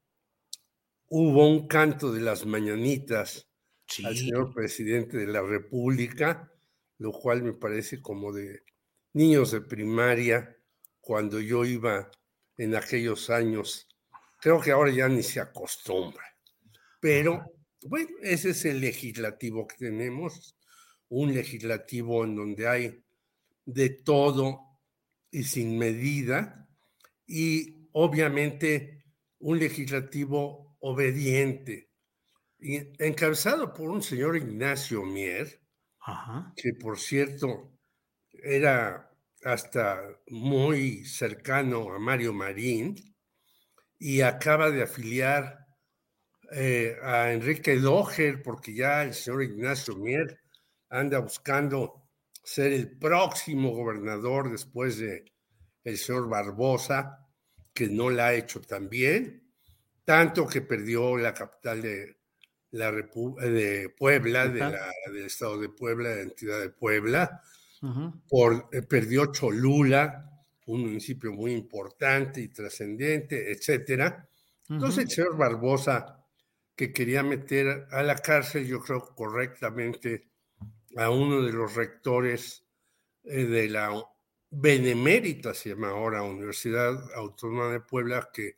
hubo 1.08 1.48
un 1.48 1.68
canto 1.68 2.12
de 2.12 2.22
las 2.22 2.46
mañanitas 2.46 3.48
al 4.04 4.16
señor 4.16 4.54
presidente 4.54 5.18
de 5.18 5.28
la 5.28 5.42
República, 5.42 6.52
lo 6.98 7.12
cual 7.12 7.44
me 7.44 7.54
parece 7.54 8.02
como 8.02 8.32
de 8.32 8.64
niños 9.14 9.52
de 9.52 9.62
primaria 9.62 10.58
cuando 11.02 11.42
yo 11.42 11.66
iba 11.66 12.10
en 12.58 12.76
aquellos 12.76 13.30
años. 13.30 13.91
Creo 14.42 14.60
que 14.60 14.72
ahora 14.72 14.92
ya 14.92 15.08
ni 15.08 15.22
se 15.22 15.40
acostumbra, 15.40 16.26
pero 17.00 17.46
bueno, 17.84 18.10
ese 18.24 18.50
es 18.50 18.66
el 18.66 18.82
legislativo 18.82 19.68
que 19.68 19.76
tenemos, 19.78 20.58
un 21.10 21.32
legislativo 21.32 22.24
en 22.24 22.36
donde 22.36 22.68
hay 22.68 23.04
de 23.66 23.90
todo 23.90 24.80
y 25.30 25.44
sin 25.44 25.78
medida, 25.78 26.68
y 27.28 27.88
obviamente 27.92 29.06
un 29.40 29.60
legislativo 29.60 30.76
obediente, 30.80 31.92
encabezado 32.60 33.74
por 33.74 33.92
un 33.92 34.02
señor 34.02 34.38
Ignacio 34.38 35.04
Mier, 35.04 35.62
que 36.56 36.74
por 36.74 37.00
cierto 37.00 37.78
era 38.32 39.08
hasta 39.44 40.02
muy 40.28 41.06
cercano 41.06 41.94
a 41.94 42.00
Mario 42.00 42.34
Marín, 42.34 42.96
y 44.04 44.22
acaba 44.22 44.72
de 44.72 44.82
afiliar 44.82 45.68
eh, 46.52 46.98
a 47.04 47.32
Enrique 47.32 47.78
Doher, 47.78 48.42
porque 48.42 48.74
ya 48.74 49.04
el 49.04 49.14
señor 49.14 49.44
Ignacio 49.44 49.96
Mier 49.96 50.42
anda 50.90 51.20
buscando 51.20 52.10
ser 52.44 52.74
el 52.74 52.98
próximo 52.98 53.70
gobernador 53.70 54.50
después 54.50 54.98
de 54.98 55.32
el 55.84 55.98
señor 56.00 56.28
Barbosa, 56.28 57.28
que 57.76 57.90
no 57.90 58.10
la 58.10 58.30
ha 58.30 58.34
hecho 58.34 58.60
tan 58.60 58.90
bien, 58.90 59.54
tanto 60.04 60.48
que 60.48 60.62
perdió 60.62 61.16
la 61.16 61.36
capital 61.36 61.84
de, 61.84 62.18
la 62.72 62.92
de 62.92 63.94
Puebla, 63.96 64.48
de 64.48 64.60
la, 64.62 64.92
del 65.14 65.26
estado 65.28 65.62
de 65.62 65.70
Puebla, 65.70 66.10
de 66.10 66.16
la 66.16 66.22
entidad 66.24 66.60
de 66.60 66.70
Puebla, 66.72 67.40
por, 68.28 68.68
eh, 68.72 68.82
perdió 68.82 69.28
Cholula, 69.28 70.31
un 70.68 70.82
municipio 70.82 71.32
muy 71.32 71.54
importante 71.54 72.42
y 72.42 72.48
trascendente, 72.50 73.52
etcétera. 73.52 74.30
Entonces 74.70 75.06
el 75.06 75.10
señor 75.10 75.38
Barbosa 75.38 76.22
que 76.76 76.94
quería 76.94 77.24
meter 77.24 77.88
a 77.92 78.02
la 78.04 78.16
cárcel, 78.16 78.66
yo 78.66 78.80
creo 78.80 79.14
correctamente, 79.16 80.30
a 80.98 81.10
uno 81.10 81.42
de 81.42 81.54
los 81.54 81.76
rectores 81.76 82.66
eh, 83.24 83.46
de 83.46 83.70
la 83.70 84.04
Benemérita, 84.50 85.54
se 85.54 85.70
llama 85.70 85.90
ahora 85.90 86.24
Universidad 86.24 87.00
Autónoma 87.16 87.72
de 87.72 87.82
Puebla, 87.82 88.30
que 88.34 88.56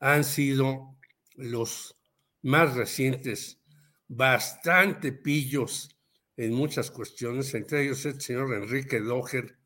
han 0.00 0.24
sido 0.24 0.96
los 1.34 1.98
más 2.42 2.74
recientes 2.74 3.60
bastante 4.06 5.12
pillos 5.12 5.98
en 6.36 6.54
muchas 6.54 6.90
cuestiones, 6.90 7.52
entre 7.54 7.82
ellos 7.82 8.06
el 8.06 8.20
señor 8.20 8.54
Enrique 8.54 9.00
Doher, 9.00 9.57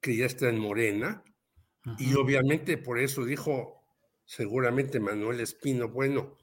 que 0.00 0.16
ya 0.16 0.26
está 0.26 0.48
en 0.48 0.58
Morena, 0.58 1.24
y 1.98 2.14
obviamente 2.14 2.76
por 2.76 2.98
eso 2.98 3.24
dijo 3.24 3.78
seguramente 4.24 5.00
Manuel 5.00 5.40
Espino, 5.40 5.88
bueno, 5.88 6.36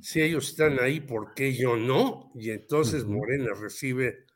si 0.00 0.20
ellos 0.20 0.48
están 0.48 0.80
ahí, 0.80 1.00
¿por 1.00 1.34
qué 1.34 1.54
yo 1.54 1.76
no? 1.76 2.32
Y 2.34 2.50
entonces 2.50 3.04
Morena 3.04 3.52
recibe 3.54 4.26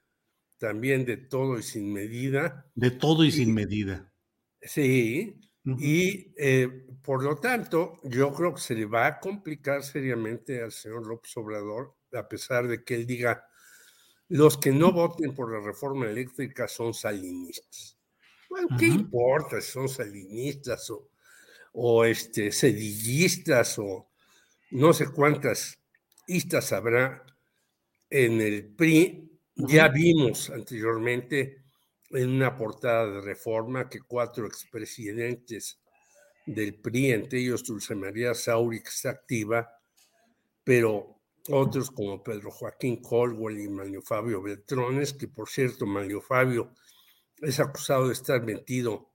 también 0.58 1.04
de 1.04 1.16
todo 1.16 1.58
y 1.58 1.62
sin 1.62 1.92
medida. 1.92 2.70
De 2.74 2.92
todo 2.92 3.24
y, 3.24 3.32
sin 3.32 3.52
medida. 3.52 4.12
Sí, 4.60 5.40
y 5.64 6.32
eh, 6.36 6.86
por 7.02 7.22
lo 7.22 7.36
tanto, 7.36 7.96
yo 8.04 8.32
creo 8.32 8.54
que 8.54 8.60
se 8.60 8.74
le 8.74 8.84
va 8.84 9.06
a 9.06 9.20
complicar 9.20 9.82
seriamente 9.82 10.62
al 10.62 10.72
señor 10.72 11.06
López 11.06 11.36
Obrador, 11.36 11.96
a 12.12 12.28
pesar 12.28 12.68
de 12.68 12.84
que 12.84 12.94
él 12.94 13.06
diga, 13.06 13.44
los 14.28 14.56
que 14.58 14.72
no 14.72 14.92
voten 14.92 15.34
por 15.34 15.52
la 15.52 15.64
reforma 15.64 16.06
eléctrica 16.08 16.68
son 16.68 16.94
salinistas. 16.94 17.93
Bueno, 18.54 18.68
¿qué 18.78 18.86
importa 18.86 19.60
si 19.60 19.72
son 19.72 19.88
salinistas 19.88 20.88
o, 20.88 21.10
o 21.72 22.04
este, 22.04 22.52
sedillistas 22.52 23.80
o 23.80 24.06
no 24.70 24.92
sé 24.92 25.08
cuántas 25.08 25.76
istas 26.28 26.72
habrá 26.72 27.26
en 28.08 28.40
el 28.40 28.66
PRI. 28.66 29.40
Ya 29.56 29.88
vimos 29.88 30.50
anteriormente 30.50 31.64
en 32.10 32.30
una 32.30 32.56
portada 32.56 33.10
de 33.10 33.22
reforma 33.22 33.88
que 33.88 34.02
cuatro 34.06 34.46
expresidentes 34.46 35.80
del 36.46 36.76
PRI, 36.76 37.10
entre 37.10 37.40
ellos 37.40 37.64
Dulce 37.64 37.96
María 37.96 38.34
Sauri, 38.34 38.84
que 38.84 38.90
está 38.90 39.10
activa, 39.10 39.68
pero 40.62 41.18
otros 41.48 41.90
como 41.90 42.22
Pedro 42.22 42.52
Joaquín 42.52 43.02
Colwell 43.02 43.58
y 43.58 43.68
Mario 43.68 44.00
Fabio 44.00 44.40
Beltrones, 44.40 45.12
que 45.12 45.26
por 45.26 45.48
cierto, 45.48 45.86
Mario 45.86 46.20
Fabio 46.20 46.72
es 47.44 47.60
acusado 47.60 48.08
de 48.08 48.14
estar 48.14 48.42
metido 48.42 49.12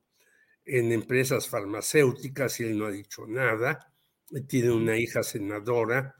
en 0.65 0.91
empresas 0.91 1.47
farmacéuticas 1.49 2.59
y 2.59 2.63
él 2.63 2.77
no 2.77 2.85
ha 2.85 2.91
dicho 2.91 3.25
nada 3.27 3.89
tiene 4.47 4.71
una 4.71 4.97
hija 4.97 5.23
senadora, 5.23 6.15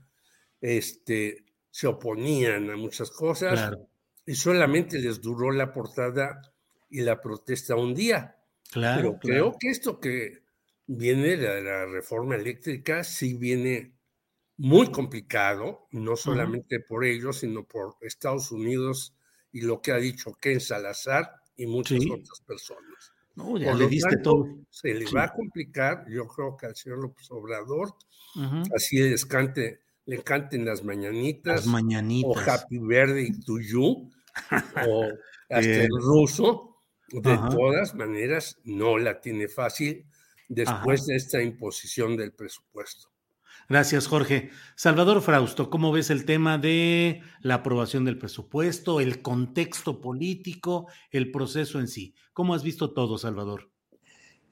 este, 0.61 1.45
se 1.69 1.88
oponían 1.88 2.69
a 2.69 2.77
muchas 2.77 3.11
cosas 3.11 3.77
y 4.26 4.36
solamente 4.36 4.99
les 4.99 5.22
duró 5.22 5.52
la 5.52 5.72
portada 5.72 6.41
y 6.90 7.02
la 7.02 7.22
protesta 7.22 7.76
un 7.76 7.94
día. 7.94 8.38
Claro, 8.72 9.02
Pero 9.02 9.19
creo 9.19 9.57
que 9.60 9.69
esto 9.69 9.99
que 9.99 10.44
viene 10.88 11.38
de 11.38 11.61
la 11.61 11.86
reforma 11.86 12.36
eléctrica 12.36 13.03
sí 13.03 13.36
viene 13.36 13.95
muy 14.57 14.91
complicado, 14.91 15.88
no 15.91 16.15
solamente 16.15 16.80
por 16.80 17.06
ellos, 17.06 17.40
sino 17.40 17.65
por 17.65 17.95
Estados 18.02 18.52
Unidos 18.52 19.15
y 19.52 19.61
lo 19.61 19.81
que 19.81 19.91
ha 19.91 19.98
dicho 19.98 20.34
Ken 20.34 20.60
Salazar 20.60 21.31
y 21.60 21.68
muchas 21.68 21.99
otras 22.10 22.41
personas. 22.48 23.14
No, 23.36 23.57
ya 23.57 23.73
le 23.73 23.88
diste 23.88 24.18
todo. 24.18 24.48
Se 24.69 24.94
le 24.94 25.06
va 25.11 25.26
a 25.26 25.34
complicar, 25.34 26.06
yo 26.10 26.26
creo 26.26 26.57
que 26.57 26.68
al 26.68 26.76
señor 26.76 26.99
López 26.99 27.30
Obrador, 27.31 27.94
así 28.76 28.98
les 28.98 29.26
cante, 29.26 29.81
le 30.06 30.23
canten 30.23 30.65
las 30.65 30.84
mañanitas, 30.84 31.57
las 31.57 31.68
mañanitas. 31.68 32.48
o 32.48 32.52
Happy 32.52 32.80
Birthday 32.80 33.31
to 33.45 33.60
You, 33.60 34.10
o 34.88 35.07
hasta 35.49 35.84
el 35.84 35.90
ruso, 35.99 36.77
de 37.11 37.38
todas 37.52 37.94
maneras 37.94 38.57
no 38.64 38.98
la 38.98 39.19
tiene 39.19 39.48
fácil 39.48 40.06
después 40.48 41.06
de 41.06 41.15
esta 41.15 41.41
imposición 41.41 42.15
del 42.15 42.34
presupuesto. 42.34 43.09
Gracias, 43.70 44.08
Jorge. 44.08 44.50
Salvador 44.76 45.22
Frausto, 45.22 45.70
¿cómo 45.70 45.91
ves 45.91 46.10
el 46.10 46.26
tema 46.26 46.58
de 46.58 47.22
la 47.41 47.56
aprobación 47.56 48.04
del 48.04 48.18
presupuesto, 48.18 49.00
el 49.00 49.22
contexto 49.22 50.02
político, 50.02 50.88
el 51.12 51.32
proceso 51.32 51.80
en 51.80 51.88
sí? 51.88 52.16
¿Cómo 52.34 52.56
has 52.56 52.64
visto 52.64 52.94
todo, 52.94 53.20
Salvador? 53.20 53.70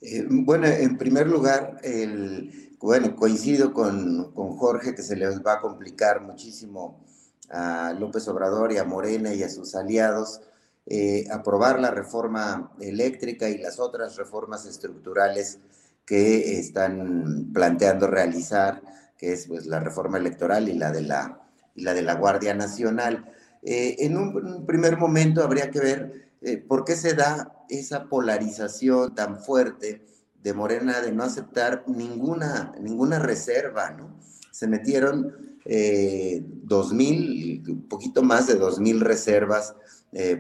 Eh, 0.02 0.24
bueno, 0.30 0.68
en 0.68 1.00
primer 1.00 1.28
lugar, 1.28 1.80
el, 1.82 2.76
bueno, 2.80 3.16
coincido 3.16 3.74
con, 3.74 4.32
Jorge 4.34 4.94
que 4.94 5.02
se 5.02 5.16
les 5.16 5.44
va 5.44 5.54
a 5.54 5.62
complicar 5.62 6.22
muchísimo 6.22 7.04
a 7.50 7.96
López 8.00 8.28
Obrador 8.28 8.72
y 8.72 8.78
a 8.78 8.84
Morena 8.84 9.34
y 9.34 9.42
a 9.42 9.50
sus 9.50 9.74
aliados 9.74 10.42
eh, 10.86 11.26
aprobar 11.32 11.80
la 11.80 11.90
reforma 11.90 12.72
eléctrica 12.80 13.50
y 13.50 13.58
las 13.58 13.80
otras 13.80 14.16
reformas 14.16 14.68
estructurales 14.68 15.58
que 16.06 16.60
están 16.60 17.50
planteando 17.52 18.08
realizar 18.08 18.82
que 19.18 19.34
es 19.34 19.48
pues, 19.48 19.66
la 19.66 19.80
reforma 19.80 20.18
electoral 20.18 20.70
y 20.70 20.74
la 20.74 20.92
de 20.92 21.02
la, 21.02 21.42
y 21.76 21.82
la, 21.82 21.94
de 21.94 22.02
la 22.02 22.16
Guardia 22.16 22.54
Nacional. 22.54 23.32
Eh, 23.64 23.96
en 24.00 24.18
un, 24.18 24.66
primer 24.66 24.98
momento 24.98 25.44
habría 25.44 25.72
que 25.72 25.80
ver 25.80 26.32
eh, 26.42 26.58
por 26.58 26.86
qué 26.86 26.96
se 26.96 27.14
da 27.14 27.52
esa 27.70 28.06
polarización 28.06 29.16
tan 29.16 29.40
fuerte 29.40 30.06
de 30.42 30.54
Morena 30.54 31.02
de 31.02 31.12
no 31.12 31.24
aceptar 31.24 31.84
ninguna, 31.88 32.74
ninguna 32.80 33.20
reserva, 33.20 33.90
¿no? 33.92 34.18
Se 34.52 34.68
metieron 34.68 35.58
eh, 35.66 36.44
dos 36.46 36.94
mil, 36.94 37.64
un 37.68 37.88
poquito 37.88 38.24
más 38.24 38.48
de 38.48 38.56
dos 38.56 38.80
mil 38.80 39.02
reservas 39.02 39.76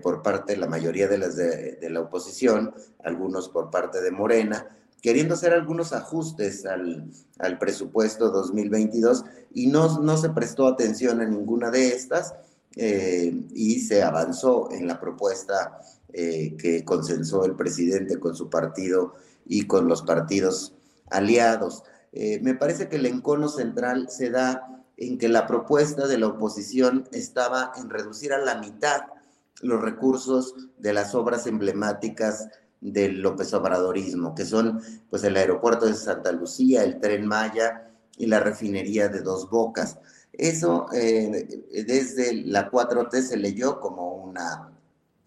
por 0.02 0.24
parte 0.24 0.54
de 0.54 0.60
la 0.60 0.66
mayoría 0.66 1.08
de 1.08 1.18
las 1.20 1.36
de, 1.36 1.78
la 1.92 2.00
oposición, 2.00 2.74
algunos 3.04 3.50
por 3.50 3.70
parte 3.70 4.02
de 4.02 4.10
Morena, 4.10 4.66
queriendo 5.08 5.36
hacer 5.36 5.54
algunos 5.54 5.94
ajustes 5.94 6.66
al, 6.66 7.10
al 7.40 7.58
presupuesto 7.58 8.30
2022 8.30 9.24
y 9.54 9.68
no, 9.68 10.00
no, 10.00 10.18
se 10.18 10.32
prestó 10.32 10.68
atención 10.68 11.22
a 11.22 11.26
ninguna 11.26 11.72
de 11.72 11.88
estas 11.88 12.36
eh, 12.76 13.34
y 13.54 13.80
se 13.80 14.04
avanzó 14.04 14.70
en 14.70 14.86
la 14.86 15.00
propuesta 15.00 15.80
eh, 16.12 16.58
que 16.58 16.84
consensó 16.84 17.46
el 17.46 17.56
presidente 17.56 18.20
con 18.20 18.36
su 18.36 18.50
partido 18.50 19.16
y 19.46 19.66
con 19.66 19.88
los 19.88 20.02
partidos 20.02 20.74
aliados. 21.10 21.84
Eh, 22.12 22.42
me 22.42 22.54
parece 22.54 22.90
que 22.90 22.98
el 22.98 23.06
encono 23.06 23.48
central 23.48 24.10
se 24.10 24.30
da 24.30 24.84
en 24.98 25.18
que 25.18 25.30
la 25.30 25.48
propuesta 25.48 26.06
de 26.06 26.18
la 26.18 26.28
oposición 26.28 27.08
estaba 27.14 27.72
en 27.78 27.90
reducir 27.90 28.34
a 28.34 28.40
la 28.40 28.60
mitad 28.60 29.04
los 29.62 29.82
recursos 29.82 30.54
de 30.78 30.92
las 30.92 31.16
obras 31.16 31.48
emblemáticas 31.48 32.50
del 32.82 33.22
López 33.22 33.54
Obradorismo, 33.54 34.36
que 34.36 34.46
son 34.46 34.82
pues 35.10 35.24
el 35.24 35.36
aeropuerto 35.38 35.86
de 35.86 35.94
Santa 35.96 36.32
Lucía, 36.32 36.84
el 36.84 37.00
tren 37.00 37.26
Maya 37.26 37.92
y 38.18 38.28
la 38.28 38.40
refinería 38.40 39.08
de 39.08 39.22
Dos 39.22 39.50
Bocas. 39.50 39.98
Eso 40.34 40.88
eh, 40.94 41.66
desde 41.88 42.34
la 42.46 42.70
4T 42.70 43.22
se 43.22 43.38
leyó 43.38 43.80
como 43.80 44.14
una 44.16 44.72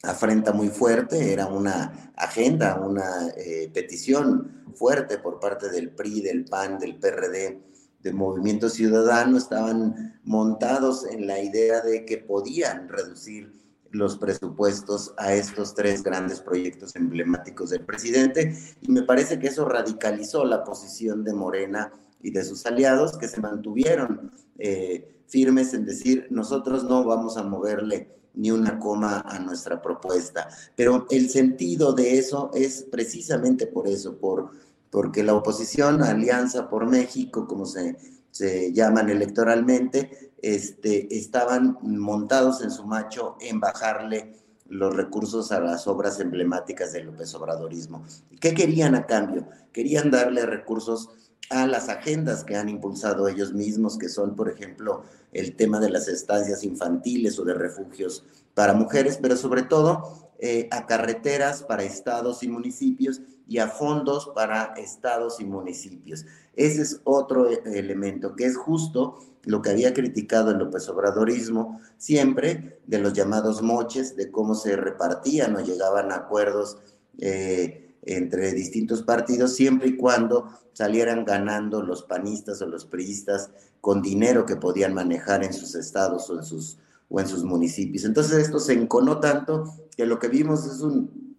afrenta 0.02 0.52
muy 0.52 0.68
fuerte, 0.68 1.32
era 1.32 1.46
una 1.46 2.12
agenda, 2.16 2.80
una 2.80 3.28
eh, 3.36 3.70
petición 3.72 4.64
fuerte 4.74 5.18
por 5.18 5.40
parte 5.40 5.68
del 5.68 5.90
PRI, 5.90 6.22
del 6.22 6.44
PAN, 6.46 6.78
del 6.78 6.96
PRD, 6.96 7.60
del 8.00 8.14
Movimiento 8.14 8.70
Ciudadano, 8.70 9.36
estaban 9.36 10.20
montados 10.24 11.04
en 11.04 11.26
la 11.26 11.40
idea 11.40 11.82
de 11.82 12.06
que 12.06 12.16
podían 12.16 12.88
reducir 12.88 13.59
los 13.90 14.16
presupuestos 14.16 15.14
a 15.16 15.34
estos 15.34 15.74
tres 15.74 16.02
grandes 16.02 16.40
proyectos 16.40 16.94
emblemáticos 16.96 17.70
del 17.70 17.84
presidente 17.84 18.56
y 18.80 18.92
me 18.92 19.02
parece 19.02 19.38
que 19.38 19.48
eso 19.48 19.68
radicalizó 19.68 20.44
la 20.44 20.62
posición 20.64 21.24
de 21.24 21.32
Morena 21.32 21.92
y 22.22 22.30
de 22.30 22.44
sus 22.44 22.64
aliados 22.66 23.18
que 23.18 23.28
se 23.28 23.40
mantuvieron 23.40 24.32
eh, 24.58 25.22
firmes 25.26 25.74
en 25.74 25.84
decir 25.84 26.26
nosotros 26.30 26.84
no 26.84 27.04
vamos 27.04 27.36
a 27.36 27.42
moverle 27.42 28.20
ni 28.34 28.50
una 28.50 28.78
coma 28.78 29.20
a 29.20 29.38
nuestra 29.38 29.82
propuesta. 29.82 30.48
Pero 30.76 31.06
el 31.10 31.30
sentido 31.30 31.92
de 31.92 32.18
eso 32.18 32.50
es 32.54 32.86
precisamente 32.90 33.66
por 33.66 33.88
eso, 33.88 34.18
por, 34.18 34.50
porque 34.90 35.22
la 35.22 35.34
oposición, 35.34 36.02
Alianza 36.02 36.68
por 36.68 36.86
México, 36.86 37.46
como 37.46 37.66
se, 37.66 37.96
se 38.30 38.72
llaman 38.72 39.10
electoralmente, 39.10 40.29
este, 40.42 41.16
estaban 41.16 41.78
montados 41.82 42.62
en 42.62 42.70
su 42.70 42.84
macho 42.84 43.36
en 43.40 43.60
bajarle 43.60 44.34
los 44.68 44.94
recursos 44.94 45.50
a 45.52 45.60
las 45.60 45.86
obras 45.88 46.20
emblemáticas 46.20 46.92
del 46.92 47.06
López 47.06 47.34
Obradorismo. 47.34 48.04
¿Qué 48.40 48.54
querían 48.54 48.94
a 48.94 49.06
cambio? 49.06 49.48
Querían 49.72 50.10
darle 50.10 50.46
recursos 50.46 51.10
a 51.50 51.66
las 51.66 51.88
agendas 51.88 52.44
que 52.44 52.56
han 52.56 52.68
impulsado 52.68 53.26
ellos 53.26 53.52
mismos, 53.52 53.98
que 53.98 54.08
son, 54.08 54.36
por 54.36 54.48
ejemplo, 54.48 55.02
el 55.32 55.56
tema 55.56 55.80
de 55.80 55.90
las 55.90 56.06
estancias 56.06 56.62
infantiles 56.62 57.38
o 57.40 57.44
de 57.44 57.54
refugios 57.54 58.24
para 58.54 58.72
mujeres, 58.72 59.18
pero 59.20 59.36
sobre 59.36 59.62
todo 59.62 60.30
eh, 60.38 60.68
a 60.70 60.86
carreteras 60.86 61.64
para 61.64 61.82
estados 61.82 62.42
y 62.44 62.48
municipios 62.48 63.20
y 63.50 63.58
a 63.58 63.66
fondos 63.66 64.30
para 64.32 64.74
estados 64.76 65.40
y 65.40 65.44
municipios. 65.44 66.24
Ese 66.54 66.82
es 66.82 67.00
otro 67.02 67.50
eh, 67.50 67.60
elemento 67.64 68.36
que 68.36 68.44
es 68.44 68.56
justo 68.56 69.18
lo 69.42 69.60
que 69.60 69.70
había 69.70 69.92
criticado 69.92 70.52
el 70.52 70.58
López 70.58 70.88
Obradorismo 70.88 71.80
siempre 71.98 72.80
de 72.86 73.00
los 73.00 73.12
llamados 73.12 73.60
moches, 73.60 74.14
de 74.14 74.30
cómo 74.30 74.54
se 74.54 74.76
repartían 74.76 75.56
o 75.56 75.60
llegaban 75.60 76.12
a 76.12 76.16
acuerdos 76.18 76.78
eh, 77.18 77.96
entre 78.02 78.52
distintos 78.52 79.02
partidos, 79.02 79.56
siempre 79.56 79.88
y 79.88 79.96
cuando 79.96 80.46
salieran 80.72 81.24
ganando 81.24 81.82
los 81.82 82.04
panistas 82.04 82.62
o 82.62 82.66
los 82.66 82.84
priistas 82.84 83.50
con 83.80 84.00
dinero 84.00 84.46
que 84.46 84.54
podían 84.54 84.94
manejar 84.94 85.42
en 85.42 85.52
sus 85.52 85.74
estados 85.74 86.30
o 86.30 86.38
en 86.38 86.44
sus, 86.44 86.78
o 87.08 87.18
en 87.18 87.26
sus 87.26 87.42
municipios. 87.42 88.04
Entonces 88.04 88.38
esto 88.38 88.60
se 88.60 88.74
enconó 88.74 89.18
tanto 89.18 89.64
que 89.96 90.06
lo 90.06 90.20
que 90.20 90.28
vimos 90.28 90.66
es 90.66 90.82
un 90.82 91.29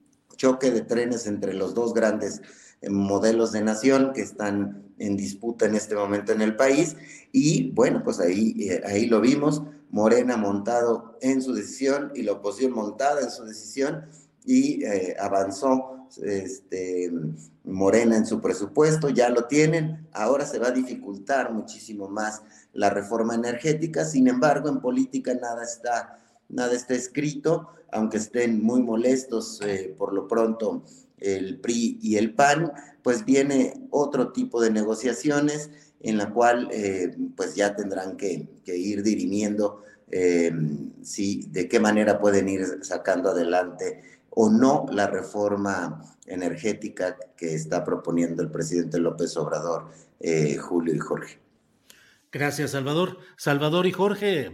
choque 0.41 0.72
de 0.72 0.81
trenes 0.81 1.27
entre 1.27 1.53
los 1.53 1.76
dos 1.76 1.93
grandes 1.93 2.41
eh, 2.81 2.89
modelos 2.89 3.51
de 3.51 3.61
nación 3.61 4.11
que 4.11 4.22
están 4.22 4.91
en 4.97 5.15
disputa 5.15 5.68
en 5.68 5.76
este 5.76 5.93
momento 5.93 6.31
en 6.31 6.41
el 6.41 6.55
país. 6.55 6.95
Y 7.31 7.69
bueno, 7.73 8.01
pues 8.03 8.19
ahí, 8.19 8.55
eh, 8.59 8.81
ahí 8.84 9.05
lo 9.05 9.22
vimos, 9.22 9.61
Morena 9.91 10.38
montado 10.38 11.15
en 11.22 11.43
su 11.43 11.53
decisión 11.53 12.11
y 12.15 12.23
la 12.23 12.31
oposición 12.31 12.72
montada 12.72 13.22
en 13.22 13.30
su 13.30 13.45
decisión 13.45 14.07
y 14.43 14.84
eh, 14.84 15.15
avanzó 15.19 16.07
este, 16.23 17.11
Morena 17.63 18.18
en 18.18 18.26
su 18.26 18.41
presupuesto, 18.41 19.09
ya 19.09 19.30
lo 19.30 19.45
tienen, 19.45 20.07
ahora 20.11 20.47
se 20.47 20.57
va 20.57 20.69
a 20.69 20.72
dificultar 20.72 21.53
muchísimo 21.53 22.09
más 22.09 22.41
la 22.73 22.89
reforma 22.89 23.35
energética, 23.35 24.05
sin 24.05 24.27
embargo, 24.27 24.69
en 24.69 24.81
política 24.81 25.35
nada 25.35 25.63
está, 25.63 26.18
nada 26.51 26.73
está 26.75 26.93
escrito, 26.93 27.69
aunque 27.91 28.17
estén 28.17 28.63
muy 28.63 28.81
molestos 28.81 29.59
eh, 29.61 29.93
por 29.97 30.13
lo 30.13 30.27
pronto 30.27 30.83
el 31.17 31.59
PRI 31.59 31.99
y 32.01 32.17
el 32.17 32.33
PAN, 32.33 32.71
pues 33.03 33.25
viene 33.25 33.87
otro 33.91 34.31
tipo 34.31 34.61
de 34.61 34.71
negociaciones 34.71 35.69
en 36.01 36.17
la 36.17 36.31
cual 36.31 36.67
eh, 36.71 37.15
pues 37.35 37.55
ya 37.55 37.75
tendrán 37.75 38.17
que, 38.17 38.47
ir 38.65 39.03
dirimiendo 39.03 39.83
eh, 40.09 40.51
si, 41.03 41.47
de 41.51 41.67
qué 41.67 41.79
manera 41.79 42.19
pueden 42.19 42.49
ir 42.49 42.79
sacando 42.81 43.29
adelante 43.29 44.01
o 44.31 44.49
no 44.49 44.85
la 44.91 45.07
reforma 45.07 46.01
energética 46.25 47.17
que 47.35 47.53
está 47.53 47.83
proponiendo 47.83 48.41
el 48.41 48.49
presidente 48.49 48.99
López 48.99 49.35
Obrador, 49.37 49.89
eh, 50.19 50.55
Julio 50.57 50.95
y 50.95 50.99
Jorge. 50.99 51.39
Gracias, 52.31 52.71
Salvador. 52.71 53.19
Salvador 53.35 53.87
y 53.87 53.91
Jorge, 53.91 54.51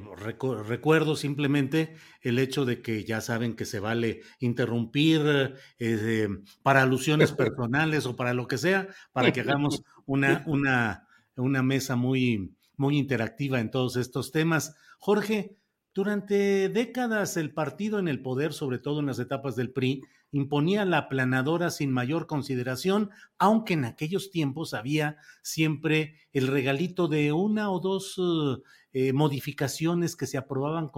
recuerdo 0.65 1.15
simplemente 1.15 1.95
el 2.21 2.39
hecho 2.39 2.65
de 2.65 2.81
que 2.81 3.03
ya 3.03 3.21
saben 3.21 3.55
que 3.55 3.65
se 3.65 3.79
vale 3.79 4.21
interrumpir 4.39 5.53
eh, 5.77 6.27
para 6.63 6.81
alusiones 6.81 7.33
personales 7.33 8.07
o 8.07 8.15
para 8.15 8.33
lo 8.33 8.47
que 8.47 8.57
sea, 8.57 8.87
para 9.11 9.31
que 9.31 9.41
hagamos 9.41 9.83
una, 10.07 10.43
una, 10.47 11.07
una 11.35 11.61
mesa 11.61 11.95
muy, 11.95 12.55
muy 12.77 12.97
interactiva 12.97 13.59
en 13.59 13.69
todos 13.69 13.95
estos 13.95 14.31
temas. 14.31 14.75
Jorge, 14.97 15.56
durante 15.97 16.69
décadas 16.69 17.37
el 17.37 17.55
partido 17.55 17.97
en 17.97 18.07
el 18.07 18.21
poder, 18.21 18.53
sobre 18.53 18.77
todo 18.77 18.99
en 18.99 19.07
las 19.07 19.17
etapas 19.17 19.55
del 19.55 19.71
PRI, 19.71 20.03
imponía 20.31 20.85
la 20.85 21.09
planadora 21.09 21.71
sin 21.71 21.91
mayor 21.91 22.27
consideración, 22.27 23.09
aunque 23.39 23.73
en 23.73 23.83
aquellos 23.83 24.29
tiempos 24.29 24.75
había 24.75 25.17
siempre 25.41 26.19
el 26.33 26.49
regalito 26.49 27.07
de 27.07 27.31
una 27.31 27.71
o 27.71 27.79
dos 27.79 28.15
eh, 28.93 29.11
modificaciones 29.11 30.15
que 30.15 30.27
se 30.27 30.37
aprobaban 30.37 30.91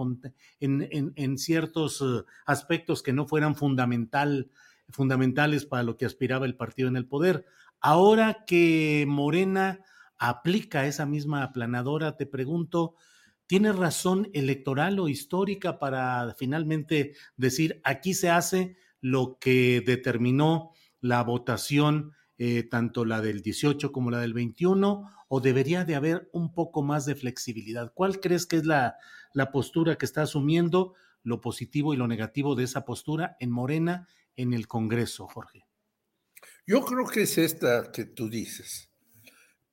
en, 0.60 1.38
ciertos 1.38 2.02
eh, 2.02 2.22
aspectos 2.44 3.02
que 3.02 3.14
no 3.14 3.26
fueran 3.26 3.56
fundamental, 3.56 4.50
fundamentales 4.90 5.64
para 5.64 5.82
lo 5.82 5.96
que 5.96 6.04
aspiraba 6.04 6.44
el 6.44 6.56
partido 6.56 6.90
en 6.90 6.96
el 6.96 7.06
poder. 7.06 7.46
Ahora 7.80 8.44
que 8.46 9.06
Morena 9.08 9.80
aplica 10.18 10.86
esa 10.86 11.06
misma 11.06 11.42
aplanadora, 11.42 12.18
te 12.18 12.26
pregunto, 12.26 12.96
¿Tiene 13.50 13.72
razón 13.72 14.30
electoral 14.32 15.00
o 15.00 15.08
histórica 15.08 15.80
para 15.80 16.36
finalmente 16.38 17.16
decir 17.36 17.80
aquí 17.82 18.14
se 18.14 18.30
hace 18.30 18.76
lo 19.00 19.38
que 19.40 19.82
determinó 19.84 20.70
la 21.00 21.24
votación, 21.24 22.12
eh, 22.38 22.62
tanto 22.62 23.04
la 23.04 23.20
del 23.20 23.42
18 23.42 23.90
como 23.90 24.12
la 24.12 24.20
del 24.20 24.34
21, 24.34 25.10
o 25.26 25.40
debería 25.40 25.84
de 25.84 25.96
haber 25.96 26.30
un 26.32 26.54
poco 26.54 26.84
más 26.84 27.06
de 27.06 27.16
flexibilidad? 27.16 27.92
¿Cuál 27.92 28.20
crees 28.20 28.46
que 28.46 28.54
es 28.54 28.66
la, 28.66 28.98
la 29.34 29.50
postura 29.50 29.98
que 29.98 30.06
está 30.06 30.22
asumiendo, 30.22 30.94
lo 31.24 31.40
positivo 31.40 31.92
y 31.92 31.96
lo 31.96 32.06
negativo 32.06 32.54
de 32.54 32.62
esa 32.62 32.84
postura 32.84 33.36
en 33.40 33.50
Morena 33.50 34.06
en 34.36 34.52
el 34.52 34.68
Congreso, 34.68 35.26
Jorge? 35.26 35.66
Yo 36.68 36.84
creo 36.84 37.04
que 37.04 37.22
es 37.22 37.36
esta 37.36 37.90
que 37.90 38.04
tú 38.04 38.30
dices, 38.30 38.92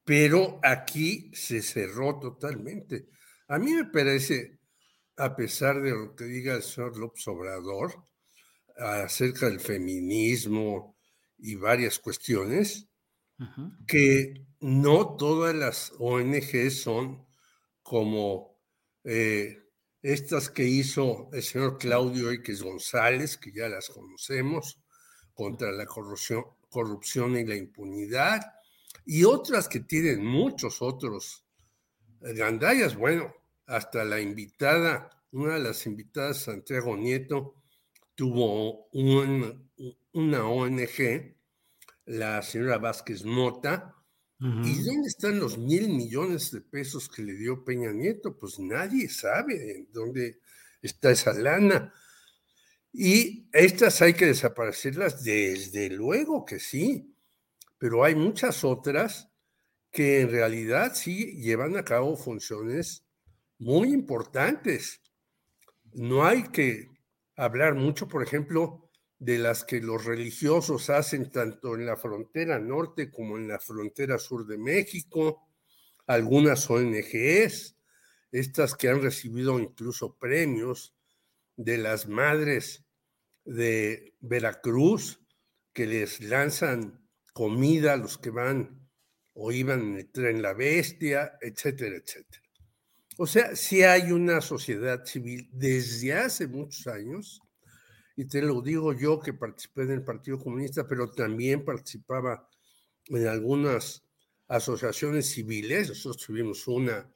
pero 0.04 0.60
aquí 0.64 1.30
se 1.36 1.62
cerró 1.62 2.18
totalmente. 2.20 3.16
A 3.50 3.58
mí 3.60 3.74
me 3.74 3.86
parece, 3.86 4.60
a 5.16 5.36
pesar 5.36 5.82
de 5.82 5.92
lo 5.92 6.16
que 6.16 6.26
diga 6.26 6.56
el 6.56 6.64
señor 6.64 6.98
López 6.98 7.28
Obrador 7.28 8.06
acerca 8.76 9.48
del 9.48 9.60
feminismo 9.60 10.98
y 11.38 11.56
varias 11.56 12.00
cuestiones, 12.00 12.88
que 13.88 14.48
no 14.60 15.16
todas 15.16 15.56
las 15.56 15.94
ONG 16.00 16.72
son 16.72 17.26
como 17.84 18.60
eh, 19.04 19.58
estas 20.02 20.50
que 20.50 20.64
hizo 20.66 21.30
el 21.32 21.44
señor 21.44 21.78
Claudio 21.78 22.32
X 22.32 22.62
González, 22.62 23.38
que 23.38 23.52
ya 23.54 23.70
las 23.70 23.90
conocemos, 23.90 24.80
contra 25.34 25.72
la 25.72 25.86
corrupción, 25.86 26.44
corrupción 26.70 27.38
y 27.38 27.46
la 27.46 27.56
impunidad, 27.56 28.42
y 29.06 29.24
otras 29.24 29.70
que 29.70 29.80
tienen 29.80 30.26
muchos 30.26 30.82
otros 30.82 31.47
gandallas, 32.22 32.96
bueno, 32.96 33.34
hasta 33.66 34.04
la 34.06 34.20
invitada, 34.20 35.10
una 35.32 35.56
de 35.56 35.60
las 35.62 35.86
invitadas, 35.86 36.38
Santiago 36.38 36.96
Nieto, 36.98 37.56
tuvo 38.16 38.88
una 38.92 40.48
ONG, 40.48 41.36
la 42.06 42.42
señora 42.42 42.78
Vázquez 42.78 43.26
Mota, 43.26 43.98
¿Y 44.40 44.84
dónde 44.84 45.08
están 45.08 45.40
los 45.40 45.58
mil 45.58 45.90
millones 45.90 46.52
de 46.52 46.62
pesos 46.62 47.10
que 47.10 47.24
le 47.24 47.34
dio 47.34 47.66
Peña 47.66 47.92
Nieto? 47.92 48.38
Pues 48.38 48.60
nadie 48.60 49.10
sabe 49.10 49.88
dónde 49.92 50.42
está 50.80 51.10
esa 51.10 51.34
lana. 51.34 51.92
Y 52.94 53.50
estas 53.52 54.02
hay 54.04 54.14
que 54.14 54.28
desaparecerlas, 54.28 55.24
desde 55.24 55.90
luego 55.90 56.46
que 56.46 56.60
sí, 56.60 57.16
pero 57.80 58.04
hay 58.04 58.14
muchas 58.14 58.64
otras 58.64 59.27
que 59.98 60.22
en 60.22 60.30
realidad 60.30 60.94
sí 60.94 61.42
llevan 61.42 61.76
a 61.76 61.84
cabo 61.84 62.16
funciones 62.16 63.04
muy 63.58 63.92
importantes. 63.92 65.02
No 65.92 66.24
hay 66.24 66.44
que 66.50 66.92
hablar 67.36 67.74
mucho, 67.74 68.08
por 68.08 68.22
ejemplo, 68.22 68.92
de 69.18 69.40
las 69.40 69.64
que 69.64 69.82
los 69.82 70.06
religiosos 70.06 70.92
hacen 70.92 71.32
tanto 71.32 71.74
en 71.74 71.88
la 71.88 71.98
frontera 71.98 72.60
norte 72.60 73.10
como 73.10 73.38
en 73.38 73.48
la 73.48 73.58
frontera 73.58 74.20
sur 74.20 74.46
de 74.46 74.60
México, 74.60 75.48
algunas 76.06 76.70
ONGs, 76.70 77.76
estas 78.32 78.76
que 78.76 78.90
han 78.90 79.02
recibido 79.02 79.60
incluso 79.60 80.16
premios 80.20 80.94
de 81.56 81.80
las 81.80 82.08
madres 82.08 82.86
de 83.46 84.14
Veracruz, 84.20 85.22
que 85.74 85.88
les 85.88 86.22
lanzan 86.22 87.04
comida 87.34 87.94
a 87.94 87.98
los 87.98 88.20
que 88.20 88.30
van 88.30 88.87
o 89.40 89.52
iban 89.52 89.82
en 89.82 89.96
el 89.98 90.10
tren 90.10 90.42
La 90.42 90.54
Bestia, 90.54 91.38
etcétera, 91.40 91.96
etcétera. 91.96 92.44
O 93.18 93.28
sea, 93.28 93.56
si 93.56 93.84
hay 93.84 94.12
una 94.12 94.42
sociedad 94.42 95.06
civil 95.06 95.50
desde 95.52 96.14
hace 96.14 96.48
muchos 96.48 96.88
años, 96.88 97.42
y 98.16 98.26
te 98.26 98.42
lo 98.42 98.62
digo 98.62 98.94
yo 98.94 99.20
que 99.20 99.34
participé 99.34 99.84
en 99.84 99.92
el 99.92 100.04
Partido 100.04 100.40
Comunista, 100.40 100.88
pero 100.88 101.12
también 101.12 101.64
participaba 101.64 102.50
en 103.06 103.28
algunas 103.28 104.04
asociaciones 104.48 105.30
civiles, 105.30 105.90
nosotros 105.90 106.26
tuvimos 106.26 106.68
una 106.68 107.08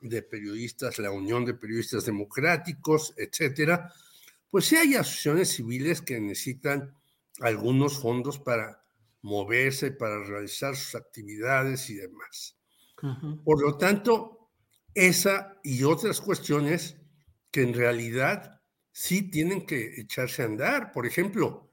de 0.00 0.22
periodistas, 0.22 0.98
la 0.98 1.12
Unión 1.12 1.44
de 1.44 1.54
Periodistas 1.54 2.04
Democráticos, 2.06 3.14
etcétera, 3.16 3.92
pues 4.50 4.64
sí 4.64 4.76
hay 4.76 4.94
asociaciones 4.96 5.50
civiles 5.50 6.02
que 6.02 6.18
necesitan 6.20 6.92
algunos 7.40 7.98
fondos 7.98 8.38
para 8.38 8.82
moverse, 9.22 9.92
para 9.92 10.22
realizar 10.24 10.76
sus 10.76 10.94
actividades 10.94 11.90
y 11.90 11.94
demás. 11.94 12.58
Por 13.44 13.62
lo 13.62 13.76
tanto, 13.76 14.50
esa 14.94 15.58
y 15.62 15.84
otras 15.84 16.20
cuestiones 16.20 16.96
que 17.50 17.62
en 17.62 17.74
realidad 17.74 18.60
sí 18.92 19.30
tienen 19.30 19.64
que 19.66 20.00
echarse 20.00 20.42
a 20.42 20.46
andar. 20.46 20.92
Por 20.92 21.06
ejemplo, 21.06 21.70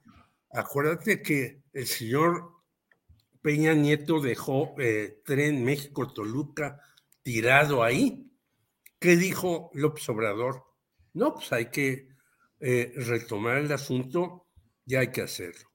acuérdate 0.50 1.22
que 1.22 1.64
el 1.72 1.86
señor 1.86 2.52
Peña 3.42 3.74
Nieto 3.74 4.20
dejó 4.20 4.74
eh, 4.78 5.22
Tren 5.24 5.64
México-Toluca 5.64 6.80
tirado 7.22 7.82
ahí. 7.82 8.30
¿Qué 8.98 9.16
dijo 9.16 9.70
López 9.74 10.08
Obrador? 10.08 10.64
No, 11.12 11.34
pues 11.34 11.52
hay 11.52 11.66
que 11.70 12.08
eh, 12.60 12.92
retomar 12.96 13.58
el 13.58 13.72
asunto 13.72 14.46
y 14.86 14.94
hay 14.94 15.08
que 15.12 15.22
hacerlo. 15.22 15.68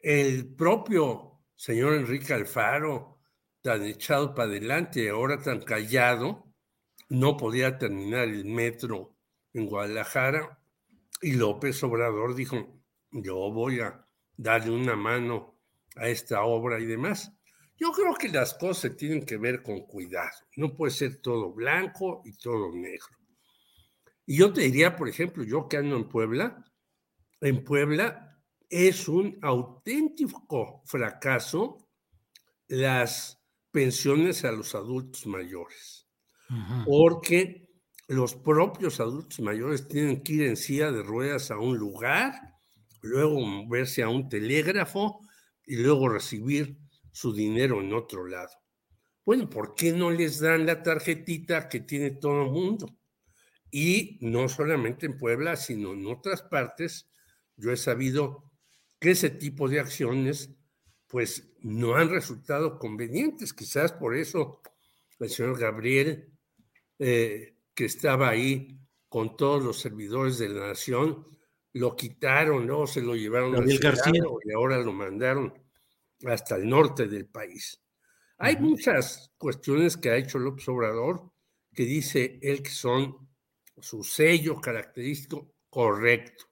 El 0.00 0.54
propio 0.54 1.40
señor 1.56 1.94
Enrique 1.94 2.32
Alfaro, 2.32 3.18
tan 3.62 3.82
echado 3.84 4.32
para 4.32 4.48
adelante, 4.48 5.10
ahora 5.10 5.42
tan 5.42 5.60
callado, 5.60 6.54
no 7.08 7.36
podía 7.36 7.78
terminar 7.78 8.28
el 8.28 8.44
metro 8.44 9.16
en 9.52 9.66
Guadalajara 9.66 10.60
y 11.20 11.32
López 11.32 11.82
Obrador 11.82 12.36
dijo, 12.36 12.80
yo 13.10 13.50
voy 13.50 13.80
a 13.80 14.06
darle 14.36 14.70
una 14.70 14.94
mano 14.94 15.58
a 15.96 16.06
esta 16.08 16.44
obra 16.44 16.78
y 16.78 16.86
demás. 16.86 17.32
Yo 17.76 17.90
creo 17.90 18.14
que 18.14 18.28
las 18.28 18.54
cosas 18.54 18.96
tienen 18.96 19.26
que 19.26 19.36
ver 19.36 19.64
con 19.64 19.80
cuidado. 19.80 20.46
No 20.56 20.76
puede 20.76 20.92
ser 20.92 21.20
todo 21.20 21.52
blanco 21.52 22.22
y 22.24 22.36
todo 22.36 22.72
negro. 22.72 23.16
Y 24.26 24.38
yo 24.38 24.52
te 24.52 24.60
diría, 24.60 24.94
por 24.94 25.08
ejemplo, 25.08 25.42
yo 25.42 25.68
que 25.68 25.78
ando 25.78 25.96
en 25.96 26.08
Puebla, 26.08 26.64
en 27.40 27.64
Puebla 27.64 28.27
es 28.68 29.08
un 29.08 29.38
auténtico 29.42 30.82
fracaso 30.86 31.88
las 32.68 33.42
pensiones 33.70 34.44
a 34.44 34.52
los 34.52 34.74
adultos 34.74 35.26
mayores, 35.26 36.08
porque 36.84 37.68
los 38.08 38.34
propios 38.34 39.00
adultos 39.00 39.40
mayores 39.40 39.86
tienen 39.88 40.22
que 40.22 40.32
ir 40.34 40.42
en 40.44 40.56
silla 40.56 40.90
de 40.90 41.02
ruedas 41.02 41.50
a 41.50 41.58
un 41.58 41.76
lugar, 41.76 42.34
luego 43.02 43.40
moverse 43.40 44.02
a 44.02 44.08
un 44.08 44.28
telégrafo 44.28 45.20
y 45.64 45.76
luego 45.76 46.08
recibir 46.08 46.78
su 47.12 47.32
dinero 47.32 47.80
en 47.80 47.92
otro 47.92 48.26
lado. 48.26 48.50
Bueno, 49.24 49.48
¿por 49.50 49.74
qué 49.74 49.92
no 49.92 50.10
les 50.10 50.40
dan 50.40 50.64
la 50.64 50.82
tarjetita 50.82 51.68
que 51.68 51.80
tiene 51.80 52.12
todo 52.12 52.44
el 52.44 52.50
mundo? 52.50 52.96
Y 53.70 54.18
no 54.22 54.48
solamente 54.48 55.04
en 55.04 55.18
Puebla, 55.18 55.56
sino 55.56 55.92
en 55.92 56.06
otras 56.06 56.42
partes, 56.42 57.10
yo 57.56 57.70
he 57.70 57.76
sabido 57.76 58.47
que 58.98 59.12
ese 59.12 59.30
tipo 59.30 59.68
de 59.68 59.80
acciones 59.80 60.50
pues 61.06 61.54
no 61.60 61.96
han 61.96 62.10
resultado 62.10 62.78
convenientes. 62.78 63.52
Quizás 63.52 63.92
por 63.92 64.14
eso 64.16 64.60
el 65.18 65.30
señor 65.30 65.58
Gabriel, 65.58 66.30
eh, 66.98 67.56
que 67.74 67.84
estaba 67.84 68.28
ahí 68.28 68.78
con 69.08 69.36
todos 69.36 69.64
los 69.64 69.80
servidores 69.80 70.38
de 70.38 70.50
la 70.50 70.68
nación, 70.68 71.26
lo 71.72 71.96
quitaron, 71.96 72.66
¿no? 72.66 72.86
Se 72.86 73.00
lo 73.00 73.14
llevaron 73.14 73.54
a 73.54 73.60
García. 73.60 74.22
y 74.44 74.52
ahora 74.52 74.78
lo 74.78 74.92
mandaron 74.92 75.54
hasta 76.24 76.56
el 76.56 76.68
norte 76.68 77.06
del 77.06 77.26
país. 77.26 77.80
Hay 78.38 78.56
muchas 78.56 79.32
cuestiones 79.38 79.96
que 79.96 80.10
ha 80.10 80.16
hecho 80.16 80.38
López 80.38 80.68
Obrador 80.68 81.32
que 81.74 81.84
dice 81.84 82.38
él 82.42 82.62
que 82.62 82.70
son 82.70 83.28
su 83.80 84.02
sello 84.02 84.60
característico 84.60 85.54
correcto, 85.70 86.46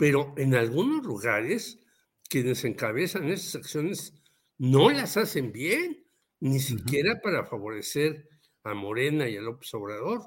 pero 0.00 0.32
en 0.38 0.54
algunos 0.54 1.04
lugares 1.04 1.78
quienes 2.26 2.64
encabezan 2.64 3.28
esas 3.28 3.56
acciones 3.56 4.14
no 4.56 4.88
las 4.88 5.18
hacen 5.18 5.52
bien, 5.52 6.06
ni 6.40 6.58
siquiera 6.58 7.20
para 7.20 7.44
favorecer 7.44 8.26
a 8.64 8.72
Morena 8.72 9.28
y 9.28 9.36
a 9.36 9.42
López 9.42 9.74
Obrador. 9.74 10.22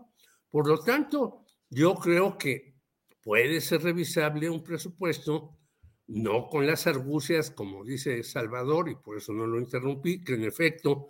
Por 0.51 0.67
lo 0.67 0.77
tanto, 0.77 1.45
yo 1.71 1.95
creo 1.95 2.37
que 2.37 2.75
puede 3.23 3.61
ser 3.61 3.81
revisable 3.81 4.47
un 4.47 4.63
presupuesto 4.63 5.57
no 6.05 6.49
con 6.49 6.67
las 6.67 6.85
argucias, 6.85 7.49
como 7.49 7.83
dice 7.83 8.21
Salvador, 8.21 8.89
y 8.89 8.95
por 8.95 9.17
eso 9.17 9.33
no 9.33 9.47
lo 9.47 9.59
interrumpí, 9.59 10.23
que 10.23 10.35
en 10.35 10.43
efecto 10.43 11.07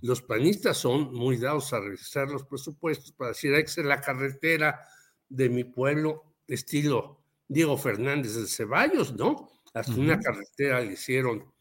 los 0.00 0.22
panistas 0.22 0.78
son 0.78 1.12
muy 1.12 1.36
dados 1.36 1.74
a 1.74 1.80
revisar 1.80 2.30
los 2.30 2.44
presupuestos 2.44 3.12
para 3.12 3.32
decir, 3.32 3.52
que 3.52 3.68
ser 3.68 3.84
la 3.84 4.00
carretera 4.00 4.80
de 5.28 5.50
mi 5.50 5.64
pueblo, 5.64 6.36
estilo 6.46 7.17
Diego 7.48 7.76
Fernández 7.76 8.34
de 8.34 8.46
Ceballos, 8.46 9.14
¿no? 9.14 9.48
Hasta 9.74 9.94
una 9.94 10.18
carretera 10.20 10.80
le 10.80 10.92
hicieron 10.92 11.52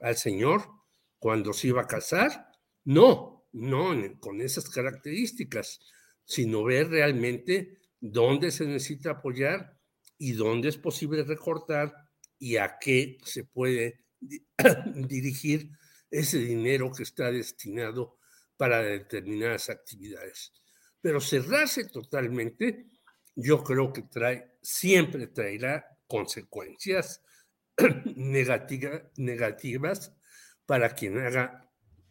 al 0.00 0.16
señor 0.16 0.62
cuando 1.18 1.52
se 1.52 1.68
iba 1.68 1.82
a 1.82 1.86
casar. 1.86 2.48
No, 2.84 3.46
no 3.52 3.94
con 4.20 4.40
esas 4.40 4.68
características, 4.70 5.80
sino 6.24 6.64
ver 6.64 6.88
realmente 6.88 7.78
dónde 8.00 8.50
se 8.50 8.66
necesita 8.66 9.12
apoyar 9.12 9.78
y 10.18 10.32
dónde 10.32 10.68
es 10.68 10.78
posible 10.78 11.24
recortar 11.24 11.92
y 12.38 12.56
a 12.56 12.78
qué 12.80 13.18
se 13.24 13.44
puede 13.44 14.04
dirigir 14.94 15.70
ese 16.10 16.38
dinero 16.38 16.92
que 16.92 17.02
está 17.02 17.30
destinado 17.30 18.18
para 18.56 18.82
determinadas 18.82 19.70
actividades. 19.70 20.52
Pero 21.00 21.20
cerrarse 21.20 21.84
totalmente, 21.88 22.91
yo 23.34 23.62
creo 23.64 23.92
que 23.92 24.02
trae, 24.02 24.56
siempre 24.62 25.26
traerá 25.26 25.98
consecuencias 26.06 27.22
negativas 29.16 30.12
para 30.66 30.94
quien 30.94 31.18
haga 31.18 31.70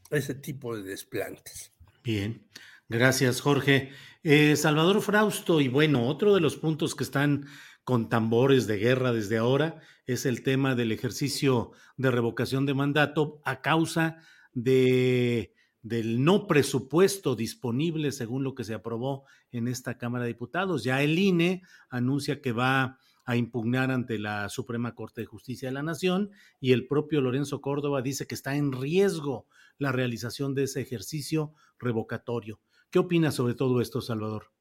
ese 0.10 0.36
tipo 0.36 0.76
de 0.76 0.84
desplantes. 0.84 1.74
Bien, 2.04 2.48
gracias 2.90 3.42
Jorge. 3.42 3.92
Eh, 4.24 4.56
Salvador 4.56 5.02
Frausto, 5.02 5.62
y 5.62 5.68
bueno, 5.68 6.08
otro 6.08 6.36
de 6.36 6.42
los 6.42 6.58
puntos 6.58 6.96
que 6.96 7.04
están 7.04 7.48
con 7.84 8.10
tambores 8.10 8.68
de 8.68 8.78
guerra 8.78 9.12
desde 9.12 9.38
ahora 9.38 9.82
es 10.06 10.26
el 10.26 10.44
tema 10.44 10.76
del 10.76 10.92
ejercicio 10.92 11.72
de 11.98 12.12
revocación 12.12 12.66
de 12.66 12.74
mandato 12.74 13.42
a 13.46 13.62
causa 13.62 14.18
de, 14.54 15.54
del 15.84 16.24
no 16.24 16.48
presupuesto 16.48 17.36
disponible 17.36 18.12
según 18.12 18.44
lo 18.44 18.56
que 18.56 18.64
se 18.64 18.74
aprobó 18.74 19.26
en 19.52 19.68
esta 19.68 19.98
Cámara 19.98 20.26
de 20.26 20.30
Diputados. 20.30 20.84
Ya 20.84 21.02
el 21.02 21.18
INE 21.18 21.64
anuncia 21.90 22.42
que 22.42 22.52
va 22.52 23.00
a 23.26 23.36
impugnar 23.36 23.92
ante 23.92 24.18
la 24.20 24.50
Suprema 24.50 24.96
Corte 24.96 25.22
de 25.22 25.28
Justicia 25.28 25.70
de 25.70 25.74
la 25.74 25.84
Nación 25.84 26.32
y 26.60 26.72
el 26.74 26.88
propio 26.88 27.22
Lorenzo 27.22 27.62
Córdoba 27.62 28.02
dice 28.02 28.28
que 28.28 28.36
está 28.36 28.56
en 28.56 28.72
riesgo 28.72 29.48
la 29.78 29.92
realización 29.92 30.54
de 30.54 30.64
ese 30.64 30.82
ejercicio 30.82 31.54
revocatorio. 31.80 32.60
¿Qué 32.90 33.00
opinas 33.00 33.36
sobre 33.36 33.56
todo 33.56 33.82
esto, 33.82 34.02
Salvador? 34.02 34.52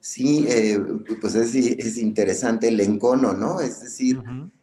Sí, 0.00 0.46
eh, 0.48 0.80
pues 1.20 1.34
es, 1.34 1.98
interesante 1.98 2.68
el 2.68 2.80
encono, 2.80 3.34
¿no? 3.34 3.60
Es 3.60 3.82
decir, 3.82 4.22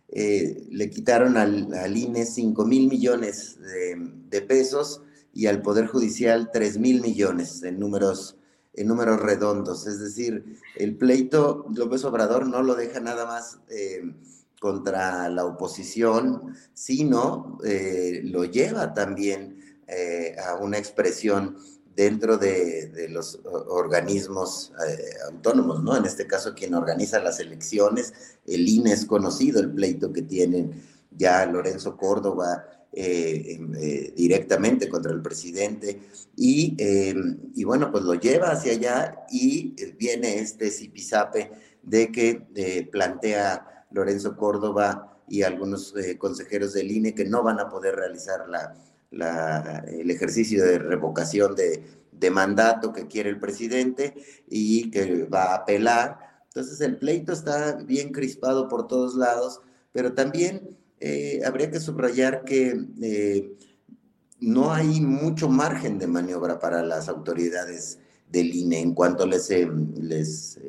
eh, 0.10 0.68
le 0.72 0.90
quitaron 0.90 1.38
al, 1.38 1.96
INE 1.96 2.26
5 2.26 2.66
mil 2.66 2.88
millones 2.88 3.60
de, 4.30 4.42
pesos 4.42 5.02
y 5.38 5.46
al 5.46 5.62
Poder 5.62 5.86
Judicial 5.86 6.50
3 6.52 6.80
mil 6.80 7.00
millones 7.00 7.62
en 7.62 7.80
números, 7.80 8.38
en 8.74 8.88
números 8.88 9.20
redondos. 9.20 9.86
Es 9.86 10.00
decir, 10.00 10.58
el 10.76 10.98
pleito 10.98 11.68
López 11.76 12.04
Obrador 12.06 12.48
no 12.48 12.64
lo 12.64 12.74
deja 12.74 13.00
nada 13.00 13.28
más 13.28 13.60
eh, 13.70 14.02
contra 14.60 15.30
la 15.30 15.46
oposición, 15.46 16.56
sino 16.74 17.60
lo 18.24 18.46
lleva 18.46 18.96
también 18.96 19.60
eh, 19.86 20.36
a 20.44 20.56
una 20.56 20.80
expresión 20.80 21.56
dentro 21.96 22.40
de, 22.40 23.08
los 23.12 23.40
organismos 23.46 24.74
eh, 24.90 25.18
autónomos, 25.32 25.84
¿no? 25.84 25.96
En 25.96 26.06
este 26.06 26.26
caso, 26.26 26.56
quien 26.56 26.74
organiza 26.74 27.20
las 27.20 27.40
elecciones, 27.40 28.12
el 28.48 28.68
INE 28.68 28.94
es 28.94 29.06
conocido, 29.06 29.60
el 29.60 29.72
pleito 29.72 30.12
que 30.12 30.24
tienen 30.24 30.82
ya 31.12 31.46
Lorenzo 31.46 31.96
Córdoba 31.96 32.77
eh, 32.94 34.14
directamente 34.16 34.90
contra 34.90 35.12
el 35.12 35.22
presidente, 35.22 36.00
y, 36.36 36.76
y, 37.56 37.64
bueno, 37.64 37.92
pues 37.92 38.04
lo 38.04 38.16
lleva 38.16 38.52
hacia 38.52 38.74
allá 38.74 39.26
y 39.32 39.76
viene 39.98 40.40
este 40.40 40.70
zipizape 40.70 41.52
de 41.84 42.12
que 42.12 42.88
plantea 42.92 43.86
Lorenzo 43.92 44.36
Córdoba 44.36 45.22
y 45.28 45.44
algunos 45.44 45.94
consejeros 46.18 46.74
del 46.74 46.92
INE 46.92 47.16
que 47.16 47.26
no 47.26 47.44
van 47.44 47.60
a 47.60 47.70
poder 47.70 47.96
realizar 47.96 48.48
la 48.48 48.76
el 49.12 50.12
ejercicio 50.12 50.64
de 50.64 50.80
revocación 50.80 51.56
de, 51.56 52.32
mandato 52.32 52.92
que 52.92 53.08
quiere 53.08 53.30
el 53.30 53.40
presidente 53.40 54.14
y 54.50 54.92
que 54.92 55.24
va 55.26 55.52
a 55.52 55.56
apelar. 55.56 56.20
Entonces 56.48 56.82
el 56.82 56.98
pleito 56.98 57.32
está 57.32 57.76
bien 57.76 58.12
crispado 58.12 58.68
por 58.68 58.88
todos 58.88 59.16
lados, 59.16 59.62
pero 59.94 60.14
también 60.14 60.78
eh, 61.00 61.42
habría 61.46 61.70
que 61.70 61.80
subrayar 61.80 62.44
que 62.44 62.88
eh, 63.02 63.56
no 64.40 64.74
hay 64.74 65.00
mucho 65.00 65.48
margen 65.48 66.00
de 66.00 66.08
maniobra 66.08 66.58
para 66.60 66.82
las 66.84 67.08
autoridades 67.08 68.00
del 68.32 68.56
INE 68.56 68.80
en 68.80 68.96
cuanto 68.96 69.28
les, 69.28 69.52
eh, 69.52 69.70
les 69.96 70.60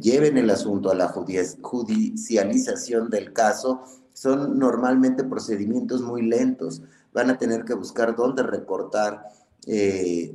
lleven 0.00 0.38
el 0.38 0.48
asunto 0.50 0.90
a 0.90 0.94
la 0.94 1.08
judicialización 1.08 3.10
del 3.10 3.32
caso. 3.32 3.82
Son 4.12 4.56
normalmente 4.58 5.24
procedimientos 5.24 6.02
muy 6.02 6.22
lentos 6.22 6.82
van 7.12 7.30
a 7.30 7.38
tener 7.38 7.64
que 7.64 7.74
buscar 7.74 8.16
dónde 8.16 8.42
recortar 8.42 9.22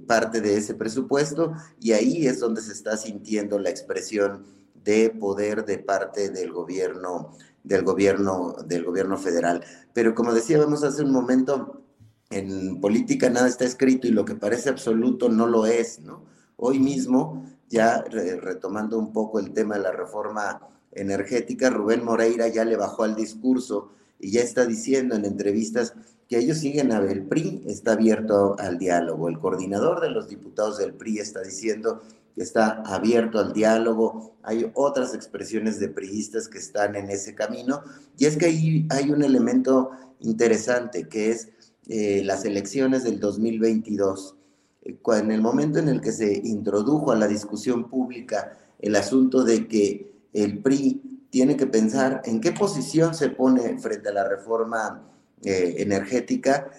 parte 0.08 0.42
de 0.42 0.58
ese 0.58 0.74
presupuesto 0.74 1.54
y 1.80 1.92
ahí 1.92 2.26
es 2.26 2.40
donde 2.40 2.62
se 2.62 2.72
está 2.72 2.98
sintiendo 2.98 3.60
la 3.60 3.70
expresión 3.70 4.44
de 4.84 5.12
poder 5.12 5.66
de 5.66 5.78
parte 5.78 6.30
del 6.30 6.52
gobierno 6.52 7.32
del 7.70 7.84
gobierno 7.84 8.56
del 8.66 8.84
gobierno 8.84 9.18
federal. 9.18 9.64
Pero 9.94 10.16
como 10.16 10.34
decíamos 10.34 10.84
hace 10.84 11.04
un 11.04 11.12
momento, 11.12 11.84
en 12.32 12.82
política 12.82 13.30
nada 13.30 13.48
está 13.48 13.64
escrito 13.64 14.08
y 14.08 14.12
lo 14.12 14.26
que 14.26 14.36
parece 14.36 14.70
absoluto 14.70 15.30
no 15.30 15.46
lo 15.46 15.68
es, 15.68 16.00
¿no? 16.00 16.26
Hoy 16.58 16.80
mismo, 16.80 17.46
ya 17.70 18.02
retomando 18.02 18.98
un 18.98 19.14
poco 19.14 19.40
el 19.40 19.54
tema 19.54 19.76
de 19.76 19.84
la 19.84 19.92
reforma 19.92 20.60
energética, 20.92 21.70
Rubén 21.70 22.04
Moreira 22.04 22.48
ya 22.48 22.66
le 22.66 22.76
bajó 22.76 23.04
al 23.04 23.16
discurso 23.16 23.92
y 24.20 24.32
ya 24.32 24.42
está 24.42 24.66
diciendo 24.66 25.16
en 25.16 25.26
entrevistas 25.26 25.94
que 26.28 26.40
ellos 26.40 26.58
siguen 26.58 26.92
a 26.92 27.00
el 27.00 27.24
PRI 27.28 27.64
está 27.68 27.94
abierto 27.94 28.56
al 28.60 28.80
diálogo. 28.80 29.30
El 29.30 29.40
coordinador 29.40 30.02
de 30.02 30.10
los 30.10 30.28
diputados 30.28 30.80
del 30.80 30.94
PRI 30.96 31.20
está 31.20 31.42
diciendo 31.42 32.02
que 32.40 32.44
está 32.44 32.82
abierto 32.86 33.38
al 33.38 33.52
diálogo. 33.52 34.38
Hay 34.44 34.72
otras 34.74 35.14
expresiones 35.14 35.78
de 35.78 35.90
priistas 35.90 36.48
que 36.48 36.58
están 36.58 36.96
en 36.96 37.10
ese 37.10 37.36
camino. 37.36 37.84
Y 38.18 38.28
es 38.28 38.38
que 38.38 38.46
ahí 38.46 38.88
hay 38.92 39.12
un 39.12 39.24
elemento 39.24 39.92
interesante 40.22 41.10
que 41.10 41.32
es 41.32 41.50
eh, 41.90 42.22
las 42.24 42.46
elecciones 42.46 43.04
del 43.04 43.20
2022. 43.20 44.38
Eh, 44.84 44.98
en 45.06 45.32
el 45.32 45.42
momento 45.42 45.80
en 45.80 45.90
el 45.90 46.00
que 46.00 46.14
se 46.14 46.32
introdujo 46.46 47.12
a 47.12 47.18
la 47.18 47.28
discusión 47.28 47.90
pública 47.90 48.58
el 48.80 48.96
asunto 48.96 49.44
de 49.44 49.68
que 49.68 50.10
el 50.32 50.60
PRI 50.60 51.28
tiene 51.30 51.58
que 51.58 51.68
pensar 51.68 52.22
en 52.24 52.40
qué 52.40 52.54
posición 52.54 53.16
se 53.16 53.32
pone 53.32 53.78
frente 53.80 54.08
a 54.08 54.14
la 54.14 54.30
reforma 54.30 55.12
eh, 55.44 55.76
energética, 55.80 56.72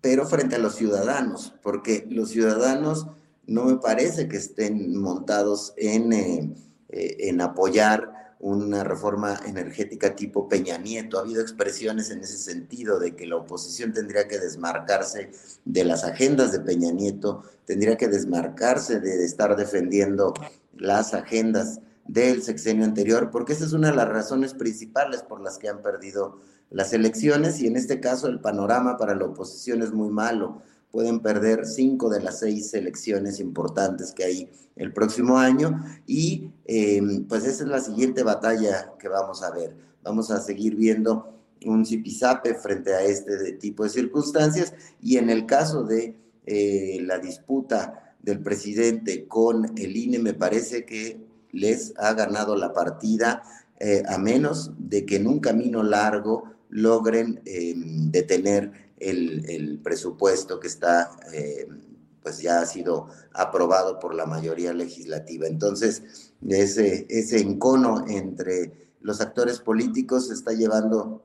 pero 0.00 0.28
frente 0.28 0.54
a 0.54 0.60
los 0.60 0.76
ciudadanos, 0.76 1.54
porque 1.60 2.06
los 2.08 2.28
ciudadanos 2.28 3.08
no 3.46 3.64
me 3.64 3.76
parece 3.76 4.28
que 4.28 4.36
estén 4.36 4.96
montados 4.96 5.74
en, 5.76 6.12
eh, 6.12 6.54
eh, 6.88 7.16
en 7.20 7.40
apoyar 7.40 8.22
una 8.42 8.82
reforma 8.82 9.40
energética 9.46 10.16
tipo 10.16 10.48
Peña 10.48 10.76
Nieto. 10.76 11.18
Ha 11.18 11.22
habido 11.22 11.40
expresiones 11.40 12.10
en 12.10 12.20
ese 12.20 12.36
sentido 12.38 12.98
de 12.98 13.14
que 13.14 13.26
la 13.26 13.36
oposición 13.36 13.92
tendría 13.92 14.26
que 14.26 14.38
desmarcarse 14.38 15.30
de 15.64 15.84
las 15.84 16.02
agendas 16.02 16.50
de 16.50 16.58
Peña 16.58 16.90
Nieto, 16.90 17.44
tendría 17.64 17.96
que 17.96 18.08
desmarcarse 18.08 18.98
de 18.98 19.24
estar 19.24 19.54
defendiendo 19.54 20.34
las 20.76 21.14
agendas 21.14 21.80
del 22.06 22.42
sexenio 22.42 22.84
anterior, 22.84 23.30
porque 23.30 23.52
esa 23.52 23.64
es 23.64 23.72
una 23.72 23.90
de 23.90 23.96
las 23.96 24.08
razones 24.08 24.54
principales 24.54 25.22
por 25.22 25.40
las 25.40 25.58
que 25.58 25.68
han 25.68 25.80
perdido 25.80 26.40
las 26.70 26.92
elecciones 26.92 27.60
y 27.60 27.68
en 27.68 27.76
este 27.76 28.00
caso 28.00 28.26
el 28.26 28.40
panorama 28.40 28.96
para 28.96 29.14
la 29.14 29.26
oposición 29.26 29.82
es 29.82 29.92
muy 29.92 30.08
malo. 30.08 30.62
Pueden 30.92 31.20
perder 31.20 31.66
cinco 31.66 32.08
de 32.10 32.20
las 32.20 32.38
seis 32.38 32.72
elecciones 32.74 33.40
importantes 33.40 34.12
que 34.12 34.24
hay 34.24 34.50
el 34.76 34.92
próximo 34.92 35.38
año 35.38 35.82
y 36.06 36.50
em, 36.66 37.24
pues 37.24 37.44
esa 37.44 37.64
es 37.64 37.68
la 37.68 37.80
siguiente 37.80 38.22
batalla 38.22 38.92
que 38.98 39.08
vamos 39.08 39.42
a 39.42 39.50
ver. 39.50 39.74
Vamos 40.02 40.30
a 40.30 40.40
seguir 40.40 40.76
viendo 40.76 41.32
un 41.64 41.86
zipizape 41.86 42.54
frente 42.54 42.94
a 42.94 43.02
este 43.02 43.52
tipo 43.52 43.84
de 43.84 43.90
circunstancias 43.90 44.74
y 45.00 45.16
en 45.16 45.30
el 45.30 45.46
caso 45.46 45.82
de 45.84 46.14
eh, 46.44 46.98
la 47.02 47.18
disputa 47.18 48.14
del 48.20 48.40
presidente 48.40 49.26
con 49.26 49.78
el 49.78 49.96
INE 49.96 50.18
me 50.18 50.34
parece 50.34 50.84
que 50.84 51.20
les 51.52 51.94
ha 51.98 52.14
ganado 52.14 52.56
la 52.56 52.72
partida 52.72 53.42
eh, 53.78 54.02
a 54.06 54.18
menos 54.18 54.72
de 54.78 55.04
que 55.04 55.16
en 55.16 55.26
un 55.26 55.40
camino 55.40 55.82
largo 55.82 56.44
logren 56.70 57.40
em, 57.44 58.10
detener 58.10 58.91
el, 59.10 59.80
presupuesto 59.82 60.60
que 60.60 60.68
está, 60.68 61.10
em, 61.32 61.80
pues 62.22 62.40
ya 62.40 62.60
ha 62.60 62.66
sido 62.66 63.08
aprobado 63.32 63.98
por 63.98 64.14
la 64.14 64.26
mayoría 64.26 64.72
legislativa. 64.72 65.46
Entonces, 65.46 66.32
ese, 66.48 67.40
encono 67.40 68.04
entre 68.08 68.94
los 69.00 69.20
actores 69.20 69.58
políticos 69.58 70.28
se 70.28 70.34
está 70.34 70.52
llevando 70.52 71.24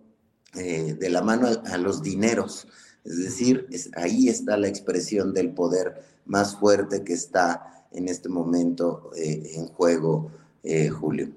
eh, 0.56 0.96
de 1.00 1.10
la 1.10 1.22
mano 1.22 1.48
a, 1.48 1.78
los 1.78 2.02
dineros. 2.02 2.68
Es 3.04 3.18
decir, 3.18 3.68
ahí 3.96 4.28
está 4.28 4.58
la 4.58 4.68
expresión 4.68 5.34
del 5.34 5.54
poder 5.54 6.02
más 6.26 6.56
fuerte 6.58 7.04
que 7.04 7.14
está 7.14 7.86
en 7.92 8.08
este 8.08 8.30
momento 8.30 9.12
eh, 9.16 9.52
en 9.56 9.68
juego, 9.68 10.32
eh, 10.64 10.90
Julio. 10.90 11.30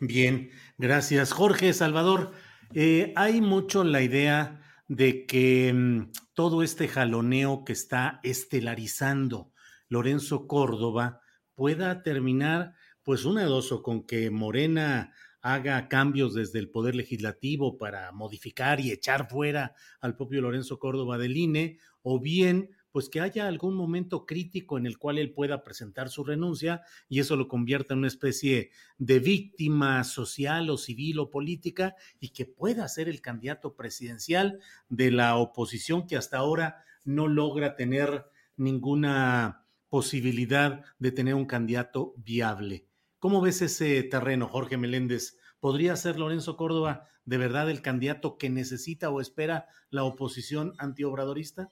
Bien, 0.00 0.50
gracias. 0.78 1.32
Jorge 1.32 1.72
Salvador, 1.72 2.32
eh, 2.72 3.12
hay 3.16 3.40
mucho 3.40 3.84
la 3.84 4.02
idea 4.02 4.59
de 4.90 5.24
que 5.24 5.72
mm, 5.72 6.10
todo 6.34 6.64
este 6.64 6.88
jaloneo 6.88 7.64
que 7.64 7.72
está 7.72 8.18
estelarizando 8.24 9.52
Lorenzo 9.88 10.48
Córdoba 10.48 11.20
pueda 11.54 12.02
terminar, 12.02 12.74
pues 13.04 13.24
una 13.24 13.44
dos, 13.44 13.70
o 13.70 13.84
con 13.84 14.04
que 14.04 14.30
Morena 14.30 15.12
haga 15.42 15.86
cambios 15.86 16.34
desde 16.34 16.58
el 16.58 16.70
Poder 16.70 16.96
Legislativo 16.96 17.78
para 17.78 18.10
modificar 18.10 18.80
y 18.80 18.90
echar 18.90 19.28
fuera 19.30 19.76
al 20.00 20.16
propio 20.16 20.42
Lorenzo 20.42 20.80
Córdoba 20.80 21.18
del 21.18 21.36
INE, 21.36 21.78
o 22.02 22.18
bien 22.18 22.70
pues 22.92 23.08
que 23.08 23.20
haya 23.20 23.46
algún 23.46 23.74
momento 23.74 24.26
crítico 24.26 24.78
en 24.78 24.86
el 24.86 24.98
cual 24.98 25.18
él 25.18 25.32
pueda 25.32 25.62
presentar 25.62 26.08
su 26.10 26.24
renuncia 26.24 26.82
y 27.08 27.20
eso 27.20 27.36
lo 27.36 27.48
convierta 27.48 27.94
en 27.94 27.98
una 27.98 28.08
especie 28.08 28.70
de 28.98 29.18
víctima 29.18 30.02
social 30.04 30.70
o 30.70 30.76
civil 30.76 31.18
o 31.18 31.30
política 31.30 31.94
y 32.18 32.30
que 32.30 32.46
pueda 32.46 32.88
ser 32.88 33.08
el 33.08 33.20
candidato 33.20 33.74
presidencial 33.76 34.60
de 34.88 35.10
la 35.10 35.36
oposición 35.36 36.06
que 36.06 36.16
hasta 36.16 36.38
ahora 36.38 36.84
no 37.04 37.28
logra 37.28 37.76
tener 37.76 38.26
ninguna 38.56 39.66
posibilidad 39.88 40.84
de 40.98 41.12
tener 41.12 41.34
un 41.34 41.46
candidato 41.46 42.14
viable. 42.16 42.86
¿Cómo 43.18 43.40
ves 43.40 43.60
ese 43.62 44.02
terreno, 44.04 44.48
Jorge 44.48 44.76
Meléndez? 44.76 45.38
¿Podría 45.58 45.96
ser 45.96 46.18
Lorenzo 46.18 46.56
Córdoba 46.56 47.08
de 47.24 47.38
verdad 47.38 47.70
el 47.70 47.82
candidato 47.82 48.38
que 48.38 48.50
necesita 48.50 49.10
o 49.10 49.20
espera 49.20 49.66
la 49.90 50.04
oposición 50.04 50.72
antiobradorista? 50.78 51.68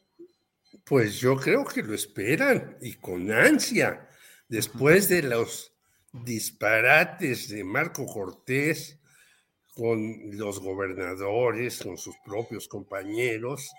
Pues 0.88 1.20
yo 1.20 1.36
creo 1.36 1.64
que 1.66 1.82
lo 1.82 1.94
esperan 1.94 2.78
y 2.80 2.94
con 2.94 3.30
ansia, 3.30 4.08
después 4.48 5.10
de 5.10 5.22
los 5.22 5.74
disparates 6.12 7.48
de 7.50 7.62
Marco 7.62 8.06
Cortés 8.06 8.98
con 9.74 10.36
los 10.36 10.58
gobernadores, 10.60 11.82
con 11.82 11.98
sus 11.98 12.16
propios 12.24 12.68
compañeros, 12.68 13.70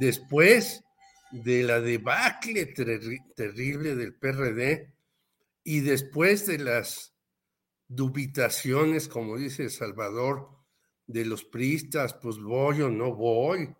después 0.00 0.82
de 1.30 1.62
la 1.62 1.80
debacle 1.80 2.66
terrible 2.66 3.94
del 3.94 4.14
PRD 4.14 4.92
y 5.62 5.80
después 5.80 6.46
de 6.46 6.58
las 6.58 7.14
dubitaciones, 7.86 9.06
como 9.06 9.36
dice 9.36 9.70
Salvador, 9.70 10.50
de 11.06 11.24
los 11.24 11.44
priistas, 11.44 12.14
pues 12.14 12.38
voy 12.38 12.82
o 12.82 12.90
no 12.90 13.14
voy, 13.14 13.74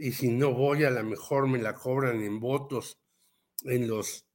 y 0.00 0.12
si 0.12 0.30
no 0.30 0.54
voy, 0.54 0.84
a 0.84 0.90
lo 0.90 1.04
mejor 1.04 1.46
me 1.46 1.58
la 1.58 1.74
cobran 1.74 2.22
en 2.22 2.40
votos 2.40 2.98
en 3.64 3.86
los 3.86 4.26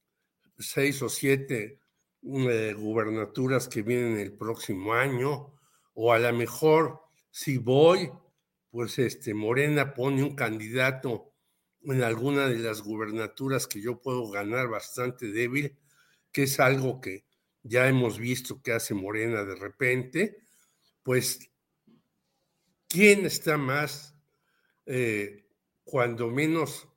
seis 0.56 1.02
o 1.02 1.08
siete 1.08 1.80
eh, 2.22 2.72
gubernaturas 2.72 3.66
que 3.66 3.82
vienen 3.82 4.16
el 4.16 4.32
próximo 4.32 4.94
año, 4.94 5.58
o 5.94 6.12
a 6.12 6.20
lo 6.20 6.32
mejor 6.32 7.00
si 7.32 7.58
voy, 7.58 8.12
pues 8.70 9.00
este 9.00 9.34
Morena 9.34 9.92
pone 9.92 10.22
un 10.22 10.36
candidato 10.36 11.32
en 11.82 12.04
alguna 12.04 12.46
de 12.46 12.58
las 12.58 12.82
gubernaturas 12.82 13.66
que 13.66 13.80
yo 13.80 14.00
puedo 14.00 14.30
ganar 14.30 14.68
bastante 14.68 15.32
débil, 15.32 15.76
que 16.30 16.44
es 16.44 16.60
algo 16.60 17.00
que 17.00 17.24
ya 17.64 17.88
hemos 17.88 18.20
visto 18.20 18.62
que 18.62 18.70
hace 18.70 18.94
Morena 18.94 19.42
de 19.42 19.56
repente, 19.56 20.44
pues, 21.02 21.50
¿quién 22.86 23.26
está 23.26 23.56
más, 23.56 24.14
eh, 24.86 25.45
cuando 25.86 26.28
menos, 26.28 26.88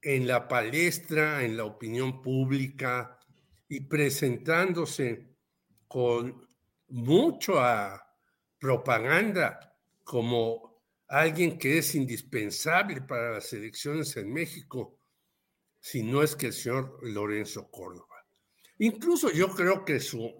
en 0.00 0.28
la 0.28 0.46
palestra, 0.46 1.44
en 1.44 1.56
la 1.56 1.64
opinión 1.64 2.22
pública 2.22 3.18
y 3.68 3.80
presentándose 3.80 5.34
con 5.88 6.48
mucha 6.86 8.00
propaganda 8.60 9.76
como 10.04 10.84
alguien 11.08 11.58
que 11.58 11.78
es 11.78 11.96
indispensable 11.96 13.02
para 13.02 13.32
las 13.32 13.52
elecciones 13.52 14.16
en 14.16 14.32
México, 14.32 15.00
si 15.80 16.04
no 16.04 16.22
es 16.22 16.36
que 16.36 16.46
el 16.46 16.52
señor 16.52 17.00
Lorenzo 17.02 17.68
Córdoba. 17.72 18.24
Incluso 18.78 19.32
yo 19.32 19.48
creo 19.48 19.84
que 19.84 19.98
su, 19.98 20.32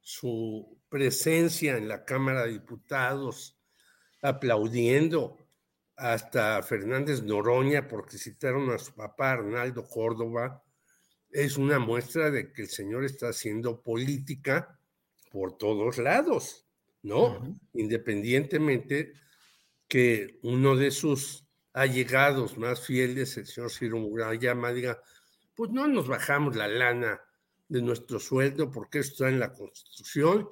su 0.00 0.80
presencia 0.88 1.76
en 1.76 1.86
la 1.86 2.06
Cámara 2.06 2.46
de 2.46 2.52
Diputados, 2.52 3.60
aplaudiendo 4.22 5.39
hasta 6.00 6.62
Fernández 6.62 7.22
Noroña 7.22 7.86
porque 7.86 8.16
citaron 8.16 8.70
a 8.70 8.78
su 8.78 8.94
papá 8.94 9.32
Arnaldo 9.32 9.86
Córdoba, 9.86 10.64
es 11.30 11.58
una 11.58 11.78
muestra 11.78 12.30
de 12.30 12.52
que 12.52 12.62
el 12.62 12.68
señor 12.68 13.04
está 13.04 13.28
haciendo 13.28 13.82
política 13.82 14.80
por 15.30 15.58
todos 15.58 15.98
lados, 15.98 16.66
¿no? 17.02 17.54
Independientemente 17.74 19.12
que 19.88 20.38
uno 20.42 20.74
de 20.74 20.90
sus 20.90 21.44
allegados 21.74 22.56
más 22.56 22.86
fieles, 22.86 23.36
el 23.36 23.46
señor 23.46 23.70
Ciro 23.70 23.98
Murayama, 23.98 24.72
diga, 24.72 25.02
pues 25.54 25.70
no 25.70 25.86
nos 25.86 26.08
bajamos 26.08 26.56
la 26.56 26.66
lana 26.66 27.20
de 27.68 27.82
nuestro 27.82 28.18
sueldo 28.18 28.70
porque 28.70 29.00
esto 29.00 29.24
está 29.24 29.28
en 29.28 29.38
la 29.38 29.52
Constitución 29.52 30.48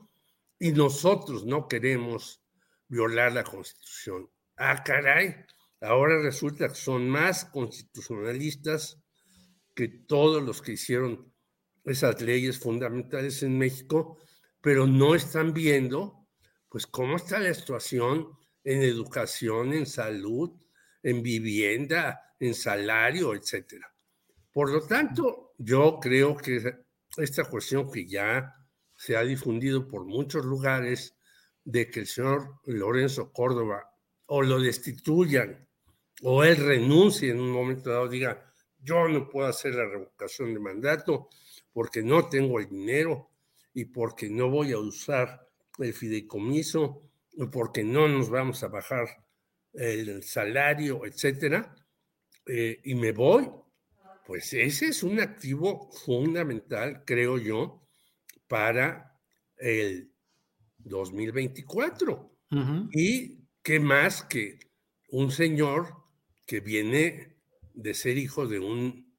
y 0.59 0.73
nosotros 0.73 1.47
no 1.47 1.69
queremos 1.69 2.43
violar 2.87 3.33
la 3.33 3.45
Constitución. 3.45 4.29
Ah, 4.61 4.83
caray, 4.83 5.37
ahora 5.81 6.21
resulta 6.21 6.67
que 6.69 6.75
son 6.75 7.09
más 7.09 7.45
constitucionalistas 7.45 9.01
que 9.73 9.87
todos 9.87 10.43
los 10.43 10.61
que 10.61 10.73
hicieron 10.73 11.33
esas 11.85 12.21
leyes 12.21 12.59
fundamentales 12.59 13.45
en 13.45 13.57
México, 13.57 14.19
pero 14.61 14.85
no 14.85 15.15
están 15.15 15.55
viendo, 15.55 16.27
pues, 16.69 16.89
cómo 16.89 17.15
está 17.15 17.39
la 17.39 17.55
situación 17.55 18.31
en 18.65 18.83
educación, 18.83 19.73
en 19.75 19.87
salud, 19.87 20.51
en 21.05 21.23
vivienda, 21.23 22.35
en 22.41 22.53
salario, 22.53 23.37
etcétera. 23.37 23.95
Por 24.53 24.73
lo 24.73 24.85
tanto, 24.85 25.55
yo 25.57 26.01
creo 26.01 26.37
que 26.37 26.81
esta 27.17 27.45
cuestión 27.45 27.89
que 27.93 28.09
ya 28.09 28.53
se 28.97 29.17
ha 29.17 29.23
difundido 29.23 29.87
por 29.87 30.05
muchos 30.05 30.45
lugares 30.45 31.17
de 31.63 31.89
que 31.89 32.01
el 32.01 32.07
señor 32.09 32.61
Lorenzo 32.65 33.33
Córdoba 33.33 33.89
o 34.29 34.43
lo 34.43 34.61
destituyan 34.61 35.69
o 36.23 36.45
él 36.45 36.57
renuncie 36.57 37.31
en 37.31 37.41
un 37.41 37.51
momento 37.51 37.91
dado, 37.91 38.09
diga, 38.09 38.53
yo 38.79 39.09
no 39.09 39.29
puedo 39.29 39.49
hacer 39.49 39.75
la 39.75 39.87
revocación 39.87 40.55
de 40.55 40.61
mandato 40.61 41.29
porque 41.73 42.03
no 42.03 42.29
tengo 42.29 42.59
el 42.59 42.69
dinero 42.69 43.31
y 43.73 43.87
porque 43.87 44.29
no 44.29 44.51
voy 44.51 44.73
a 44.73 44.79
usar 44.79 45.49
el 45.79 45.93
fideicomiso, 45.93 47.11
porque 47.53 47.85
no 47.85 48.09
nos 48.09 48.31
vamos 48.31 48.63
a 48.65 48.69
bajar 48.69 49.07
el 49.73 50.23
salario, 50.25 51.05
etcétera, 51.07 51.75
eh, 52.47 52.81
y 52.85 52.95
me 52.95 53.13
voy, 53.13 53.49
pues 54.27 54.53
ese 54.53 54.87
es 54.87 55.03
un 55.03 55.21
activo 55.21 55.91
fundamental, 55.93 57.05
creo 57.05 57.39
yo, 57.39 57.87
para 58.49 59.21
el 59.57 60.13
2024. 60.79 62.37
Y 62.93 63.38
qué 63.69 63.81
más 63.81 64.23
que 64.23 64.61
un 65.11 65.31
señor 65.31 65.93
que 66.47 66.61
viene 66.61 67.36
de 67.74 67.93
ser 67.93 68.16
hijo 68.16 68.47
de 68.47 68.61
un 68.61 69.15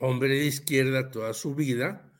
hombre 0.00 0.34
de 0.34 0.44
izquierda 0.44 1.10
toda 1.10 1.32
su 1.32 1.54
vida 1.54 2.12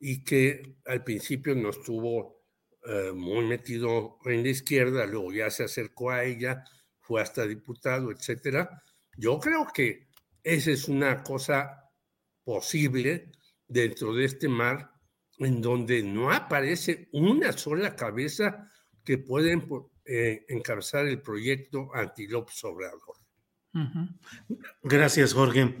y 0.00 0.24
que 0.24 0.78
al 0.86 1.04
principio 1.04 1.54
no 1.54 1.68
estuvo 1.68 2.46
eh, 2.86 3.12
muy 3.14 3.44
metido 3.44 4.16
en 4.24 4.42
la 4.42 4.48
izquierda, 4.48 5.04
luego 5.04 5.30
ya 5.30 5.50
se 5.50 5.64
acercó 5.64 6.12
a 6.12 6.24
ella, 6.24 6.64
fue 6.98 7.20
hasta 7.20 7.46
diputado, 7.46 8.10
etcétera. 8.10 8.82
Yo 9.18 9.38
creo 9.38 9.66
que 9.66 10.08
esa 10.42 10.70
es 10.70 10.88
una 10.88 11.22
cosa 11.22 11.90
posible 12.42 13.32
dentro 13.66 14.14
de 14.14 14.24
este 14.24 14.48
mar 14.48 14.92
en 15.36 15.60
donde 15.60 16.02
no 16.02 16.32
aparece 16.32 17.10
una 17.12 17.52
sola 17.52 17.94
cabeza 17.94 18.72
que 19.04 19.18
pueden 19.18 19.68
eh, 20.08 20.46
encabezar 20.48 21.06
el 21.06 21.20
proyecto 21.20 21.90
anti-López 21.94 22.64
Obrador. 22.64 23.16
Gracias, 24.82 25.34
Jorge. 25.34 25.76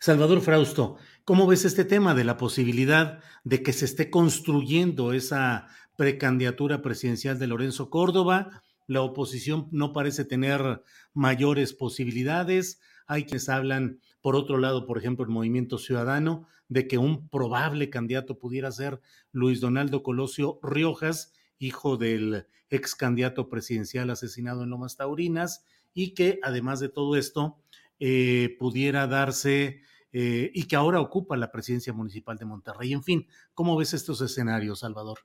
Salvador 0.00 0.40
Frausto, 0.40 0.96
¿cómo 1.24 1.46
ves 1.46 1.64
este 1.64 1.84
tema 1.84 2.14
de 2.14 2.24
la 2.24 2.36
posibilidad 2.36 3.22
de 3.44 3.62
que 3.62 3.72
se 3.72 3.84
esté 3.84 4.10
construyendo 4.10 5.12
esa 5.12 5.68
precandidatura 5.96 6.82
presidencial 6.82 7.38
de 7.38 7.46
Lorenzo 7.46 7.90
Córdoba? 7.90 8.62
La 8.86 9.02
oposición 9.02 9.68
no 9.70 9.92
parece 9.92 10.24
tener 10.24 10.82
mayores 11.12 11.72
posibilidades. 11.72 12.80
Hay 13.06 13.24
quienes 13.24 13.48
hablan, 13.48 14.00
por 14.20 14.34
otro 14.36 14.58
lado, 14.58 14.86
por 14.86 14.98
ejemplo, 14.98 15.24
el 15.24 15.30
Movimiento 15.30 15.78
Ciudadano, 15.78 16.48
de 16.68 16.88
que 16.88 16.98
un 16.98 17.28
probable 17.28 17.90
candidato 17.90 18.38
pudiera 18.38 18.72
ser 18.72 19.00
Luis 19.32 19.60
Donaldo 19.60 20.02
Colosio 20.02 20.58
Riojas, 20.62 21.32
hijo 21.66 21.96
del 21.96 22.46
ex 22.70 22.94
candidato 22.94 23.48
presidencial 23.48 24.10
asesinado 24.10 24.62
en 24.62 24.70
Lomas 24.70 24.96
Taurinas, 24.96 25.64
y 25.94 26.14
que 26.14 26.40
además 26.42 26.80
de 26.80 26.88
todo 26.88 27.16
esto 27.16 27.56
eh, 28.00 28.56
pudiera 28.58 29.06
darse 29.06 29.80
eh, 30.12 30.50
y 30.52 30.64
que 30.64 30.76
ahora 30.76 31.00
ocupa 31.00 31.36
la 31.36 31.50
presidencia 31.50 31.92
municipal 31.92 32.36
de 32.36 32.44
Monterrey. 32.44 32.92
En 32.92 33.02
fin, 33.02 33.26
¿cómo 33.54 33.76
ves 33.76 33.94
estos 33.94 34.20
escenarios, 34.20 34.80
Salvador? 34.80 35.20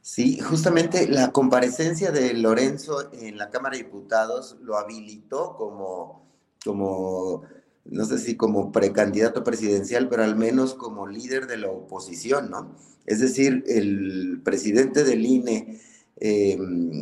Sí, 0.00 0.38
justamente 0.40 1.08
la 1.08 1.32
comparecencia 1.32 2.10
de 2.12 2.32
Lorenzo 2.34 3.12
en 3.12 3.36
la 3.36 3.50
Cámara 3.50 3.76
de 3.76 3.84
Diputados 3.84 4.56
lo 4.62 4.76
habilitó 4.76 5.56
como, 5.56 6.26
como 6.64 7.42
no 7.90 8.04
sé 8.04 8.18
si 8.18 8.36
como 8.36 8.72
precandidato 8.72 9.44
presidencial, 9.44 10.08
pero 10.08 10.24
al 10.24 10.36
menos 10.36 10.74
como 10.74 11.06
líder 11.06 11.46
de 11.46 11.56
la 11.56 11.70
oposición, 11.70 12.50
¿no? 12.50 12.74
Es 13.06 13.20
decir, 13.20 13.64
el 13.66 14.40
presidente 14.44 15.04
del 15.04 15.24
INE 15.24 15.80
eh, 16.20 16.58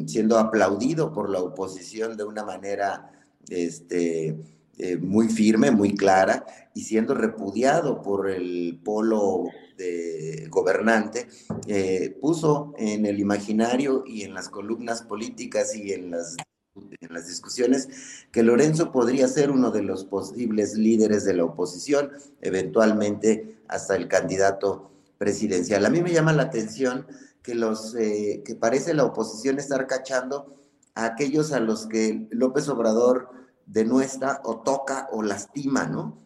siendo 0.06 0.38
aplaudido 0.38 1.12
por 1.12 1.30
la 1.30 1.40
oposición 1.40 2.18
de 2.18 2.24
una 2.24 2.44
manera 2.44 3.10
este, 3.48 4.36
eh, 4.76 4.96
muy 4.98 5.28
firme, 5.28 5.70
muy 5.70 5.94
clara, 5.94 6.44
y 6.74 6.82
siendo 6.82 7.14
repudiado 7.14 8.02
por 8.02 8.28
el 8.30 8.78
polo 8.84 9.44
gobernante, 10.48 11.28
eh, 11.66 12.16
puso 12.20 12.72
en 12.78 13.04
el 13.04 13.20
imaginario 13.20 14.04
y 14.06 14.22
en 14.22 14.32
las 14.32 14.48
columnas 14.48 15.02
políticas 15.02 15.74
y 15.76 15.92
en 15.92 16.10
las, 16.10 16.36
en 17.00 17.12
las 17.12 17.28
discusiones 17.28 17.88
que 18.30 18.42
Lorenzo 18.42 18.92
podría 18.92 19.28
ser 19.28 19.50
uno 19.50 19.70
de 19.70 19.82
los 19.82 20.04
posibles 20.04 20.74
líderes 20.74 21.24
de 21.24 21.34
la 21.34 21.44
oposición, 21.44 22.10
eventualmente 22.40 23.58
hasta 23.68 23.96
el 23.96 24.08
candidato 24.08 24.90
presidencial. 25.18 25.84
A 25.86 25.90
mí 25.90 26.02
me 26.02 26.12
llama 26.12 26.32
la 26.32 26.44
atención 26.44 27.06
que 27.42 27.54
los 27.54 27.94
eh, 27.94 28.42
que 28.44 28.54
parece 28.54 28.94
la 28.94 29.04
oposición 29.04 29.58
estar 29.58 29.86
cachando 29.86 30.56
a 30.94 31.04
aquellos 31.06 31.52
a 31.52 31.60
los 31.60 31.86
que 31.86 32.26
López 32.30 32.68
Obrador 32.68 33.30
denuestra 33.66 34.40
o 34.44 34.58
toca 34.58 35.08
o 35.12 35.22
lastima, 35.22 35.86
¿no? 35.86 36.24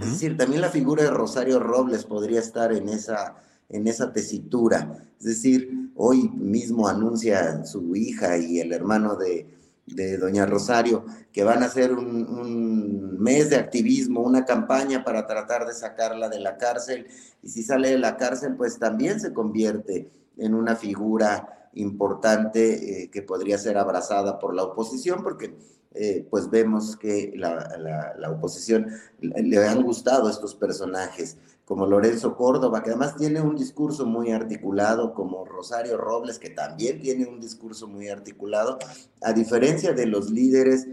Es 0.00 0.12
decir, 0.12 0.38
también 0.38 0.62
la 0.62 0.70
figura 0.70 1.04
de 1.04 1.10
Rosario 1.10 1.60
Robles 1.60 2.06
podría 2.06 2.40
estar 2.40 2.72
en 2.72 2.88
esa, 2.88 3.36
en 3.68 3.86
esa 3.86 4.14
tesitura. 4.14 5.04
Es 5.18 5.26
decir, 5.26 5.90
hoy 5.94 6.30
mismo 6.30 6.88
anuncia 6.88 7.66
su 7.66 7.94
hija 7.94 8.38
y 8.38 8.60
el 8.60 8.72
hermano 8.72 9.16
de, 9.16 9.46
de 9.86 10.16
doña 10.16 10.46
Rosario 10.46 11.04
que 11.32 11.44
van 11.44 11.62
a 11.62 11.66
hacer 11.66 11.92
un, 11.92 12.26
un, 12.28 13.18
mes 13.18 13.50
de 13.50 13.56
activismo, 13.56 14.20
una 14.20 14.44
campaña 14.44 15.04
para 15.04 15.26
tratar 15.26 15.66
de 15.66 15.74
sacarla 15.74 16.28
de 16.28 16.40
la 16.40 16.56
cárcel. 16.56 17.06
Y 17.42 17.48
si 17.48 17.62
sale 17.62 17.90
de 17.90 17.98
la 17.98 18.16
cárcel, 18.16 18.54
pues 18.56 18.78
también 18.78 19.20
se 19.20 19.32
convierte 19.32 20.10
en 20.36 20.54
una 20.54 20.76
figura 20.76 21.70
importante 21.74 23.02
eh, 23.02 23.10
que 23.10 23.22
podría 23.22 23.58
ser 23.58 23.78
abrazada 23.78 24.38
por 24.38 24.54
la 24.54 24.64
oposición, 24.64 25.22
porque 25.22 25.54
eh, 25.94 26.26
pues 26.28 26.50
vemos 26.50 26.96
que 26.96 27.32
la, 27.36 28.14
la, 28.18 28.30
oposición 28.30 28.88
le 29.20 29.66
han 29.66 29.82
gustado 29.82 30.28
estos 30.28 30.54
personajes, 30.54 31.36
como 31.64 31.86
Lorenzo 31.86 32.36
Córdoba, 32.36 32.82
que 32.82 32.90
además 32.90 33.16
tiene 33.16 33.40
un 33.40 33.56
discurso 33.56 34.04
muy 34.04 34.30
articulado, 34.30 35.14
como 35.14 35.44
Rosario 35.44 35.96
Robles, 35.96 36.38
que 36.38 36.50
también 36.50 37.00
tiene 37.00 37.26
un 37.26 37.40
discurso 37.40 37.88
muy 37.88 38.08
articulado, 38.08 38.78
a 39.22 39.32
diferencia 39.32 39.92
de 39.94 40.06
los 40.06 40.30
líderes 40.30 40.86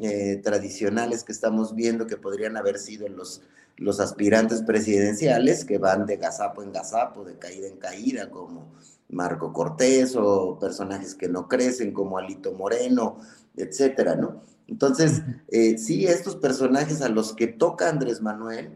eh, 0.00 0.40
tradicionales 0.44 1.24
que 1.24 1.32
estamos 1.32 1.74
viendo 1.74 2.06
que 2.06 2.16
podrían 2.16 2.56
haber 2.56 2.78
sido 2.78 3.08
los, 3.08 3.42
los 3.76 4.00
aspirantes 4.00 4.62
presidenciales 4.62 5.64
que 5.64 5.78
van 5.78 6.04
de 6.04 6.18
gazapo 6.18 6.62
en 6.62 6.72
gazapo, 6.72 7.24
de 7.24 7.38
caída 7.38 7.66
en 7.66 7.78
caída, 7.78 8.30
como 8.30 8.68
Marco 9.08 9.52
Cortés 9.52 10.14
o 10.14 10.58
personajes 10.58 11.14
que 11.14 11.28
no 11.28 11.48
crecen 11.48 11.92
como 11.92 12.18
Alito 12.18 12.52
Moreno, 12.52 13.18
etcétera, 13.56 14.14
¿no? 14.14 14.42
Entonces, 14.66 15.22
eh, 15.48 15.78
sí, 15.78 16.06
estos 16.06 16.36
personajes 16.36 17.00
a 17.00 17.08
los 17.08 17.32
que 17.32 17.46
toca 17.46 17.88
Andrés 17.88 18.20
Manuel, 18.20 18.70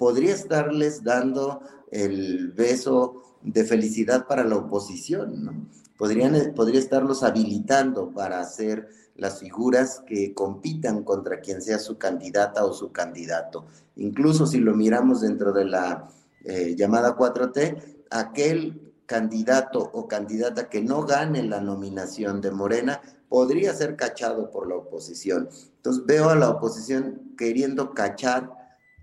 podría 0.00 0.32
estarles 0.32 1.04
dando 1.04 1.60
el 1.90 2.52
beso 2.52 3.36
de 3.42 3.64
felicidad 3.64 4.26
para 4.26 4.44
la 4.44 4.56
oposición, 4.56 5.44
¿no? 5.44 5.66
Podrían, 5.98 6.34
eh, 6.36 6.52
podría 6.56 6.80
estarlos 6.80 7.22
habilitando 7.22 8.10
para 8.10 8.40
hacer 8.40 8.88
las 9.16 9.40
figuras 9.40 10.02
que 10.06 10.32
compitan 10.32 11.04
contra 11.04 11.40
quien 11.40 11.60
sea 11.60 11.78
su 11.78 11.98
candidata 11.98 12.64
o 12.64 12.72
su 12.72 12.92
candidato. 12.92 13.66
Incluso 13.96 14.46
si 14.46 14.56
lo 14.56 14.74
miramos 14.74 15.20
dentro 15.20 15.52
de 15.52 15.66
la 15.66 16.08
eh, 16.44 16.74
llamada 16.78 17.14
4T, 17.14 18.06
aquel 18.08 18.94
candidato 19.04 19.80
o 19.92 20.08
candidata 20.08 20.70
que 20.70 20.80
no 20.80 21.04
gane 21.04 21.42
la 21.42 21.60
nominación 21.60 22.40
de 22.40 22.52
Morena 22.52 23.02
podría 23.28 23.74
ser 23.74 23.96
cachado 23.96 24.50
por 24.50 24.66
la 24.66 24.76
oposición. 24.76 25.50
Entonces 25.76 26.06
veo 26.06 26.30
a 26.30 26.36
la 26.36 26.48
oposición 26.48 27.34
queriendo 27.36 27.92
cachar 27.92 28.59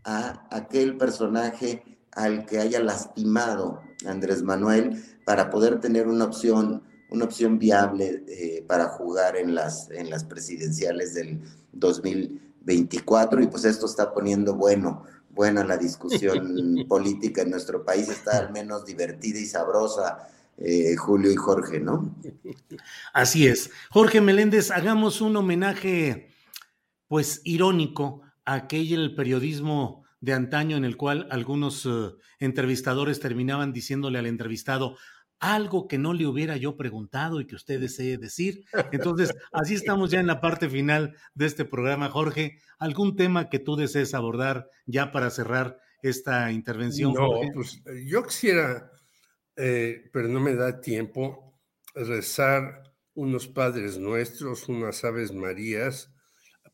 a 0.08 0.48
aquel 0.52 0.98
personaje 0.98 1.84
al 2.14 2.46
que 2.46 2.60
haya 2.60 2.80
lastimado 2.80 3.82
Andrés 4.08 4.42
Manuel 4.42 5.04
para 5.26 5.50
poder 5.50 5.82
tener 5.82 6.08
una 6.08 6.24
opción, 6.24 6.82
una 7.10 7.26
opción 7.26 7.60
viable 7.60 8.24
eh, 8.28 8.64
para 8.66 8.88
jugar 8.88 9.36
en 9.36 9.54
las, 9.54 9.92
en 9.92 10.10
las 10.10 10.24
presidenciales 10.24 11.14
del 11.14 11.42
2024 11.74 13.42
y 13.44 13.48
pues 13.48 13.66
esto 13.66 13.86
está 13.86 14.14
poniendo 14.14 14.56
bueno 14.56 15.04
buena 15.30 15.64
la 15.66 15.78
discusión 15.78 16.86
política 16.88 17.42
en 17.42 17.52
nuestro 17.52 17.84
país, 17.84 18.08
está 18.08 18.38
al 18.38 18.52
menos 18.54 18.86
divertida 18.86 19.40
y 19.40 19.46
sabrosa, 19.46 20.30
eh, 20.58 20.96
Julio 20.96 21.32
y 21.32 21.36
Jorge, 21.36 21.80
¿no? 21.80 22.16
Así 23.14 23.46
es. 23.46 23.70
Jorge 23.92 24.22
Meléndez, 24.22 24.72
hagamos 24.72 25.22
un 25.22 25.36
homenaje, 25.36 26.30
pues, 27.08 27.42
irónico 27.44 28.24
aquel 28.48 29.14
periodismo 29.14 30.06
de 30.22 30.34
antaño 30.34 30.78
en 30.78 30.86
el 30.86 30.96
cual 30.96 31.28
algunos 31.32 31.86
eh, 31.86 32.16
entrevistadores 32.40 33.20
terminaban 33.20 33.74
diciéndole 33.74 34.18
al 34.18 34.26
entrevistado, 34.26 34.98
algo 35.40 35.88
que 35.88 35.98
no 35.98 36.14
le 36.14 36.26
hubiera 36.26 36.56
yo 36.56 36.78
preguntado 36.78 37.42
y 37.42 37.46
que 37.46 37.56
usted 37.56 37.80
desee 37.80 38.18
decir. 38.18 38.64
Entonces, 38.92 39.36
así 39.52 39.76
estamos 39.76 40.12
ya 40.12 40.22
en 40.22 40.28
la 40.28 40.40
parte 40.40 40.70
final 40.70 41.16
de 41.36 41.46
este 41.46 41.66
programa. 41.66 42.10
Jorge, 42.10 42.60
¿algún 42.80 43.18
tema 43.18 43.50
que 43.50 43.60
tú 43.60 43.76
desees 43.76 44.14
abordar 44.14 44.70
ya 44.86 45.12
para 45.12 45.30
cerrar 45.30 45.78
esta 46.02 46.52
intervención? 46.52 47.14
No, 47.14 47.28
pues 47.54 47.84
yo 48.06 48.24
quisiera, 48.24 48.90
eh, 49.58 50.10
pero 50.14 50.30
no 50.30 50.40
me 50.40 50.56
da 50.56 50.80
tiempo, 50.80 51.60
rezar 51.94 52.84
unos 53.14 53.48
padres 53.48 54.00
nuestros, 54.00 54.70
unas 54.70 55.04
aves 55.04 55.34
marías 55.34 56.14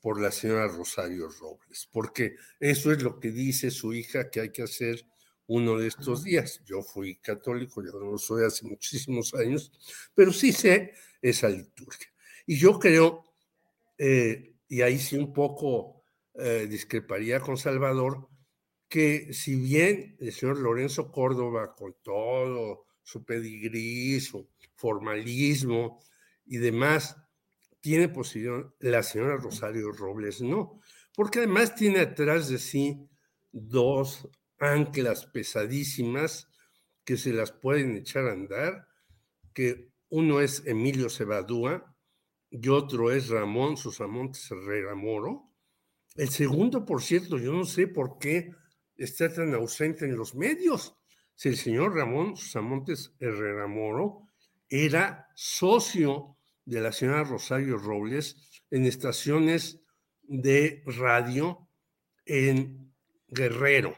por 0.03 0.19
la 0.19 0.31
señora 0.31 0.67
Rosario 0.67 1.29
Robles, 1.29 1.87
porque 1.89 2.35
eso 2.59 2.91
es 2.91 3.01
lo 3.01 3.21
que 3.21 3.31
dice 3.31 3.71
su 3.71 3.93
hija 3.93 4.29
que 4.29 4.41
hay 4.41 4.51
que 4.51 4.63
hacer 4.63 5.07
uno 5.47 5.77
de 5.77 5.87
estos 5.87 6.25
días. 6.25 6.61
Yo 6.65 6.81
fui 6.81 7.15
católico, 7.15 7.81
yo 7.81 7.93
no 7.93 8.11
lo 8.11 8.17
soy 8.17 8.43
hace 8.43 8.67
muchísimos 8.67 9.33
años, 9.33 9.71
pero 10.13 10.33
sí 10.33 10.51
sé 10.51 10.91
esa 11.21 11.47
liturgia. 11.47 12.09
Y 12.45 12.57
yo 12.57 12.79
creo, 12.79 13.23
eh, 13.97 14.57
y 14.67 14.81
ahí 14.81 14.99
sí 14.99 15.15
un 15.15 15.31
poco 15.31 16.03
eh, 16.33 16.67
discreparía 16.69 17.39
con 17.39 17.55
Salvador, 17.55 18.27
que 18.89 19.31
si 19.31 19.55
bien 19.55 20.17
el 20.19 20.33
señor 20.33 20.59
Lorenzo 20.59 21.13
Córdoba, 21.13 21.73
con 21.75 21.95
todo 22.03 22.87
su 23.03 23.23
pedigrí, 23.23 24.19
su 24.19 24.49
formalismo 24.75 26.03
y 26.45 26.57
demás, 26.57 27.15
tiene 27.83 28.07
posición, 28.07 28.73
la 28.79 29.03
señora 29.03 29.35
Rosario 29.35 29.91
Robles 29.91 30.41
no, 30.41 30.79
porque 31.13 31.39
además 31.39 31.75
tiene 31.75 31.99
atrás 31.99 32.47
de 32.47 32.57
sí 32.57 33.09
dos 33.51 34.29
anclas 34.57 35.25
pesadísimas 35.25 36.47
que 37.03 37.17
se 37.17 37.33
las 37.33 37.51
pueden 37.51 37.97
echar 37.97 38.29
a 38.29 38.31
andar, 38.31 38.87
que 39.53 39.91
uno 40.07 40.39
es 40.39 40.65
Emilio 40.65 41.09
Cebadúa 41.09 41.93
y 42.49 42.69
otro 42.69 43.11
es 43.11 43.27
Ramón 43.27 43.75
Susamontes 43.75 44.49
Herrera 44.49 44.95
Moro. 44.95 45.51
El 46.15 46.29
segundo, 46.29 46.85
por 46.85 47.01
cierto, 47.01 47.37
yo 47.37 47.51
no 47.51 47.65
sé 47.65 47.87
por 47.87 48.17
qué 48.17 48.49
está 48.95 49.27
tan 49.27 49.53
ausente 49.55 50.05
en 50.05 50.15
los 50.15 50.35
medios. 50.35 50.95
Si 51.35 51.49
el 51.49 51.57
señor 51.57 51.95
Ramón 51.95 52.37
Susamontes 52.37 53.13
Herrera 53.19 53.67
Moro 53.67 54.29
era 54.69 55.27
socio 55.35 56.32
de 56.65 56.81
la 56.81 56.91
señora 56.91 57.23
Rosario 57.23 57.77
Robles 57.77 58.37
en 58.71 58.85
estaciones 58.85 59.79
de 60.21 60.83
radio 60.85 61.69
en 62.25 62.93
Guerrero. 63.27 63.95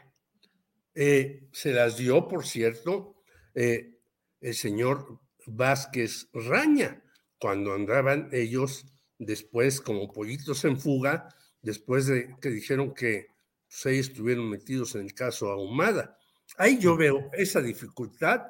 Eh, 0.94 1.48
se 1.52 1.72
las 1.72 1.96
dio, 1.96 2.26
por 2.26 2.46
cierto, 2.46 3.22
eh, 3.54 3.98
el 4.40 4.54
señor 4.54 5.20
Vázquez 5.46 6.28
Raña, 6.32 7.02
cuando 7.38 7.74
andaban 7.74 8.28
ellos 8.32 8.86
después 9.18 9.80
como 9.80 10.12
pollitos 10.12 10.64
en 10.64 10.78
fuga, 10.78 11.28
después 11.62 12.06
de 12.06 12.34
que 12.40 12.50
dijeron 12.50 12.94
que 12.94 13.26
seis 13.68 14.08
estuvieron 14.08 14.48
metidos 14.48 14.94
en 14.94 15.02
el 15.02 15.14
caso 15.14 15.50
Ahumada. 15.50 16.18
Ahí 16.58 16.78
yo 16.78 16.96
veo 16.96 17.30
esa 17.32 17.60
dificultad 17.60 18.42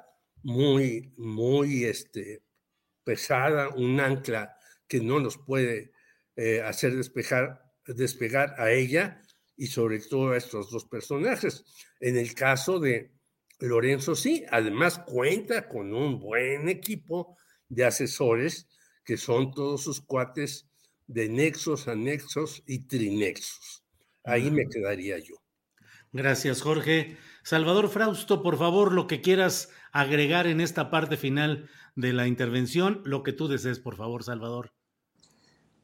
muy, 0.43 1.13
muy 1.17 1.85
este, 1.85 2.43
pesada, 3.07 3.69
un 3.69 4.01
ancla 4.01 4.59
que 4.89 5.01
no 5.01 5.20
nos 5.20 5.39
puede 5.39 5.93
eh, 6.35 6.61
hacer 6.61 6.97
despejar, 6.97 7.62
despegar 7.87 8.57
a 8.59 8.73
ella 8.73 9.23
y 9.57 9.69
sobre 9.69 10.01
todo 10.01 10.33
a 10.33 10.37
estos 10.37 10.70
dos 10.73 10.85
personajes. 10.87 11.65
En 12.01 12.16
el 12.16 12.35
caso 12.35 12.81
de 12.81 13.12
Lorenzo, 13.61 14.16
sí, 14.16 14.45
además 14.51 14.99
cuenta 14.99 15.69
con 15.69 15.95
un 15.95 16.19
buen 16.19 16.69
equipo 16.69 17.39
de 17.69 17.85
asesores 17.85 18.69
que 19.05 19.16
son 19.16 19.53
todos 19.53 19.85
sus 19.85 20.01
cuates 20.01 20.69
de 21.07 21.28
nexos, 21.28 21.87
anexos 21.87 22.65
y 22.66 22.89
trinexos. 22.89 23.85
Ahí 24.24 24.51
me 24.51 24.66
quedaría 24.69 25.19
yo. 25.20 25.45
Gracias, 26.17 26.63
Jorge. 26.63 27.17
Salvador 27.43 27.89
Frausto, 27.89 28.43
por 28.43 28.59
favor, 28.59 28.93
lo 28.93 29.07
que 29.07 29.21
quieras 29.21 29.69
agregar 29.93 30.47
en 30.47 30.61
esta 30.61 30.91
parte 30.91 31.17
final 31.17 31.69
de 31.95 32.13
la 32.13 32.27
intervención, 32.27 33.03
lo 33.05 33.23
que 33.23 33.33
tú 33.33 33.47
desees, 33.47 33.79
por 33.79 33.97
favor, 33.97 34.25
Salvador 34.25 34.73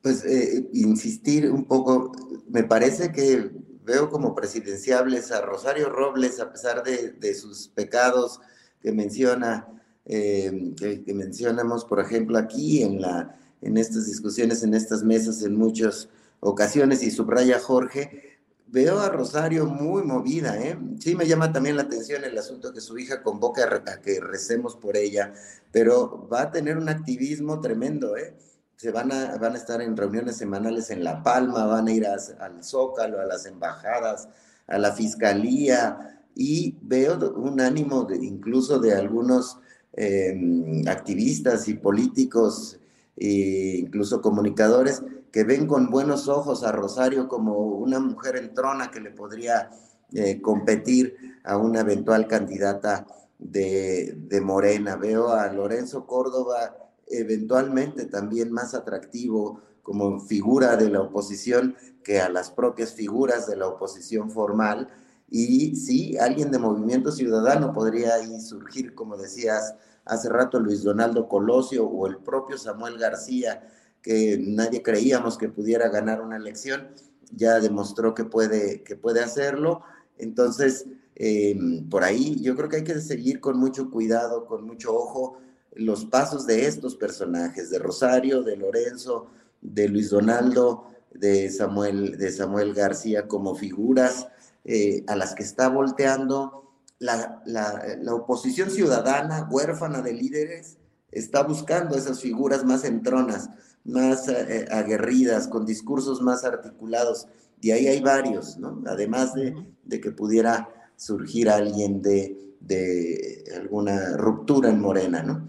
pues 0.02 0.24
eh, 0.24 0.68
insistir 0.74 1.50
un 1.50 1.64
poco, 1.64 2.12
me 2.48 2.64
parece 2.64 3.12
que 3.12 3.50
veo 3.84 4.10
como 4.10 4.34
presidenciables 4.34 5.30
a 5.30 5.40
Rosario 5.40 5.88
Robles, 5.88 6.40
a 6.40 6.52
pesar 6.52 6.82
de, 6.82 7.34
sus 7.34 7.68
pecados 7.68 8.40
que 8.80 8.92
menciona, 8.92 9.68
eh, 10.04 10.72
que, 10.76 11.14
mencionamos, 11.14 11.84
por 11.84 12.00
ejemplo, 12.00 12.36
aquí 12.36 12.82
en, 12.82 13.00
la, 13.00 13.38
en 13.60 13.76
estas 13.76 14.06
discusiones, 14.06 14.62
en 14.64 14.74
estas 14.74 15.04
mesas, 15.04 15.42
en 15.42 15.54
muchas 15.54 16.08
ocasiones, 16.40 17.02
y 17.04 17.10
subraya 17.12 17.60
Jorge, 17.60 18.31
veo 18.72 18.98
a 19.00 19.10
Rosario 19.10 19.66
muy 19.66 20.02
movida, 20.02 20.58
¿eh? 20.58 20.78
Sí 20.98 21.14
me 21.14 21.26
llama 21.26 21.52
también 21.52 21.76
la 21.76 21.82
atención 21.82 22.24
el 22.24 22.36
asunto 22.38 22.72
que 22.72 22.80
su 22.80 22.98
hija 22.98 23.22
convoca 23.22 23.64
a, 23.64 24.00
que 24.00 24.18
recemos 24.18 24.76
por 24.76 24.96
ella, 24.96 25.34
pero 25.70 26.26
va 26.32 26.42
a 26.42 26.50
tener 26.50 26.78
un 26.78 26.88
activismo 26.88 27.60
tremendo, 27.60 28.16
¿eh? 28.16 28.34
se 28.76 28.90
van 28.90 29.12
a, 29.12 29.36
van 29.36 29.52
a 29.54 29.58
estar 29.58 29.82
en 29.82 29.96
reuniones 29.96 30.38
semanales 30.38 30.90
en 30.90 31.04
La 31.04 31.22
Palma, 31.22 31.66
van 31.66 31.86
a 31.86 31.92
ir 31.92 32.06
al 32.06 32.64
Zócalo, 32.64 33.20
a 33.20 33.26
las 33.26 33.44
embajadas, 33.46 34.28
a 34.66 34.78
la 34.78 34.92
fiscalía, 34.92 36.24
y 36.34 36.78
veo 36.80 37.32
un 37.36 37.60
ánimo 37.60 38.08
incluso 38.10 38.78
de 38.78 38.94
algunos 38.94 39.58
em, 39.92 40.82
activistas 40.88 41.68
y 41.68 41.74
políticos, 41.74 42.80
e 43.16 43.76
incluso 43.78 44.22
comunicadores, 44.22 45.02
que 45.32 45.44
ven 45.44 45.66
con 45.66 45.90
buenos 45.90 46.28
ojos 46.28 46.62
a 46.62 46.72
Rosario 46.72 47.26
como 47.26 47.56
una 47.56 47.98
mujer 47.98 48.36
en 48.36 48.54
trona 48.54 48.90
que 48.90 49.00
le 49.00 49.10
podría 49.10 49.70
eh, 50.12 50.40
competir 50.42 51.16
a 51.42 51.56
una 51.56 51.80
eventual 51.80 52.28
candidata 52.28 53.06
de, 53.38 54.14
de 54.14 54.40
Morena. 54.42 54.96
Veo 54.96 55.30
a 55.30 55.50
Lorenzo 55.50 56.06
Córdoba 56.06 56.76
eventualmente 57.06 58.06
también 58.06 58.52
más 58.52 58.74
atractivo 58.74 59.60
como 59.82 60.20
figura 60.20 60.76
de 60.76 60.90
la 60.90 61.00
oposición 61.00 61.76
que 62.04 62.20
a 62.20 62.28
las 62.28 62.50
propias 62.50 62.92
figuras 62.92 63.46
de 63.46 63.56
la 63.56 63.68
oposición 63.68 64.30
formal. 64.30 64.88
Y 65.28 65.76
sí, 65.76 66.16
alguien 66.18 66.50
de 66.50 66.58
Movimiento 66.58 67.10
Ciudadano 67.10 67.72
podría 67.72 68.14
ahí 68.14 68.40
surgir, 68.40 68.94
como 68.94 69.16
decías 69.16 69.74
hace 70.04 70.28
rato, 70.28 70.60
Luis 70.60 70.82
Donaldo 70.82 71.28
Colosio 71.28 71.86
o 71.86 72.06
el 72.06 72.18
propio 72.18 72.58
Samuel 72.58 72.98
García, 72.98 73.66
que 74.02 74.38
nadie 74.40 74.82
creíamos 74.82 75.38
que 75.38 75.48
pudiera 75.48 75.88
ganar 75.88 76.20
una 76.20 76.36
elección, 76.36 76.88
ya 77.30 77.60
demostró 77.60 78.14
que 78.14 78.24
puede, 78.24 78.82
que 78.82 78.96
puede 78.96 79.20
hacerlo. 79.20 79.82
Entonces, 80.18 80.86
em, 81.14 81.88
por 81.88 82.04
ahí 82.04 82.40
yo 82.42 82.56
creo 82.56 82.68
que 82.68 82.76
hay 82.76 82.84
que 82.84 83.00
seguir 83.00 83.40
con 83.40 83.58
mucho 83.58 83.90
cuidado, 83.90 84.46
con 84.46 84.64
mucho 84.64 84.94
ojo 84.94 85.38
los 85.74 86.04
pasos 86.04 86.46
de 86.46 86.66
estos 86.66 86.96
personajes, 86.96 87.70
de 87.70 87.78
Rosario, 87.78 88.42
de 88.42 88.56
Lorenzo, 88.56 89.28
de 89.60 89.88
Luis 89.88 90.10
Donaldo, 90.10 90.88
de 91.14 91.50
Samuel, 91.50 92.18
de 92.18 92.30
Samuel 92.30 92.74
García 92.74 93.28
como 93.28 93.54
figuras 93.54 94.26
eh, 94.64 95.04
a 95.06 95.16
las 95.16 95.34
que 95.34 95.42
está 95.42 95.68
volteando 95.68 96.62
la, 96.98 98.12
oposición 98.12 98.70
ciudadana, 98.70 99.48
huérfana 99.50 100.02
de 100.02 100.12
líderes, 100.12 100.78
está 101.10 101.42
buscando 101.42 101.96
esas 101.96 102.20
figuras 102.20 102.64
más 102.64 102.84
entronas, 102.84 103.50
más 103.84 104.28
eh, 104.28 104.66
aguerridas, 104.70 105.48
con 105.48 105.66
discursos 105.66 106.20
más 106.20 106.44
articulados. 106.44 107.26
Y 107.60 107.70
ahí 107.70 107.86
hay 107.86 108.00
varios, 108.00 108.58
¿no? 108.58 108.82
Además 108.86 109.34
de, 109.34 110.00
que 110.00 110.10
pudiera 110.10 110.68
surgir 110.96 111.48
alguien 111.48 112.02
de, 112.02 112.56
de, 112.60 113.44
alguna 113.56 114.16
ruptura 114.16 114.70
en 114.70 114.80
Morena, 114.80 115.22
¿no? 115.22 115.46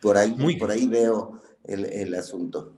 Por 0.00 0.16
ahí, 0.16 0.56
por 0.56 0.70
ahí 0.70 0.86
veo 0.86 1.40
el, 1.64 1.84
el 1.86 2.14
asunto. 2.14 2.74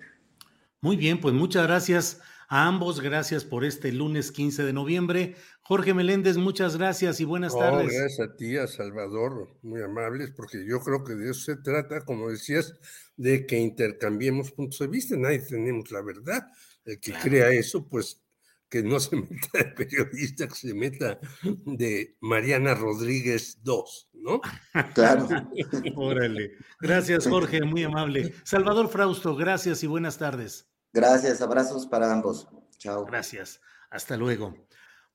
Muy 0.80 0.96
bien, 0.96 1.20
pues 1.20 1.34
muchas 1.34 1.66
gracias 1.66 2.20
a 2.50 2.66
ambos. 2.66 3.00
Gracias 3.00 3.44
por 3.44 3.64
este 3.64 3.92
lunes 3.92 4.32
15 4.32 4.64
de 4.64 4.72
noviembre. 4.72 5.36
Jorge 5.62 5.94
Meléndez, 5.94 6.36
muchas 6.36 6.76
gracias 6.76 7.20
y 7.20 7.24
buenas 7.24 7.56
tardes. 7.56 7.92
Gracias 7.96 8.20
a 8.20 8.36
ti, 8.36 8.56
a 8.56 8.66
Salvador, 8.66 9.56
muy 9.62 9.80
amables, 9.80 10.32
porque 10.32 10.66
yo 10.68 10.80
creo 10.80 11.04
que 11.04 11.14
de 11.14 11.30
eso 11.30 11.40
se 11.40 11.56
trata, 11.56 12.04
como 12.04 12.28
decías, 12.28 12.74
de 13.16 13.46
que 13.46 13.56
intercambiemos 13.56 14.50
puntos 14.50 14.80
de 14.80 14.88
vista. 14.88 15.16
Nadie 15.16 15.38
tenemos 15.38 15.92
la 15.92 16.02
verdad. 16.02 16.48
El 16.84 16.98
que 16.98 17.12
crea 17.12 17.50
eso, 17.50 17.88
pues 17.88 18.20
que 18.68 18.82
no 18.82 18.98
se 18.98 19.16
meta 19.16 19.58
de 19.58 19.64
periodista, 19.66 20.48
que 20.48 20.54
se 20.54 20.74
meta 20.74 21.20
de 21.42 22.16
Mariana 22.20 22.74
Rodríguez 22.74 23.60
II, 23.64 24.22
¿no? 24.22 24.40
Claro. 24.94 25.28
Órale. 25.94 26.52
Gracias, 26.80 27.28
Jorge, 27.28 27.62
muy 27.62 27.84
amable. 27.84 28.34
Salvador 28.42 28.88
Frausto, 28.88 29.36
gracias 29.36 29.84
y 29.84 29.86
buenas 29.86 30.18
tardes. 30.18 30.69
Gracias, 30.92 31.40
abrazos 31.40 31.86
para 31.86 32.12
ambos. 32.12 32.48
Chao. 32.78 33.04
Gracias. 33.04 33.60
Hasta 33.90 34.16
luego. 34.16 34.54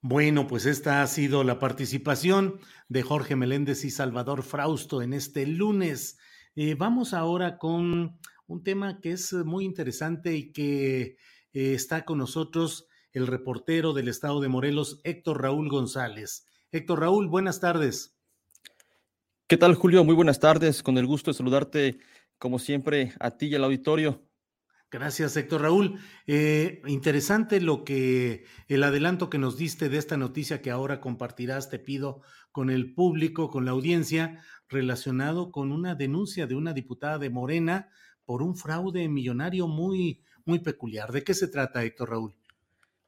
Bueno, 0.02 0.48
pues 0.48 0.66
esta 0.66 1.02
ha 1.02 1.08
sido 1.08 1.44
la 1.44 1.58
participación 1.58 2.60
de 2.90 3.02
Jorge 3.02 3.36
Meléndez 3.36 3.84
y 3.86 3.90
Salvador 3.90 4.44
Frausto 4.44 5.02
en 5.02 5.14
este 5.14 5.48
lunes. 5.48 6.18
Eh, 6.56 6.76
vamos 6.76 7.14
ahora 7.14 7.58
con 7.58 8.20
un 8.48 8.64
tema 8.64 9.00
que 9.02 9.12
es 9.12 9.34
muy 9.34 9.66
interesante 9.66 10.36
y 10.36 10.52
que 10.54 11.18
eh, 11.54 11.74
está 11.74 12.06
con 12.06 12.20
nosotros 12.20 12.88
el 13.12 13.28
reportero 13.28 13.94
del 13.94 14.08
estado 14.08 14.42
de 14.42 14.48
Morelos, 14.48 15.02
Héctor 15.04 15.42
Raúl 15.42 15.70
González. 15.70 16.46
Héctor 16.72 17.00
Raúl, 17.00 17.28
buenas 17.28 17.60
tardes. 17.60 18.16
¿Qué 19.48 19.58
tal, 19.58 19.76
Julio? 19.76 20.04
Muy 20.04 20.16
buenas 20.16 20.40
tardes. 20.40 20.84
Con 20.84 20.98
el 20.98 21.06
gusto 21.08 21.32
de 21.32 21.38
saludarte, 21.38 22.00
como 22.38 22.60
siempre, 22.60 23.14
a 23.20 23.32
ti 23.32 23.48
y 23.48 23.56
al 23.56 23.64
auditorio. 23.64 24.22
Gracias, 24.96 25.36
Héctor 25.36 25.64
Raúl. 25.64 26.00
Eh, 26.26 26.82
interesante 26.88 27.60
lo 27.60 27.84
que 27.84 28.46
el 28.70 28.82
adelanto 28.82 29.30
que 29.30 29.38
nos 29.38 29.58
diste 29.58 29.90
de 29.90 29.98
esta 29.98 30.16
noticia 30.16 30.62
que 30.62 30.72
ahora 30.72 31.02
compartirás, 31.02 31.70
te 31.70 31.80
pido, 31.80 32.22
con 32.54 32.70
el 32.70 32.94
público, 32.94 33.50
con 33.50 33.66
la 33.66 33.72
audiencia, 33.72 34.42
relacionado 34.70 35.52
con 35.52 35.74
una 35.74 35.96
denuncia 35.96 36.48
de 36.48 36.56
una 36.56 36.72
diputada 36.72 37.20
de 37.20 37.30
Morena 37.30 37.90
por 38.24 38.42
un 38.42 38.56
fraude 38.56 39.10
millonario 39.10 39.68
muy, 39.68 40.24
muy 40.46 40.60
peculiar. 40.60 41.12
¿De 41.12 41.26
qué 41.26 41.34
se 41.34 41.50
trata, 41.50 41.84
Héctor 41.84 42.12
Raúl? 42.12 42.34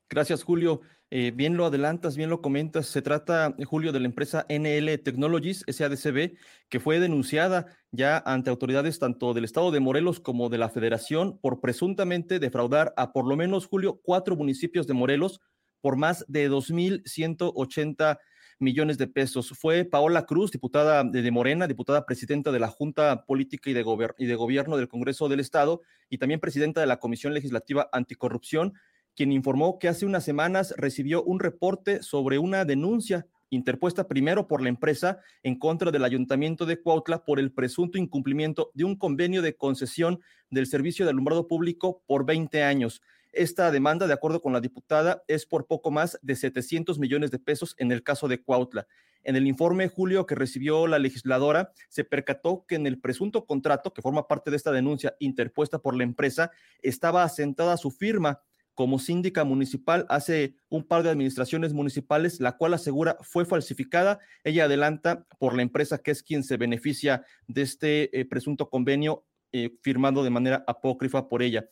Gracias, 0.09 0.43
Julio. 0.43 0.81
Eh, 1.09 1.31
bien 1.33 1.55
lo 1.55 1.65
adelantas, 1.65 2.17
bien 2.17 2.29
lo 2.29 2.41
comentas. 2.41 2.87
Se 2.87 3.01
trata, 3.01 3.55
Julio, 3.65 3.93
de 3.93 4.01
la 4.01 4.07
empresa 4.07 4.45
NL 4.49 4.97
Technologies, 4.99 5.63
SADCB, 5.67 6.35
que 6.67 6.79
fue 6.81 6.99
denunciada 6.99 7.67
ya 7.91 8.17
ante 8.25 8.49
autoridades 8.49 8.99
tanto 8.99 9.33
del 9.33 9.45
estado 9.45 9.71
de 9.71 9.79
Morelos 9.79 10.19
como 10.19 10.49
de 10.49 10.57
la 10.57 10.69
federación 10.69 11.39
por 11.39 11.61
presuntamente 11.61 12.39
defraudar 12.39 12.93
a 12.97 13.13
por 13.13 13.25
lo 13.25 13.37
menos, 13.37 13.67
Julio, 13.67 14.01
cuatro 14.03 14.35
municipios 14.35 14.85
de 14.85 14.95
Morelos 14.95 15.39
por 15.79 15.95
más 15.95 16.25
de 16.27 16.49
2.180 16.49 18.17
millones 18.59 18.97
de 18.97 19.07
pesos. 19.07 19.53
Fue 19.57 19.85
Paola 19.85 20.25
Cruz, 20.25 20.51
diputada 20.51 21.05
de 21.05 21.31
Morena, 21.31 21.67
diputada 21.67 22.05
presidenta 22.05 22.51
de 22.51 22.59
la 22.59 22.67
Junta 22.67 23.23
Política 23.25 23.69
y 23.69 23.73
de, 23.73 23.85
y 24.17 24.25
de 24.25 24.35
Gobierno 24.35 24.75
del 24.75 24.89
Congreso 24.89 25.29
del 25.29 25.39
Estado 25.39 25.81
y 26.09 26.17
también 26.17 26.41
presidenta 26.41 26.81
de 26.81 26.87
la 26.87 26.99
Comisión 26.99 27.33
Legislativa 27.33 27.87
Anticorrupción, 27.93 28.73
quien 29.17 29.31
informó 29.31 29.79
que 29.79 29.87
hace 29.87 30.05
unas 30.05 30.23
semanas 30.23 30.75
recibió 30.77 31.23
un 31.23 31.39
reporte 31.39 32.03
sobre 32.03 32.37
una 32.37 32.65
denuncia 32.65 33.25
interpuesta 33.49 34.07
primero 34.07 34.47
por 34.47 34.61
la 34.61 34.69
empresa 34.69 35.21
en 35.41 35.57
contra 35.57 35.89
del 35.89 36.03
ayuntamiento 36.03 36.67
de 36.67 36.79
Cuautla 36.79 37.25
por 37.25 37.39
el 37.39 37.51
presunto 37.51 37.97
incumplimiento 37.97 38.69
de 38.75 38.83
un 38.83 38.95
convenio 38.95 39.41
de 39.41 39.55
concesión 39.55 40.19
del 40.51 40.67
servicio 40.67 41.03
de 41.03 41.11
alumbrado 41.11 41.47
público 41.47 42.03
por 42.05 42.27
20 42.27 42.61
años. 42.61 43.01
Esta 43.33 43.71
demanda, 43.71 44.05
de 44.05 44.13
acuerdo 44.13 44.39
con 44.39 44.53
la 44.53 44.61
diputada, 44.61 45.23
es 45.27 45.47
por 45.47 45.65
poco 45.65 45.89
más 45.89 46.19
de 46.21 46.35
700 46.35 46.99
millones 46.99 47.31
de 47.31 47.39
pesos 47.39 47.73
en 47.79 47.91
el 47.91 48.03
caso 48.03 48.27
de 48.27 48.43
Cuautla. 48.43 48.85
En 49.23 49.35
el 49.35 49.47
informe, 49.47 49.87
Julio, 49.87 50.27
que 50.27 50.35
recibió 50.35 50.85
la 50.85 50.99
legisladora, 50.99 51.71
se 51.89 52.03
percató 52.03 52.65
que 52.67 52.75
en 52.75 52.85
el 52.85 52.99
presunto 52.99 53.45
contrato, 53.45 53.93
que 53.93 54.03
forma 54.03 54.27
parte 54.27 54.51
de 54.51 54.57
esta 54.57 54.71
denuncia 54.71 55.15
interpuesta 55.17 55.79
por 55.79 55.95
la 55.95 56.03
empresa, 56.03 56.51
estaba 56.83 57.23
asentada 57.23 57.77
su 57.77 57.89
firma 57.89 58.41
como 58.77 58.99
síndica 58.99 59.43
municipal 59.43 60.05
hace 60.07 60.53
un 60.69 60.83
par 60.83 61.01
de 61.01 61.09
administraciones 61.09 61.73
municipales, 61.73 62.39
la 62.39 62.57
cual 62.57 62.75
asegura 62.75 63.17
fue 63.21 63.43
falsificada. 63.43 64.19
Ella 64.43 64.65
adelanta 64.65 65.25
por 65.39 65.55
la 65.55 65.63
empresa 65.63 65.97
que 65.97 66.11
es 66.11 66.21
quien 66.21 66.43
se 66.43 66.57
beneficia 66.57 67.25
de 67.47 67.63
este 67.63 68.19
eh, 68.19 68.25
presunto 68.25 68.69
convenio 68.69 69.25
eh, 69.51 69.71
firmado 69.81 70.23
de 70.23 70.29
manera 70.29 70.63
apócrifa 70.67 71.27
por 71.27 71.41
ella. 71.41 71.67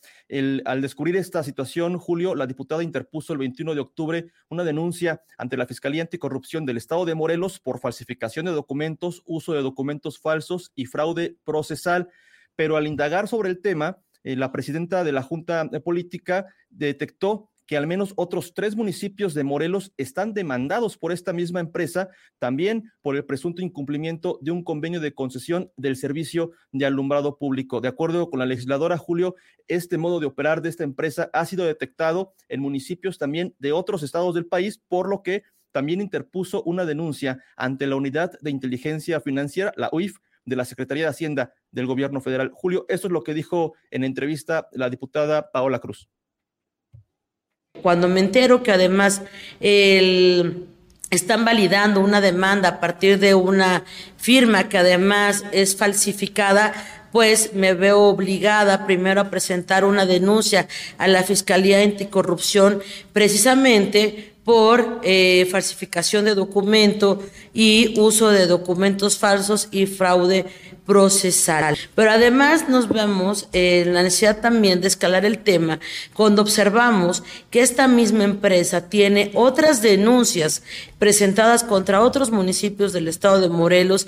al 0.66 0.82
descubrir 0.82 1.16
esta 1.16 1.44
situación, 1.44 2.00
Julio, 2.00 2.34
la 2.34 2.48
diputada 2.48 2.82
interpuso 2.82 3.34
el 3.34 3.40
21 3.40 3.76
de 3.76 3.82
octubre 3.82 4.26
una 4.50 4.64
denuncia 4.64 5.22
ante 5.38 5.58
la 5.58 5.68
Fiscalía 5.68 6.02
Anticorrupción 6.02 6.66
del 6.66 6.78
Estado 6.78 7.06
de 7.06 7.14
Morelos 7.14 7.60
por 7.60 7.80
falsificación 7.80 8.48
de 8.48 8.52
documentos, 8.52 9.22
uso 9.28 9.54
de 9.54 9.62
documentos 9.62 10.18
falsos 10.18 10.72
y 10.74 10.88
fraude 10.88 11.38
procesal. 11.44 12.10
Pero 12.56 12.78
al 12.78 12.88
indagar 12.88 13.28
sobre 13.28 13.50
el 13.50 13.62
tema, 13.62 14.00
eh, 14.26 14.36
la 14.36 14.52
presidenta 14.52 15.04
de 15.04 15.12
la 15.12 15.22
Junta 15.22 15.70
Política 15.84 16.48
detectó 16.70 17.52
que 17.68 17.78
al 17.78 17.88
menos 17.88 18.14
otros 18.16 18.54
tres 18.54 18.76
municipios 18.76 19.34
de 19.34 19.44
Morelos 19.44 19.94
están 19.98 20.34
demandados 20.34 20.98
por 20.98 21.12
esta 21.12 21.32
misma 21.32 21.60
empresa, 21.60 22.10
también 22.40 22.92
por 23.02 23.16
el 23.16 23.26
presunto 23.26 23.62
incumplimiento 23.62 24.40
de 24.42 24.52
un 24.52 24.64
convenio 24.64 25.00
de 25.00 25.14
concesión 25.14 25.72
del 25.78 25.96
servicio 25.96 26.52
de 26.72 26.86
alumbrado 26.86 27.38
público. 27.38 27.82
De 27.82 27.88
acuerdo 27.88 28.30
con 28.30 28.40
la 28.40 28.46
legisladora 28.46 28.98
Julio, 28.98 29.36
este 29.68 29.98
modo 29.98 30.20
de 30.20 30.28
operar 30.28 30.62
de 30.62 30.70
esta 30.70 30.84
empresa 30.84 31.30
ha 31.34 31.46
sido 31.46 31.66
detectado 31.66 32.34
en 32.50 32.62
municipios 32.62 33.18
también 33.18 33.56
de 33.60 33.74
otros 33.74 34.04
estados 34.04 34.34
del 34.36 34.48
país, 34.48 34.82
por 34.88 35.08
lo 35.08 35.22
que 35.24 35.44
también 35.72 36.02
interpuso 36.02 36.64
una 36.64 36.86
denuncia 36.86 37.44
ante 37.58 37.86
la 37.86 37.96
Unidad 37.96 38.32
de 38.42 38.50
Inteligencia 38.50 39.20
Financiera, 39.20 39.74
la 39.76 39.90
UIF, 39.92 40.20
de 40.46 40.56
la 40.56 40.66
Secretaría 40.66 41.04
de 41.04 41.10
Hacienda 41.10 41.54
del 41.72 41.88
Gobierno 41.88 42.22
Federal. 42.22 42.52
Julio, 42.54 42.86
eso 42.88 43.08
es 43.08 43.14
lo 43.14 43.24
que 43.24 43.34
dijo 43.34 43.74
en 43.92 44.04
entrevista 44.04 44.68
la 44.72 44.90
diputada 44.90 45.52
Paola 45.52 45.80
Cruz. 45.80 46.08
Cuando 47.82 48.08
me 48.08 48.22
entero 48.22 48.64
que 48.64 48.72
además 48.72 49.22
están 49.60 51.46
validando 51.46 52.00
una 52.00 52.22
demanda 52.22 52.70
a 52.70 52.80
partir 52.80 53.20
de 53.20 53.36
una 53.36 53.84
firma 54.18 54.70
que 54.70 54.78
además 54.78 55.44
es 55.52 55.76
falsificada, 55.76 56.74
pues 57.12 57.54
me 57.54 57.74
veo 57.74 58.02
obligada 58.04 58.86
primero 58.86 59.22
a 59.22 59.30
presentar 59.30 59.86
una 59.86 60.06
denuncia 60.06 60.68
a 60.98 61.08
la 61.08 61.24
Fiscalía 61.24 61.82
Anticorrupción 61.82 62.82
precisamente 63.14 64.35
por 64.46 65.02
eh, 65.04 65.48
falsificación 65.52 66.24
de 66.24 66.36
documento 66.36 67.22
y 67.54 68.00
uso 68.00 68.30
de 68.30 68.46
documentos 68.46 69.18
falsos 69.18 69.68
y 69.72 69.88
fraude 69.88 70.46
procesal. 70.86 71.76
Pero 71.96 72.12
además 72.12 72.70
nos 72.70 72.88
vemos 72.88 73.50
en 73.54 73.96
la 73.96 74.04
necesidad 74.04 74.40
también 74.42 74.82
de 74.82 74.88
escalar 74.88 75.26
el 75.26 75.40
tema 75.40 75.80
cuando 76.14 76.44
observamos 76.44 77.24
que 77.50 77.62
esta 77.62 77.88
misma 77.88 78.24
empresa 78.24 78.88
tiene 78.88 79.32
otras 79.34 79.82
denuncias 79.82 80.62
presentadas 81.00 81.64
contra 81.64 82.02
otros 82.02 82.30
municipios 82.30 82.94
del 82.94 83.08
estado 83.08 83.42
de 83.42 83.50
Morelos. 83.50 84.06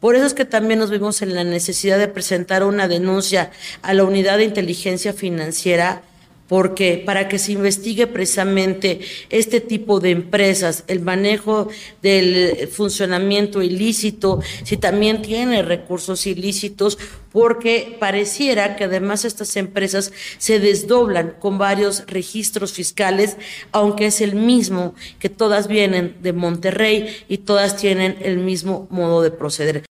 Por 0.00 0.16
eso 0.16 0.26
es 0.26 0.34
que 0.34 0.44
también 0.44 0.80
nos 0.80 0.90
vimos 0.90 1.22
en 1.22 1.34
la 1.34 1.44
necesidad 1.44 1.98
de 1.98 2.08
presentar 2.08 2.62
una 2.62 2.88
denuncia 2.88 3.50
a 3.80 3.94
la 3.94 4.04
unidad 4.04 4.36
de 4.36 4.44
inteligencia 4.44 5.14
financiera 5.14 6.02
porque 6.48 7.02
para 7.04 7.28
que 7.28 7.38
se 7.38 7.52
investigue 7.52 8.06
precisamente 8.06 9.00
este 9.30 9.60
tipo 9.60 10.00
de 10.00 10.10
empresas, 10.10 10.84
el 10.88 11.00
manejo 11.00 11.68
del 12.02 12.68
funcionamiento 12.68 13.62
ilícito, 13.62 14.40
si 14.64 14.76
también 14.76 15.22
tiene 15.22 15.62
recursos 15.62 16.26
ilícitos, 16.26 16.98
porque 17.30 17.96
pareciera 18.00 18.76
que 18.76 18.84
además 18.84 19.24
estas 19.24 19.56
empresas 19.56 20.12
se 20.38 20.58
desdoblan 20.58 21.34
con 21.38 21.58
varios 21.58 22.04
registros 22.06 22.72
fiscales, 22.72 23.36
aunque 23.70 24.06
es 24.06 24.20
el 24.22 24.34
mismo, 24.34 24.94
que 25.18 25.28
todas 25.28 25.68
vienen 25.68 26.16
de 26.22 26.32
Monterrey 26.32 27.24
y 27.28 27.38
todas 27.38 27.76
tienen 27.76 28.16
el 28.22 28.38
mismo 28.38 28.88
modo 28.90 29.22
de 29.22 29.30
proceder. 29.30 29.84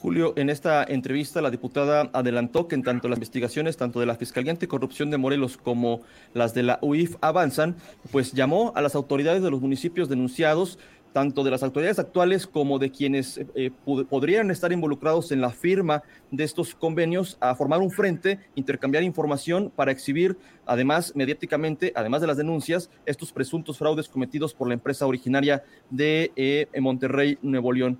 Julio, 0.00 0.32
en 0.36 0.48
esta 0.48 0.84
entrevista 0.84 1.42
la 1.42 1.50
diputada 1.50 2.08
adelantó 2.12 2.68
que 2.68 2.76
en 2.76 2.84
tanto 2.84 3.08
las 3.08 3.16
investigaciones, 3.16 3.76
tanto 3.76 3.98
de 3.98 4.06
la 4.06 4.14
Fiscalía 4.14 4.52
Anticorrupción 4.52 5.10
de 5.10 5.18
Morelos 5.18 5.56
como 5.56 6.02
las 6.34 6.54
de 6.54 6.62
la 6.62 6.78
UIF 6.82 7.16
avanzan, 7.20 7.74
pues 8.12 8.32
llamó 8.32 8.72
a 8.76 8.80
las 8.80 8.94
autoridades 8.94 9.42
de 9.42 9.50
los 9.50 9.60
municipios 9.60 10.08
denunciados, 10.08 10.78
tanto 11.12 11.42
de 11.42 11.50
las 11.50 11.64
autoridades 11.64 11.98
actuales 11.98 12.46
como 12.46 12.78
de 12.78 12.92
quienes 12.92 13.40
eh, 13.56 13.72
podrían 14.08 14.52
estar 14.52 14.70
involucrados 14.70 15.32
en 15.32 15.40
la 15.40 15.50
firma 15.50 16.04
de 16.30 16.44
estos 16.44 16.76
convenios, 16.76 17.36
a 17.40 17.56
formar 17.56 17.80
un 17.80 17.90
frente, 17.90 18.38
intercambiar 18.54 19.02
información 19.02 19.72
para 19.74 19.90
exhibir, 19.90 20.36
además, 20.64 21.12
mediáticamente, 21.16 21.92
además 21.96 22.20
de 22.20 22.28
las 22.28 22.36
denuncias, 22.36 22.88
estos 23.04 23.32
presuntos 23.32 23.78
fraudes 23.78 24.08
cometidos 24.08 24.54
por 24.54 24.68
la 24.68 24.74
empresa 24.74 25.06
originaria 25.06 25.64
de 25.90 26.30
eh, 26.36 26.68
Monterrey, 26.78 27.36
Nuevo 27.42 27.72
León. 27.72 27.98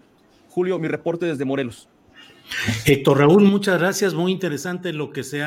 Julio, 0.59 0.81
mi 0.81 0.89
reporte 0.89 1.25
desde 1.25 1.45
Morelos. 1.45 1.89
Héctor 2.85 3.19
Raúl, 3.19 3.45
muchas 3.45 3.79
gracias. 3.79 4.13
Muy 4.13 4.33
interesante 4.33 4.93
lo 4.93 5.13
que, 5.13 5.23
se 5.23 5.41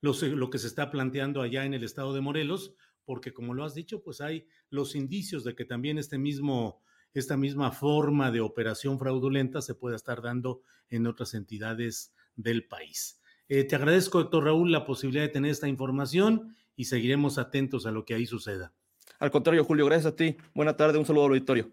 lo, 0.00 0.50
que 0.50 0.58
se 0.58 0.66
está 0.66 0.90
planteando 0.90 1.42
allá 1.42 1.64
en 1.64 1.74
el 1.74 1.84
estado 1.84 2.12
de 2.12 2.22
Morelos, 2.22 2.74
porque 3.04 3.32
como 3.32 3.54
lo 3.54 3.62
has 3.62 3.72
dicho, 3.76 4.02
pues 4.02 4.20
hay 4.20 4.48
los 4.68 4.96
indicios 4.96 5.44
de 5.44 5.54
que 5.54 5.64
también 5.64 5.96
este 5.96 6.18
mismo, 6.18 6.82
esta 7.14 7.36
misma 7.36 7.70
forma 7.70 8.32
de 8.32 8.40
operación 8.40 8.98
fraudulenta 8.98 9.62
se 9.62 9.76
pueda 9.76 9.94
estar 9.94 10.20
dando 10.22 10.62
en 10.90 11.06
otras 11.06 11.34
entidades 11.34 12.12
del 12.34 12.66
país. 12.66 13.20
Eh, 13.46 13.62
te 13.62 13.76
agradezco, 13.76 14.20
Héctor 14.20 14.46
Raúl, 14.46 14.72
la 14.72 14.84
posibilidad 14.84 15.22
de 15.22 15.28
tener 15.28 15.52
esta 15.52 15.68
información 15.68 16.56
y 16.74 16.86
seguiremos 16.86 17.38
atentos 17.38 17.86
a 17.86 17.92
lo 17.92 18.04
que 18.04 18.14
ahí 18.14 18.26
suceda. 18.26 18.74
Al 19.20 19.30
contrario, 19.30 19.62
Julio, 19.62 19.86
gracias 19.86 20.12
a 20.12 20.16
ti. 20.16 20.36
Buena 20.52 20.76
tarde, 20.76 20.98
un 20.98 21.06
saludo 21.06 21.26
al 21.26 21.30
auditorio. 21.30 21.70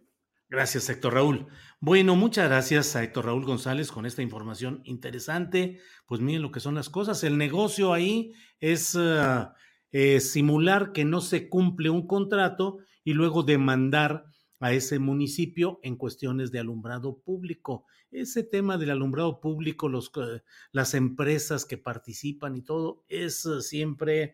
Gracias, 0.50 0.90
Héctor 0.90 1.14
Raúl. 1.14 1.46
Bueno, 1.80 2.16
muchas 2.16 2.50
gracias 2.50 2.96
a 2.96 3.04
Héctor 3.04 3.26
Raúl 3.26 3.46
González 3.46 3.92
con 3.92 4.08
esta 4.08 4.24
información 4.24 4.82
interesante. 4.84 5.80
Pues 6.08 6.22
miren 6.22 6.42
lo 6.42 6.52
que 6.52 6.60
son 6.60 6.74
las 6.74 6.90
cosas. 6.90 7.24
El 7.24 7.38
negocio 7.38 7.94
ahí 7.94 8.34
es 8.60 8.96
ah, 8.96 9.54
eh, 9.92 10.20
simular 10.20 10.92
que 10.92 11.06
no 11.06 11.22
se 11.22 11.50
cumple 11.50 11.92
un 11.92 12.08
contrato 12.08 12.80
y 13.04 13.14
luego 13.14 13.44
demandar 13.44 14.26
a 14.60 14.74
ese 14.74 14.98
municipio 14.98 15.80
en 15.84 15.96
cuestiones 15.98 16.52
de 16.52 16.60
alumbrado 16.60 17.20
público. 17.20 17.86
Ese 18.10 18.42
tema 18.42 18.80
del 18.80 18.90
alumbrado 18.90 19.40
público, 19.42 19.88
los, 19.88 20.12
las 20.72 20.96
empresas 20.96 21.64
que 21.64 21.78
participan 21.78 22.56
y 22.56 22.64
todo, 22.64 23.04
es 23.08 23.48
siempre 23.62 24.34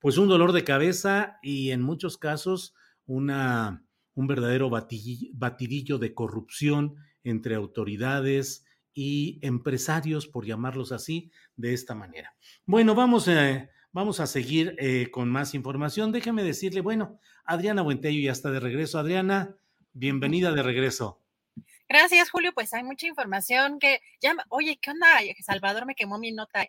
pues 0.00 0.18
un 0.18 0.26
dolor 0.26 0.50
de 0.50 0.64
cabeza 0.64 1.38
y 1.40 1.70
en 1.70 1.82
muchos 1.82 2.18
casos 2.18 2.74
una 3.06 3.86
un 4.14 4.26
verdadero 4.26 4.70
batidillo 4.70 5.98
de 5.98 6.14
corrupción 6.14 6.96
entre 7.24 7.54
autoridades 7.54 8.64
y 8.94 9.38
empresarios, 9.42 10.26
por 10.26 10.44
llamarlos 10.44 10.92
así, 10.92 11.30
de 11.56 11.72
esta 11.72 11.94
manera. 11.94 12.34
Bueno, 12.66 12.94
vamos, 12.94 13.26
eh, 13.28 13.70
vamos 13.92 14.20
a 14.20 14.26
seguir 14.26 14.76
eh, 14.78 15.10
con 15.10 15.30
más 15.30 15.54
información. 15.54 16.12
Déjeme 16.12 16.42
decirle, 16.42 16.80
bueno, 16.80 17.18
Adriana 17.44 17.82
Buentello 17.82 18.20
ya 18.20 18.32
está 18.32 18.50
de 18.50 18.60
regreso. 18.60 18.98
Adriana, 18.98 19.56
bienvenida 19.92 20.52
de 20.52 20.62
regreso. 20.62 21.20
Gracias, 21.88 22.30
Julio. 22.30 22.52
Pues 22.54 22.72
hay 22.74 22.82
mucha 22.82 23.06
información 23.06 23.78
que 23.78 24.00
ya, 24.20 24.34
oye, 24.48 24.78
¿qué 24.80 24.90
onda? 24.90 25.06
Salvador 25.42 25.86
me 25.86 25.94
quemó 25.94 26.18
mi 26.18 26.32
nota. 26.32 26.66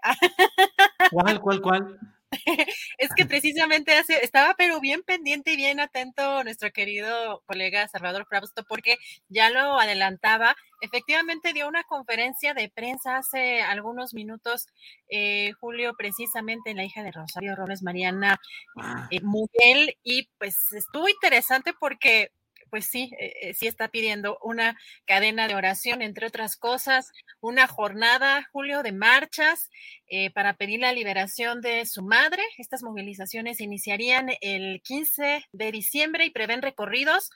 ¿Cuál, 1.11 1.39
cuál, 1.39 1.61
cuál? 1.61 1.99
es 2.97 3.09
que 3.15 3.25
precisamente 3.25 3.93
hace, 3.93 4.23
estaba 4.23 4.55
pero 4.57 4.79
bien 4.79 5.03
pendiente 5.03 5.53
y 5.53 5.55
bien 5.55 5.79
atento 5.79 6.43
nuestro 6.43 6.71
querido 6.71 7.41
colega 7.45 7.87
Salvador 7.87 8.25
Frausto, 8.27 8.63
porque 8.67 8.97
ya 9.29 9.49
lo 9.49 9.79
adelantaba, 9.79 10.55
efectivamente 10.81 11.53
dio 11.53 11.67
una 11.67 11.83
conferencia 11.83 12.53
de 12.53 12.69
prensa 12.69 13.17
hace 13.17 13.61
algunos 13.61 14.13
minutos, 14.13 14.67
eh, 15.09 15.51
Julio, 15.59 15.93
precisamente 15.97 16.73
la 16.73 16.83
hija 16.83 17.03
de 17.03 17.11
Rosario 17.11 17.55
Robles, 17.55 17.83
Mariana 17.83 18.39
ah. 18.77 19.07
eh, 19.11 19.21
Miguel, 19.21 19.97
y 20.03 20.29
pues 20.37 20.55
estuvo 20.73 21.07
interesante 21.07 21.73
porque 21.79 22.31
pues 22.73 22.87
sí, 22.87 23.11
eh, 23.19 23.33
eh, 23.39 23.53
sí 23.53 23.67
está 23.67 23.89
pidiendo 23.89 24.39
una 24.41 24.75
cadena 25.05 25.47
de 25.47 25.53
oración, 25.53 26.01
entre 26.01 26.25
otras 26.25 26.57
cosas, 26.57 27.11
una 27.39 27.67
jornada, 27.67 28.49
Julio, 28.51 28.81
de 28.81 28.91
marchas 28.91 29.69
eh, 30.07 30.31
para 30.31 30.55
pedir 30.55 30.79
la 30.79 30.91
liberación 30.91 31.61
de 31.61 31.85
su 31.85 32.01
madre. 32.01 32.41
Estas 32.57 32.81
movilizaciones 32.81 33.61
iniciarían 33.61 34.31
el 34.41 34.81
15 34.81 35.45
de 35.51 35.71
diciembre 35.71 36.25
y 36.25 36.31
prevén 36.31 36.63
recorridos 36.63 37.29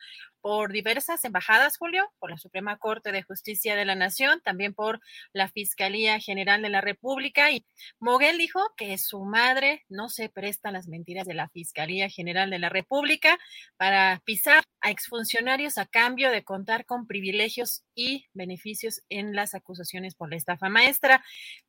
por 0.48 0.72
diversas 0.72 1.26
embajadas, 1.26 1.76
Julio, 1.78 2.10
por 2.20 2.32
la 2.32 2.38
Suprema 2.38 2.78
Corte 2.78 3.12
de 3.12 3.22
Justicia 3.22 3.76
de 3.76 3.84
la 3.84 3.96
Nación, 3.96 4.40
también 4.46 4.74
por 4.74 5.02
la 5.34 5.50
Fiscalía 5.50 6.22
General 6.22 6.62
de 6.62 6.70
la 6.70 6.80
República. 6.80 7.52
Y 7.52 7.66
Moguel 8.00 8.38
dijo 8.38 8.62
que 8.78 8.98
su 8.98 9.26
madre 9.26 9.84
no 9.90 10.08
se 10.08 10.30
presta 10.30 10.72
las 10.72 10.88
mentiras 10.88 11.28
de 11.28 11.34
la 11.34 11.50
Fiscalía 11.50 12.08
General 12.08 12.50
de 12.50 12.60
la 12.60 12.70
República 12.70 13.38
para 13.76 14.22
pisar 14.24 14.64
a 14.80 14.90
exfuncionarios 14.90 15.78
a 15.78 15.86
cambio 15.86 16.32
de 16.32 16.46
contar 16.46 16.86
con 16.86 17.08
privilegios 17.08 17.84
y 17.94 18.28
beneficios 18.34 19.02
en 19.10 19.36
las 19.36 19.54
acusaciones 19.54 20.16
por 20.16 20.30
la 20.30 20.38
estafa 20.38 20.70
maestra. 20.70 21.26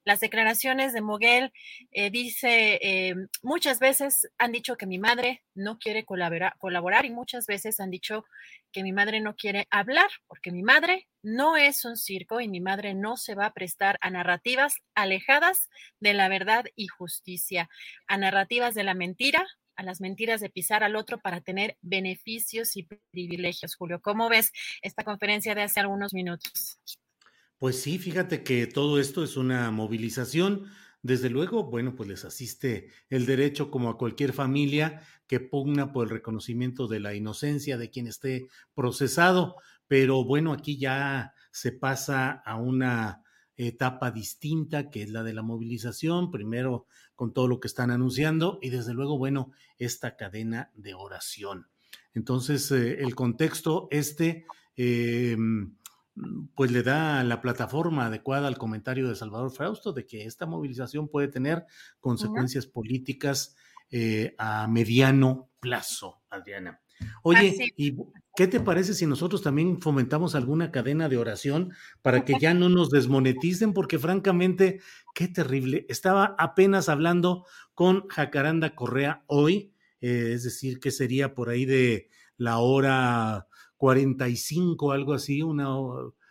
Las 0.09 0.21
declaraciones 0.21 0.95
de 0.95 1.03
Moguel 1.03 1.53
eh, 1.93 2.09
dice, 2.09 2.79
eh, 2.81 3.15
muchas 3.43 3.79
veces 3.79 4.27
han 4.39 4.53
dicho 4.53 4.79
que 4.79 4.87
mi 4.87 4.99
madre 4.99 5.43
no 5.55 5.79
quiere 5.79 6.07
colaborar, 6.07 6.55
colaborar 6.57 7.05
y 7.05 7.11
muchas 7.11 7.47
veces 7.47 7.79
han 7.79 7.91
dicho 7.91 8.25
que 8.73 8.83
mi 8.83 8.91
madre 8.91 9.21
no 9.21 9.37
quiere 9.37 9.69
hablar, 9.71 10.09
porque 10.27 10.51
mi 10.51 10.63
madre 10.63 11.09
no 11.23 11.59
es 11.59 11.85
un 11.85 11.99
circo 11.99 12.41
y 12.41 12.49
mi 12.49 12.63
madre 12.63 12.95
no 12.95 13.19
se 13.19 13.35
va 13.35 13.45
a 13.45 13.53
prestar 13.53 13.99
a 14.01 14.09
narrativas 14.09 14.77
alejadas 14.95 15.69
de 16.01 16.15
la 16.15 16.31
verdad 16.31 16.65
y 16.75 16.87
justicia, 16.87 17.69
a 18.07 18.17
narrativas 18.17 18.75
de 18.75 18.85
la 18.85 18.95
mentira, 18.95 19.47
a 19.77 19.83
las 19.83 20.01
mentiras 20.01 20.41
de 20.41 20.49
pisar 20.49 20.85
al 20.85 20.97
otro 20.97 21.21
para 21.21 21.43
tener 21.43 21.77
beneficios 21.83 22.79
y 22.79 22.89
privilegios. 23.13 23.77
Julio, 23.77 24.01
¿cómo 24.01 24.31
ves 24.31 24.53
esta 24.81 25.05
conferencia 25.05 25.55
de 25.55 25.65
hace 25.65 25.81
algunos 25.81 26.15
minutos? 26.15 26.81
Pues 27.59 27.83
sí, 27.83 27.99
fíjate 27.99 28.45
que 28.45 28.69
todo 28.69 29.01
esto 29.01 29.25
es 29.25 29.37
una 29.37 29.71
movilización 29.73 30.67
desde 31.03 31.29
luego, 31.29 31.65
bueno, 31.65 31.95
pues 31.97 32.09
les 32.09 32.25
asiste 32.25 32.91
el 33.09 33.27
derecho 33.27 33.71
como 33.71 33.89
a 33.89 33.99
cualquier 33.99 34.33
familia 34.33 35.03
que 35.27 35.41
pugna 35.41 35.93
por 35.93 36.07
el 36.07 36.11
reconocimiento 36.11 36.87
de 36.87 37.01
la 37.01 37.15
inocencia 37.15 37.77
de 37.77 37.91
quien 37.91 38.07
esté 38.07 38.47
procesado, 38.75 39.57
pero 39.89 40.25
bueno, 40.25 40.53
aquí 40.53 40.79
ya 40.79 41.35
se 41.51 41.73
pasa 41.73 42.31
a 42.31 42.57
una 42.57 43.23
etapa 43.57 44.13
distinta 44.13 44.89
que 44.89 45.03
es 45.03 45.11
la 45.11 45.25
de 45.25 45.35
la 45.35 45.43
movilización, 45.43 46.31
primero 46.31 46.87
con 47.17 47.33
todo 47.33 47.49
lo 47.49 47.59
que 47.59 47.67
están 47.67 47.91
anunciando 47.91 48.61
y 48.63 48.71
desde 48.71 48.95
luego, 48.95 49.19
bueno, 49.19 49.51
esta 49.79 50.17
cadena 50.17 50.71
de 50.75 50.95
oración. 50.95 51.67
Entonces, 52.15 52.71
eh, 52.71 53.01
el 53.01 53.17
contexto 53.17 53.89
este... 53.91 54.47
Eh, 54.81 55.37
pues 56.55 56.71
le 56.71 56.83
da 56.83 57.23
la 57.25 57.41
plataforma 57.41 58.07
adecuada 58.07 58.49
al 58.49 58.59
comentario 58.59 59.09
de 59.09 59.17
Salvador 59.17 59.51
Frausto 59.51 59.93
de 59.93 60.07
que 60.07 60.25
esta 60.25 60.47
movilización 60.47 61.09
puede 61.09 61.29
tener 61.29 61.65
consecuencias 62.01 62.67
políticas 62.67 63.57
eh, 63.91 64.35
a 64.39 64.67
mediano 64.69 65.51
plazo, 65.61 66.23
Adriana. 66.31 66.81
Oye, 67.23 67.73
¿y 67.77 67.97
qué 68.37 68.49
te 68.49 68.61
parece 68.61 68.95
si 68.95 69.07
nosotros 69.07 69.43
también 69.43 69.81
fomentamos 69.81 70.35
alguna 70.35 70.71
cadena 70.71 71.09
de 71.09 71.17
oración 71.17 71.73
para 72.03 72.25
que 72.25 72.35
ya 72.41 72.55
no 72.55 72.69
nos 72.69 72.91
desmoneticen? 72.91 73.73
Porque 73.73 73.99
francamente, 73.99 74.81
qué 75.15 75.29
terrible. 75.29 75.87
Estaba 75.89 76.35
apenas 76.39 76.89
hablando 76.89 77.47
con 77.75 78.09
Jacaranda 78.09 78.75
Correa 78.75 79.23
hoy, 79.27 79.73
eh, 80.01 80.33
es 80.35 80.43
decir, 80.43 80.81
que 80.81 80.91
sería 80.91 81.35
por 81.35 81.51
ahí 81.51 81.65
de 81.65 82.09
la 82.37 82.59
hora 82.59 83.48
45, 83.79 84.93
algo 84.93 85.15
así, 85.15 85.43
una, 85.43 85.69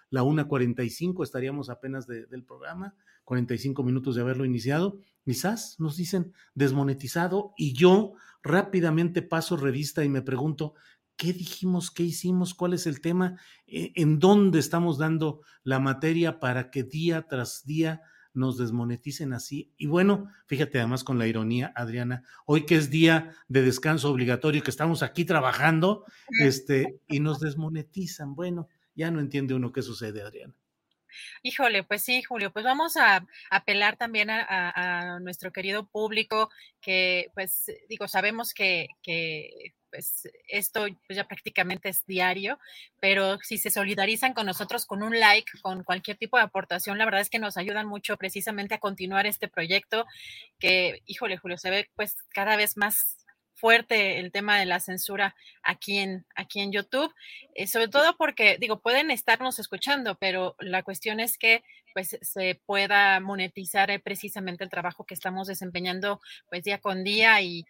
la 0.10 0.24
1.45 0.24 1.24
estaríamos 1.24 1.70
apenas 1.70 2.06
del 2.06 2.44
programa, 2.44 2.96
45 3.24 3.84
minutos 3.84 4.16
de 4.16 4.22
haberlo 4.22 4.46
iniciado. 4.46 5.00
Quizás 5.24 5.80
nos 5.80 5.98
dicen 5.98 6.34
desmonetizado 6.54 7.54
y 7.58 7.74
yo 7.74 8.14
rápidamente 8.44 9.22
paso 9.22 9.58
revista 9.58 10.04
y 10.04 10.10
me 10.10 10.22
pregunto, 10.22 10.76
¿qué 11.16 11.34
dijimos? 11.34 11.90
¿Qué 11.92 12.04
hicimos? 12.04 12.54
¿Cuál 12.54 12.74
es 12.74 12.86
el 12.86 13.02
tema? 13.02 13.40
E, 13.66 13.92
¿En 13.96 14.20
dónde 14.20 14.60
estamos 14.60 14.98
dando 14.98 15.42
la 15.64 15.80
materia 15.80 16.40
para 16.40 16.70
que 16.70 16.84
día 16.84 17.28
tras 17.28 17.66
día 17.66 18.02
nos 18.34 18.58
desmoneticen 18.58 19.34
así. 19.34 19.74
Y 19.78 19.88
bueno, 19.88 20.32
fíjate 20.46 20.78
además 20.80 21.04
con 21.04 21.18
la 21.18 21.28
ironía, 21.28 21.72
Adriana, 21.76 22.24
hoy 22.46 22.66
que 22.66 22.76
es 22.76 22.90
día 22.90 23.36
de 23.48 23.62
descanso 23.62 24.12
obligatorio, 24.12 24.64
que 24.64 24.72
estamos 24.72 25.04
aquí 25.04 25.26
trabajando, 25.26 26.06
este, 26.40 27.00
y 27.08 27.20
nos 27.20 27.40
desmonetizan. 27.40 28.36
Bueno, 28.36 28.68
ya 28.96 29.12
no 29.12 29.20
entiende 29.20 29.54
uno 29.54 29.72
qué 29.72 29.82
sucede, 29.82 30.22
Adriana. 30.22 30.56
Híjole, 31.42 31.84
pues 31.84 32.04
sí, 32.04 32.22
Julio, 32.22 32.52
pues 32.52 32.66
vamos 32.66 32.98
a 32.98 33.26
apelar 33.50 33.98
también 33.98 34.30
a, 34.30 35.20
nuestro 35.22 35.52
querido 35.52 35.88
público 35.88 36.50
que, 36.82 37.32
pues, 37.34 37.72
digo, 37.90 38.08
sabemos 38.08 38.54
que, 38.54 38.88
que 39.02 39.74
pues 39.98 40.30
esto 40.48 40.86
pues, 41.08 41.18
ya 41.18 41.28
prácticamente 41.28 41.90
es 41.90 42.06
diario, 42.06 42.60
pero 43.00 43.40
si 43.42 43.58
se 43.58 43.72
solidarizan 43.72 44.36
con 44.36 44.46
nosotros 44.46 44.86
con 44.86 45.02
un 45.02 45.20
like, 45.20 45.52
con 45.64 45.84
cualquier 45.84 46.18
tipo 46.18 46.38
de 46.38 46.44
aportación, 46.44 47.00
la 47.00 47.06
verdad 47.06 47.22
es 47.22 47.32
que 47.32 47.40
nos 47.40 47.58
ayudan 47.58 47.88
mucho 47.88 48.16
precisamente 48.16 48.76
a 48.76 48.80
continuar 48.80 49.26
este 49.26 49.48
proyecto 49.48 50.06
que, 50.60 51.02
híjole, 51.08 51.38
Julio, 51.38 51.58
se 51.58 51.72
ve 51.72 51.90
pues 51.96 52.16
cada 52.30 52.56
vez 52.58 52.78
más 52.78 53.18
fuerte 53.56 54.20
el 54.20 54.32
tema 54.32 54.60
de 54.60 54.68
la 54.68 54.80
censura 54.80 55.34
aquí 55.64 55.98
en, 55.98 56.28
aquí 56.36 56.60
en 56.60 56.72
YouTube, 56.72 57.12
eh, 57.56 57.66
sobre 57.66 57.88
todo 57.88 58.16
porque, 58.18 58.58
digo, 58.60 58.82
pueden 58.82 59.10
estarnos 59.10 59.58
escuchando, 59.58 60.14
pero 60.20 60.56
la 60.60 60.84
cuestión 60.84 61.20
es 61.20 61.40
que 61.40 61.64
pues 61.96 62.20
se 62.22 62.62
pueda 62.68 63.20
monetizar 63.20 63.90
eh, 63.90 63.98
precisamente 63.98 64.64
el 64.64 64.70
trabajo 64.70 65.06
que 65.06 65.16
estamos 65.16 65.48
desempeñando 65.48 66.22
pues 66.52 66.62
día 66.62 66.78
con 66.78 67.04
día 67.04 67.42
y 67.42 67.66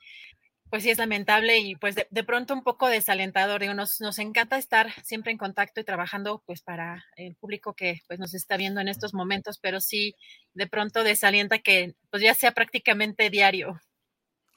pues 0.70 0.84
sí 0.84 0.90
es 0.90 0.98
lamentable 0.98 1.60
y 1.60 1.76
pues 1.76 1.96
de, 1.96 2.24
pronto 2.24 2.54
un 2.54 2.64
poco 2.64 2.88
desalentador. 2.88 3.62
Digo, 3.62 3.74
nos, 3.74 4.02
nos 4.02 4.20
encanta 4.20 4.58
estar 4.58 4.92
siempre 5.04 5.32
en 5.32 5.38
contacto 5.38 5.82
y 5.82 5.84
trabajando 5.84 6.44
pues 6.46 6.62
para 6.62 7.06
el 7.16 7.36
público 7.36 7.74
que 7.74 8.02
pues 8.08 8.20
nos 8.20 8.34
está 8.34 8.58
viendo 8.58 8.82
en 8.82 8.88
estos 8.88 9.14
momentos, 9.14 9.60
pero 9.60 9.80
sí 9.80 10.16
de 10.54 10.68
pronto 10.68 11.04
desalienta 11.04 11.60
que 11.60 11.96
pues 12.10 12.24
ya 12.24 12.34
sea 12.34 12.52
prácticamente 12.52 13.30
diario. 13.30 13.80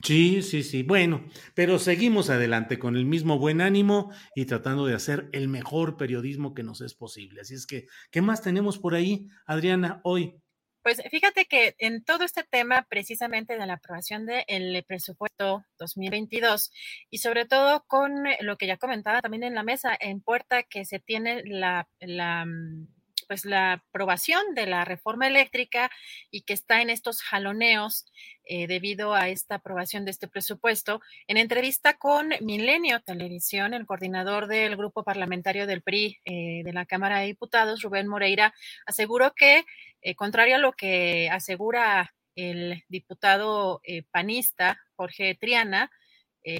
Sí, 0.03 0.41
sí, 0.43 0.62
sí. 0.62 0.82
Bueno, 0.82 1.27
pero 1.55 1.78
seguimos 1.78 2.31
adelante 2.31 2.78
con 2.78 2.97
el 2.97 3.05
mismo 3.05 3.39
buen 3.39 3.61
ánimo 3.61 4.11
y 4.35 4.47
tratando 4.47 4.87
de 4.87 4.95
hacer 4.95 5.28
el 5.32 5.49
mejor 5.49 5.99
periodismo 5.99 6.55
que 6.55 6.62
nos 6.62 6.81
es 6.81 6.95
posible. 6.95 7.43
Así 7.43 7.55
es 7.55 7.66
que, 7.66 7.87
¿qué 8.11 8.23
más 8.23 8.41
tenemos 8.41 8.78
por 8.78 8.95
ahí, 8.95 9.28
Adriana, 9.45 10.01
hoy? 10.03 10.37
Pues 10.82 11.02
fíjate 11.11 11.44
que 11.44 11.74
en 11.78 12.02
todo 12.05 12.24
este 12.24 12.43
tema 12.43 12.86
precisamente 12.89 13.59
de 13.59 13.66
la 13.66 13.74
aprobación 13.74 14.24
del 14.24 14.82
presupuesto 14.85 15.65
2022 15.78 16.73
y 17.11 17.19
sobre 17.19 17.44
todo 17.44 17.85
con 17.86 18.24
lo 18.40 18.57
que 18.57 18.66
ya 18.66 18.78
comentaba 18.78 19.20
también 19.20 19.43
en 19.43 19.55
la 19.55 19.62
mesa 19.62 19.97
en 20.01 20.23
puerta 20.23 20.62
que 20.62 20.86
se 20.86 20.98
tiene 20.98 21.43
la, 21.44 21.86
la 22.01 22.47
mm, 22.47 22.86
pues 23.31 23.44
la 23.44 23.74
aprobación 23.74 24.57
de 24.57 24.66
la 24.66 24.85
reforma 24.85 25.28
eléctrica 25.28 25.89
y 26.32 26.43
que 26.43 26.52
está 26.52 26.82
en 26.82 26.90
estos 26.90 27.23
jaloneos 27.23 28.07
eh, 28.43 28.66
debido 28.66 29.15
a 29.15 29.28
esta 29.28 29.55
aprobación 29.55 30.05
de 30.05 30.11
este 30.11 30.27
presupuesto. 30.27 31.01
En 31.28 31.36
entrevista 31.36 31.97
con 31.97 32.31
Milenio 32.40 33.01
Televisión, 33.02 33.73
el 33.73 33.86
coordinador 33.86 34.48
del 34.48 34.77
grupo 34.77 35.05
parlamentario 35.05 35.69
del 35.69 35.81
PRI 35.81 36.19
eh, 36.24 36.62
de 36.65 36.73
la 36.73 36.86
Cámara 36.86 37.20
de 37.20 37.27
Diputados, 37.27 37.82
Rubén 37.82 38.09
Moreira, 38.09 38.52
aseguró 38.85 39.32
que, 39.36 39.65
eh, 40.02 40.14
contrario 40.14 40.56
a 40.56 40.59
lo 40.59 40.72
que 40.72 41.28
asegura 41.31 42.14
el 42.35 42.85
diputado 42.89 43.82
panista 44.12 44.81
Jorge 44.97 45.35
Triana, 45.35 45.90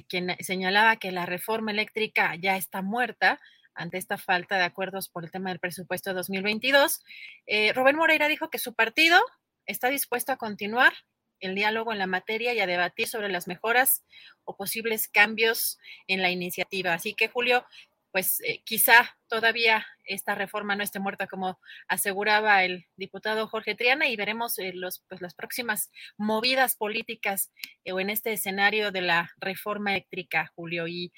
quien 0.07 0.35
señalaba 0.39 0.97
que 0.97 1.11
la 1.11 1.25
reforma 1.25 1.71
eléctrica 1.71 2.35
ya 2.35 2.55
está 2.55 2.83
muerta, 2.83 3.39
ante 3.73 3.97
esta 3.97 4.17
falta 4.17 4.57
de 4.57 4.63
acuerdos 4.63 5.09
por 5.09 5.23
el 5.23 5.31
tema 5.31 5.49
del 5.49 5.59
presupuesto 5.59 6.09
de 6.11 6.15
2022. 6.15 7.01
Eh, 7.47 7.73
Rubén 7.73 7.95
Moreira 7.95 8.27
dijo 8.27 8.49
que 8.49 8.59
su 8.59 8.73
partido 8.73 9.19
está 9.65 9.89
dispuesto 9.89 10.31
a 10.31 10.37
continuar 10.37 10.93
el 11.39 11.55
diálogo 11.55 11.91
en 11.91 11.97
la 11.97 12.07
materia 12.07 12.53
y 12.53 12.59
a 12.59 12.67
debatir 12.67 13.07
sobre 13.07 13.29
las 13.29 13.47
mejoras 13.47 14.03
o 14.43 14.55
posibles 14.55 15.07
cambios 15.07 15.79
en 16.07 16.21
la 16.21 16.29
iniciativa. 16.29 16.93
Así 16.93 17.15
que, 17.15 17.29
Julio, 17.29 17.65
pues 18.11 18.41
eh, 18.41 18.61
quizá 18.65 19.17
todavía 19.27 19.85
esta 20.03 20.35
reforma 20.35 20.75
no 20.75 20.83
esté 20.83 20.99
muerta 20.99 21.27
como 21.27 21.59
aseguraba 21.87 22.63
el 22.63 22.85
diputado 22.97 23.47
Jorge 23.47 23.75
Triana 23.75 24.07
y 24.07 24.15
veremos 24.15 24.59
eh, 24.59 24.71
los, 24.73 25.03
pues, 25.07 25.21
las 25.21 25.33
próximas 25.33 25.89
movidas 26.17 26.75
políticas 26.75 27.51
o 27.91 27.99
en 27.99 28.09
este 28.09 28.33
escenario 28.33 28.91
de 28.91 29.01
la 29.01 29.31
reforma 29.37 29.91
eléctrica, 29.91 30.51
Julio. 30.55 30.87
Y 30.87 31.11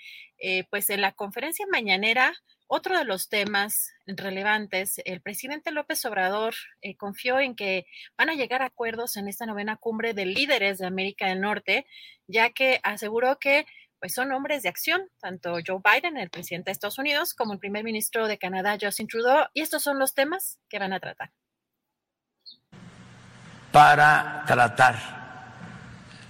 pues 0.69 0.89
en 0.89 0.99
la 0.99 1.13
conferencia 1.13 1.65
mañanera 1.71 2.33
otro 2.75 2.97
de 2.97 3.05
los 3.05 3.29
temas 3.29 3.93
relevantes, 4.07 4.99
el 5.05 5.21
presidente 5.21 5.71
López 5.71 6.03
Obrador 6.05 6.55
eh, 6.81 6.95
confió 6.95 7.39
en 7.39 7.55
que 7.55 7.85
van 8.17 8.31
a 8.31 8.33
llegar 8.33 8.63
acuerdos 8.63 9.15
en 9.15 9.27
esta 9.27 9.45
novena 9.45 9.75
cumbre 9.75 10.15
de 10.15 10.25
líderes 10.25 10.79
de 10.79 10.87
América 10.87 11.27
del 11.27 11.41
Norte, 11.41 11.85
ya 12.25 12.49
que 12.49 12.79
aseguró 12.81 13.37
que 13.37 13.67
pues 14.03 14.15
son 14.15 14.33
hombres 14.33 14.63
de 14.63 14.67
acción, 14.67 15.03
tanto 15.21 15.59
Joe 15.65 15.79
Biden, 15.81 16.17
el 16.17 16.29
presidente 16.29 16.65
de 16.65 16.73
Estados 16.73 16.99
Unidos, 16.99 17.33
como 17.33 17.53
el 17.53 17.59
primer 17.59 17.85
ministro 17.85 18.27
de 18.27 18.37
Canadá, 18.37 18.77
Justin 18.77 19.07
Trudeau, 19.07 19.45
y 19.53 19.61
estos 19.61 19.81
son 19.81 19.97
los 19.97 20.13
temas 20.13 20.59
que 20.67 20.77
van 20.77 20.91
a 20.91 20.99
tratar. 20.99 21.31
Para 23.71 24.43
tratar 24.45 24.97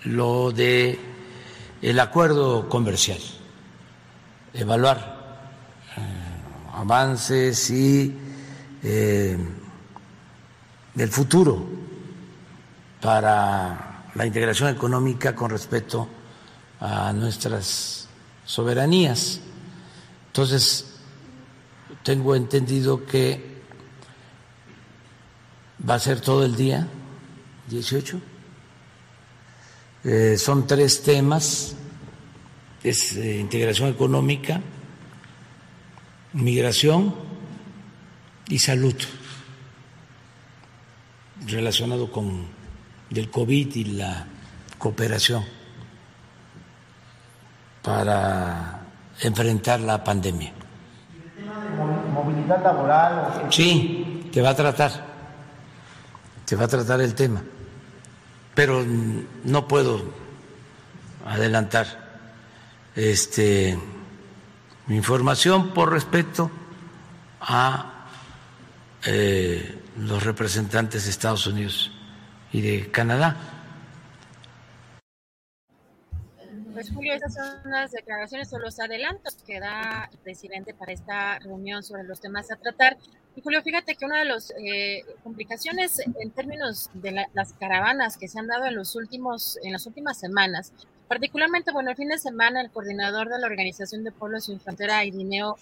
lo 0.04 0.52
de 0.52 1.00
el 1.82 2.00
acuerdo 2.00 2.70
comercial, 2.70 3.18
evaluar 4.54 5.40
avances 6.74 7.72
y 7.72 8.16
eh, 8.84 9.36
del 10.94 11.10
futuro 11.10 11.66
para 13.02 14.12
la 14.14 14.26
integración 14.28 14.70
económica 14.70 15.34
con 15.34 15.50
respecto 15.50 16.04
a 16.04 16.23
nuestras 17.14 18.08
soberanías. 18.46 19.40
Entonces, 20.28 20.86
tengo 22.04 22.36
entendido 22.36 23.06
que 23.06 23.62
va 25.88 25.96
a 25.96 26.00
ser 26.00 26.20
todo 26.20 26.44
el 26.46 26.56
día, 26.56 26.88
18. 27.70 28.22
Eh, 30.04 30.36
son 30.38 30.68
tres 30.68 31.02
temas, 31.04 31.76
es 32.84 33.16
eh, 33.16 33.40
integración 33.40 33.90
económica, 33.90 34.60
migración 36.34 37.16
y 38.50 38.60
salud 38.60 38.96
relacionado 41.48 42.12
con 42.12 42.46
el 43.12 43.30
COVID 43.30 43.76
y 43.76 43.84
la 43.86 44.28
cooperación 44.78 45.63
para 47.84 48.80
enfrentar 49.20 49.80
la 49.82 50.04
pandemia. 50.04 50.52
¿El 51.16 51.44
tema 51.44 51.64
de 51.64 52.10
movilidad 52.12 52.64
laboral? 52.64 53.48
Sí, 53.50 54.30
te 54.32 54.42
va 54.42 54.50
a 54.52 54.56
tratar, 54.56 54.92
te 56.46 56.56
va 56.56 56.66
a 56.66 56.68
tratar 56.68 57.02
el 57.02 57.14
tema, 57.14 57.44
pero 58.56 58.84
no 59.44 59.68
puedo 59.68 60.02
adelantar 61.26 61.86
este 62.96 63.78
mi 64.88 64.98
información 64.98 65.74
por 65.74 65.92
respeto 65.92 66.52
a 67.42 68.08
eh, 69.06 69.82
los 69.98 70.24
representantes 70.24 71.06
de 71.06 71.10
Estados 71.10 71.48
Unidos 71.48 71.92
y 72.52 72.62
de 72.62 72.92
Canadá. 72.92 73.53
Pues 76.74 76.92
Julio, 76.92 77.14
esas 77.14 77.36
son 77.36 77.72
las 77.72 77.92
declaraciones 77.92 78.52
o 78.52 78.60
los 78.60 78.80
adelantos 78.80 79.36
que 79.46 79.60
da 79.60 80.10
el 80.12 80.18
presidente 80.20 80.74
para 80.74 80.92
esta 80.92 81.40
reunión 81.40 81.84
sobre 81.84 82.04
los 82.04 82.20
temas 82.20 82.52
a 82.52 82.56
tratar. 82.56 82.98
Y 83.36 83.42
Julio, 83.42 83.62
fíjate 83.62 83.96
que 83.96 84.06
una 84.06 84.20
de 84.20 84.26
las 84.26 84.52
eh, 84.52 85.04
complicaciones 85.24 86.00
en 86.00 86.32
términos 86.32 86.90
de 86.94 87.28
las 87.34 87.54
caravanas 87.54 88.18
que 88.18 88.28
se 88.28 88.40
han 88.40 88.48
dado 88.48 88.66
en 88.66 88.76
los 88.76 88.96
últimos, 88.96 89.58
en 89.64 89.72
las 89.72 89.86
últimas 89.86 90.20
semanas 90.20 90.74
Particularmente, 91.14 91.72
bueno, 91.72 91.92
el 91.92 91.96
fin 91.96 92.10
de 92.10 92.18
semana 92.18 92.60
el 92.60 92.72
coordinador 92.72 93.30
de 93.30 93.38
la 93.38 93.46
Organización 93.46 94.04
de 94.04 94.12
Pueblos 94.12 94.46
Sin 94.46 94.60
Frontera, 94.60 95.06
Irineo 95.06 95.58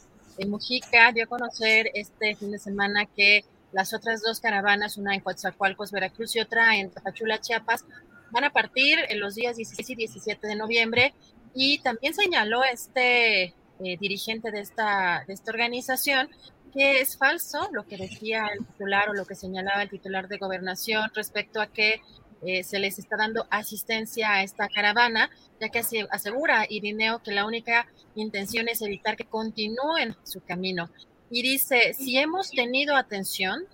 Mujica, 0.47 1.11
dio 1.11 1.25
a 1.25 1.27
conocer 1.27 1.91
este 1.93 2.35
fin 2.35 2.51
de 2.51 2.57
semana 2.57 3.05
que 3.05 3.43
las 3.73 3.93
otras 3.93 4.21
dos 4.21 4.39
caravanas, 4.39 4.97
una 4.97 5.13
en 5.13 5.19
Coatzacoalcos, 5.19 5.91
Veracruz 5.91 6.35
y 6.35 6.39
otra 6.39 6.77
en 6.77 6.89
Tapachula, 6.89 7.41
Chiapas, 7.41 7.83
van 8.31 8.43
a 8.43 8.51
partir 8.51 8.99
en 9.09 9.19
los 9.19 9.35
días 9.35 9.57
16 9.57 9.89
y 9.89 9.95
17 9.95 10.47
de 10.47 10.55
noviembre. 10.55 11.13
Y 11.53 11.79
también 11.79 12.13
señaló 12.13 12.63
este 12.63 13.43
eh, 13.43 13.53
dirigente 13.99 14.51
de 14.51 14.61
esta, 14.61 15.23
de 15.27 15.33
esta 15.33 15.51
organización 15.51 16.29
que 16.73 17.01
es 17.01 17.17
falso 17.17 17.67
lo 17.71 17.85
que 17.85 17.97
decía 17.97 18.47
el 18.53 18.65
titular 18.65 19.09
o 19.09 19.13
lo 19.13 19.25
que 19.25 19.35
señalaba 19.35 19.83
el 19.83 19.89
titular 19.89 20.27
de 20.27 20.37
gobernación 20.37 21.11
respecto 21.13 21.59
a 21.59 21.67
que 21.67 22.01
eh, 22.43 22.63
se 22.63 22.79
les 22.79 22.97
está 22.97 23.17
dando 23.17 23.45
asistencia 23.51 24.31
a 24.31 24.43
esta 24.43 24.67
caravana, 24.67 25.29
ya 25.59 25.69
que 25.69 25.83
asegura 26.09 26.65
Irineo 26.67 27.21
que 27.21 27.31
la 27.31 27.45
única 27.45 27.87
intención 28.15 28.67
es 28.67 28.81
evitar 28.81 29.15
que 29.15 29.25
continúen 29.25 30.15
su 30.23 30.41
camino. 30.41 30.89
Y 31.29 31.43
dice, 31.43 31.93
si 31.93 32.17
hemos 32.17 32.49
tenido 32.49 32.95
atención, 32.95 33.65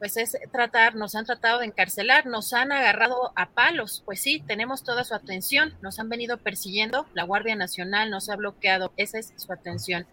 pues 0.00 0.16
es 0.16 0.36
tratar, 0.50 0.96
nos 0.96 1.14
han 1.14 1.26
tratado 1.26 1.58
de 1.58 1.66
encarcelar, 1.66 2.24
nos 2.24 2.54
han 2.54 2.72
agarrado 2.72 3.32
a 3.36 3.50
palos, 3.50 4.02
pues 4.06 4.22
sí, 4.22 4.42
tenemos 4.46 4.82
toda 4.82 5.04
su 5.04 5.14
atención, 5.14 5.74
nos 5.82 6.00
han 6.00 6.08
venido 6.08 6.38
persiguiendo, 6.38 7.06
la 7.12 7.24
Guardia 7.24 7.54
Nacional 7.54 8.10
nos 8.10 8.30
ha 8.30 8.36
bloqueado, 8.36 8.92
esa 8.96 9.18
es 9.18 9.34
su 9.36 9.52
atención. 9.52 10.06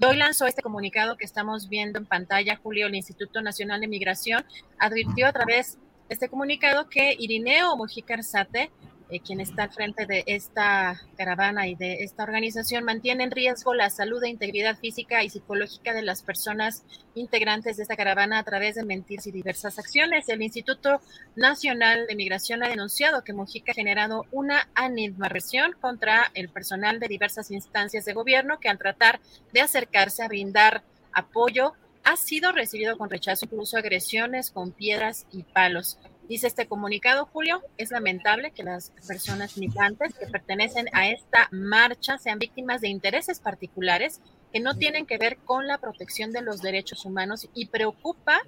Hoy 0.00 0.16
lanzó 0.16 0.46
este 0.46 0.62
comunicado 0.62 1.16
que 1.16 1.24
estamos 1.24 1.68
viendo 1.68 1.98
en 1.98 2.06
pantalla, 2.06 2.60
Julio, 2.62 2.86
el 2.86 2.94
Instituto 2.94 3.42
Nacional 3.42 3.80
de 3.80 3.88
Migración 3.88 4.44
advirtió 4.78 5.26
a 5.26 5.32
través 5.32 5.74
de 5.74 6.14
este 6.14 6.28
comunicado 6.28 6.88
que 6.88 7.16
Irineo 7.18 7.76
Mujica 7.76 8.14
Arzate 8.14 8.70
eh, 9.10 9.20
quien 9.20 9.40
está 9.40 9.64
al 9.64 9.72
frente 9.72 10.06
de 10.06 10.22
esta 10.26 11.00
caravana 11.16 11.66
y 11.66 11.74
de 11.74 12.04
esta 12.04 12.24
organización, 12.24 12.84
mantiene 12.84 13.24
en 13.24 13.30
riesgo 13.30 13.74
la 13.74 13.88
salud 13.90 14.22
e 14.22 14.28
integridad 14.28 14.76
física 14.78 15.24
y 15.24 15.30
psicológica 15.30 15.94
de 15.94 16.02
las 16.02 16.22
personas 16.22 16.84
integrantes 17.14 17.76
de 17.76 17.84
esta 17.84 17.96
caravana 17.96 18.38
a 18.38 18.44
través 18.44 18.74
de 18.74 18.84
mentiras 18.84 19.26
y 19.26 19.32
diversas 19.32 19.78
acciones. 19.78 20.28
El 20.28 20.42
Instituto 20.42 21.00
Nacional 21.36 22.06
de 22.06 22.16
Migración 22.16 22.62
ha 22.62 22.68
denunciado 22.68 23.24
que 23.24 23.32
Mujica 23.32 23.72
ha 23.72 23.74
generado 23.74 24.26
una 24.30 24.68
animadversión 24.74 25.72
contra 25.80 26.30
el 26.34 26.48
personal 26.48 27.00
de 27.00 27.08
diversas 27.08 27.50
instancias 27.50 28.04
de 28.04 28.12
gobierno 28.12 28.60
que 28.60 28.68
al 28.68 28.78
tratar 28.78 29.20
de 29.52 29.60
acercarse 29.60 30.22
a 30.22 30.28
brindar 30.28 30.82
apoyo 31.12 31.72
ha 32.04 32.16
sido 32.16 32.52
recibido 32.52 32.96
con 32.96 33.10
rechazo, 33.10 33.44
incluso 33.44 33.76
agresiones 33.76 34.50
con 34.50 34.72
piedras 34.72 35.26
y 35.32 35.42
palos. 35.42 35.98
Dice 36.28 36.46
este 36.46 36.68
comunicado, 36.68 37.24
Julio, 37.24 37.62
es 37.78 37.90
lamentable 37.90 38.50
que 38.50 38.62
las 38.62 38.90
personas 39.06 39.56
migrantes 39.56 40.14
que 40.14 40.26
pertenecen 40.26 40.86
a 40.92 41.08
esta 41.08 41.48
marcha 41.52 42.18
sean 42.18 42.38
víctimas 42.38 42.82
de 42.82 42.88
intereses 42.88 43.40
particulares 43.40 44.20
que 44.52 44.60
no 44.60 44.74
tienen 44.76 45.06
que 45.06 45.16
ver 45.16 45.38
con 45.38 45.66
la 45.66 45.78
protección 45.78 46.30
de 46.32 46.42
los 46.42 46.60
derechos 46.60 47.06
humanos 47.06 47.48
y 47.54 47.66
preocupa 47.66 48.42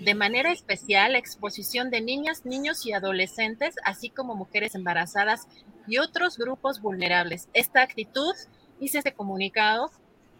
de 0.00 0.16
manera 0.16 0.50
especial 0.50 1.12
la 1.12 1.18
exposición 1.18 1.90
de 1.90 2.00
niñas, 2.00 2.44
niños 2.44 2.84
y 2.86 2.92
adolescentes, 2.92 3.76
así 3.84 4.10
como 4.10 4.34
mujeres 4.34 4.74
embarazadas 4.74 5.46
y 5.86 5.98
otros 5.98 6.36
grupos 6.36 6.80
vulnerables. 6.80 7.48
Esta 7.52 7.82
actitud, 7.82 8.34
dice 8.80 8.98
este 8.98 9.14
comunicado, 9.14 9.92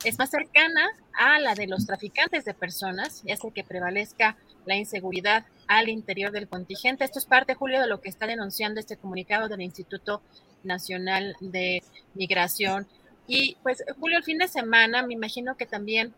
es 0.05 0.19
más 0.19 0.31
cercana 0.31 0.89
a 1.17 1.39
la 1.39 1.55
de 1.55 1.69
los 1.69 1.87
traficantes 1.87 2.45
de 2.45 2.55
personas 2.55 3.23
y 3.25 3.31
hace 3.31 3.53
que 3.53 3.63
prevalezca 3.63 4.37
la 4.67 4.75
inseguridad 4.75 5.45
al 5.79 5.89
interior 5.89 6.33
del 6.33 6.49
contingente. 6.49 7.05
Esto 7.05 7.19
es 7.19 7.25
parte, 7.25 7.55
Julio, 7.55 7.81
de 7.81 7.87
lo 7.87 8.01
que 8.01 8.09
está 8.09 8.27
denunciando 8.27 8.79
este 8.79 8.97
comunicado 8.97 9.49
del 9.49 9.63
Instituto 9.63 10.21
Nacional 10.65 11.35
de 11.41 11.83
Migración. 12.15 12.87
Y 13.27 13.57
pues, 13.63 13.83
Julio, 13.99 14.19
el 14.19 14.25
fin 14.25 14.39
de 14.39 14.49
semana, 14.49 15.07
me 15.07 15.15
imagino 15.15 15.57
que 15.57 15.65
también 15.65 16.13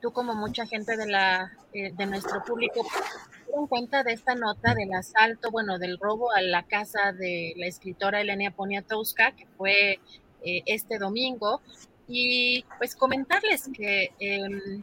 tú 0.00 0.10
como 0.12 0.34
mucha 0.34 0.66
gente 0.66 0.96
de, 0.96 1.06
la, 1.06 1.52
eh, 1.74 1.92
de 1.94 2.06
nuestro 2.06 2.42
público 2.44 2.86
en 3.54 3.66
cuenta 3.66 4.02
de 4.02 4.12
esta 4.12 4.34
nota 4.34 4.74
del 4.74 4.92
asalto, 4.94 5.50
bueno, 5.50 5.78
del 5.78 5.98
robo 5.98 6.32
a 6.32 6.40
la 6.40 6.62
casa 6.62 7.12
de 7.12 7.52
la 7.56 7.66
escritora 7.66 8.20
Elena 8.20 8.50
Poniatowska, 8.50 9.32
que 9.32 9.46
fue 9.56 10.00
eh, 10.42 10.62
este 10.66 10.98
domingo, 10.98 11.60
y 12.08 12.64
pues 12.78 12.94
comentarles 12.96 13.68
que 13.74 14.12
em, 14.18 14.82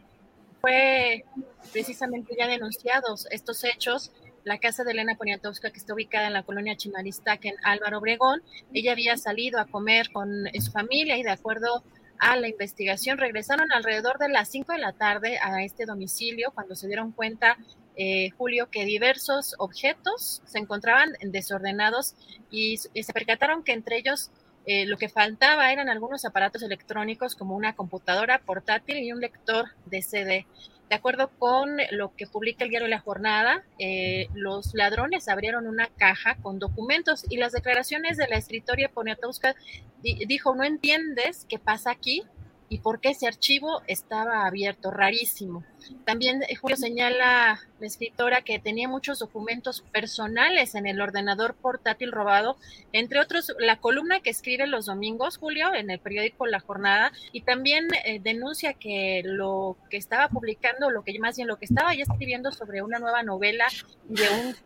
fue 0.64 1.26
precisamente 1.72 2.34
ya 2.38 2.48
denunciados 2.48 3.26
estos 3.30 3.64
hechos. 3.64 4.12
La 4.44 4.58
casa 4.58 4.82
de 4.82 4.92
Elena 4.92 5.14
Poniatowska, 5.14 5.70
que 5.70 5.78
está 5.78 5.92
ubicada 5.92 6.26
en 6.26 6.32
la 6.32 6.42
colonia 6.42 6.74
Chimaristac 6.74 7.44
en 7.44 7.54
Álvaro 7.62 7.98
Obregón, 7.98 8.42
ella 8.72 8.92
había 8.92 9.18
salido 9.18 9.60
a 9.60 9.66
comer 9.66 10.10
con 10.10 10.46
su 10.58 10.70
familia 10.70 11.18
y 11.18 11.22
de 11.22 11.32
acuerdo 11.32 11.84
a 12.18 12.36
la 12.36 12.48
investigación 12.48 13.18
regresaron 13.18 13.72
alrededor 13.72 14.16
de 14.18 14.30
las 14.30 14.48
5 14.48 14.72
de 14.72 14.78
la 14.78 14.92
tarde 14.92 15.38
a 15.42 15.62
este 15.62 15.84
domicilio 15.84 16.50
cuando 16.54 16.76
se 16.76 16.86
dieron 16.86 17.12
cuenta, 17.12 17.58
eh, 17.96 18.30
Julio, 18.30 18.70
que 18.70 18.86
diversos 18.86 19.56
objetos 19.58 20.40
se 20.46 20.58
encontraban 20.58 21.12
desordenados 21.20 22.14
y, 22.50 22.80
y 22.94 23.02
se 23.02 23.12
percataron 23.12 23.64
que 23.64 23.72
entre 23.72 23.98
ellos 23.98 24.30
eh, 24.66 24.86
lo 24.86 24.96
que 24.96 25.08
faltaba 25.08 25.72
eran 25.72 25.88
algunos 25.88 26.24
aparatos 26.24 26.62
electrónicos 26.62 27.34
como 27.34 27.54
una 27.54 27.74
computadora 27.74 28.38
portátil 28.38 28.98
y 28.98 29.12
un 29.12 29.20
lector 29.20 29.66
de 29.86 30.02
CD. 30.02 30.46
De 30.88 30.96
acuerdo 30.96 31.30
con 31.38 31.78
lo 31.90 32.14
que 32.14 32.26
publica 32.26 32.64
el 32.64 32.70
diario 32.70 32.88
La 32.88 33.00
Jornada, 33.00 33.64
eh, 33.78 34.28
los 34.34 34.74
ladrones 34.74 35.28
abrieron 35.28 35.66
una 35.66 35.88
caja 35.88 36.36
con 36.36 36.58
documentos 36.58 37.24
y 37.28 37.36
las 37.38 37.52
declaraciones 37.52 38.16
de 38.16 38.28
la 38.28 38.36
escritora 38.36 38.88
Poniatowska 38.92 39.54
dijo, 40.02 40.54
no 40.54 40.64
entiendes 40.64 41.46
qué 41.48 41.58
pasa 41.58 41.90
aquí, 41.90 42.22
y 42.68 42.78
por 42.78 43.00
qué 43.00 43.10
ese 43.10 43.26
archivo 43.26 43.82
estaba 43.86 44.46
abierto, 44.46 44.90
rarísimo. 44.90 45.64
También 46.04 46.42
eh, 46.42 46.54
Julio 46.56 46.76
señala 46.76 47.60
la 47.78 47.86
escritora 47.86 48.42
que 48.42 48.58
tenía 48.58 48.88
muchos 48.88 49.18
documentos 49.18 49.82
personales 49.92 50.74
en 50.74 50.86
el 50.86 51.00
ordenador 51.00 51.54
portátil 51.54 52.10
robado, 52.10 52.56
entre 52.92 53.20
otros 53.20 53.52
la 53.58 53.76
columna 53.76 54.20
que 54.20 54.30
escribe 54.30 54.66
los 54.66 54.86
domingos, 54.86 55.36
Julio, 55.38 55.74
en 55.74 55.90
el 55.90 55.98
periódico 55.98 56.46
La 56.46 56.60
Jornada, 56.60 57.12
y 57.32 57.42
también 57.42 57.88
eh, 58.04 58.20
denuncia 58.22 58.74
que 58.74 59.22
lo 59.24 59.76
que 59.90 59.96
estaba 59.96 60.28
publicando, 60.28 60.90
lo 60.90 61.02
que 61.02 61.18
más 61.18 61.36
bien 61.36 61.48
lo 61.48 61.58
que 61.58 61.66
estaba 61.66 61.94
ya 61.94 62.02
escribiendo 62.02 62.50
sobre 62.50 62.82
una 62.82 62.98
nueva 62.98 63.22
novela 63.22 63.66
de 64.08 64.22
un 64.30 64.56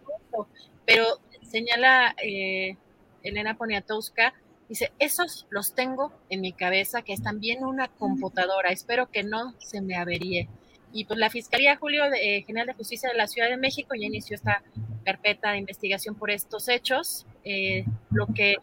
pero 0.85 1.05
señala 1.43 2.15
eh, 2.23 2.77
Elena 3.23 3.57
Poniatowska 3.57 4.33
Dice, 4.69 4.93
esos 4.99 5.47
los 5.51 5.75
tengo 5.75 6.13
en 6.29 6.41
mi 6.41 6.53
cabeza, 6.53 7.03
que 7.03 7.13
es 7.13 7.23
también 7.23 7.65
una 7.65 7.89
computadora. 7.89 8.71
Espero 8.71 9.11
que 9.11 9.23
no 9.23 9.55
se 9.59 9.81
me 9.81 9.97
averíe. 9.97 10.49
Y 10.93 11.05
pues 11.05 11.19
la 11.19 11.31
Fiscalía 11.31 11.77
Julio 11.77 12.05
eh, 12.05 12.43
General 12.47 12.67
de 12.67 12.75
Justicia 12.75 13.11
de 13.11 13.17
la 13.17 13.27
Ciudad 13.27 13.49
de 13.49 13.57
México 13.57 13.95
ya 13.95 14.07
inició 14.07 14.37
esta 14.37 14.63
carpeta 15.05 15.53
de 15.53 15.59
investigación 15.59 16.15
por 16.15 16.31
estos 16.31 16.69
hechos. 16.69 17.27
Eh, 17.45 17.85
lo 18.11 18.27
que 18.27 18.57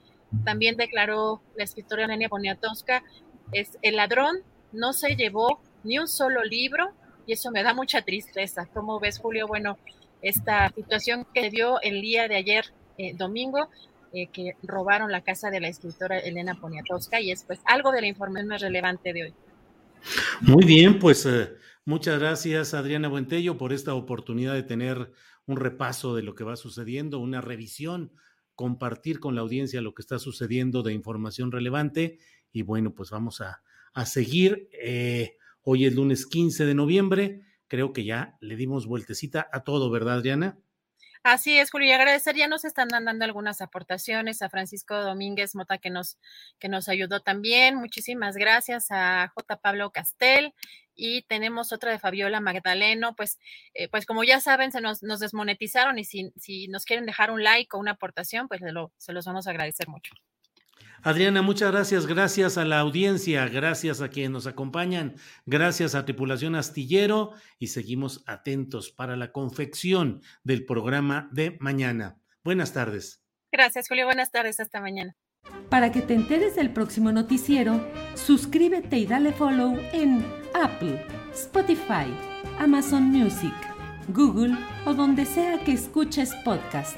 también 0.44 0.76
declaró 0.76 1.42
la 1.56 1.64
escritora 1.64 2.08
Nenia 2.08 2.30
Poniatowska 2.30 3.04
es 3.52 3.78
el 3.82 3.96
ladrón 3.96 4.44
no 4.76 4.94
se 4.94 5.16
llevó 5.16 5.60
ni 5.84 6.00
un 6.00 6.08
solo 6.08 6.44
libro 6.44 6.92
y 7.26 7.34
eso 7.34 7.52
me 7.52 7.64
da 7.64 7.74
mucha 7.74 8.02
tristeza. 8.02 8.68
¿Cómo 8.74 9.00
ves, 9.00 9.20
Julio? 9.20 9.48
Bueno, 9.48 9.78
esta 10.22 10.70
situación 10.76 11.26
que 11.34 11.50
dio 11.50 11.82
el 11.82 12.02
día 12.02 12.28
de 12.28 12.36
ayer, 12.36 12.66
eh, 12.98 13.14
domingo, 13.16 13.70
eh, 14.16 14.30
que 14.32 14.56
robaron 14.64 15.12
la 15.12 15.26
casa 15.26 15.50
de 15.50 15.60
la 15.60 15.68
escritora 15.68 16.18
Elena 16.18 16.56
Poniatowska 16.56 17.20
y 17.20 17.32
es 17.32 17.44
pues 17.44 17.60
algo 17.66 17.92
de 17.92 18.00
la 18.00 18.08
información 18.08 18.48
más 18.48 18.62
relevante 18.62 19.12
de 19.12 19.24
hoy. 19.24 19.34
Muy 20.40 20.64
bien, 20.64 21.00
pues 21.00 21.26
eh, 21.26 21.50
muchas 21.84 22.18
gracias 22.18 22.74
Adriana 22.74 23.10
Buentello 23.10 23.58
por 23.58 23.74
esta 23.74 23.94
oportunidad 23.94 24.54
de 24.54 24.64
tener 24.64 25.12
un 25.48 25.58
repaso 25.58 26.16
de 26.16 26.24
lo 26.24 26.34
que 26.34 26.46
va 26.46 26.56
sucediendo, 26.56 27.20
una 27.20 27.42
revisión, 27.42 28.14
compartir 28.56 29.20
con 29.20 29.36
la 29.36 29.42
audiencia 29.42 29.82
lo 29.82 29.94
que 29.94 30.02
está 30.02 30.18
sucediendo 30.18 30.82
de 30.82 30.94
información 30.94 31.52
relevante 31.52 32.18
y 32.54 32.62
bueno, 32.62 32.96
pues 32.96 33.10
vamos 33.10 33.42
a, 33.42 33.62
seguir. 34.06 34.70
Eh, 34.72 35.36
hoy 35.62 35.86
es 35.86 35.94
lunes 35.94 36.26
15 36.26 36.66
de 36.66 36.74
noviembre, 36.74 37.42
creo 37.68 37.92
que 37.92 38.06
ya 38.06 38.38
le 38.40 38.56
dimos 38.56 38.88
vueltecita 38.88 39.50
a 39.52 39.66
todo, 39.66 39.90
¿verdad 39.92 40.20
Adriana? 40.20 40.58
Así 41.28 41.58
es, 41.58 41.72
Julio, 41.72 41.88
y 41.90 41.92
agradecer, 41.92 42.36
ya 42.36 42.48
nos 42.48 42.66
están 42.66 42.88
dando 42.88 43.26
algunas 43.26 43.60
aportaciones 43.60 44.44
a 44.44 44.50
Francisco 44.52 44.94
Domínguez 44.96 45.56
Mota 45.56 45.80
que 45.80 45.90
nos, 45.90 46.20
que 46.60 46.70
nos 46.70 46.88
ayudó 46.88 47.20
también. 47.20 47.78
Muchísimas 47.78 48.36
gracias 48.38 48.92
a 48.92 49.32
J. 49.34 49.58
Pablo 49.58 49.90
Castel 49.90 50.54
y 50.94 51.24
tenemos 51.24 51.74
otra 51.74 51.90
de 51.90 51.98
Fabiola 51.98 52.42
Magdaleno. 52.42 53.16
Pues, 53.16 53.40
eh, 53.74 53.90
pues 53.90 54.06
como 54.06 54.24
ya 54.24 54.40
saben, 54.40 54.72
se 54.72 54.82
nos, 54.82 55.02
nos 55.02 55.20
desmonetizaron 55.20 55.98
y 55.98 56.04
si, 56.04 56.32
si, 56.36 56.68
nos 56.68 56.86
quieren 56.86 57.08
dejar 57.08 57.32
un 57.32 57.44
like 57.44 57.76
o 57.76 57.80
una 57.80 57.94
aportación, 57.94 58.48
pues 58.48 58.62
se 58.98 59.12
los 59.12 59.26
vamos 59.26 59.48
a 59.48 59.50
agradecer 59.50 59.88
mucho. 59.88 60.14
Adriana, 61.06 61.44
muchas 61.44 61.72
gracias. 61.72 62.08
Gracias 62.08 62.58
a 62.58 62.66
la 62.66 62.80
audiencia, 62.80 63.48
gracias 63.48 64.02
a 64.02 64.10
quienes 64.10 64.32
nos 64.32 64.48
acompañan, 64.48 65.14
gracias 65.46 65.94
a 65.94 66.04
Tripulación 66.04 66.56
Astillero 66.56 67.34
y 67.60 67.68
seguimos 67.68 68.24
atentos 68.26 68.90
para 68.90 69.16
la 69.16 69.32
confección 69.32 70.24
del 70.44 70.66
programa 70.66 71.30
de 71.32 71.58
mañana. 71.60 72.18
Buenas 72.44 72.74
tardes. 72.74 73.22
Gracias, 73.52 73.88
Julio. 73.88 74.06
Buenas 74.06 74.32
tardes. 74.32 74.60
Hasta 74.60 74.82
mañana. 74.82 75.16
Para 75.70 75.92
que 75.92 76.02
te 76.02 76.16
enteres 76.16 76.56
del 76.56 76.74
próximo 76.74 77.12
noticiero, 77.12 77.88
suscríbete 78.16 78.98
y 78.98 79.06
dale 79.06 79.32
follow 79.32 79.78
en 79.94 80.26
Apple, 80.56 81.06
Spotify, 81.32 82.12
Amazon 82.58 83.04
Music, 83.04 83.54
Google 84.08 84.58
o 84.88 84.96
donde 84.96 85.26
sea 85.26 85.60
que 85.64 85.74
escuches 85.74 86.34
podcast. 86.44 86.98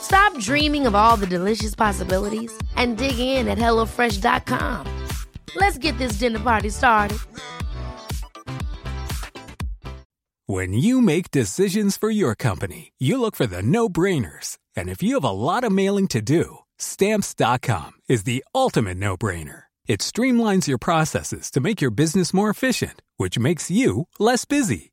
Stop 0.00 0.38
dreaming 0.38 0.86
of 0.86 0.94
all 0.94 1.16
the 1.16 1.26
delicious 1.26 1.74
possibilities 1.74 2.52
and 2.76 2.96
dig 2.96 3.18
in 3.18 3.48
at 3.48 3.58
HelloFresh.com. 3.58 5.06
Let's 5.54 5.78
get 5.78 5.96
this 5.98 6.18
dinner 6.18 6.40
party 6.40 6.70
started. 6.70 7.18
When 10.46 10.72
you 10.72 11.02
make 11.02 11.30
decisions 11.30 11.98
for 11.98 12.10
your 12.10 12.34
company, 12.34 12.92
you 12.98 13.20
look 13.20 13.36
for 13.36 13.46
the 13.46 13.62
no 13.62 13.90
brainers. 13.90 14.56
And 14.74 14.88
if 14.88 15.02
you 15.02 15.14
have 15.14 15.24
a 15.24 15.30
lot 15.30 15.62
of 15.62 15.72
mailing 15.72 16.08
to 16.08 16.22
do, 16.22 16.60
Stamps.com 16.78 17.92
is 18.08 18.22
the 18.22 18.44
ultimate 18.54 18.96
no 18.96 19.16
brainer. 19.16 19.64
It 19.86 20.00
streamlines 20.00 20.68
your 20.68 20.78
processes 20.78 21.50
to 21.50 21.60
make 21.60 21.80
your 21.80 21.90
business 21.90 22.32
more 22.32 22.50
efficient, 22.50 23.02
which 23.16 23.38
makes 23.38 23.70
you 23.70 24.06
less 24.18 24.44
busy. 24.44 24.92